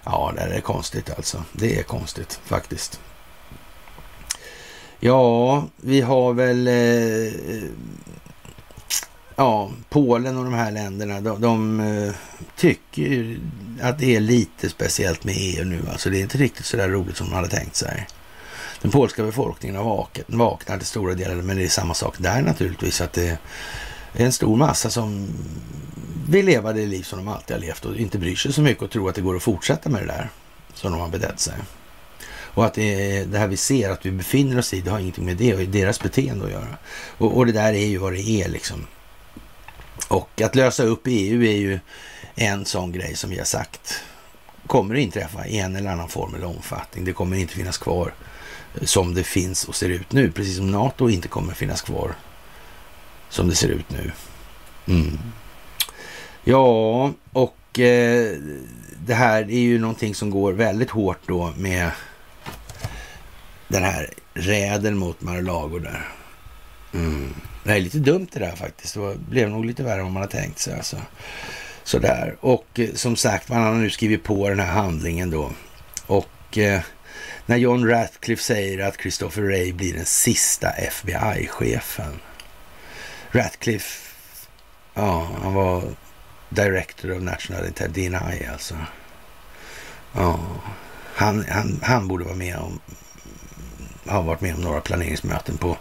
Ja, 0.04 0.32
det 0.36 0.40
är 0.40 0.60
konstigt 0.60 1.10
alltså. 1.16 1.44
Det 1.52 1.78
är 1.78 1.82
konstigt 1.82 2.40
faktiskt. 2.44 3.00
Ja, 5.00 5.64
vi 5.76 6.00
har 6.00 6.32
väl 6.32 6.66
eh, 6.66 7.64
ja, 9.36 9.70
Polen 9.88 10.38
och 10.38 10.44
de 10.44 10.54
här 10.54 10.70
länderna. 10.70 11.20
De, 11.20 11.40
de 11.40 11.80
eh, 11.80 12.14
tycker 12.56 13.38
att 13.82 13.98
det 13.98 14.16
är 14.16 14.20
lite 14.20 14.68
speciellt 14.70 15.24
med 15.24 15.34
EU 15.38 15.64
nu. 15.64 15.82
Alltså 15.92 16.10
det 16.10 16.18
är 16.18 16.22
inte 16.22 16.38
riktigt 16.38 16.66
så 16.66 16.76
där 16.76 16.88
roligt 16.88 17.16
som 17.16 17.26
man 17.26 17.36
hade 17.36 17.56
tänkt 17.56 17.76
sig. 17.76 18.06
Den 18.82 18.90
polska 18.90 19.22
befolkningen 19.22 19.76
har 19.76 19.84
vaknat, 19.84 20.26
vaknat 20.28 20.78
till 20.78 20.88
stora 20.88 21.14
delar, 21.14 21.34
men 21.34 21.56
det 21.56 21.64
är 21.64 21.68
samma 21.68 21.94
sak 21.94 22.14
där 22.18 22.42
naturligtvis. 22.42 23.00
Att 23.00 23.12
det 23.12 23.38
är 24.12 24.24
en 24.24 24.32
stor 24.32 24.56
massa 24.56 24.90
som 24.90 25.28
vill 26.28 26.46
leva 26.46 26.72
det 26.72 26.86
liv 26.86 27.02
som 27.02 27.18
de 27.18 27.28
alltid 27.28 27.56
har 27.56 27.60
levt 27.60 27.84
och 27.84 27.96
inte 27.96 28.18
bryr 28.18 28.36
sig 28.36 28.52
så 28.52 28.62
mycket 28.62 28.82
och 28.82 28.90
tror 28.90 29.08
att 29.08 29.14
det 29.14 29.20
går 29.20 29.36
att 29.36 29.42
fortsätta 29.42 29.88
med 29.88 30.02
det 30.02 30.06
där 30.06 30.30
som 30.74 30.92
de 30.92 31.00
har 31.00 31.08
betett 31.08 31.40
sig. 31.40 31.54
Och 32.54 32.64
att 32.64 32.74
det, 32.74 33.24
det 33.24 33.38
här 33.38 33.46
vi 33.46 33.56
ser, 33.56 33.90
att 33.90 34.06
vi 34.06 34.10
befinner 34.10 34.58
oss 34.58 34.74
i, 34.74 34.80
det 34.80 34.90
har 34.90 34.98
ingenting 34.98 35.24
med 35.24 35.36
det 35.36 35.54
och 35.54 35.60
deras 35.60 36.00
beteende 36.00 36.44
att 36.44 36.50
göra. 36.50 36.76
Och, 37.18 37.36
och 37.36 37.46
det 37.46 37.52
där 37.52 37.72
är 37.72 37.86
ju 37.86 37.98
vad 37.98 38.12
det 38.12 38.42
är 38.42 38.48
liksom. 38.48 38.86
Och 40.08 40.40
att 40.40 40.54
lösa 40.54 40.82
upp 40.82 41.02
EU 41.06 41.42
är 41.42 41.56
ju 41.56 41.78
en 42.34 42.64
sån 42.64 42.92
grej 42.92 43.16
som 43.16 43.30
vi 43.30 43.38
har 43.38 43.44
sagt 43.44 44.04
kommer 44.66 44.94
att 44.94 45.00
inträffa 45.00 45.46
i 45.46 45.58
en 45.58 45.76
eller 45.76 45.90
annan 45.90 46.08
form 46.08 46.34
eller 46.34 46.46
omfattning. 46.46 47.04
Det 47.04 47.12
kommer 47.12 47.36
inte 47.36 47.54
finnas 47.54 47.78
kvar 47.78 48.14
eh, 48.74 48.84
som 48.84 49.14
det 49.14 49.24
finns 49.24 49.64
och 49.64 49.74
ser 49.74 49.88
ut 49.88 50.12
nu, 50.12 50.32
precis 50.32 50.56
som 50.56 50.70
NATO 50.70 51.10
inte 51.10 51.28
kommer 51.28 51.54
finnas 51.54 51.82
kvar 51.82 52.14
som 53.28 53.48
det 53.48 53.54
ser 53.54 53.68
ut 53.68 53.90
nu. 53.90 54.12
Mm. 54.86 55.18
Ja, 56.46 57.12
och 57.32 57.78
eh, 57.78 58.36
det 59.06 59.14
här 59.14 59.42
är 59.42 59.58
ju 59.58 59.78
någonting 59.78 60.14
som 60.14 60.30
går 60.30 60.52
väldigt 60.52 60.90
hårt 60.90 61.18
då 61.26 61.52
med 61.56 61.90
den 63.68 63.82
här 63.82 64.10
räden 64.34 64.96
mot 64.96 65.20
Mar-a-Lago 65.20 65.78
där. 65.78 66.08
Mm. 66.94 67.34
Det 67.64 67.72
är 67.72 67.80
lite 67.80 67.98
dumt 67.98 68.28
det 68.32 68.40
där 68.40 68.56
faktiskt. 68.56 68.94
Det 68.94 69.16
blev 69.28 69.50
nog 69.50 69.64
lite 69.64 69.82
värre 69.82 70.00
än 70.00 70.12
man 70.12 70.22
har 70.22 70.28
tänkt 70.28 70.58
sig. 70.58 70.74
Alltså. 70.74 70.96
Sådär. 71.84 72.36
Och 72.40 72.80
eh, 72.80 72.88
som 72.94 73.16
sagt, 73.16 73.48
man 73.48 73.62
har 73.62 73.74
nu 73.74 73.90
skrivit 73.90 74.24
på 74.24 74.48
den 74.48 74.60
här 74.60 74.72
handlingen 74.72 75.30
då. 75.30 75.50
Och 76.06 76.58
eh, 76.58 76.80
när 77.46 77.56
John 77.56 77.88
Ratcliffe 77.88 78.42
säger 78.42 78.78
att 78.88 79.00
Christopher 79.00 79.42
Ray 79.42 79.72
blir 79.72 79.94
den 79.94 80.04
sista 80.04 80.70
FBI-chefen. 80.70 82.20
Ratcliffe, 83.30 84.14
ja, 84.94 85.28
han 85.42 85.54
var 85.54 85.82
Director 86.48 87.16
of 87.16 87.22
National 87.22 87.66
Intelligence, 87.66 88.18
DNI 88.18 88.46
alltså. 88.52 88.76
Ja, 90.12 90.40
han, 91.14 91.44
han, 91.48 91.80
han 91.82 92.08
borde 92.08 92.24
vara 92.24 92.34
med 92.34 92.56
om, 92.56 92.80
ha 94.06 94.20
varit 94.20 94.40
med 94.40 94.54
om 94.54 94.60
några 94.60 94.80
planeringsmöten 94.80 95.56
på 95.56 95.76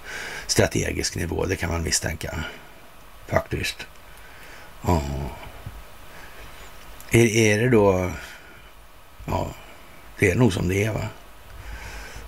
strategisk 0.48 1.16
nivå, 1.16 1.46
det 1.46 1.56
kan 1.56 1.72
man 1.72 1.84
misstänka. 1.84 2.44
Faktiskt. 3.28 3.88
Ja. 4.82 5.02
Är, 7.12 7.26
är 7.26 7.60
det 7.60 7.70
då... 7.70 8.12
Ja, 9.26 9.48
det 10.20 10.32
är 10.32 10.36
nog 10.36 10.54
som 10.54 10.68
det 10.68 10.84
är 10.84 10.92
va? 10.92 11.08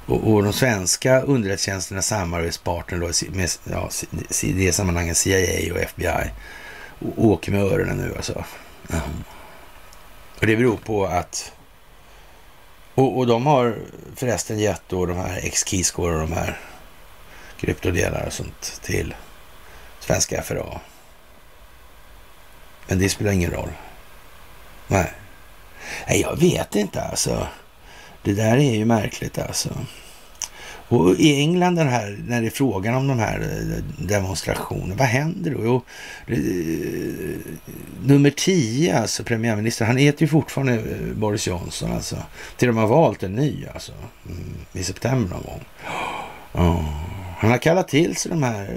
Och, 0.05 0.33
och 0.33 0.43
de 0.43 0.53
svenska 0.53 1.21
underrättelsetjänsternas 1.21 2.07
samarbetspartner 2.07 2.99
då 2.99 3.37
med 3.37 3.49
ja, 3.63 3.89
i 4.43 4.53
det 4.53 4.73
sammanhanget 4.73 5.17
CIA 5.17 5.73
och 5.73 5.79
FBI 5.79 6.31
åker 7.17 7.51
med 7.51 7.61
öronen 7.61 7.97
nu 7.97 8.13
alltså. 8.15 8.43
Och 10.39 10.47
det 10.47 10.57
beror 10.57 10.77
på 10.77 11.05
att... 11.05 11.51
Och, 12.95 13.17
och 13.17 13.27
de 13.27 13.45
har 13.45 13.77
förresten 14.15 14.59
gett 14.59 14.81
då 14.87 15.05
de 15.05 15.17
här 15.17 15.39
X-Keyscore 15.43 16.13
och 16.13 16.19
de 16.19 16.31
här 16.31 16.59
kryptodelar 17.57 18.25
och 18.25 18.33
sånt 18.33 18.81
till 18.83 19.15
svenska 19.99 20.41
FRA. 20.41 20.79
Men 22.87 22.99
det 22.99 23.09
spelar 23.09 23.31
ingen 23.31 23.51
roll. 23.51 23.69
Nej. 24.87 25.13
Nej, 26.07 26.21
jag 26.21 26.39
vet 26.39 26.75
inte 26.75 27.01
alltså. 27.01 27.47
Det 28.21 28.33
där 28.33 28.57
är 28.57 28.75
ju 28.75 28.85
märkligt 28.85 29.37
alltså. 29.37 29.69
Och 30.87 31.15
i 31.15 31.39
England 31.39 31.75
den 31.75 31.87
här, 31.87 32.17
när 32.27 32.41
det 32.41 32.47
är 32.47 32.51
frågan 32.51 32.95
om 32.95 33.07
de 33.07 33.19
här 33.19 33.39
eh, 33.39 34.05
demonstrationerna, 34.05 34.95
vad 34.95 35.07
händer 35.07 35.51
då? 35.51 35.59
Jo, 35.63 35.81
eh, 36.27 36.37
nummer 38.03 38.29
10, 38.29 38.99
alltså 38.99 39.23
premiärministern, 39.23 39.87
han 39.87 39.97
heter 39.97 40.21
ju 40.21 40.27
fortfarande 40.27 40.73
eh, 40.73 41.13
Boris 41.15 41.47
Johnson 41.47 41.91
alltså. 41.91 42.17
Till 42.57 42.67
de 42.67 42.77
har 42.77 42.87
valt 42.87 43.23
en 43.23 43.35
ny 43.35 43.65
alltså, 43.73 43.91
mm, 44.25 44.55
i 44.73 44.83
september 44.83 45.35
någon 45.35 45.43
gång. 45.43 45.65
Oh. 46.53 47.05
Han 47.37 47.51
har 47.51 47.57
kallat 47.57 47.87
till 47.87 48.15
sig 48.15 48.29
de 48.29 48.43
här 48.43 48.69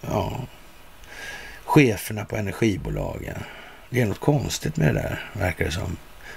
ja, 0.00 0.40
cheferna 1.64 2.24
på 2.24 2.36
energibolagen. 2.36 3.38
Det 3.90 4.00
är 4.00 4.06
något 4.06 4.20
konstigt 4.20 4.76
med 4.76 4.94
det 4.94 5.00
där, 5.00 5.30
verkar 5.32 5.64
det 5.64 5.70
som. 5.70 5.96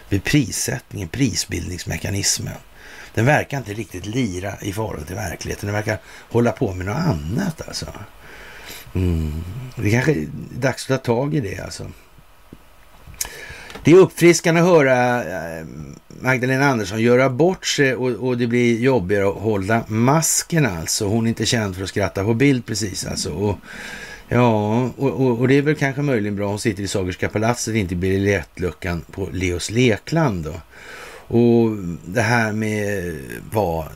Vid 0.09 0.23
prissättningen, 0.23 1.07
prisbildningsmekanismen. 1.07 2.53
Den 3.15 3.25
verkar 3.25 3.57
inte 3.57 3.73
riktigt 3.73 4.05
lira 4.05 4.53
i 4.61 4.73
förhållande 4.73 5.07
till 5.07 5.15
verkligheten. 5.15 5.67
Den 5.67 5.75
verkar 5.75 5.97
hålla 6.29 6.51
på 6.51 6.73
med 6.73 6.85
något 6.85 6.95
annat 6.95 7.67
alltså. 7.67 7.85
Mm. 8.95 9.43
Det 9.75 9.91
kanske 9.91 10.11
är 10.11 10.27
dags 10.59 10.91
att 10.91 11.03
ta 11.03 11.15
tag 11.15 11.35
i 11.35 11.39
det 11.39 11.59
alltså. 11.59 11.91
Det 13.83 13.91
är 13.91 13.95
uppfriskande 13.95 14.61
att 14.61 14.67
höra 14.67 15.23
eh, 15.23 15.65
Magdalena 16.07 16.65
Andersson 16.65 17.01
göra 17.01 17.29
bort 17.29 17.65
sig 17.65 17.95
och, 17.95 18.27
och, 18.27 18.37
det 18.37 18.47
blir 18.47 18.79
jobbigare 18.79 19.29
att 19.29 19.35
hålla 19.35 19.83
masken 19.87 20.65
alltså. 20.65 21.07
Hon 21.07 21.25
är 21.25 21.29
inte 21.29 21.45
känd 21.45 21.75
för 21.75 21.83
att 21.83 21.89
skratta 21.89 22.23
på 22.23 22.33
bild 22.33 22.65
precis 22.65 23.05
alltså. 23.05 23.31
Och 23.31 23.57
Ja, 24.27 24.81
och, 24.97 25.09
och, 25.09 25.39
och, 25.39 25.47
det 25.47 25.57
är 25.57 25.61
väl 25.61 25.75
kanske 25.75 26.01
möjligen 26.01 26.35
bra. 26.35 26.47
Hon 26.47 26.59
sitter 26.59 26.83
i 26.83 26.87
Sagerska 26.87 27.29
palatset, 27.29 27.75
inte 27.75 27.93
i 27.93 27.97
biljettluckan 27.97 29.05
på 29.11 29.29
Leos 29.31 29.71
lekland 29.71 30.43
då. 30.43 30.53
Och 31.27 31.77
det 32.05 32.21
här 32.21 32.53
med 32.53 33.15
vad... 33.51 33.87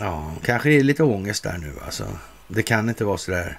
Ja, 0.00 0.32
kanske 0.44 0.68
det 0.68 0.76
är 0.78 0.82
lite 0.82 1.02
ångest 1.02 1.42
där 1.42 1.58
nu 1.58 1.72
alltså. 1.84 2.04
Det 2.48 2.62
kan 2.62 2.88
inte 2.88 3.04
vara 3.04 3.18
så 3.18 3.30
där... 3.30 3.58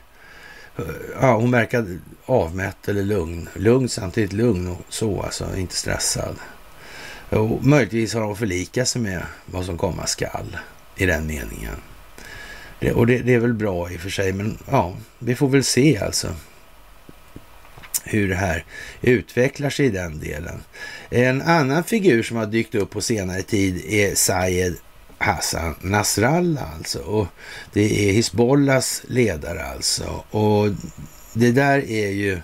Eh, 0.77 0.85
ja, 1.21 1.35
hon 1.35 1.51
verkar 1.51 1.97
avmätt 2.25 2.87
eller 2.87 3.03
lugn. 3.03 3.49
Lugn 3.53 3.89
samtidigt 3.89 4.33
lugn 4.33 4.67
och 4.67 4.81
så 4.89 5.21
alltså, 5.21 5.57
inte 5.57 5.75
stressad. 5.75 6.35
Och 7.29 7.65
möjligtvis 7.65 8.13
har 8.13 8.21
hon 8.21 8.35
förlikat 8.35 8.87
sig 8.87 9.01
med 9.01 9.21
vad 9.45 9.65
som 9.65 9.77
komma 9.77 10.05
skall 10.05 10.57
i 10.95 11.05
den 11.05 11.27
meningen. 11.27 11.75
Det, 12.79 12.91
och 12.91 13.07
det, 13.07 13.17
det, 13.17 13.33
är 13.33 13.39
väl 13.39 13.53
bra 13.53 13.91
i 13.91 13.97
och 13.97 14.01
för 14.01 14.09
sig, 14.09 14.33
men 14.33 14.57
ja, 14.71 14.95
vi 15.19 15.35
får 15.35 15.49
väl 15.49 15.63
se 15.63 15.97
alltså 15.97 16.27
hur 18.05 18.29
det 18.29 18.35
här 18.35 18.65
utvecklar 19.01 19.69
sig 19.69 19.85
i 19.85 19.89
den 19.89 20.19
delen. 20.19 20.63
En 21.09 21.41
annan 21.41 21.83
figur 21.83 22.23
som 22.23 22.37
har 22.37 22.45
dykt 22.45 22.75
upp 22.75 22.89
på 22.89 23.01
senare 23.01 23.41
tid 23.41 23.85
är 23.89 24.15
Sayed 24.15 24.75
Hassan 25.17 25.75
Nasrallah 25.81 26.75
alltså. 26.77 26.99
Och 26.99 27.27
det 27.73 28.09
är 28.09 28.13
Hizbollahs 28.13 29.01
ledare 29.07 29.63
alltså. 29.63 30.23
Och 30.31 30.69
det 31.33 31.51
där 31.51 31.89
är 31.89 32.09
ju 32.09 32.41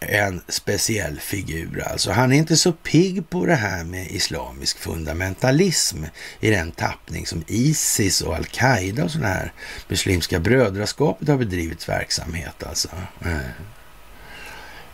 en 0.00 0.40
speciell 0.48 1.20
figur 1.20 1.84
alltså. 1.90 2.10
Han 2.10 2.32
är 2.32 2.36
inte 2.36 2.56
så 2.56 2.72
pigg 2.72 3.30
på 3.30 3.46
det 3.46 3.54
här 3.54 3.84
med 3.84 4.10
islamisk 4.10 4.78
fundamentalism 4.78 6.04
i 6.40 6.50
den 6.50 6.72
tappning 6.72 7.26
som 7.26 7.44
Isis 7.46 8.20
och 8.20 8.34
Al-Qaida 8.34 9.04
och 9.04 9.10
sådana 9.10 9.28
här 9.28 9.52
muslimska 9.88 10.40
brödraskapet 10.40 11.28
har 11.28 11.36
bedrivit 11.36 11.88
verksamhet 11.88 12.62
alltså. 12.62 12.88
Mm. 13.24 13.40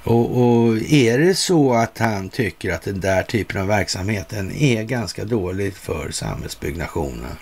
Och, 0.06 0.42
och, 0.42 0.76
är 0.82 1.18
det 1.18 1.34
så 1.34 1.74
att 1.74 1.98
han 1.98 2.28
tycker 2.28 2.72
att 2.72 2.82
den 2.82 3.00
där 3.00 3.22
typen 3.22 3.60
av 3.60 3.66
verksamheten 3.66 4.52
är 4.52 4.82
ganska 4.82 5.24
dålig 5.24 5.74
för 5.74 6.10
samhällsbyggnationen, 6.10 7.36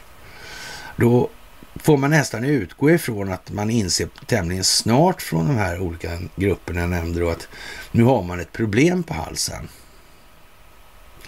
då 0.96 1.30
får 1.76 1.96
man 1.96 2.10
nästan 2.10 2.44
utgå 2.44 2.90
ifrån 2.90 3.32
att 3.32 3.52
man 3.52 3.70
inser 3.70 4.08
tämligen 4.26 4.64
snart 4.64 5.22
från 5.22 5.46
de 5.46 5.56
här 5.56 5.80
olika 5.80 6.18
grupperna 6.36 6.80
jag 6.80 6.90
nämnde 6.90 7.20
då 7.20 7.30
att 7.30 7.48
nu 7.92 8.02
har 8.02 8.22
man 8.22 8.40
ett 8.40 8.52
problem 8.52 9.02
på 9.02 9.14
halsen. 9.14 9.68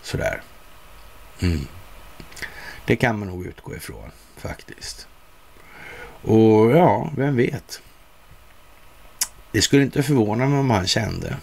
Sådär. 0.03 0.43
Mm. 1.41 1.61
Det 2.87 2.97
kan 2.97 3.19
man 3.19 3.29
nog 3.29 3.47
utgå 3.47 3.77
ifrån 3.77 4.11
faktiskt. 4.37 5.07
Och 6.23 6.71
ja, 6.71 7.11
vem 7.17 7.37
vet? 7.37 7.81
Det 9.57 9.63
skulle 9.63 9.83
inte 9.83 10.03
förvåna 10.03 10.47
mig 10.47 10.59
om 10.59 10.71
han 10.71 10.87
kände 10.87 11.37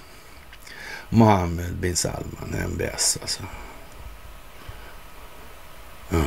Mohammed 1.09 1.75
bin 1.75 1.95
Salman, 1.95 2.55
MBS 2.73 3.17
alltså. 3.21 3.43
Mm. 6.11 6.25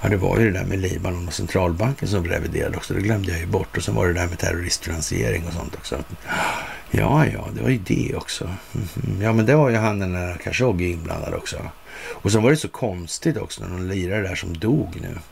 Ja, 0.00 0.08
det 0.08 0.16
var 0.16 0.38
ju 0.38 0.50
det 0.50 0.58
där 0.58 0.66
med 0.66 0.78
Libanon 0.78 1.28
och 1.28 1.34
centralbanken 1.34 2.08
som 2.08 2.24
reviderade 2.24 2.76
också. 2.76 2.94
Det 2.94 3.00
glömde 3.00 3.30
jag 3.32 3.40
ju 3.40 3.46
bort. 3.46 3.76
Och 3.76 3.82
så 3.82 3.92
var 3.92 4.06
det 4.06 4.12
där 4.12 4.26
med 4.26 4.38
terroristfinansiering 4.38 5.46
och 5.46 5.52
sånt 5.52 5.74
också. 5.74 6.04
Ja, 6.90 7.26
ja, 7.26 7.48
det 7.54 7.62
var 7.62 7.70
ju 7.70 7.78
det 7.78 8.14
också. 8.16 8.44
Mm. 8.44 9.22
Ja, 9.22 9.32
men 9.32 9.46
det 9.46 9.56
var 9.56 9.70
ju 9.70 9.76
han 9.76 9.98
den 9.98 10.12
där 10.12 10.36
Khashoggi 10.36 10.90
inblandad 10.90 11.34
också. 11.34 11.70
Och 11.96 12.32
så 12.32 12.40
var 12.40 12.50
det 12.50 12.56
så 12.56 12.68
konstigt 12.68 13.36
också 13.36 13.62
när 13.62 13.68
någon 13.68 13.88
lirare 13.88 14.28
där 14.28 14.34
som 14.34 14.58
dog 14.58 14.98
nu. 15.00 15.08
Alltså, 15.08 15.22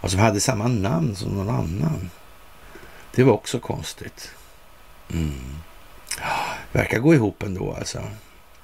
och 0.00 0.10
som 0.10 0.20
hade 0.20 0.40
samma 0.40 0.68
namn 0.68 1.16
som 1.16 1.32
någon 1.32 1.50
annan. 1.50 2.10
Det 3.14 3.24
var 3.24 3.32
också 3.32 3.58
konstigt. 3.58 4.30
Mm. 5.12 5.56
Verkar 6.72 6.98
gå 6.98 7.14
ihop 7.14 7.42
ändå 7.42 7.74
alltså. 7.78 7.98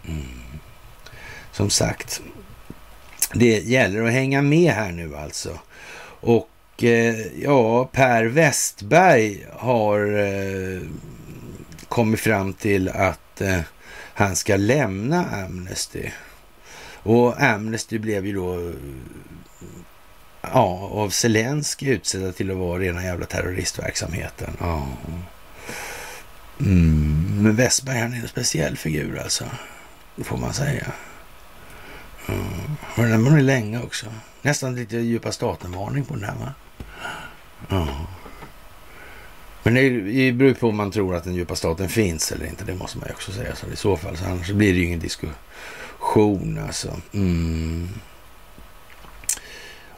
Mm. 0.08 0.22
Som 1.52 1.70
sagt, 1.70 2.22
det 3.34 3.58
gäller 3.58 4.02
att 4.02 4.12
hänga 4.12 4.42
med 4.42 4.72
här 4.72 4.92
nu 4.92 5.16
alltså. 5.16 5.58
Och 6.20 6.84
eh, 6.84 7.42
ja, 7.42 7.84
Per 7.84 8.24
Westberg 8.24 9.46
har 9.52 10.18
eh, 10.18 10.80
kommit 11.88 12.20
fram 12.20 12.52
till 12.52 12.88
att 12.88 13.40
eh, 13.40 13.60
han 14.14 14.36
ska 14.36 14.56
lämna 14.56 15.26
Amnesty. 15.26 16.10
Och 17.02 17.42
Amnesty 17.42 17.98
blev 17.98 18.26
ju 18.26 18.32
då 18.32 18.72
ja, 20.40 20.90
av 20.92 21.10
Zelensky 21.10 21.86
utsedda 21.90 22.32
till 22.32 22.50
att 22.50 22.56
vara 22.56 22.78
rena 22.78 23.04
jävla 23.04 23.26
terroristverksamheten. 23.26 24.56
Ja. 24.60 24.86
Mm. 26.60 27.42
Men 27.42 27.56
Westberg 27.56 27.98
han 27.98 28.12
är 28.12 28.16
en 28.16 28.28
speciell 28.28 28.76
figur 28.76 29.18
alltså. 29.18 29.44
Det 30.16 30.24
får 30.24 30.36
man 30.36 30.54
säga. 30.54 30.92
Mm. 32.28 32.40
Men 32.96 33.10
den 33.10 33.24
var 33.24 33.40
länge 33.40 33.82
också. 33.82 34.06
Nästan 34.42 34.74
lite 34.74 34.96
djupa 34.96 35.32
staten-varning 35.32 36.04
på 36.04 36.14
den 36.14 36.24
här 36.24 36.34
va? 36.34 36.54
Mm. 37.70 37.88
Men 39.62 39.74
det 39.74 40.32
beror 40.32 40.54
på 40.54 40.68
om 40.68 40.76
man 40.76 40.90
tror 40.90 41.14
att 41.14 41.24
den 41.24 41.34
djupa 41.34 41.56
staten 41.56 41.88
finns 41.88 42.32
eller 42.32 42.46
inte. 42.46 42.64
Det 42.64 42.74
måste 42.74 42.98
man 42.98 43.08
ju 43.08 43.14
också 43.14 43.32
säga. 43.32 43.56
Så 43.56 43.66
I 43.66 43.76
så 43.76 43.96
fall, 43.96 44.16
så 44.16 44.24
annars 44.24 44.50
blir 44.50 44.72
det 44.72 44.78
ju 44.78 44.84
ingen 44.84 45.00
diskussion 45.00 46.58
alltså. 46.66 47.00
Mm. 47.12 47.88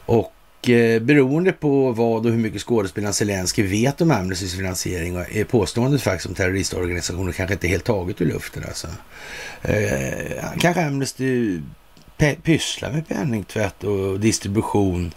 Och 0.05 0.33
Eh, 0.69 1.01
beroende 1.01 1.51
på 1.51 1.91
vad 1.91 2.25
och 2.25 2.31
hur 2.31 2.39
mycket 2.39 2.61
skådespelaren 2.61 3.13
Zelensky 3.13 3.63
vet 3.63 4.01
om 4.01 4.11
Amnestys 4.11 4.55
finansiering 4.55 5.15
är 5.15 5.43
påståendet 5.43 6.01
faktiskt 6.01 6.29
om 6.29 6.35
terroristorganisationer 6.35 7.31
kanske 7.31 7.53
inte 7.53 7.67
helt 7.67 7.83
taget 7.83 8.21
ur 8.21 8.25
luften 8.25 8.63
alltså. 8.67 8.87
Eh, 9.61 10.59
kanske 10.59 10.85
Amnesty 10.85 11.59
pysslar 12.43 12.91
med 12.91 13.07
penningtvätt 13.07 13.83
och 13.83 14.19
distribution 14.19 15.13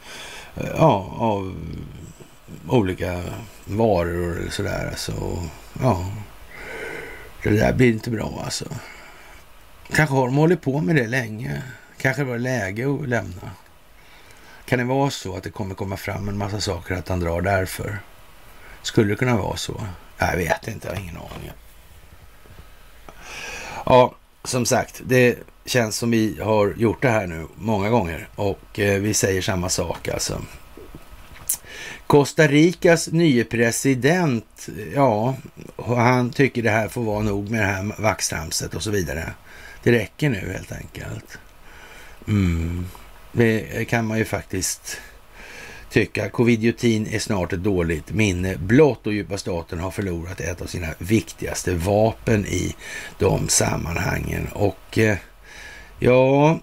eh, 0.57 0.67
ja, 0.77 1.17
av 1.19 1.55
olika 2.69 3.23
varor 3.65 4.41
eller 4.41 4.51
sådär. 4.51 4.89
Alltså, 4.91 5.13
ja, 5.83 6.13
det 7.43 7.51
där 7.51 7.73
blir 7.73 7.93
inte 7.93 8.11
bra 8.11 8.41
alltså. 8.45 8.65
Kanske 9.93 10.15
har 10.15 10.27
de 10.27 10.37
hållit 10.37 10.63
på 10.63 10.81
med 10.81 10.97
det 10.97 11.07
länge. 11.07 11.63
Kanske 11.99 12.25
var 12.25 12.33
det 12.33 12.41
läge 12.43 12.95
att 12.95 13.09
lämna. 13.09 13.51
Kan 14.67 14.79
det 14.79 14.85
vara 14.85 15.11
så 15.11 15.37
att 15.37 15.43
det 15.43 15.51
kommer 15.51 15.75
komma 15.75 15.97
fram 15.97 16.29
en 16.29 16.39
massa 16.39 16.61
saker 16.61 16.95
att 16.95 17.09
han 17.09 17.21
drar 17.21 17.41
därför? 17.41 17.99
Skulle 18.83 19.11
det 19.11 19.17
kunna 19.17 19.37
vara 19.37 19.57
så? 19.57 19.87
Jag 20.19 20.37
vet 20.37 20.69
inte, 20.69 20.89
jag 20.89 20.95
har 20.95 21.03
ingen 21.03 21.17
aning. 21.17 21.51
Ja, 23.87 24.15
som 24.45 24.67
sagt, 24.67 25.01
det 25.05 25.39
känns 25.65 25.97
som 25.97 26.11
vi 26.11 26.41
har 26.41 26.75
gjort 26.77 27.03
det 27.03 27.09
här 27.09 27.27
nu 27.27 27.47
många 27.55 27.91
gånger 27.91 28.29
och 28.35 28.79
eh, 28.79 29.01
vi 29.01 29.15
säger 29.15 29.43
samma 29.43 29.69
sak 29.69 30.09
alltså. 30.09 30.43
Costa 32.07 32.47
Ricas 32.47 33.09
nye 33.09 33.45
president, 33.45 34.69
ja, 34.95 35.35
han 35.87 36.31
tycker 36.31 36.63
det 36.63 36.71
här 36.71 36.89
får 36.89 37.03
vara 37.03 37.23
nog 37.23 37.51
med 37.51 37.61
det 37.61 37.67
här 37.67 37.95
vaxtramset 38.03 38.75
och 38.75 38.83
så 38.83 38.91
vidare. 38.91 39.33
Det 39.83 39.93
räcker 39.93 40.31
nu 40.31 40.53
helt 40.53 40.73
enkelt. 40.73 41.39
Mm. 42.29 42.87
Det 43.37 43.89
kan 43.89 44.07
man 44.07 44.19
ju 44.19 44.25
faktiskt 44.25 45.01
tycka. 45.91 46.29
Covidiotin 46.29 47.07
är 47.07 47.19
snart 47.19 47.53
ett 47.53 47.63
dåligt 47.63 48.13
minne 48.13 48.57
blott 48.57 49.07
och 49.07 49.13
djupa 49.13 49.39
staten 49.39 49.81
har 49.81 49.91
förlorat 49.91 50.41
ett 50.41 50.63
av 50.63 50.67
sina 50.67 50.89
viktigaste 50.99 51.75
vapen 51.75 52.47
i 52.47 52.75
de 53.19 53.49
sammanhangen. 53.49 54.49
Och 54.53 54.99
eh, 54.99 55.17
ja, 55.99 56.59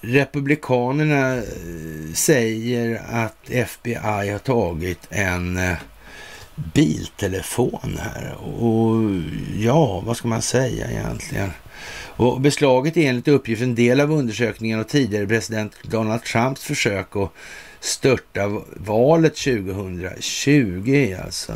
Republikanerna 0.00 1.36
eh, 1.36 2.12
säger 2.14 3.02
att 3.10 3.50
FBI 3.50 3.94
har 4.30 4.38
tagit 4.38 5.06
en 5.10 5.56
eh, 5.56 5.76
biltelefon 6.54 7.98
här. 8.00 8.34
Och 8.34 9.22
ja, 9.56 10.02
vad 10.06 10.16
ska 10.16 10.28
man 10.28 10.42
säga 10.42 10.90
egentligen? 10.90 11.50
Och 12.16 12.40
beslaget 12.40 12.96
är 12.96 13.08
enligt 13.08 13.28
uppgift 13.28 13.62
en 13.62 13.74
del 13.74 14.00
av 14.00 14.12
undersökningen 14.12 14.80
och 14.80 14.88
tidigare 14.88 15.26
president 15.26 15.72
Donald 15.82 16.22
Trumps 16.22 16.64
försök 16.64 17.16
att 17.16 17.32
störta 17.80 18.60
valet 18.76 19.36
2020 19.36 21.16
alltså. 21.24 21.54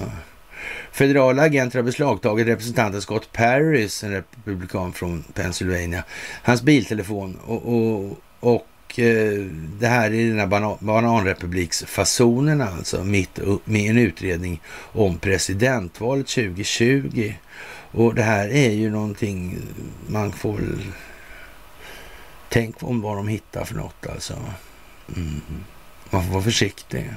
Federala 0.93 1.43
agenter 1.43 1.79
har 1.79 1.85
beslagtagit 1.85 2.47
representanten 2.47 3.03
Scott 3.03 3.33
Paris, 3.33 4.05
en 4.05 4.13
republikan 4.13 4.93
från 4.93 5.25
Pennsylvania, 5.35 6.05
hans 6.43 6.63
biltelefon 6.63 7.39
och, 7.47 7.75
och, 7.75 8.19
och 8.41 8.99
eh, 8.99 9.45
det 9.81 9.87
här 9.87 10.15
är 10.15 10.29
den 10.29 10.39
här 10.39 10.47
banan, 10.47 10.77
bananrepubliksfasonerna 10.81 12.69
alltså, 12.79 13.05
mitt 13.05 13.39
med 13.65 13.91
en 13.91 13.99
utredning 13.99 14.61
om 14.93 15.19
presidentvalet 15.19 16.27
2020. 16.27 17.33
Och 17.93 18.15
det 18.15 18.23
här 18.23 18.49
är 18.49 18.71
ju 18.71 18.91
någonting 18.91 19.59
man 20.07 20.33
får 20.33 20.53
väl... 20.53 20.93
Tänk 22.49 22.83
om 22.83 23.01
vad 23.01 23.17
de 23.17 23.29
hittar 23.29 23.65
för 23.65 23.75
något 23.75 24.07
alltså. 24.07 24.35
Mm. 25.17 25.41
Man 26.11 26.25
får 26.25 26.33
vara 26.33 26.43
försiktig. 26.43 27.11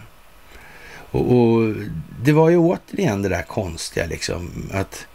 Och, 1.11 1.37
och, 1.37 1.73
det 2.21 2.31
var 2.31 2.49
ju 2.49 2.57
återigen 2.57 3.21
det 3.21 3.29
där 3.29 3.41
konstiga 3.41 4.05
liksom 4.05 4.69
att 4.73 5.07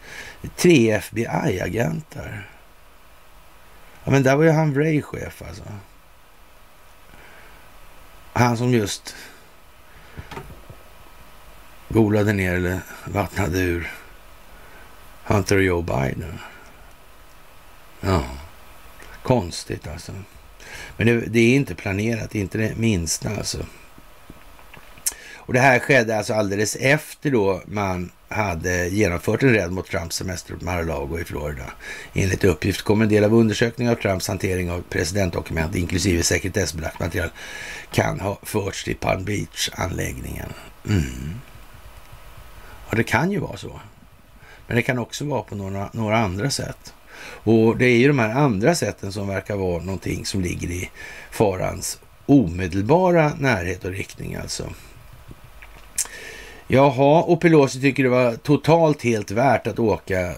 tre 0.56 0.90
FBI-agenter. 0.90 2.48
Ja 4.04 4.10
men 4.10 4.22
där 4.22 4.36
var 4.36 4.44
ju 4.44 4.50
han 4.50 4.74
Ray 4.74 5.02
chef 5.02 5.42
alltså. 5.48 5.64
Han 8.32 8.56
som 8.56 8.70
just 8.74 9.16
golade 11.88 12.32
ner 12.32 12.54
eller 12.54 12.80
vattnade 13.04 13.58
ur 13.58 13.90
Hunter 15.28 15.56
och 15.56 15.62
Joe 15.62 15.82
Biden. 15.82 16.38
Ja, 18.00 18.24
konstigt 19.22 19.88
alltså. 19.88 20.12
Men 20.96 21.06
det, 21.06 21.20
det, 21.20 21.40
är 21.40 21.56
inte 21.56 21.74
planerat, 21.74 22.34
inte 22.34 22.58
det 22.58 22.76
minsta 22.76 23.30
alltså. 23.30 23.58
Och 25.34 25.52
det 25.52 25.60
här 25.60 25.78
skedde 25.78 26.18
alltså 26.18 26.34
alldeles 26.34 26.76
efter 26.76 27.30
då 27.30 27.62
man 27.66 28.10
hade 28.28 28.88
genomfört 28.88 29.42
en 29.42 29.54
räd 29.54 29.72
mot 29.72 29.90
Trumps 29.90 30.16
semester 30.16 30.54
på 30.54 30.64
Mar-a-Lago 30.64 31.18
i 31.18 31.24
Florida. 31.24 31.72
Enligt 32.14 32.44
uppgift 32.44 32.82
kommer 32.82 33.04
en 33.04 33.10
del 33.10 33.24
av 33.24 33.34
undersökningen 33.34 33.92
av 33.92 33.96
Trumps 33.96 34.28
hantering 34.28 34.70
av 34.70 34.82
presidentdokument, 34.88 35.74
inklusive 35.74 36.22
sekretessbelagt 36.22 37.00
material, 37.00 37.30
kan 37.92 38.20
ha 38.20 38.38
förts 38.42 38.84
till 38.84 38.96
Palm 38.96 39.24
Beach-anläggningen. 39.24 40.52
Mm. 40.88 41.40
Ja, 42.90 42.96
det 42.96 43.04
kan 43.04 43.30
ju 43.30 43.38
vara 43.38 43.56
så. 43.56 43.80
Men 44.68 44.76
det 44.76 44.82
kan 44.82 44.98
också 44.98 45.24
vara 45.24 45.42
på 45.42 45.54
några, 45.54 45.90
några 45.92 46.18
andra 46.18 46.50
sätt. 46.50 46.94
Och 47.20 47.76
det 47.76 47.86
är 47.86 47.96
ju 47.96 48.08
de 48.08 48.18
här 48.18 48.34
andra 48.34 48.74
sätten 48.74 49.12
som 49.12 49.28
verkar 49.28 49.56
vara 49.56 49.82
någonting 49.82 50.26
som 50.26 50.40
ligger 50.40 50.68
i 50.68 50.90
farans 51.30 52.00
omedelbara 52.26 53.32
närhet 53.38 53.84
och 53.84 53.90
riktning 53.90 54.34
alltså. 54.34 54.64
Jaha, 56.66 57.22
och 57.22 57.40
Pelosi 57.40 57.80
tycker 57.80 58.02
det 58.02 58.08
var 58.08 58.34
totalt 58.34 59.02
helt 59.02 59.30
värt 59.30 59.66
att 59.66 59.78
åka 59.78 60.34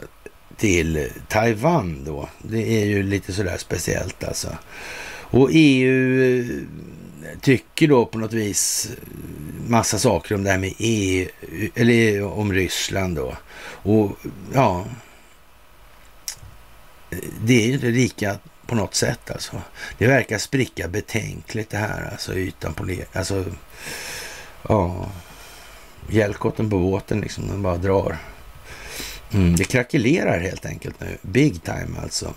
till 0.56 1.08
Taiwan 1.28 2.04
då. 2.04 2.28
Det 2.38 2.82
är 2.82 2.86
ju 2.86 3.02
lite 3.02 3.32
sådär 3.32 3.56
speciellt 3.58 4.24
alltså. 4.24 4.48
Och 5.32 5.48
EU 5.52 6.44
tycker 7.40 7.88
då 7.88 8.06
på 8.06 8.18
något 8.18 8.32
vis 8.32 8.90
massa 9.66 9.98
saker 9.98 10.34
om 10.34 10.44
det 10.44 10.50
här 10.50 10.58
med 10.58 10.74
EU, 10.78 11.28
eller 11.74 12.24
om 12.24 12.52
Ryssland 12.52 13.16
då. 13.16 13.36
Och 13.62 14.18
ja, 14.54 14.84
det 17.40 17.62
är 17.62 17.66
ju 17.66 17.72
inte 17.72 17.86
lika 17.86 18.38
på 18.66 18.74
något 18.74 18.94
sätt 18.94 19.30
alltså. 19.30 19.62
Det 19.98 20.06
verkar 20.06 20.38
spricka 20.38 20.88
betänkligt 20.88 21.70
det 21.70 21.76
här, 21.76 22.08
alltså 22.12 22.34
ytan 22.34 22.74
på 22.74 22.84
det. 22.84 23.16
Alltså, 23.16 23.44
ja, 24.68 25.10
hjälkotten 26.08 26.70
på 26.70 26.78
båten 26.78 27.20
liksom, 27.20 27.48
den 27.48 27.62
bara 27.62 27.76
drar. 27.76 28.18
Mm, 29.32 29.56
det 29.56 29.64
krackelerar 29.64 30.40
helt 30.40 30.66
enkelt 30.66 31.00
nu. 31.00 31.18
Big 31.22 31.62
time 31.62 31.98
alltså. 32.02 32.34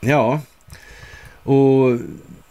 Ja, 0.00 0.40
och 1.42 1.98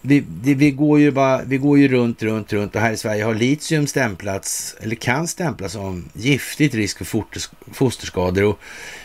vi, 0.02 0.20
det, 0.20 0.54
vi, 0.54 0.72
går 0.72 1.00
ju 1.00 1.12
bara, 1.12 1.42
vi 1.44 1.58
går 1.58 1.78
ju 1.78 1.88
runt, 1.88 2.24
runt, 2.24 2.54
runt 2.54 2.76
och 2.76 2.82
här 2.82 2.92
i 2.92 2.98
Sverige 2.98 3.24
har 3.24 3.34
litium 3.34 3.88
stämplats, 3.88 4.76
eller 4.80 4.96
kan 4.96 5.28
stämplas 5.28 5.72
som 5.72 6.10
giftigt 6.14 6.76
risk 6.76 6.98
för 6.98 7.24
fosterskador 7.74 8.44
och 8.44 8.60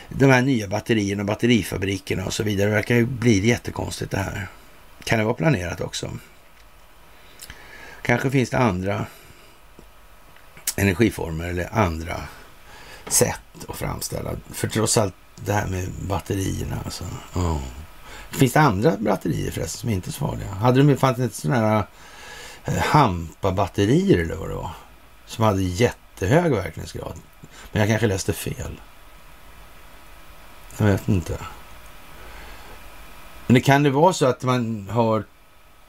de 0.08 0.26
här 0.26 0.42
nya 0.42 0.68
batterierna 0.68 1.22
och 1.22 1.26
batterifabrikerna 1.26 2.24
och 2.24 2.32
så 2.32 2.42
vidare 2.42 2.68
Det 2.68 2.74
verkar 2.74 2.94
ju 2.94 3.06
bli 3.06 3.46
jättekonstigt 3.46 4.10
det 4.10 4.18
här. 4.18 4.48
Kan 5.04 5.18
det 5.18 5.24
vara 5.24 5.34
planerat 5.34 5.80
också? 5.80 6.10
Kanske 8.02 8.30
finns 8.30 8.50
det 8.50 8.58
andra 8.58 9.06
energiformer 10.76 11.48
eller 11.48 11.68
andra 11.72 12.20
sätt 13.08 13.40
att 13.68 13.76
framställa. 13.76 14.30
För 14.50 14.68
trots 14.68 14.98
allt 14.98 15.14
det 15.36 15.52
här 15.52 15.66
med 15.66 15.88
batterierna 16.08 16.78
alltså. 16.84 17.04
Oh. 17.34 17.60
Finns 18.36 18.52
det 18.52 18.60
andra 18.60 18.96
batterier 18.96 19.50
förresten 19.50 19.80
som 19.80 19.90
inte 19.90 20.10
är 20.10 20.12
så 20.12 20.18
farliga? 20.18 20.48
Hade 20.48 20.82
de, 20.82 20.96
fanns 20.96 21.16
det 21.16 21.24
inte 21.24 21.36
sådana 21.36 21.68
här 21.68 21.86
eh, 22.64 22.74
Hampa-batterier 22.74 24.18
eller 24.18 24.34
vad 24.34 24.48
det 24.48 24.54
var? 24.54 24.70
Som 25.26 25.44
hade 25.44 25.62
jättehög 25.62 26.52
verkningsgrad. 26.52 27.14
Men 27.72 27.80
jag 27.80 27.88
kanske 27.88 28.06
läste 28.06 28.32
fel. 28.32 28.80
Jag 30.78 30.86
vet 30.86 31.08
inte. 31.08 31.38
Men 33.46 33.54
det 33.54 33.60
kan 33.60 33.82
det 33.82 33.90
vara 33.90 34.12
så 34.12 34.26
att 34.26 34.42
man 34.42 34.88
har 34.90 35.24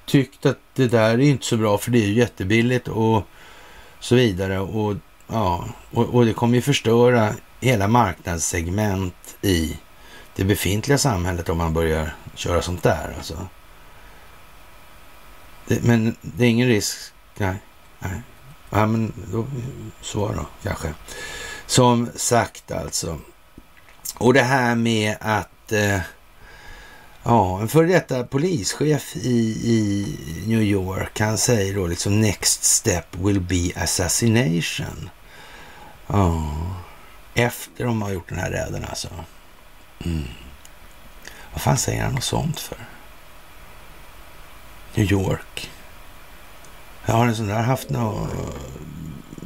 tyckt 0.05 0.45
att 0.45 0.59
det 0.73 0.87
där 0.87 1.09
är 1.09 1.19
inte 1.19 1.45
så 1.45 1.57
bra 1.57 1.77
för 1.77 1.91
det 1.91 1.99
är 1.99 2.07
ju 2.07 2.13
jättebilligt 2.13 2.87
och 2.87 3.23
så 3.99 4.15
vidare. 4.15 4.59
Och, 4.59 4.95
ja, 5.27 5.65
och, 5.91 6.05
och 6.05 6.25
det 6.25 6.33
kommer 6.33 6.55
ju 6.55 6.61
förstöra 6.61 7.33
hela 7.59 7.87
marknadssegment 7.87 9.37
i 9.41 9.77
det 10.35 10.43
befintliga 10.43 10.97
samhället 10.97 11.49
om 11.49 11.57
man 11.57 11.73
börjar 11.73 12.15
köra 12.37 12.61
sånt 12.61 12.83
där. 12.83 13.13
Alltså. 13.17 13.47
Det, 15.67 15.83
men 15.83 16.15
det 16.21 16.45
är 16.45 16.49
ingen 16.49 16.67
risk. 16.67 16.97
Nej, 17.37 17.55
nej. 17.99 18.21
Ja, 18.69 18.85
men 18.85 19.13
då, 19.31 19.47
så 20.01 20.27
då 20.27 20.45
kanske. 20.63 20.93
Som 21.65 22.09
sagt 22.15 22.71
alltså. 22.71 23.19
Och 24.17 24.33
det 24.33 24.41
här 24.41 24.75
med 24.75 25.17
att 25.19 25.71
eh, 25.71 25.99
ja, 27.23 27.61
en 27.61 27.67
före 27.67 27.87
detta 27.87 28.23
polischef 28.23 29.15
i, 29.15 29.39
i 29.63 30.05
New 30.47 30.61
York, 30.61 31.19
han 31.19 31.37
säger 31.37 31.75
då 31.75 31.87
liksom 31.87 32.21
next 32.21 32.63
step 32.63 33.15
will 33.15 33.39
be 33.39 33.71
assassination. 33.75 35.09
Ja, 36.07 36.53
efter 37.33 37.85
de 37.85 38.01
har 38.01 38.11
gjort 38.11 38.29
den 38.29 38.39
här 38.39 38.51
räden 38.51 38.85
alltså. 38.89 39.07
Mm. 40.05 40.23
Vad 41.57 41.61
fan 41.61 41.77
säger 41.77 42.03
han 42.03 42.13
något 42.13 42.23
sånt 42.23 42.59
för? 42.59 42.77
New 44.95 45.11
York. 45.11 45.71
Har 47.01 47.27
en 47.27 47.35
sån 47.35 47.47
där 47.47 47.61
haft 47.61 47.89
något 47.89 48.29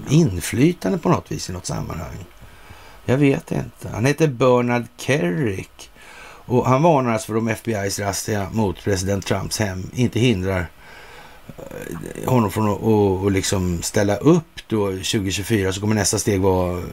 inflytande 0.09 0.97
på 0.97 1.09
något 1.09 1.31
vis 1.31 1.49
i 1.49 1.53
något 1.53 1.65
sammanhang? 1.65 2.25
Jag 3.05 3.17
vet 3.17 3.51
inte. 3.51 3.89
Han 3.93 4.05
heter 4.05 4.27
Bernard 4.27 4.85
Kerrick 4.97 5.91
och 6.23 6.67
han 6.67 6.83
varnar 6.83 7.13
alltså 7.13 7.27
för 7.27 7.37
om 7.37 7.49
FBI's 7.49 8.01
razzia 8.01 8.49
mot 8.51 8.83
president 8.83 9.25
Trumps 9.25 9.59
hem 9.59 9.91
inte 9.93 10.19
hindrar 10.19 10.65
eh, 11.57 12.29
honom 12.29 12.51
från 12.51 12.73
att 12.73 12.81
och 12.81 13.31
liksom 13.31 13.81
ställa 13.81 14.17
upp 14.17 14.60
då 14.71 14.85
2024 14.85 15.73
så 15.73 15.81
kommer 15.81 15.95
nästa 15.95 16.19
steg 16.19 16.41
vara 16.41 16.83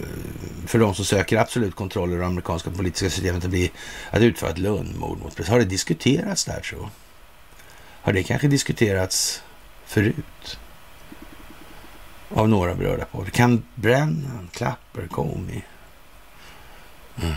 för 0.66 0.78
de 0.78 0.94
som 0.94 1.04
söker 1.04 1.36
absolut 1.36 1.74
kontroll 1.74 2.10
över 2.10 2.20
det 2.20 2.26
amerikanska 2.26 2.70
politiska 2.70 3.10
systemet 3.10 3.44
att, 3.44 3.50
bli, 3.50 3.70
att 4.10 4.22
utföra 4.22 4.50
ett 4.50 4.58
lönnmord 4.58 5.18
mot 5.18 5.36
president. 5.36 5.48
Har 5.48 5.58
det 5.58 5.64
diskuterats 5.64 6.44
där 6.44 6.62
så? 6.62 6.90
Har 8.02 8.12
det 8.12 8.22
kanske 8.22 8.48
diskuterats 8.48 9.42
förut? 9.86 10.58
Av 12.28 12.48
några 12.48 12.74
berörda 12.74 13.04
parter. 13.04 13.30
Kan 13.30 13.62
Brennan, 13.74 14.48
Clapper, 14.52 15.06
Comey 15.06 15.62
mm. 17.22 17.34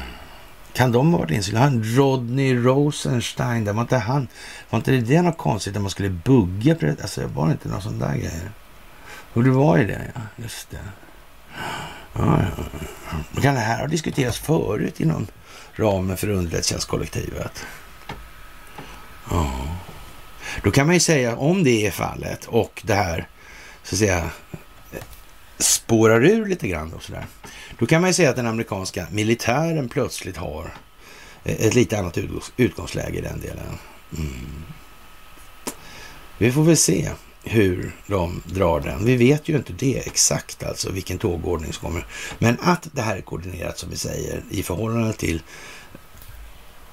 Kan 0.73 0.91
de 0.91 1.13
ha 1.13 1.19
varit 1.19 1.31
insikliga? 1.31 1.63
Han 1.63 1.83
Rodney 1.83 2.55
Rosenstein, 2.55 3.65
där 3.65 3.73
var 3.73 3.81
inte 3.81 3.97
han, 3.97 4.27
var 4.69 4.77
inte 4.79 4.91
det 4.91 5.21
något 5.21 5.37
konstigt 5.37 5.75
att 5.75 5.81
man 5.81 5.91
skulle 5.91 6.09
bugga? 6.09 6.75
Alltså 7.01 7.27
var 7.27 7.45
det 7.45 7.51
inte 7.51 7.69
någon 7.69 7.81
sån 7.81 7.99
där 7.99 8.15
grejer? 8.15 8.51
Och 9.33 9.43
det 9.43 9.49
var 9.49 9.77
ju 9.77 9.87
det, 9.87 10.11
ja. 10.15 10.21
Just 10.43 10.69
det. 10.69 10.77
Ja, 12.13 12.41
ja. 13.35 13.41
Kan 13.41 13.55
det 13.55 13.59
här 13.59 13.79
ha 13.79 13.87
diskuterats 13.87 14.39
förut 14.39 14.99
inom 14.99 15.27
ramen 15.75 16.17
för 16.17 16.29
underrättelsetjänstkollektivet? 16.29 17.65
Ja. 19.29 19.77
Då 20.63 20.71
kan 20.71 20.85
man 20.85 20.93
ju 20.93 20.99
säga 20.99 21.35
om 21.35 21.63
det 21.63 21.87
är 21.87 21.91
fallet 21.91 22.45
och 22.45 22.81
det 22.85 22.93
här 22.93 23.27
så 23.83 23.95
att 23.95 23.99
säga 23.99 24.29
spårar 25.57 26.25
ur 26.25 26.45
lite 26.45 26.67
grann 26.67 26.93
och 26.93 27.03
sådär. 27.03 27.25
Då 27.79 27.85
kan 27.85 28.01
man 28.01 28.09
ju 28.09 28.13
säga 28.13 28.29
att 28.29 28.35
den 28.35 28.47
amerikanska 28.47 29.07
militären 29.11 29.89
plötsligt 29.89 30.37
har 30.37 30.73
ett 31.43 31.75
lite 31.75 31.99
annat 31.99 32.17
utgångsläge 32.57 33.17
i 33.17 33.21
den 33.21 33.41
delen. 33.41 33.77
Mm. 34.17 34.63
Vi 36.37 36.51
får 36.51 36.63
väl 36.63 36.77
se 36.77 37.11
hur 37.43 37.95
de 38.07 38.41
drar 38.45 38.79
den. 38.79 39.05
Vi 39.05 39.15
vet 39.15 39.49
ju 39.49 39.55
inte 39.55 39.73
det 39.73 40.07
exakt, 40.07 40.63
alltså 40.63 40.91
vilken 40.91 41.17
tågordning 41.17 41.73
som 41.73 41.87
kommer. 41.87 42.05
Men 42.39 42.57
att 42.61 42.87
det 42.91 43.01
här 43.01 43.17
är 43.17 43.21
koordinerat, 43.21 43.77
som 43.77 43.89
vi 43.89 43.97
säger, 43.97 44.43
i 44.49 44.63
förhållande 44.63 45.13
till 45.13 45.41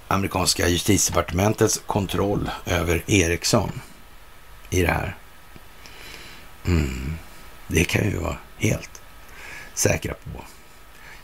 amerikanska 0.08 0.68
justitiedepartementets 0.68 1.82
kontroll 1.86 2.50
över 2.66 3.04
Ericsson 3.06 3.80
i 4.70 4.82
det 4.82 4.92
här. 4.92 5.16
Mm. 6.66 7.14
Det 7.68 7.84
kan 7.84 8.10
vi 8.10 8.16
vara 8.16 8.36
helt 8.58 9.00
säkra 9.74 10.14
på 10.14 10.44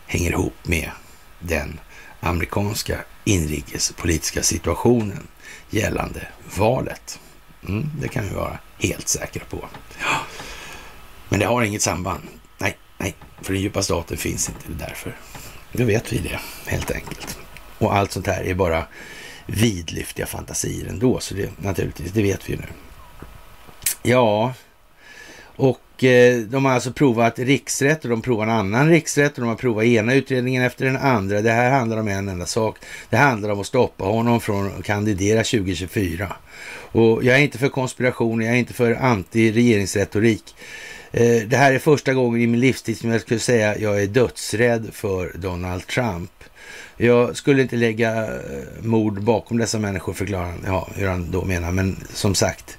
hänger 0.07 0.31
ihop 0.31 0.55
med 0.63 0.91
den 1.41 1.81
amerikanska 2.21 3.05
inrikespolitiska 3.25 4.43
situationen 4.43 5.29
gällande 5.71 6.29
valet. 6.57 7.21
Mm, 7.69 7.91
det 8.01 8.09
kan 8.09 8.29
vi 8.29 8.35
vara 8.35 8.59
helt 8.79 9.09
säkra 9.09 9.45
på. 9.45 9.69
Men 11.29 11.41
det 11.41 11.47
har 11.47 11.63
inget 11.63 11.83
samband. 11.83 12.23
Nej, 12.59 12.79
nej, 12.99 13.15
för 13.43 13.53
den 13.53 13.63
djupa 13.63 13.83
staten 13.83 14.17
finns 14.17 14.49
inte 14.49 14.85
därför. 14.85 15.17
Då 15.73 15.85
vet 15.85 16.13
vi 16.13 16.19
det 16.19 16.41
helt 16.67 16.91
enkelt. 16.91 17.39
Och 17.79 17.97
allt 17.97 18.13
sånt 18.13 18.27
här 18.27 18.45
är 18.45 18.55
bara 18.55 18.87
vidlyftiga 19.47 20.27
fantasier 20.27 20.89
ändå, 20.89 21.21
så 21.21 21.35
det 21.35 21.51
naturligtvis, 21.59 22.13
det 22.13 22.23
vet 22.23 22.49
vi 22.49 22.53
ju 22.53 22.59
nu. 22.59 22.67
Ja, 24.03 24.55
och 25.57 25.81
Eh, 26.03 26.37
de 26.37 26.65
har 26.65 26.73
alltså 26.73 26.93
provat 26.93 27.39
riksrätt 27.39 28.05
och 28.05 28.11
de 28.11 28.23
provar 28.23 28.45
en 28.45 28.51
annan 28.51 28.89
riksrätt 28.89 29.33
och 29.35 29.41
de 29.41 29.49
har 29.49 29.57
provat 29.57 29.85
ena 29.85 30.15
utredningen 30.15 30.63
efter 30.63 30.85
den 30.85 30.97
andra. 30.97 31.41
Det 31.41 31.51
här 31.51 31.71
handlar 31.71 31.97
om 31.97 32.09
en 32.09 32.29
enda 32.29 32.47
sak. 32.47 32.77
Det 33.11 33.17
handlar 33.17 33.51
om 33.51 33.61
att 33.61 33.67
stoppa 33.67 34.05
honom 34.05 34.41
från 34.41 34.67
att 34.79 34.85
kandidera 34.85 35.39
2024. 35.39 36.33
Och 36.93 37.25
jag 37.25 37.37
är 37.37 37.41
inte 37.41 37.59
för 37.59 37.69
konspiration, 37.69 38.41
jag 38.41 38.55
är 38.55 38.59
inte 38.59 38.73
för 38.73 38.95
anti-regeringsretorik. 38.95 40.55
Eh, 41.13 41.43
det 41.47 41.57
här 41.57 41.73
är 41.73 41.79
första 41.79 42.15
gången 42.15 42.41
i 42.41 42.47
min 42.47 42.61
livstid 42.61 42.99
som 42.99 43.11
jag 43.11 43.21
skulle 43.21 43.41
säga 43.41 43.79
jag 43.79 44.03
är 44.03 44.07
dödsrädd 44.07 44.89
för 44.93 45.33
Donald 45.35 45.87
Trump. 45.87 46.31
Jag 46.97 47.37
skulle 47.37 47.63
inte 47.63 47.77
lägga 47.77 48.25
eh, 48.25 48.39
mord 48.83 49.23
bakom 49.23 49.59
dessa 49.59 49.79
människor, 49.79 50.13
förklarar 50.13 50.47
han, 50.47 50.65
ja, 50.67 50.89
hur 50.95 51.09
han 51.09 51.31
då 51.31 51.45
menar. 51.45 51.73
Men 51.73 51.97
som 52.15 52.35
sagt, 52.35 52.79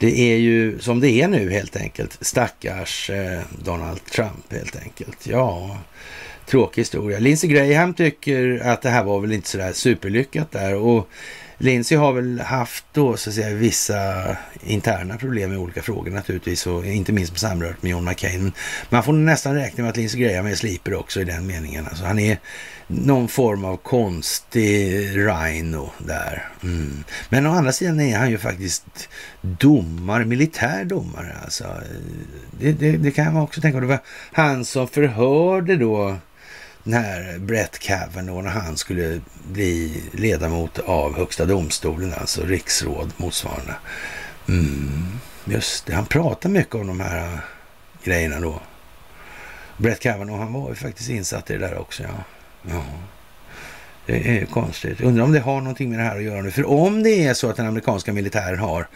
det 0.00 0.20
är 0.32 0.36
ju 0.36 0.78
som 0.78 1.00
det 1.00 1.10
är 1.10 1.28
nu 1.28 1.50
helt 1.50 1.76
enkelt. 1.76 2.18
Stackars 2.20 3.10
eh, 3.10 3.40
Donald 3.64 4.04
Trump 4.04 4.52
helt 4.52 4.76
enkelt. 4.76 5.26
Ja, 5.26 5.78
tråkig 6.46 6.80
historia. 6.82 7.18
Lindsey 7.18 7.50
Graham 7.50 7.94
tycker 7.94 8.60
att 8.64 8.82
det 8.82 8.90
här 8.90 9.04
var 9.04 9.20
väl 9.20 9.32
inte 9.32 9.48
sådär 9.48 9.72
superlyckat 9.72 10.50
där 10.50 10.74
och 10.74 11.08
Lindsey 11.62 11.96
har 11.96 12.12
väl 12.12 12.40
haft 12.40 12.84
då 12.92 13.16
så 13.16 13.30
att 13.30 13.34
säga 13.34 13.54
vissa 13.54 14.36
interna 14.62 15.16
problem 15.16 15.50
med 15.50 15.58
olika 15.58 15.82
frågor 15.82 16.10
naturligtvis 16.10 16.66
och 16.66 16.86
inte 16.86 17.12
minst 17.12 17.32
på 17.32 17.38
samröret 17.38 17.82
med 17.82 17.90
John 17.90 18.04
McCain. 18.04 18.52
Man 18.88 19.02
får 19.02 19.12
nästan 19.12 19.54
räkna 19.54 19.82
med 19.82 19.90
att 19.90 19.96
Lindsey 19.96 20.20
Graham 20.20 20.46
är 20.46 20.54
sliper 20.54 20.94
också 20.94 21.20
i 21.20 21.24
den 21.24 21.46
meningen. 21.46 21.86
Alltså 21.86 22.04
han 22.04 22.18
är 22.18 22.38
någon 22.86 23.28
form 23.28 23.64
av 23.64 23.76
konstig 23.76 25.16
rhino 25.16 25.90
där. 25.98 26.48
Mm. 26.62 27.04
Men 27.28 27.46
å 27.46 27.50
andra 27.50 27.72
sidan 27.72 28.00
är 28.00 28.18
han 28.18 28.30
ju 28.30 28.38
faktiskt 28.38 29.08
domare, 29.40 30.24
militär 30.24 30.84
domare. 30.84 31.36
Alltså. 31.44 31.64
Det, 32.60 32.72
det, 32.72 32.96
det 32.96 33.10
kan 33.10 33.34
man 33.34 33.42
också 33.42 33.60
tänka 33.60 33.76
på. 33.76 33.80
Det 33.80 33.86
var 33.86 34.02
han 34.32 34.64
som 34.64 34.88
förhörde 34.88 35.76
då 35.76 36.16
när 36.82 37.38
Brett 37.38 37.78
Kavanaugh 37.78 38.42
när 38.42 38.50
han 38.50 38.76
skulle 38.76 39.20
bli 39.52 40.02
ledamot 40.12 40.78
av 40.78 41.16
Högsta 41.16 41.44
domstolen, 41.44 42.14
alltså 42.20 42.44
riksråd 42.44 43.12
motsvarande. 43.16 43.74
Mm, 44.48 45.18
just 45.44 45.86
det, 45.86 45.94
han 45.94 46.06
pratar 46.06 46.48
mycket 46.48 46.74
om 46.74 46.86
de 46.86 47.00
här 47.00 47.18
äh, 47.18 47.38
grejerna 48.04 48.40
då. 48.40 48.60
Brett 49.76 50.00
Kavanaugh, 50.00 50.40
han 50.40 50.52
var 50.52 50.68
ju 50.68 50.74
faktiskt 50.74 51.10
insatt 51.10 51.50
i 51.50 51.52
det 51.52 51.58
där 51.58 51.78
också, 51.78 52.02
ja. 52.02 52.24
ja. 52.70 52.84
Det 54.06 54.38
är 54.38 54.46
konstigt. 54.46 55.00
Undrar 55.00 55.24
om 55.24 55.32
det 55.32 55.40
har 55.40 55.60
någonting 55.60 55.90
med 55.90 55.98
det 55.98 56.04
här 56.04 56.16
att 56.16 56.22
göra 56.22 56.42
nu. 56.42 56.50
För 56.50 56.68
om 56.68 57.02
det 57.02 57.26
är 57.26 57.34
så 57.34 57.50
att 57.50 57.56
den 57.56 57.66
amerikanska 57.66 58.12
militären 58.12 58.58
har 58.58 58.86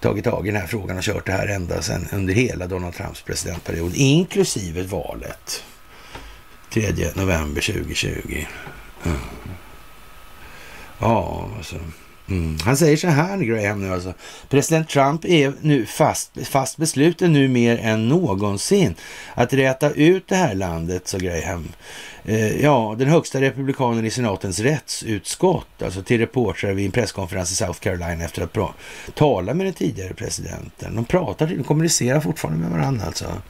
tagit 0.00 0.24
tag 0.24 0.46
i 0.46 0.50
den 0.50 0.60
här 0.60 0.68
frågan 0.68 0.96
och 0.96 1.02
kört 1.02 1.26
det 1.26 1.32
här 1.32 1.46
ända 1.46 1.82
sedan 1.82 2.08
under 2.12 2.34
hela 2.34 2.66
Donald 2.66 2.94
Trumps 2.94 3.22
presidentperiod, 3.22 3.92
inklusive 3.94 4.82
valet 4.82 5.64
3 6.70 6.92
november 7.14 7.60
2020. 7.60 8.46
Mm. 9.04 9.18
Ja, 10.98 11.50
alltså. 11.56 11.76
Mm. 12.30 12.56
Han 12.64 12.76
säger 12.76 12.96
så 12.96 13.08
här, 13.08 13.38
Graham, 13.38 13.80
nu 13.80 13.92
alltså. 13.92 14.14
President 14.48 14.88
Trump 14.88 15.24
är 15.24 15.52
nu 15.60 15.86
fast, 15.86 16.30
fast 16.44 16.76
besluten 16.76 17.32
nu 17.32 17.48
mer 17.48 17.78
än 17.78 18.08
någonsin 18.08 18.94
att 19.34 19.52
räta 19.52 19.90
ut 19.90 20.28
det 20.28 20.36
här 20.36 20.54
landet, 20.54 21.08
sa 21.08 21.18
Graham. 21.18 21.68
Eh, 22.24 22.62
ja, 22.62 22.94
den 22.98 23.08
högsta 23.08 23.40
republikanen 23.40 24.04
i 24.04 24.10
senatens 24.10 24.60
rättsutskott, 24.60 25.82
alltså 25.82 26.02
till 26.02 26.18
reportrar 26.18 26.72
vid 26.72 26.86
en 26.86 26.92
presskonferens 26.92 27.52
i 27.52 27.54
South 27.54 27.80
Carolina 27.80 28.24
efter 28.24 28.42
att 28.42 28.74
tala 29.14 29.54
med 29.54 29.66
den 29.66 29.74
tidigare 29.74 30.14
presidenten. 30.14 30.96
De 30.96 31.04
pratar, 31.04 31.46
de 31.46 31.64
kommunicerar 31.64 32.20
fortfarande 32.20 32.60
med 32.60 32.70
varandra 32.70 33.06
alltså. 33.06 33.42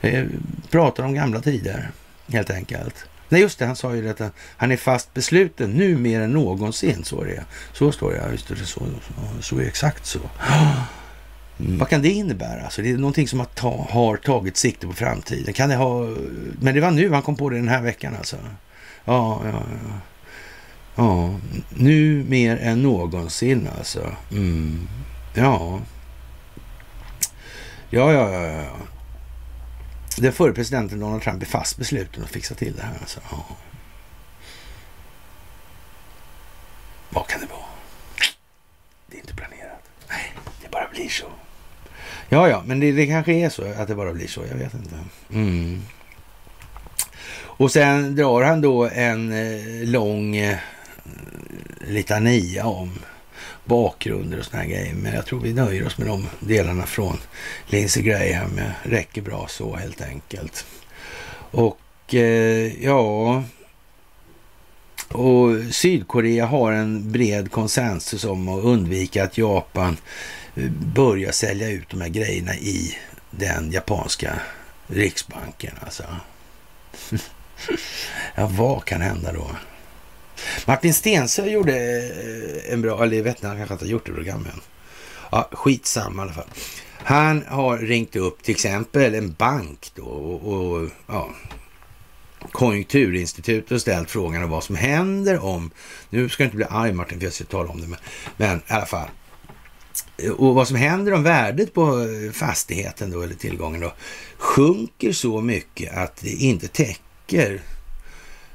Eh, 0.00 0.24
pratar 0.70 1.04
om 1.04 1.14
gamla 1.14 1.40
tider 1.40 1.90
helt 2.28 2.50
enkelt. 2.50 3.04
Nej, 3.28 3.40
just 3.40 3.58
det, 3.58 3.66
han 3.66 3.76
sa 3.76 3.94
ju 3.94 4.02
det 4.02 4.20
att 4.20 4.32
han 4.56 4.72
är 4.72 4.76
fast 4.76 5.14
besluten 5.14 5.70
nu 5.70 5.96
mer 5.96 6.20
än 6.20 6.32
någonsin. 6.32 7.04
Så 7.04 7.22
är 7.22 7.26
det 7.26 7.44
Så 7.72 7.92
står 7.92 8.10
det, 8.10 8.16
ja. 8.16 8.30
Just 8.30 8.48
det, 8.48 8.56
så, 8.56 8.82
så, 9.40 9.58
är 9.58 9.62
exakt 9.62 10.06
så. 10.06 10.18
Mm. 11.60 11.78
Vad 11.78 11.88
kan 11.88 12.02
det 12.02 12.08
innebära? 12.08 12.64
Alltså, 12.64 12.82
det 12.82 12.90
är 12.90 12.96
någonting 12.96 13.28
som 13.28 13.38
har, 13.38 13.46
ta, 13.46 13.86
har 13.90 14.16
tagit 14.16 14.56
sikte 14.56 14.86
på 14.86 14.92
framtiden. 14.92 15.54
Kan 15.54 15.68
det 15.68 15.76
ha... 15.76 16.00
Men 16.60 16.74
det 16.74 16.80
var 16.80 16.90
nu 16.90 17.10
han 17.10 17.22
kom 17.22 17.36
på 17.36 17.50
det 17.50 17.56
den 17.56 17.68
här 17.68 17.82
veckan 17.82 18.14
alltså. 18.18 18.36
Ja, 19.04 19.40
ja, 19.44 19.62
ja. 19.84 20.00
Ja, 20.96 21.34
nu 21.68 22.24
mer 22.28 22.56
än 22.56 22.82
någonsin 22.82 23.68
alltså. 23.78 24.12
Mm. 24.30 24.88
Ja. 25.34 25.80
Ja, 27.90 28.12
ja, 28.12 28.32
ja, 28.32 28.46
ja. 28.46 28.66
Den 30.16 30.32
förre 30.32 30.52
presidenten 30.52 31.00
Donald 31.00 31.22
Trump 31.22 31.42
är 31.42 31.46
fast 31.46 31.76
besluten 31.76 32.24
att 32.24 32.30
fixa 32.30 32.54
till 32.54 32.76
det 32.76 32.82
här. 32.82 32.98
Alltså. 33.00 33.20
Ja. 33.30 33.46
Vad 37.10 37.26
kan 37.26 37.40
det 37.40 37.46
vara? 37.46 37.60
Det 39.06 39.16
är 39.16 39.20
inte 39.20 39.34
planerat. 39.34 39.82
Nej, 40.08 40.32
det 40.62 40.70
bara 40.70 40.88
blir 40.88 41.08
så. 41.08 41.26
Ja, 42.28 42.48
ja, 42.48 42.62
men 42.66 42.80
det, 42.80 42.92
det 42.92 43.06
kanske 43.06 43.32
är 43.32 43.48
så 43.48 43.64
att 43.64 43.88
det 43.88 43.94
bara 43.94 44.12
blir 44.12 44.28
så. 44.28 44.44
Jag 44.46 44.56
vet 44.56 44.74
inte. 44.74 44.94
Mm. 45.30 45.82
Och 47.58 47.72
sen 47.72 48.16
drar 48.16 48.42
han 48.42 48.60
då 48.60 48.88
en 48.88 49.32
eh, 49.32 49.88
lång 49.88 50.36
eh, 50.36 50.58
litania 51.80 52.66
om 52.66 52.98
bakgrunder 53.66 54.38
och 54.38 54.44
såna 54.44 54.62
här 54.62 54.68
grejer. 54.68 54.94
Men 54.94 55.14
jag 55.14 55.26
tror 55.26 55.40
vi 55.40 55.52
nöjer 55.52 55.86
oss 55.86 55.98
med 55.98 56.06
de 56.06 56.26
delarna 56.40 56.86
från 56.86 57.18
Lindsey 57.66 58.02
Graham. 58.02 58.56
Det 58.56 58.74
Räcker 58.82 59.22
bra 59.22 59.46
så 59.48 59.76
helt 59.76 60.00
enkelt. 60.00 60.66
Och 61.50 62.14
eh, 62.14 62.84
ja, 62.84 63.42
och 65.08 65.74
Sydkorea 65.74 66.46
har 66.46 66.72
en 66.72 67.12
bred 67.12 67.50
konsensus 67.50 68.24
om 68.24 68.48
att 68.48 68.64
undvika 68.64 69.24
att 69.24 69.38
Japan 69.38 69.96
eh, 70.54 70.70
börjar 70.70 71.32
sälja 71.32 71.70
ut 71.70 71.88
de 71.88 72.00
här 72.00 72.08
grejerna 72.08 72.54
i 72.54 72.98
den 73.30 73.72
japanska 73.72 74.40
riksbanken. 74.86 75.74
Alltså. 75.84 76.04
ja, 78.34 78.46
vad 78.46 78.84
kan 78.84 79.00
hända 79.00 79.32
då? 79.32 79.50
Martin 80.66 80.94
Stensö 80.94 81.46
gjorde 81.46 81.76
eh, 81.76 82.72
en 82.72 82.82
bra, 82.82 83.04
eller 83.04 83.16
jag 83.16 83.24
vet 83.24 83.36
inte, 83.36 83.46
han 83.46 83.56
kanske 83.56 83.74
inte 83.74 83.84
har 83.84 83.90
gjort 83.90 84.06
det 84.06 84.12
programmet 84.12 84.52
än. 84.54 84.60
Ja, 85.30 85.48
skitsamma 85.52 86.22
i 86.22 86.24
alla 86.24 86.32
fall. 86.32 86.48
Han 86.98 87.44
har 87.48 87.78
ringt 87.78 88.16
upp 88.16 88.42
till 88.42 88.54
exempel 88.54 89.14
en 89.14 89.32
bank 89.32 89.90
då 89.94 90.04
och, 90.04 90.52
och 90.52 90.88
ja, 91.06 91.30
Konjunkturinstitutet 92.52 93.72
och 93.72 93.80
ställt 93.80 94.10
frågan 94.10 94.42
om 94.42 94.50
vad 94.50 94.64
som 94.64 94.76
händer 94.76 95.44
om, 95.44 95.70
nu 96.10 96.28
ska 96.28 96.42
jag 96.42 96.46
inte 96.46 96.56
bli 96.56 96.66
arg 96.70 96.92
Martin 96.92 97.18
för 97.18 97.26
jag 97.26 97.32
ska 97.32 97.44
tala 97.44 97.70
om 97.70 97.80
det, 97.80 97.86
men, 97.86 97.98
men 98.36 98.58
i 98.58 98.62
alla 98.66 98.86
fall. 98.86 99.08
Och 100.36 100.54
vad 100.54 100.68
som 100.68 100.76
händer 100.76 101.12
om 101.12 101.22
värdet 101.22 101.74
på 101.74 102.06
fastigheten 102.32 103.10
då, 103.10 103.22
eller 103.22 103.34
tillgången 103.34 103.80
då, 103.80 103.92
sjunker 104.36 105.12
så 105.12 105.40
mycket 105.40 105.96
att 105.96 106.16
det 106.16 106.30
inte 106.30 106.68
täcker 106.68 107.62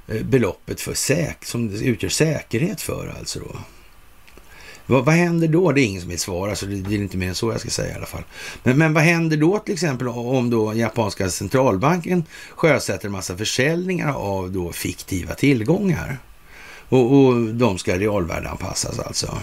Eh, 0.08 0.24
beloppet 0.24 0.82
för 0.82 0.94
säk 0.94 1.46
som 1.46 1.72
det 1.72 1.86
utgör 1.86 2.10
säkerhet 2.10 2.82
för 2.82 3.16
alltså 3.20 3.40
då. 3.40 3.56
Vad, 4.86 5.06
vad 5.06 5.16
händer 5.16 5.48
då? 5.48 5.72
Det 5.72 5.82
är 5.82 5.86
ingen 5.86 6.02
som 6.02 6.10
vill 6.10 6.20
svara, 6.20 6.50
alltså 6.50 6.66
det, 6.66 6.76
det 6.76 6.96
är 6.96 7.00
inte 7.00 7.18
mer 7.18 7.28
än 7.28 7.36
så 7.36 7.52
jag 7.52 7.60
ska 7.60 7.70
säga 7.70 7.94
i 7.94 7.96
alla 7.96 8.06
fall. 8.06 8.24
Men, 8.64 8.78
men 8.78 8.94
vad 8.94 9.04
händer 9.04 9.38
då 9.38 9.60
till 9.60 9.74
exempel 9.74 10.08
om 10.08 10.50
då 10.50 10.74
japanska 10.74 11.30
centralbanken 11.30 12.24
sjösätter 12.56 13.06
en 13.06 13.12
massa 13.12 13.38
försäljningar 13.38 14.14
av 14.14 14.52
då 14.52 14.72
fiktiva 14.72 15.34
tillgångar? 15.34 16.18
Och, 16.90 17.18
och 17.18 17.36
de 17.36 17.78
ska 17.78 17.98
realvärdeanpassas 17.98 19.00
alltså. 19.00 19.38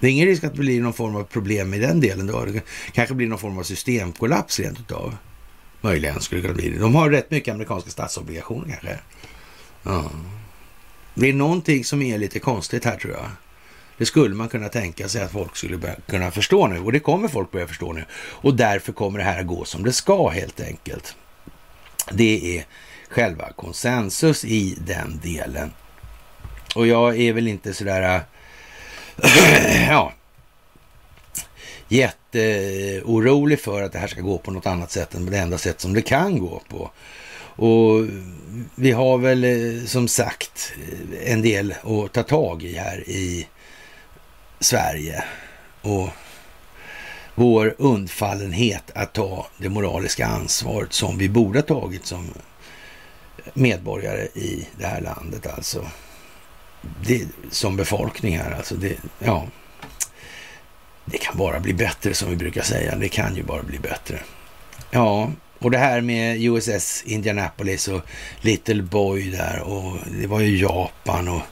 Det 0.00 0.06
är 0.06 0.10
ingen 0.10 0.26
risk 0.26 0.44
att 0.44 0.52
det 0.52 0.58
blir 0.58 0.80
någon 0.80 0.92
form 0.92 1.16
av 1.16 1.24
problem 1.24 1.74
i 1.74 1.78
den 1.78 2.00
delen 2.00 2.26
då. 2.26 2.44
Det 2.44 2.62
kanske 2.92 3.14
blir 3.14 3.26
någon 3.26 3.38
form 3.38 3.58
av 3.58 3.62
systemkollaps 3.62 4.60
rent 4.60 4.80
utav. 4.80 5.16
Möjligen 5.80 6.20
skulle 6.20 6.40
det 6.40 6.48
kunna 6.48 6.56
bli 6.56 6.68
det. 6.68 6.78
De 6.78 6.94
har 6.94 7.10
rätt 7.10 7.30
mycket 7.30 7.54
amerikanska 7.54 7.90
statsobligationer 7.90 8.68
kanske. 8.68 8.98
Ja. 9.82 10.10
Det 11.14 11.28
är 11.28 11.32
någonting 11.32 11.84
som 11.84 12.02
är 12.02 12.18
lite 12.18 12.38
konstigt 12.38 12.84
här 12.84 12.96
tror 12.96 13.12
jag. 13.12 13.30
Det 13.98 14.06
skulle 14.06 14.34
man 14.34 14.48
kunna 14.48 14.68
tänka 14.68 15.08
sig 15.08 15.22
att 15.22 15.32
folk 15.32 15.56
skulle 15.56 15.96
kunna 16.06 16.30
förstå 16.30 16.66
nu 16.66 16.78
och 16.78 16.92
det 16.92 17.00
kommer 17.00 17.28
folk 17.28 17.50
börja 17.50 17.66
förstå 17.66 17.92
nu. 17.92 18.04
Och 18.14 18.54
därför 18.54 18.92
kommer 18.92 19.18
det 19.18 19.24
här 19.24 19.40
att 19.40 19.46
gå 19.46 19.64
som 19.64 19.84
det 19.84 19.92
ska 19.92 20.28
helt 20.28 20.60
enkelt. 20.60 21.16
Det 22.12 22.58
är 22.58 22.64
själva 23.08 23.52
konsensus 23.52 24.44
i 24.44 24.78
den 24.86 25.20
delen. 25.22 25.72
Och 26.74 26.86
jag 26.86 27.20
är 27.20 27.32
väl 27.32 27.48
inte 27.48 27.74
sådär, 27.74 28.22
äh, 29.16 29.88
ja, 29.88 30.12
jätteorolig 31.88 33.60
för 33.60 33.82
att 33.82 33.92
det 33.92 33.98
här 33.98 34.06
ska 34.06 34.20
gå 34.20 34.38
på 34.38 34.50
något 34.50 34.66
annat 34.66 34.90
sätt 34.90 35.14
än 35.14 35.26
det 35.26 35.38
enda 35.38 35.58
sätt 35.58 35.80
som 35.80 35.94
det 35.94 36.02
kan 36.02 36.38
gå 36.38 36.62
på. 36.68 36.90
Och 37.62 38.06
vi 38.74 38.92
har 38.92 39.18
väl 39.18 39.44
eh, 39.44 39.84
som 39.86 40.08
sagt 40.08 40.72
en 41.24 41.42
del 41.42 41.74
att 41.82 42.12
ta 42.12 42.22
tag 42.22 42.62
i 42.62 42.76
här 42.76 43.08
i 43.08 43.46
Sverige. 44.60 45.24
Och 45.82 46.08
vår 47.34 47.74
undfallenhet 47.78 48.90
att 48.94 49.12
ta 49.12 49.46
det 49.58 49.68
moraliska 49.68 50.26
ansvaret 50.26 50.92
som 50.92 51.18
vi 51.18 51.28
borde 51.28 51.58
ha 51.58 51.66
tagit 51.66 52.06
som 52.06 52.34
medborgare 53.54 54.22
i 54.34 54.68
det 54.78 54.86
här 54.86 55.00
landet 55.00 55.46
alltså. 55.46 55.86
Det, 57.06 57.26
som 57.50 57.76
befolkning 57.76 58.38
här 58.38 58.50
alltså. 58.50 58.74
Det, 58.74 58.96
ja, 59.18 59.46
det 61.04 61.18
kan 61.18 61.36
bara 61.36 61.60
bli 61.60 61.74
bättre 61.74 62.14
som 62.14 62.30
vi 62.30 62.36
brukar 62.36 62.62
säga. 62.62 62.96
Det 62.96 63.08
kan 63.08 63.36
ju 63.36 63.42
bara 63.42 63.62
bli 63.62 63.78
bättre. 63.78 64.20
Ja, 64.90 65.30
och 65.64 65.70
det 65.70 65.78
här 65.78 66.00
med 66.00 66.42
USS 66.42 67.02
Indianapolis 67.06 67.88
och 67.88 68.00
Little 68.40 68.82
Boy 68.82 69.30
där 69.30 69.60
och 69.60 69.96
det 70.20 70.26
var 70.26 70.40
ju 70.40 70.56
Japan 70.56 71.28
och 71.28 71.42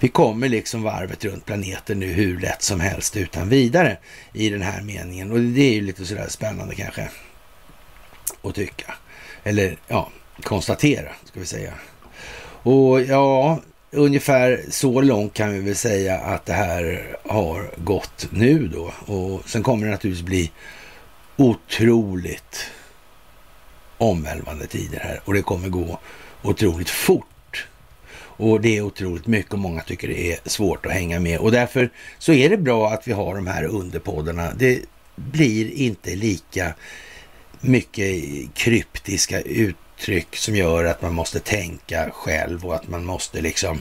vi 0.00 0.08
kommer 0.08 0.48
liksom 0.48 0.82
varvet 0.82 1.24
runt 1.24 1.46
planeten 1.46 2.00
nu 2.00 2.06
hur 2.06 2.40
lätt 2.40 2.62
som 2.62 2.80
helst 2.80 3.16
utan 3.16 3.48
vidare 3.48 3.98
i 4.32 4.50
den 4.50 4.62
här 4.62 4.82
meningen. 4.82 5.32
Och 5.32 5.40
det 5.40 5.60
är 5.60 5.72
ju 5.72 5.80
lite 5.80 6.06
sådär 6.06 6.28
spännande 6.28 6.74
kanske 6.74 7.08
att 8.42 8.54
tycka. 8.54 8.94
Eller 9.44 9.76
ja, 9.88 10.10
konstatera 10.42 11.10
ska 11.24 11.40
vi 11.40 11.46
säga. 11.46 11.72
Och 12.62 13.02
ja, 13.02 13.60
ungefär 13.90 14.64
så 14.70 15.00
långt 15.00 15.34
kan 15.34 15.52
vi 15.52 15.60
väl 15.60 15.76
säga 15.76 16.18
att 16.18 16.46
det 16.46 16.52
här 16.52 17.16
har 17.24 17.70
gått 17.76 18.28
nu 18.30 18.68
då. 18.68 18.92
Och 19.14 19.48
sen 19.48 19.62
kommer 19.62 19.86
det 19.86 19.92
naturligtvis 19.92 20.26
bli 20.26 20.50
otroligt 21.36 22.70
omvälvande 23.98 24.66
tider 24.66 25.00
här 25.00 25.20
och 25.24 25.34
det 25.34 25.42
kommer 25.42 25.68
gå 25.68 25.98
otroligt 26.42 26.90
fort. 26.90 27.66
Och 28.40 28.60
det 28.60 28.76
är 28.76 28.82
otroligt 28.82 29.26
mycket 29.26 29.52
och 29.52 29.58
många 29.58 29.82
tycker 29.82 30.08
det 30.08 30.32
är 30.32 30.38
svårt 30.44 30.86
att 30.86 30.92
hänga 30.92 31.20
med 31.20 31.38
och 31.38 31.52
därför 31.52 31.90
så 32.18 32.32
är 32.32 32.48
det 32.48 32.56
bra 32.56 32.88
att 32.90 33.08
vi 33.08 33.12
har 33.12 33.34
de 33.34 33.46
här 33.46 33.64
underpoddarna. 33.64 34.52
Det 34.54 34.80
blir 35.16 35.72
inte 35.72 36.14
lika 36.14 36.74
mycket 37.60 38.24
kryptiska 38.54 39.40
uttryck 39.40 40.36
som 40.36 40.56
gör 40.56 40.84
att 40.84 41.02
man 41.02 41.14
måste 41.14 41.40
tänka 41.40 42.10
själv 42.10 42.66
och 42.66 42.74
att 42.74 42.88
man 42.88 43.04
måste 43.04 43.40
liksom 43.40 43.80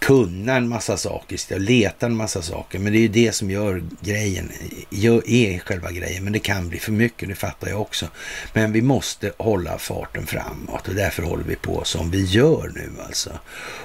kunna 0.00 0.56
en 0.56 0.68
massa 0.68 0.96
saker, 0.96 1.36
sitta 1.36 1.54
och 1.54 1.60
leta 1.60 2.06
en 2.06 2.16
massa 2.16 2.42
saker. 2.42 2.78
Men 2.78 2.92
det 2.92 2.98
är 2.98 3.00
ju 3.00 3.08
det 3.08 3.32
som 3.32 3.50
gör 3.50 3.82
grejen, 4.00 4.52
gör, 4.90 5.30
är 5.30 5.58
själva 5.58 5.90
grejen. 5.90 6.24
Men 6.24 6.32
det 6.32 6.38
kan 6.38 6.68
bli 6.68 6.78
för 6.78 6.92
mycket, 6.92 7.28
det 7.28 7.34
fattar 7.34 7.68
jag 7.68 7.80
också. 7.80 8.06
Men 8.52 8.72
vi 8.72 8.82
måste 8.82 9.32
hålla 9.38 9.78
farten 9.78 10.26
framåt 10.26 10.88
och 10.88 10.94
därför 10.94 11.22
håller 11.22 11.44
vi 11.44 11.56
på 11.56 11.84
som 11.84 12.10
vi 12.10 12.24
gör 12.24 12.72
nu 12.74 13.02
alltså. 13.06 13.30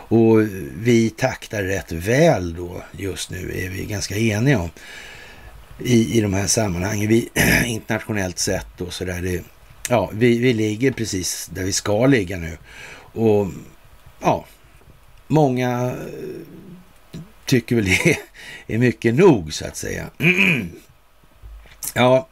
Och 0.07 0.41
vi 0.79 1.09
taktar 1.09 1.63
rätt 1.63 1.91
väl 1.91 2.55
då 2.55 2.83
just 2.91 3.29
nu, 3.29 3.65
är 3.65 3.69
vi 3.69 3.85
ganska 3.85 4.17
eniga 4.17 4.59
om. 4.59 4.69
I, 5.79 6.17
i 6.17 6.21
de 6.21 6.33
här 6.33 6.47
sammanhangen, 6.47 7.09
vi, 7.09 7.29
internationellt 7.65 8.39
sett 8.39 8.81
och 8.81 8.93
sådär. 8.93 9.41
Ja, 9.89 10.09
vi, 10.13 10.39
vi 10.39 10.53
ligger 10.53 10.91
precis 10.91 11.49
där 11.53 11.63
vi 11.63 11.73
ska 11.73 12.05
ligga 12.05 12.37
nu. 12.37 12.57
Och 13.13 13.47
ja, 14.21 14.45
många 15.27 15.95
eh, 17.11 17.19
tycker 17.45 17.75
väl 17.75 17.85
det 18.67 18.73
är 18.73 18.77
mycket 18.77 19.15
nog 19.15 19.53
så 19.53 19.65
att 19.65 19.77
säga. 19.77 20.09
Ja, 21.97 22.27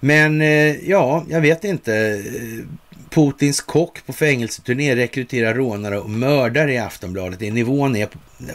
men 0.00 0.40
eh, 0.40 0.90
ja, 0.90 1.24
jag 1.28 1.40
vet 1.40 1.64
inte. 1.64 1.94
Eh, 1.94 2.64
Putins 3.10 3.60
kock 3.60 4.06
på 4.06 4.12
fängelseturné 4.12 4.96
rekryterar 4.96 5.54
rånare 5.54 5.98
och 5.98 6.10
mördare 6.10 6.72
i 6.72 6.78
Aftonbladet. 6.78 7.38
Det 7.38 7.50
Nivån 7.50 7.96
är 7.96 8.08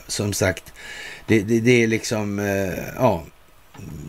som 0.08 0.34
sagt, 0.34 0.74
det, 1.28 1.42
det, 1.42 1.60
det 1.60 1.84
är 1.84 1.88
liksom, 1.88 2.40
ja, 2.96 3.24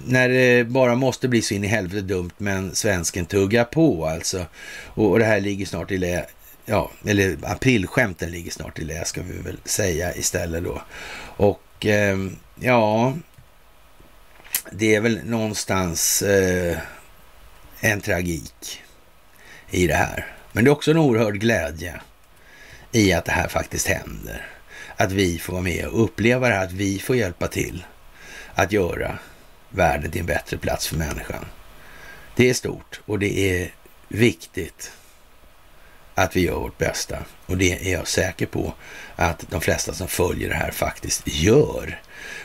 när 0.07 0.29
det 0.29 0.65
bara 0.65 0.95
måste 0.95 1.29
bli 1.29 1.43
så 1.43 1.55
in 1.55 1.65
i 1.65 1.67
helvete 1.67 2.01
dumt, 2.01 2.31
men 2.39 2.75
svensken 2.75 3.27
tuggar 3.27 3.65
på 3.65 4.07
alltså. 4.07 4.47
Och, 4.85 5.11
och 5.11 5.19
det 5.19 5.25
här 5.25 5.41
ligger 5.41 5.67
snart 5.67 5.91
i 5.91 5.99
lä 5.99 6.27
ja, 6.67 6.91
eller 7.07 7.39
aprilskämten 7.43 8.31
ligger 8.31 8.51
snart 8.51 8.79
i 8.79 8.85
lä 8.85 9.05
ska 9.05 9.23
vi 9.23 9.39
väl 9.39 9.59
säga 9.65 10.15
istället 10.15 10.65
då. 10.65 10.83
Och 11.37 11.87
eh, 11.87 12.17
ja, 12.55 13.15
det 14.71 14.95
är 14.95 15.01
väl 15.01 15.21
någonstans 15.25 16.23
eh, 16.23 16.79
en 17.81 18.01
tragik 18.01 18.83
i 19.71 19.87
det 19.87 19.95
här. 19.95 20.27
Men 20.53 20.65
det 20.65 20.69
är 20.69 20.73
också 20.73 20.91
en 20.91 20.99
oerhörd 20.99 21.41
glädje 21.41 22.01
i 22.93 23.13
att 23.13 23.25
det 23.25 23.33
här 23.33 23.49
faktiskt 23.49 23.87
händer. 23.87 24.47
Att 24.97 25.13
vi 25.13 25.39
får 25.39 25.53
vara 25.53 25.63
med 25.63 25.87
och 25.87 26.05
uppleva 26.05 26.49
det 26.49 26.55
här, 26.55 26.65
att 26.65 26.73
vi 26.73 26.99
får 26.99 27.17
hjälpa 27.17 27.49
till 27.49 27.85
att 28.55 28.73
göra 28.73 29.19
världen 29.71 30.11
till 30.11 30.21
en 30.21 30.27
bättre 30.27 30.59
plats 30.59 30.87
för 30.87 30.97
människan. 30.97 31.45
Det 32.37 32.51
är 32.51 32.55
stort 32.55 33.01
och 33.07 33.19
det 33.19 33.39
är 33.39 33.75
viktigt 34.09 34.93
att 36.17 36.37
vi 36.37 36.41
gör 36.41 36.55
vårt 36.55 36.79
bästa. 36.79 37.17
Och 37.47 37.57
det 37.57 37.89
är 37.89 37.93
jag 37.93 38.09
säker 38.09 38.47
på 38.47 38.75
att 39.17 39.45
de 39.51 39.61
flesta 39.61 39.93
som 39.93 40.09
följer 40.09 40.49
det 40.49 40.55
här 40.55 40.71
faktiskt 40.71 41.23
gör. 41.25 42.01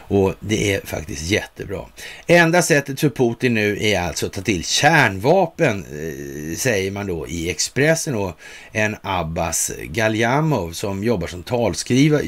Och 0.07 0.35
det 0.39 0.73
är 0.73 0.81
faktiskt 0.85 1.21
jättebra. 1.21 1.85
Enda 2.27 2.61
sättet 2.61 2.99
för 2.99 3.09
Putin 3.09 3.53
nu 3.53 3.77
är 3.83 4.01
alltså 4.01 4.25
att 4.25 4.33
ta 4.33 4.41
till 4.41 4.63
kärnvapen, 4.63 5.85
eh, 5.85 6.57
säger 6.57 6.91
man 6.91 7.07
då 7.07 7.27
i 7.27 7.49
Expressen. 7.49 8.15
Och 8.15 8.39
en 8.71 8.95
Abbas 9.01 9.71
Galjamov 9.83 10.71
som 10.71 11.03
jobbar 11.03 11.27
som 11.27 11.43
talskrivare, 11.43 12.23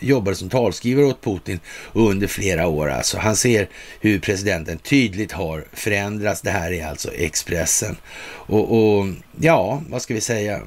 jobbade 0.00 0.36
som 0.36 0.48
talskrivare 0.48 1.06
åt 1.06 1.24
Putin 1.24 1.60
under 1.92 2.26
flera 2.26 2.66
år. 2.66 2.90
Alltså. 2.90 3.18
Han 3.18 3.36
ser 3.36 3.68
hur 4.00 4.18
presidenten 4.18 4.78
tydligt 4.78 5.32
har 5.32 5.64
förändrats. 5.72 6.40
Det 6.40 6.50
här 6.50 6.72
är 6.72 6.86
alltså 6.86 7.12
Expressen. 7.14 7.96
Och, 8.30 8.78
och 8.78 9.06
ja, 9.40 9.82
vad 9.88 10.02
ska 10.02 10.14
vi 10.14 10.20
säga? 10.20 10.60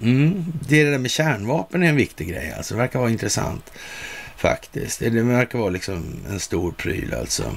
Mm, 0.00 0.44
det 0.68 0.84
där 0.84 0.98
med 0.98 1.10
kärnvapen 1.10 1.82
är 1.82 1.88
en 1.88 1.96
viktig 1.96 2.28
grej 2.28 2.54
alltså. 2.56 2.74
Det 2.74 2.80
verkar 2.80 2.98
vara 2.98 3.10
intressant 3.10 3.72
faktiskt. 4.36 4.98
Det 4.98 5.10
verkar 5.10 5.58
vara 5.58 5.70
liksom 5.70 6.16
en 6.28 6.40
stor 6.40 6.72
pryl 6.72 7.14
alltså. 7.14 7.56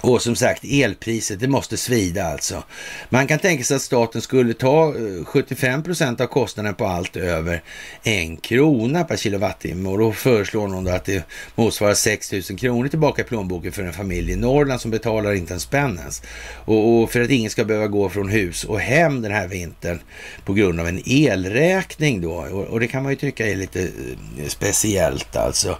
Och 0.00 0.22
som 0.22 0.36
sagt, 0.36 0.64
elpriset, 0.64 1.40
det 1.40 1.48
måste 1.48 1.76
svida 1.76 2.24
alltså. 2.24 2.62
Man 3.08 3.26
kan 3.26 3.38
tänka 3.38 3.64
sig 3.64 3.76
att 3.76 3.82
staten 3.82 4.22
skulle 4.22 4.54
ta 4.54 4.94
eh, 4.94 5.24
75 5.24 5.82
procent 5.82 6.20
av 6.20 6.26
kostnaden 6.26 6.74
på 6.74 6.86
allt 6.86 7.16
över 7.16 7.62
en 8.02 8.36
krona 8.36 9.04
per 9.04 9.16
kilowattimme 9.16 9.88
och 9.88 9.98
då 9.98 10.12
föreslår 10.12 10.68
någon 10.68 10.84
då 10.84 10.90
att 10.90 11.04
det 11.04 11.24
motsvarar 11.54 11.94
6 11.94 12.32
000 12.32 12.42
kronor 12.42 12.88
tillbaka 12.88 13.22
i 13.22 13.24
plånboken 13.24 13.72
för 13.72 13.82
en 13.82 13.92
familj 13.92 14.32
i 14.32 14.36
Norrland 14.36 14.80
som 14.80 14.90
betalar 14.90 15.34
inte 15.34 15.54
en 15.54 15.60
spänn 15.60 15.98
ens. 15.98 16.22
Och, 16.64 17.02
och 17.02 17.10
för 17.10 17.20
att 17.20 17.30
ingen 17.30 17.50
ska 17.50 17.64
behöva 17.64 17.86
gå 17.86 18.08
från 18.08 18.28
hus 18.28 18.64
och 18.64 18.80
hem 18.80 19.22
den 19.22 19.32
här 19.32 19.48
vintern 19.48 20.00
på 20.44 20.52
grund 20.52 20.80
av 20.80 20.88
en 20.88 21.02
elräkning 21.06 22.20
då. 22.20 22.32
Och, 22.32 22.64
och 22.64 22.80
det 22.80 22.88
kan 22.88 23.02
man 23.02 23.12
ju 23.12 23.16
tycka 23.16 23.46
är 23.46 23.56
lite 23.56 23.82
eh, 23.82 24.48
speciellt 24.48 25.36
alltså. 25.36 25.78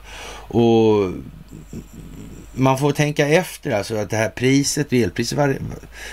Och 0.49 1.13
man 2.59 2.79
får 2.79 2.93
tänka 2.93 3.29
efter 3.29 3.71
alltså 3.71 3.97
att 3.97 4.11
det 4.11 4.17
här 4.17 4.29
priset, 4.29 4.93
elpriset 4.93 5.39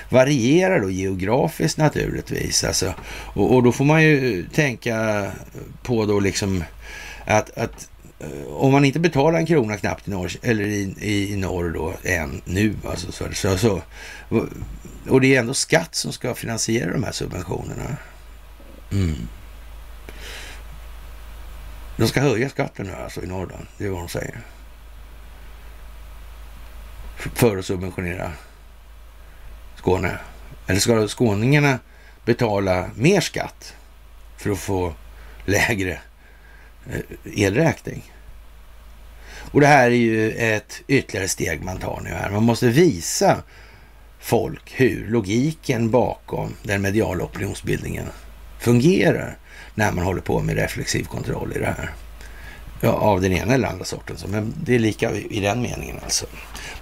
varierar 0.09 0.79
då 0.79 0.89
geografiskt 0.89 1.77
naturligtvis. 1.77 2.63
Alltså. 2.63 2.93
Och, 3.09 3.55
och, 3.55 3.63
då 3.63 3.71
får 3.71 3.85
man 3.85 4.03
ju 4.03 4.45
tänka 4.53 5.31
på 5.83 6.05
då 6.05 6.19
liksom 6.19 6.63
att, 7.25 7.57
att 7.57 7.89
eh, 8.19 8.47
om 8.47 8.71
man 8.71 8.85
inte 8.85 8.99
betalar 8.99 9.39
en 9.39 9.45
krona 9.45 9.77
knappt 9.77 10.07
i 10.07 10.11
norr, 10.11 10.31
eller 10.41 10.63
i, 10.63 11.31
i 11.31 11.35
norr 11.35 11.69
då 11.69 11.93
än 12.03 12.41
nu, 12.45 12.75
alltså, 12.85 13.11
så, 13.11 13.25
så, 13.33 13.57
så, 13.57 13.81
och 15.09 15.21
det 15.21 15.35
är 15.35 15.39
ändå 15.39 15.53
skatt 15.53 15.95
som 15.95 16.11
ska 16.11 16.35
finansiera 16.35 16.91
de 16.91 17.03
här 17.03 17.11
subventionerna. 17.11 17.97
Mm. 18.91 19.15
De 21.97 22.07
ska 22.07 22.21
höja 22.21 22.49
skatten 22.49 22.85
nu 22.85 22.93
alltså 22.93 23.23
i 23.23 23.27
norr 23.27 23.45
då, 23.45 23.55
det 23.77 23.85
är 23.85 23.89
vad 23.89 23.99
de 23.99 24.09
säger 24.09 24.41
för 27.33 27.57
att 27.57 27.65
subventionera 27.65 28.31
Skåne? 29.75 30.17
Eller 30.67 30.79
ska 30.79 31.07
skåningarna 31.07 31.79
betala 32.25 32.89
mer 32.95 33.21
skatt 33.21 33.73
för 34.37 34.49
att 34.49 34.59
få 34.59 34.93
lägre 35.45 35.99
eh, 36.89 37.43
elräkning? 37.43 38.11
Och 39.51 39.61
det 39.61 39.67
här 39.67 39.85
är 39.85 39.95
ju 39.95 40.31
ett 40.31 40.81
ytterligare 40.87 41.27
steg 41.27 41.63
man 41.63 41.77
tar 41.77 42.01
nu 42.03 42.09
här. 42.09 42.29
Man 42.29 42.43
måste 42.43 42.67
visa 42.67 43.43
folk 44.19 44.73
hur 44.75 45.07
logiken 45.07 45.91
bakom 45.91 46.55
den 46.63 46.81
mediala 46.81 47.23
opinionsbildningen 47.23 48.05
fungerar 48.59 49.37
när 49.75 49.91
man 49.91 50.05
håller 50.05 50.21
på 50.21 50.41
med 50.41 50.55
reflexiv 50.55 51.03
kontroll 51.03 51.53
i 51.55 51.59
det 51.59 51.65
här. 51.65 51.89
Ja, 52.81 52.89
av 52.89 53.21
den 53.21 53.31
ena 53.31 53.53
eller 53.53 53.67
andra 53.67 53.85
sorten. 53.85 54.15
Men 54.27 54.53
det 54.63 54.75
är 54.75 54.79
lika 54.79 55.11
i 55.11 55.39
den 55.39 55.61
meningen 55.61 55.99
alltså. 56.03 56.25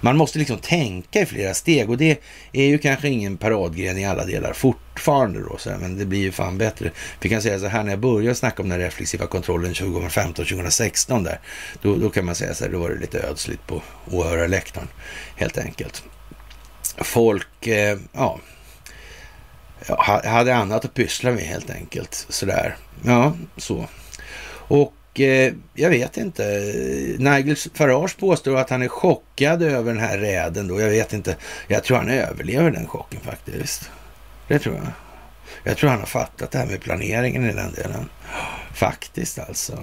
Man 0.00 0.16
måste 0.16 0.38
liksom 0.38 0.58
tänka 0.58 1.20
i 1.20 1.26
flera 1.26 1.54
steg 1.54 1.90
och 1.90 1.96
det 1.96 2.20
är 2.52 2.66
ju 2.66 2.78
kanske 2.78 3.08
ingen 3.08 3.36
paradgren 3.36 3.98
i 3.98 4.06
alla 4.06 4.24
delar 4.24 4.52
fortfarande 4.52 5.40
då, 5.40 5.56
så 5.58 5.70
här, 5.70 5.78
men 5.78 5.98
det 5.98 6.04
blir 6.04 6.20
ju 6.20 6.32
fan 6.32 6.58
bättre. 6.58 6.90
Vi 7.20 7.28
kan 7.28 7.42
säga 7.42 7.58
så 7.58 7.66
här, 7.66 7.82
när 7.82 7.90
jag 7.90 7.98
började 7.98 8.34
snacka 8.34 8.62
om 8.62 8.68
den 8.68 8.78
reflexiva 8.78 9.26
kontrollen 9.26 9.72
2015-2016 9.72 11.24
där, 11.24 11.40
då, 11.82 11.96
då 11.96 12.10
kan 12.10 12.24
man 12.24 12.34
säga 12.34 12.54
så 12.54 12.64
här, 12.64 12.72
då 12.72 12.78
var 12.78 12.90
det 12.90 13.00
lite 13.00 13.22
ödsligt 13.22 13.66
på 13.66 13.82
åhörarläktaren 14.10 14.88
helt 15.36 15.58
enkelt. 15.58 16.02
Folk, 16.96 17.66
eh, 17.66 17.98
ja, 18.12 18.40
hade 20.24 20.56
annat 20.56 20.84
att 20.84 20.94
pyssla 20.94 21.30
med 21.30 21.42
helt 21.42 21.70
enkelt. 21.70 22.26
Sådär. 22.28 22.76
Ja, 23.04 23.36
så. 23.56 23.86
Och 24.68 24.92
Eh, 25.20 25.52
jag 25.74 25.90
vet 25.90 26.16
inte. 26.16 26.42
Nigel 27.18 27.56
Farage 27.56 28.18
påstår 28.18 28.56
att 28.56 28.70
han 28.70 28.82
är 28.82 28.88
chockad 28.88 29.62
över 29.62 29.92
den 29.92 30.02
här 30.02 30.18
räden 30.18 30.68
då. 30.68 30.80
Jag 30.80 30.88
vet 30.90 31.12
inte. 31.12 31.36
Jag 31.68 31.84
tror 31.84 31.96
han 31.96 32.10
överlever 32.10 32.70
den 32.70 32.86
chocken 32.86 33.20
faktiskt. 33.20 33.90
Det 34.48 34.58
tror 34.58 34.74
jag. 34.74 35.03
Jag 35.64 35.76
tror 35.76 35.90
han 35.90 35.98
har 35.98 36.06
fattat 36.06 36.50
det 36.50 36.58
här 36.58 36.66
med 36.66 36.80
planeringen 36.80 37.50
i 37.50 37.52
den 37.52 37.72
delen. 37.72 38.08
Faktiskt 38.74 39.38
alltså. 39.38 39.78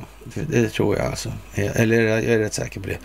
Det 0.49 0.70
tror 0.70 0.98
jag 0.98 1.06
alltså. 1.06 1.32
Eller 1.56 2.02
jag 2.02 2.24
är 2.24 2.40
rätt 2.40 2.53
säker 2.53 2.80
på 2.80 2.88
det. 2.88 2.98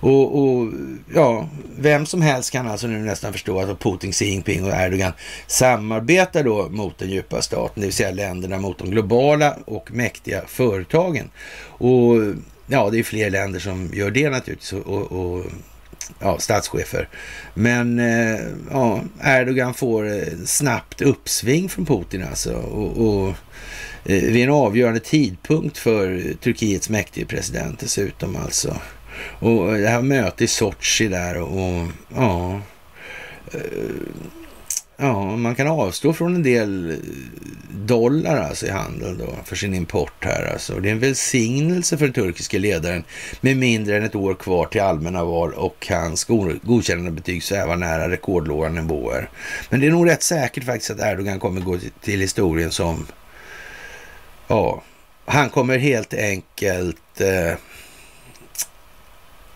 Och, 0.00 0.38
och, 0.38 0.72
ja, 1.14 1.48
vem 1.78 2.06
som 2.06 2.22
helst 2.22 2.50
kan 2.50 2.68
alltså 2.68 2.86
nu 2.86 2.98
nästan 2.98 3.32
förstå 3.32 3.60
att 3.60 3.80
Putin, 3.80 4.12
Xi 4.12 4.24
Jinping 4.24 4.64
och 4.64 4.70
Erdogan 4.70 5.12
samarbetar 5.46 6.42
då 6.42 6.68
mot 6.68 6.98
den 6.98 7.10
djupa 7.10 7.42
staten, 7.42 7.80
det 7.80 7.86
vill 7.86 7.92
säga 7.92 8.10
länderna 8.10 8.58
mot 8.58 8.78
de 8.78 8.90
globala 8.90 9.56
och 9.64 9.92
mäktiga 9.92 10.42
företagen. 10.46 11.30
Och 11.62 12.16
ja, 12.66 12.90
det 12.90 12.98
är 12.98 13.02
fler 13.02 13.30
länder 13.30 13.60
som 13.60 13.90
gör 13.94 14.10
det 14.10 14.30
naturligtvis. 14.30 14.72
och, 14.72 15.12
och 15.12 15.44
ja, 16.18 16.38
statschefer. 16.38 17.08
Men 17.54 17.98
eh, 17.98 18.40
ja, 18.70 19.00
Erdogan 19.24 19.74
får 19.74 20.12
eh, 20.12 20.22
snabbt 20.44 21.02
uppsving 21.02 21.68
från 21.68 21.86
Putin 21.86 22.24
alltså. 22.24 22.54
Och, 22.54 23.08
och 23.08 23.28
eh, 24.04 24.22
vid 24.22 24.44
en 24.44 24.50
avgörande 24.50 25.00
tidpunkt 25.00 25.78
för 25.78 26.22
Turkiets 26.40 26.88
mäktige 26.88 27.26
president 27.26 27.78
dessutom 27.78 28.36
alltså. 28.36 28.76
Och 29.38 29.72
det 29.72 29.88
här 29.88 30.02
mötet 30.02 30.42
i 30.42 30.46
Sochi 30.46 31.08
där 31.08 31.36
och, 31.36 31.80
och 31.80 31.86
ja. 32.14 32.60
Ja, 34.96 35.36
man 35.36 35.54
kan 35.54 35.66
avstå 35.66 36.12
från 36.12 36.34
en 36.34 36.42
del 36.42 36.98
dollar 37.70 38.36
alltså 38.36 38.66
i 38.66 38.70
handeln 38.70 39.18
då 39.18 39.34
för 39.44 39.56
sin 39.56 39.74
import 39.74 40.24
här 40.24 40.52
alltså. 40.52 40.80
Det 40.80 40.88
är 40.88 40.92
en 40.92 41.00
välsignelse 41.00 41.98
för 41.98 42.04
den 42.04 42.14
turkiska 42.14 42.58
ledaren 42.58 43.04
med 43.40 43.56
mindre 43.56 43.96
än 43.96 44.04
ett 44.04 44.14
år 44.14 44.34
kvar 44.34 44.66
till 44.66 44.80
allmänna 44.80 45.24
val 45.24 45.52
och 45.52 45.86
hans 45.90 46.24
godkännande 46.62 47.10
betyg 47.10 47.42
svävar 47.42 47.76
nära 47.76 48.10
rekordlåga 48.10 48.68
nivåer. 48.68 49.30
Men 49.70 49.80
det 49.80 49.86
är 49.86 49.90
nog 49.90 50.08
rätt 50.08 50.22
säkert 50.22 50.64
faktiskt 50.64 50.90
att 50.90 51.00
Erdogan 51.00 51.40
kommer 51.40 51.60
gå 51.60 51.78
till 52.00 52.20
historien 52.20 52.70
som, 52.70 53.06
ja, 54.48 54.82
han 55.24 55.50
kommer 55.50 55.78
helt 55.78 56.14
enkelt 56.14 57.20
eh, 57.20 57.58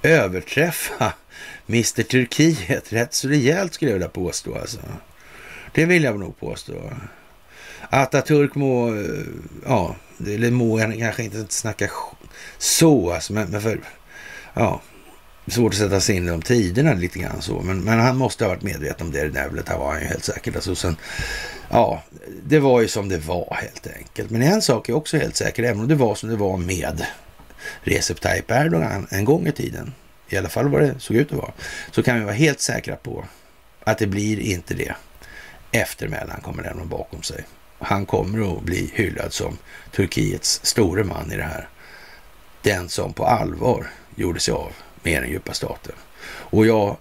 överträffa 0.02 1.12
Mr 1.68 2.02
Turkiet 2.02 2.92
rätt 2.92 3.14
så 3.14 3.28
rejält 3.28 3.74
skulle 3.74 3.90
jag 3.90 3.94
vilja 3.94 4.08
påstå 4.08 4.58
alltså. 4.58 4.78
Det 5.74 5.84
vill 5.84 6.04
jag 6.04 6.18
nog 6.18 6.40
påstå. 6.40 6.74
Atatürk 7.90 8.54
må, 8.54 8.94
eh, 8.94 9.26
ja, 9.66 9.96
eller 10.26 10.50
må 10.50 10.78
kanske 10.78 11.24
inte 11.24 11.46
snacka 11.48 11.90
så, 12.58 13.12
alltså, 13.12 13.32
men, 13.32 13.50
men 13.50 13.62
för, 13.62 13.80
ja, 14.54 14.80
svårt 15.46 15.72
att 15.72 15.78
sätta 15.78 16.00
sig 16.00 16.16
in 16.16 16.26
i 16.26 16.30
de 16.30 16.42
tiderna 16.42 16.94
lite 16.94 17.18
grann 17.18 17.42
så. 17.42 17.60
Men, 17.60 17.80
men 17.80 17.98
han 17.98 18.16
måste 18.16 18.44
ha 18.44 18.48
varit 18.48 18.62
medveten 18.62 19.06
om 19.06 19.12
det, 19.12 19.22
det 19.22 19.28
där 19.28 19.50
det 19.50 19.76
var 19.78 19.92
han 19.92 20.00
ju 20.00 20.06
helt 20.06 20.24
säkert. 20.24 20.54
Alltså, 20.54 20.74
sen, 20.74 20.96
ja, 21.70 22.02
det 22.42 22.58
var 22.58 22.80
ju 22.80 22.88
som 22.88 23.08
det 23.08 23.18
var 23.18 23.58
helt 23.62 23.86
enkelt. 23.96 24.30
Men 24.30 24.42
en 24.42 24.62
sak 24.62 24.88
är 24.88 24.92
också 24.92 25.16
helt 25.16 25.36
säker, 25.36 25.62
även 25.62 25.80
om 25.80 25.88
det 25.88 25.94
var 25.94 26.14
som 26.14 26.28
det 26.28 26.36
var 26.36 26.56
med 26.56 27.06
Recep 27.82 28.20
Tayyip 28.20 28.50
Erdogan 28.50 29.06
en 29.10 29.24
gång 29.24 29.46
i 29.46 29.52
tiden, 29.52 29.94
i 30.28 30.36
alla 30.36 30.48
fall 30.48 30.68
vad 30.68 30.82
det 30.82 30.94
såg 30.98 31.16
ut 31.16 31.32
att 31.32 31.38
vara, 31.38 31.52
så 31.90 32.02
kan 32.02 32.18
vi 32.18 32.24
vara 32.24 32.34
helt 32.34 32.60
säkra 32.60 32.96
på 32.96 33.24
att 33.84 33.98
det 33.98 34.06
blir 34.06 34.40
inte 34.40 34.74
det 34.74 34.94
eftermälan 35.72 36.40
kommer 36.40 36.62
lämna 36.62 36.84
bakom 36.84 37.22
sig. 37.22 37.44
han 37.78 38.06
kommer 38.06 38.56
att 38.56 38.62
bli 38.62 38.90
hyllad 38.94 39.32
som 39.32 39.58
Turkiets 39.92 40.60
store 40.62 41.04
man 41.04 41.32
i 41.32 41.36
det 41.36 41.42
här. 41.42 41.68
Den 42.62 42.88
som 42.88 43.12
på 43.12 43.24
allvar 43.24 43.86
gjorde 44.16 44.40
sig 44.40 44.54
av 44.54 44.72
med 45.02 45.22
den 45.22 45.30
djupa 45.30 45.54
staten. 45.54 45.94
Och 46.26 46.66
jag 46.66 46.96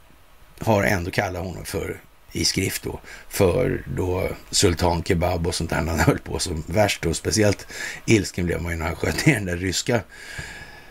har 0.59 0.83
ändå 0.83 1.11
kallat 1.11 1.45
honom 1.45 1.65
för 1.65 2.01
i 2.31 2.45
skrift 2.45 2.83
då, 2.83 2.99
för 3.29 3.83
då 3.95 4.29
Sultan 4.51 5.03
Kebab 5.03 5.47
och 5.47 5.55
sånt 5.55 5.69
där 5.69 5.77
han 5.77 5.99
höll 5.99 6.19
på 6.19 6.39
som 6.39 6.63
värst 6.67 7.05
och 7.05 7.15
speciellt 7.15 7.67
ilsken 8.05 8.45
blev 8.45 8.61
man 8.61 8.71
ju 8.71 8.77
när 8.77 8.85
han 8.85 8.95
sköt 8.95 9.25
ner 9.25 9.33
den 9.33 9.45
där 9.45 9.57
ryska 9.57 10.01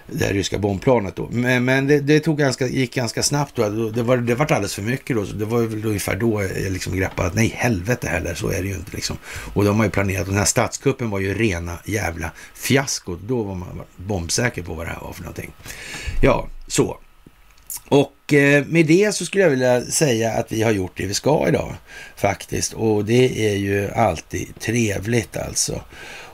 det 0.07 0.33
ryska 0.33 0.59
bombplanet 0.59 1.17
då. 1.17 1.29
Men, 1.33 1.65
men 1.65 1.87
det, 1.87 2.01
det, 2.01 2.21
tog 2.21 2.39
ganska, 2.39 2.67
gick 2.67 2.95
ganska 2.95 3.23
snabbt 3.23 3.57
då. 3.57 3.91
Det 3.91 4.03
var, 4.03 4.17
det 4.17 4.35
var 4.35 4.53
alldeles 4.53 4.75
för 4.75 4.83
mycket 4.83 5.17
då. 5.17 5.27
Så 5.27 5.33
det 5.33 5.45
var 5.45 5.63
väl 5.63 5.87
ungefär 5.87 6.17
då 6.17 6.43
jag 6.43 6.73
liksom 6.73 6.97
greppade 6.97 7.29
att 7.29 7.35
nej, 7.35 7.53
helvete 7.57 8.09
heller, 8.09 8.35
så 8.35 8.49
är 8.49 8.63
det 8.63 8.69
ju 8.69 8.75
inte 8.75 8.97
liksom. 8.97 9.17
Och 9.55 9.65
de 9.65 9.77
har 9.77 9.85
ju 9.85 9.91
planerat, 9.91 10.27
den 10.27 10.37
här 10.37 10.45
statskuppen 10.45 11.11
var 11.11 11.19
ju 11.19 11.35
rena 11.35 11.79
jävla 11.85 12.31
fiaskot. 12.55 13.21
Då 13.21 13.43
var 13.43 13.55
man 13.55 13.83
bombsäker 13.97 14.63
på 14.63 14.75
vad 14.75 14.87
det 14.87 14.91
här 14.91 15.01
var 15.01 15.13
för 15.13 15.23
någonting. 15.23 15.53
Ja, 16.23 16.49
så. 16.67 16.99
Och 17.89 18.35
eh, 18.35 18.67
med 18.67 18.87
det 18.87 19.15
så 19.15 19.25
skulle 19.25 19.43
jag 19.43 19.51
vilja 19.51 19.85
säga 19.85 20.33
att 20.33 20.53
vi 20.53 20.63
har 20.63 20.73
gjort 20.73 20.93
det 20.97 21.07
vi 21.07 21.15
ska 21.15 21.49
idag 21.49 21.75
faktiskt. 22.17 22.73
Och 22.73 23.05
det 23.05 23.49
är 23.53 23.57
ju 23.57 23.91
alltid 23.91 24.61
trevligt 24.61 25.37
alltså 25.37 25.81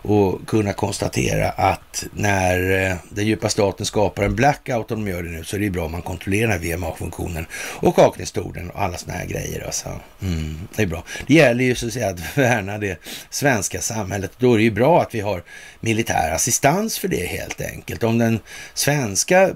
och 0.03 0.47
kunna 0.47 0.73
konstatera 0.73 1.51
att 1.51 2.05
när 2.12 2.91
eh, 2.91 2.97
den 3.09 3.27
djupa 3.27 3.49
staten 3.49 3.87
skapar 3.87 4.23
en 4.23 4.35
blackout, 4.35 4.91
om 4.91 5.05
de 5.05 5.11
gör 5.11 5.23
det 5.23 5.31
nu, 5.31 5.45
så 5.45 5.57
är 5.57 5.61
det 5.61 5.70
bra 5.70 5.85
om 5.85 5.93
man 5.93 6.03
kontrollerar 6.03 6.59
VMA-funktionen 6.59 7.47
och 7.55 7.97
kaknestolen 7.97 8.70
och 8.70 8.83
alla 8.83 8.97
sådana 8.97 9.19
här 9.19 9.27
grejer. 9.27 9.66
Alltså. 9.66 9.89
Mm, 10.23 10.69
det 10.77 10.83
är 10.83 10.87
bra. 10.87 11.05
Det 11.27 11.35
gäller 11.35 11.65
ju 11.65 11.74
så 11.74 11.87
att 11.87 11.93
säga 11.93 12.09
att 12.09 12.20
värna 12.39 12.79
det 12.79 12.99
svenska 13.31 13.81
samhället. 13.81 14.33
Då 14.39 14.53
är 14.55 14.59
det 14.59 14.65
ju 14.65 14.70
bra 14.70 15.03
att 15.03 15.15
vi 15.15 15.20
har 15.20 15.43
militär 15.81 16.33
assistans 16.35 16.99
för 16.99 17.09
det 17.09 17.27
helt 17.27 17.61
enkelt. 17.61 18.03
Om 18.03 18.19
den 18.19 18.41
svenska 18.74 19.51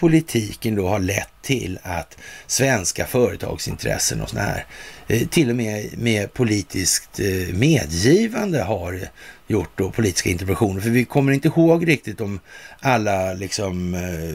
politiken 0.00 0.74
då 0.74 0.88
har 0.88 0.98
lett 0.98 1.28
till 1.42 1.78
att 1.82 2.18
svenska 2.46 3.06
företagsintressen 3.06 4.20
och 4.20 4.28
sådana 4.28 4.48
här, 4.48 4.66
eh, 5.06 5.28
till 5.28 5.50
och 5.50 5.56
med 5.56 5.98
med 5.98 6.32
politiskt 6.32 7.20
eh, 7.20 7.54
medgivande 7.54 8.62
har 8.62 9.00
gjort 9.46 9.78
då 9.78 9.90
politiska 9.90 10.30
interventioner. 10.30 10.80
För 10.80 10.90
vi 10.90 11.04
kommer 11.04 11.32
inte 11.32 11.48
ihåg 11.48 11.88
riktigt 11.88 12.20
om 12.20 12.40
alla 12.80 13.32
liksom 13.32 13.94
eh, 13.94 14.34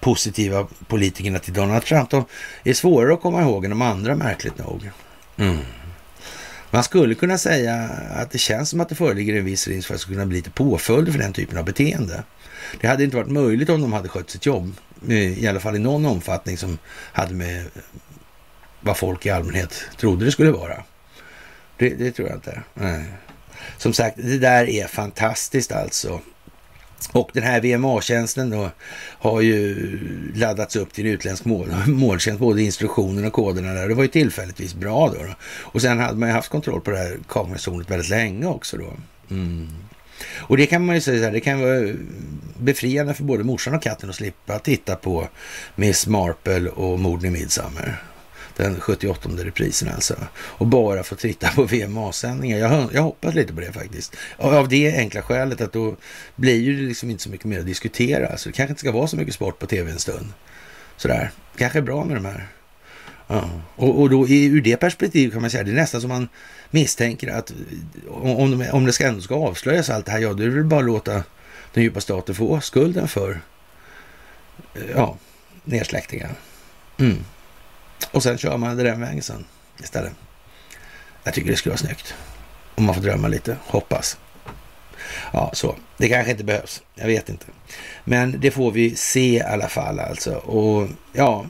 positiva 0.00 0.66
politikerna 0.88 1.38
till 1.38 1.52
Donald 1.52 1.84
Trump. 1.84 2.10
De 2.10 2.24
är 2.64 2.72
svårare 2.72 3.14
att 3.14 3.20
komma 3.20 3.42
ihåg 3.42 3.64
än 3.64 3.70
de 3.70 3.82
andra 3.82 4.14
märkligt 4.14 4.58
nog. 4.58 4.90
Mm. 5.36 5.58
Man 6.74 6.84
skulle 6.84 7.14
kunna 7.14 7.38
säga 7.38 7.74
att 8.10 8.30
det 8.30 8.38
känns 8.38 8.70
som 8.70 8.80
att 8.80 8.88
det 8.88 8.94
föreligger 8.94 9.36
en 9.38 9.44
viss 9.44 9.68
risk 9.68 9.86
för 9.86 9.94
att 9.94 9.98
det 9.98 10.02
skulle 10.02 10.16
kunna 10.16 10.26
bli 10.26 10.36
lite 10.36 10.50
påföljder 10.50 11.12
för 11.12 11.18
den 11.18 11.32
typen 11.32 11.58
av 11.58 11.64
beteende. 11.64 12.22
Det 12.80 12.86
hade 12.86 13.04
inte 13.04 13.16
varit 13.16 13.30
möjligt 13.30 13.68
om 13.68 13.80
de 13.80 13.92
hade 13.92 14.08
skött 14.08 14.30
sitt 14.30 14.46
jobb, 14.46 14.72
eh, 15.08 15.38
i 15.42 15.46
alla 15.46 15.60
fall 15.60 15.76
i 15.76 15.78
någon 15.78 16.06
omfattning 16.06 16.58
som 16.58 16.78
hade 17.12 17.34
med 17.34 17.64
vad 18.80 18.96
folk 18.96 19.26
i 19.26 19.30
allmänhet 19.30 19.84
trodde 19.96 20.24
det 20.24 20.32
skulle 20.32 20.50
vara. 20.50 20.82
Det, 21.76 21.88
det 21.88 22.12
tror 22.12 22.28
jag 22.28 22.36
inte. 22.36 22.62
Nej. 22.74 23.04
Som 23.78 23.92
sagt, 23.92 24.16
det 24.16 24.38
där 24.38 24.68
är 24.68 24.86
fantastiskt 24.86 25.72
alltså. 25.72 26.20
Och 27.12 27.30
den 27.32 27.42
här 27.42 27.60
VMA-tjänsten 27.60 28.50
då 28.50 28.70
har 29.18 29.40
ju 29.40 29.98
laddats 30.34 30.76
upp 30.76 30.92
till 30.92 31.06
utländsk 31.06 31.44
mål, 31.44 31.68
måltjänst, 31.86 32.40
både 32.40 32.62
instruktionen 32.62 33.24
och 33.24 33.32
koderna 33.32 33.72
där. 33.72 33.88
Det 33.88 33.94
var 33.94 34.02
ju 34.02 34.08
tillfälligtvis 34.08 34.74
bra 34.74 35.08
då. 35.08 35.22
då. 35.22 35.34
Och 35.62 35.82
sen 35.82 35.98
hade 35.98 36.18
man 36.18 36.28
ju 36.28 36.34
haft 36.34 36.48
kontroll 36.48 36.80
på 36.80 36.90
det 36.90 36.98
här 36.98 37.18
kamerzonet 37.28 37.90
väldigt 37.90 38.10
länge 38.10 38.46
också 38.46 38.76
då. 38.76 38.92
Mm. 39.30 39.68
Och 40.36 40.56
det 40.56 40.66
kan 40.66 40.86
man 40.86 40.94
ju 40.94 41.00
säga 41.00 41.18
så 41.18 41.24
här, 41.24 41.32
det 41.32 41.40
kan 41.40 41.60
vara 41.60 41.94
befriande 42.58 43.14
för 43.14 43.24
både 43.24 43.44
morsan 43.44 43.74
och 43.74 43.82
katten 43.82 44.10
att 44.10 44.16
slippa 44.16 44.58
titta 44.58 44.96
på 44.96 45.28
Miss 45.76 46.06
Marple 46.06 46.68
och 46.68 46.98
morden 46.98 47.36
i 47.36 47.38
Midsummer 47.38 48.02
den 48.56 48.80
78 48.80 49.28
reprisen 49.36 49.88
alltså. 49.94 50.14
Och 50.34 50.66
bara 50.66 51.02
få 51.02 51.14
titta 51.14 51.48
på 51.48 51.62
VMA-sändningar. 51.70 52.58
Jag, 52.58 52.88
jag 52.92 53.02
hoppas 53.02 53.34
lite 53.34 53.52
på 53.52 53.60
det 53.60 53.72
faktiskt. 53.72 54.16
Av 54.36 54.68
det 54.68 54.96
enkla 54.96 55.22
skälet 55.22 55.60
att 55.60 55.72
då 55.72 55.96
blir 56.36 56.60
ju 56.60 56.76
det 56.76 56.88
liksom 56.88 57.10
inte 57.10 57.22
så 57.22 57.30
mycket 57.30 57.46
mer 57.46 57.60
att 57.60 57.66
diskutera. 57.66 58.28
Alltså, 58.28 58.48
det 58.48 58.52
kanske 58.52 58.70
inte 58.70 58.80
ska 58.80 58.92
vara 58.92 59.06
så 59.06 59.16
mycket 59.16 59.34
sport 59.34 59.58
på 59.58 59.66
tv 59.66 59.90
en 59.90 59.98
stund. 59.98 60.32
Sådär. 60.96 61.30
Kanske 61.56 61.78
är 61.78 61.82
bra 61.82 62.04
med 62.04 62.16
de 62.16 62.24
här. 62.24 62.48
Ja. 63.26 63.50
Och, 63.76 64.00
och 64.00 64.10
då 64.10 64.28
ur 64.28 64.62
det 64.62 64.76
perspektivet 64.76 65.32
kan 65.32 65.40
man 65.40 65.50
säga, 65.50 65.64
det 65.64 65.70
är 65.70 65.74
nästan 65.74 66.00
som 66.00 66.08
man 66.08 66.28
misstänker 66.70 67.28
att 67.28 67.52
om, 68.08 68.58
de, 68.58 68.70
om 68.70 68.84
det 68.84 68.92
ska 68.92 69.06
ändå 69.06 69.20
ska 69.20 69.34
avslöjas 69.34 69.90
allt 69.90 70.06
det 70.06 70.12
här, 70.12 70.18
ja 70.18 70.32
då 70.32 70.42
är 70.42 70.46
det 70.46 70.54
väl 70.54 70.64
bara 70.64 70.80
att 70.80 70.86
låta 70.86 71.22
den 71.72 71.82
djupa 71.82 72.00
staten 72.00 72.34
få 72.34 72.60
skulden 72.60 73.08
för 73.08 73.40
eh, 74.74 74.82
ja, 74.94 75.16
nedsläktningen. 75.64 76.30
Mm. 76.98 77.24
Och 78.10 78.22
sen 78.22 78.38
kör 78.38 78.56
man 78.56 78.76
det 78.76 78.82
den 78.82 79.00
vägen 79.00 79.22
sen 79.22 79.44
istället. 79.82 80.12
Jag 81.24 81.34
tycker 81.34 81.50
det 81.50 81.56
skulle 81.56 81.70
vara 81.70 81.78
snyggt. 81.78 82.14
Om 82.74 82.84
man 82.84 82.94
får 82.94 83.02
drömma 83.02 83.28
lite, 83.28 83.56
hoppas. 83.66 84.18
Ja, 85.32 85.50
så. 85.54 85.76
Det 85.96 86.08
kanske 86.08 86.30
inte 86.30 86.44
behövs. 86.44 86.82
Jag 86.94 87.06
vet 87.06 87.28
inte. 87.28 87.46
Men 88.04 88.40
det 88.40 88.50
får 88.50 88.70
vi 88.70 88.96
se 88.96 89.34
i 89.34 89.42
alla 89.42 89.68
fall 89.68 90.00
alltså. 90.00 90.34
Och 90.34 90.88
ja, 91.12 91.46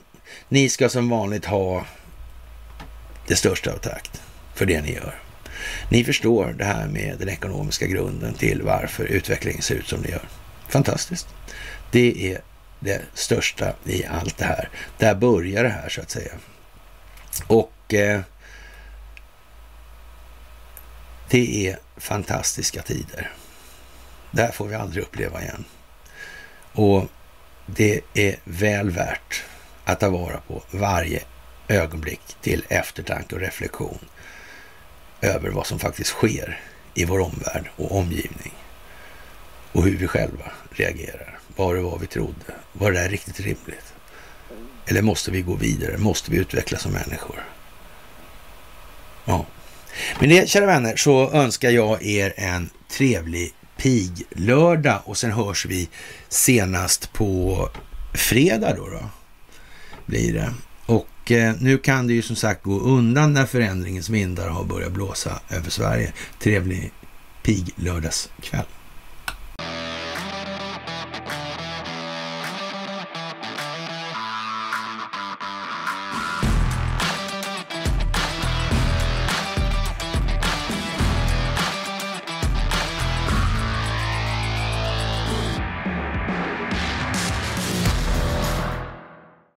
ni 0.48 0.68
ska 0.68 0.88
som 0.88 1.08
vanligt 1.08 1.44
ha 1.44 1.86
det 3.26 3.36
största 3.36 3.72
av 3.72 3.78
takt 3.78 4.22
för 4.54 4.66
det 4.66 4.82
ni 4.82 4.94
gör. 4.94 5.14
Ni 5.88 6.04
förstår 6.04 6.54
det 6.58 6.64
här 6.64 6.86
med 6.86 7.16
den 7.18 7.28
ekonomiska 7.28 7.86
grunden 7.86 8.34
till 8.34 8.62
varför 8.62 9.04
utvecklingen 9.04 9.62
ser 9.62 9.74
ut 9.74 9.88
som 9.88 10.02
det 10.02 10.08
gör. 10.08 10.28
Fantastiskt. 10.68 11.26
Det 11.90 12.32
är 12.32 12.40
det 12.84 13.02
största 13.14 13.74
i 13.84 14.06
allt 14.06 14.38
det 14.38 14.44
här. 14.44 14.68
Där 14.98 15.14
börjar 15.14 15.62
det 15.62 15.68
här 15.68 15.88
så 15.88 16.00
att 16.00 16.10
säga. 16.10 16.32
Och 17.46 17.94
eh, 17.94 18.20
det 21.30 21.68
är 21.68 21.78
fantastiska 21.96 22.82
tider. 22.82 23.32
Det 24.30 24.42
här 24.42 24.52
får 24.52 24.66
vi 24.66 24.74
aldrig 24.74 25.02
uppleva 25.02 25.42
igen. 25.42 25.64
Och 26.72 27.08
det 27.66 28.00
är 28.14 28.36
väl 28.44 28.90
värt 28.90 29.44
att 29.84 30.00
ta 30.00 30.10
vara 30.10 30.40
på 30.40 30.62
varje 30.70 31.22
ögonblick 31.68 32.36
till 32.40 32.64
eftertanke 32.68 33.34
och 33.34 33.40
reflektion 33.40 33.98
över 35.20 35.50
vad 35.50 35.66
som 35.66 35.78
faktiskt 35.78 36.10
sker 36.10 36.60
i 36.94 37.04
vår 37.04 37.20
omvärld 37.20 37.70
och 37.76 37.98
omgivning 37.98 38.52
och 39.72 39.82
hur 39.82 39.96
vi 39.96 40.06
själva 40.06 40.52
reagerar. 40.70 41.33
Var 41.56 41.74
det 41.74 41.80
var 41.80 41.98
vi 41.98 42.06
trodde? 42.06 42.54
Var 42.72 42.92
det 42.92 42.98
där 42.98 43.08
riktigt 43.08 43.40
rimligt? 43.40 43.94
Eller 44.86 45.02
måste 45.02 45.30
vi 45.30 45.42
gå 45.42 45.54
vidare? 45.54 45.98
Måste 45.98 46.30
vi 46.30 46.36
utvecklas 46.36 46.82
som 46.82 46.92
människor? 46.92 47.44
Ja. 49.24 49.46
Med 50.20 50.28
det, 50.28 50.48
kära 50.48 50.66
vänner, 50.66 50.96
så 50.96 51.30
önskar 51.30 51.70
jag 51.70 52.02
er 52.02 52.32
en 52.36 52.70
trevlig 52.90 53.52
piglördag. 53.76 55.02
och 55.04 55.16
sen 55.16 55.32
hörs 55.32 55.66
vi 55.66 55.88
senast 56.28 57.12
på 57.12 57.68
fredag 58.14 58.76
då. 58.76 58.88
då 58.88 59.10
blir 60.06 60.32
det. 60.32 60.54
Och 60.86 61.32
eh, 61.32 61.54
nu 61.60 61.78
kan 61.78 62.06
det 62.06 62.12
ju 62.12 62.22
som 62.22 62.36
sagt 62.36 62.62
gå 62.62 62.80
undan 62.80 63.32
när 63.32 63.46
förändringens 63.46 64.08
vindar 64.08 64.48
har 64.48 64.64
börjat 64.64 64.92
blåsa 64.92 65.40
över 65.50 65.70
Sverige. 65.70 66.12
Trevlig 66.38 66.92
piglördagskväll. 67.42 68.64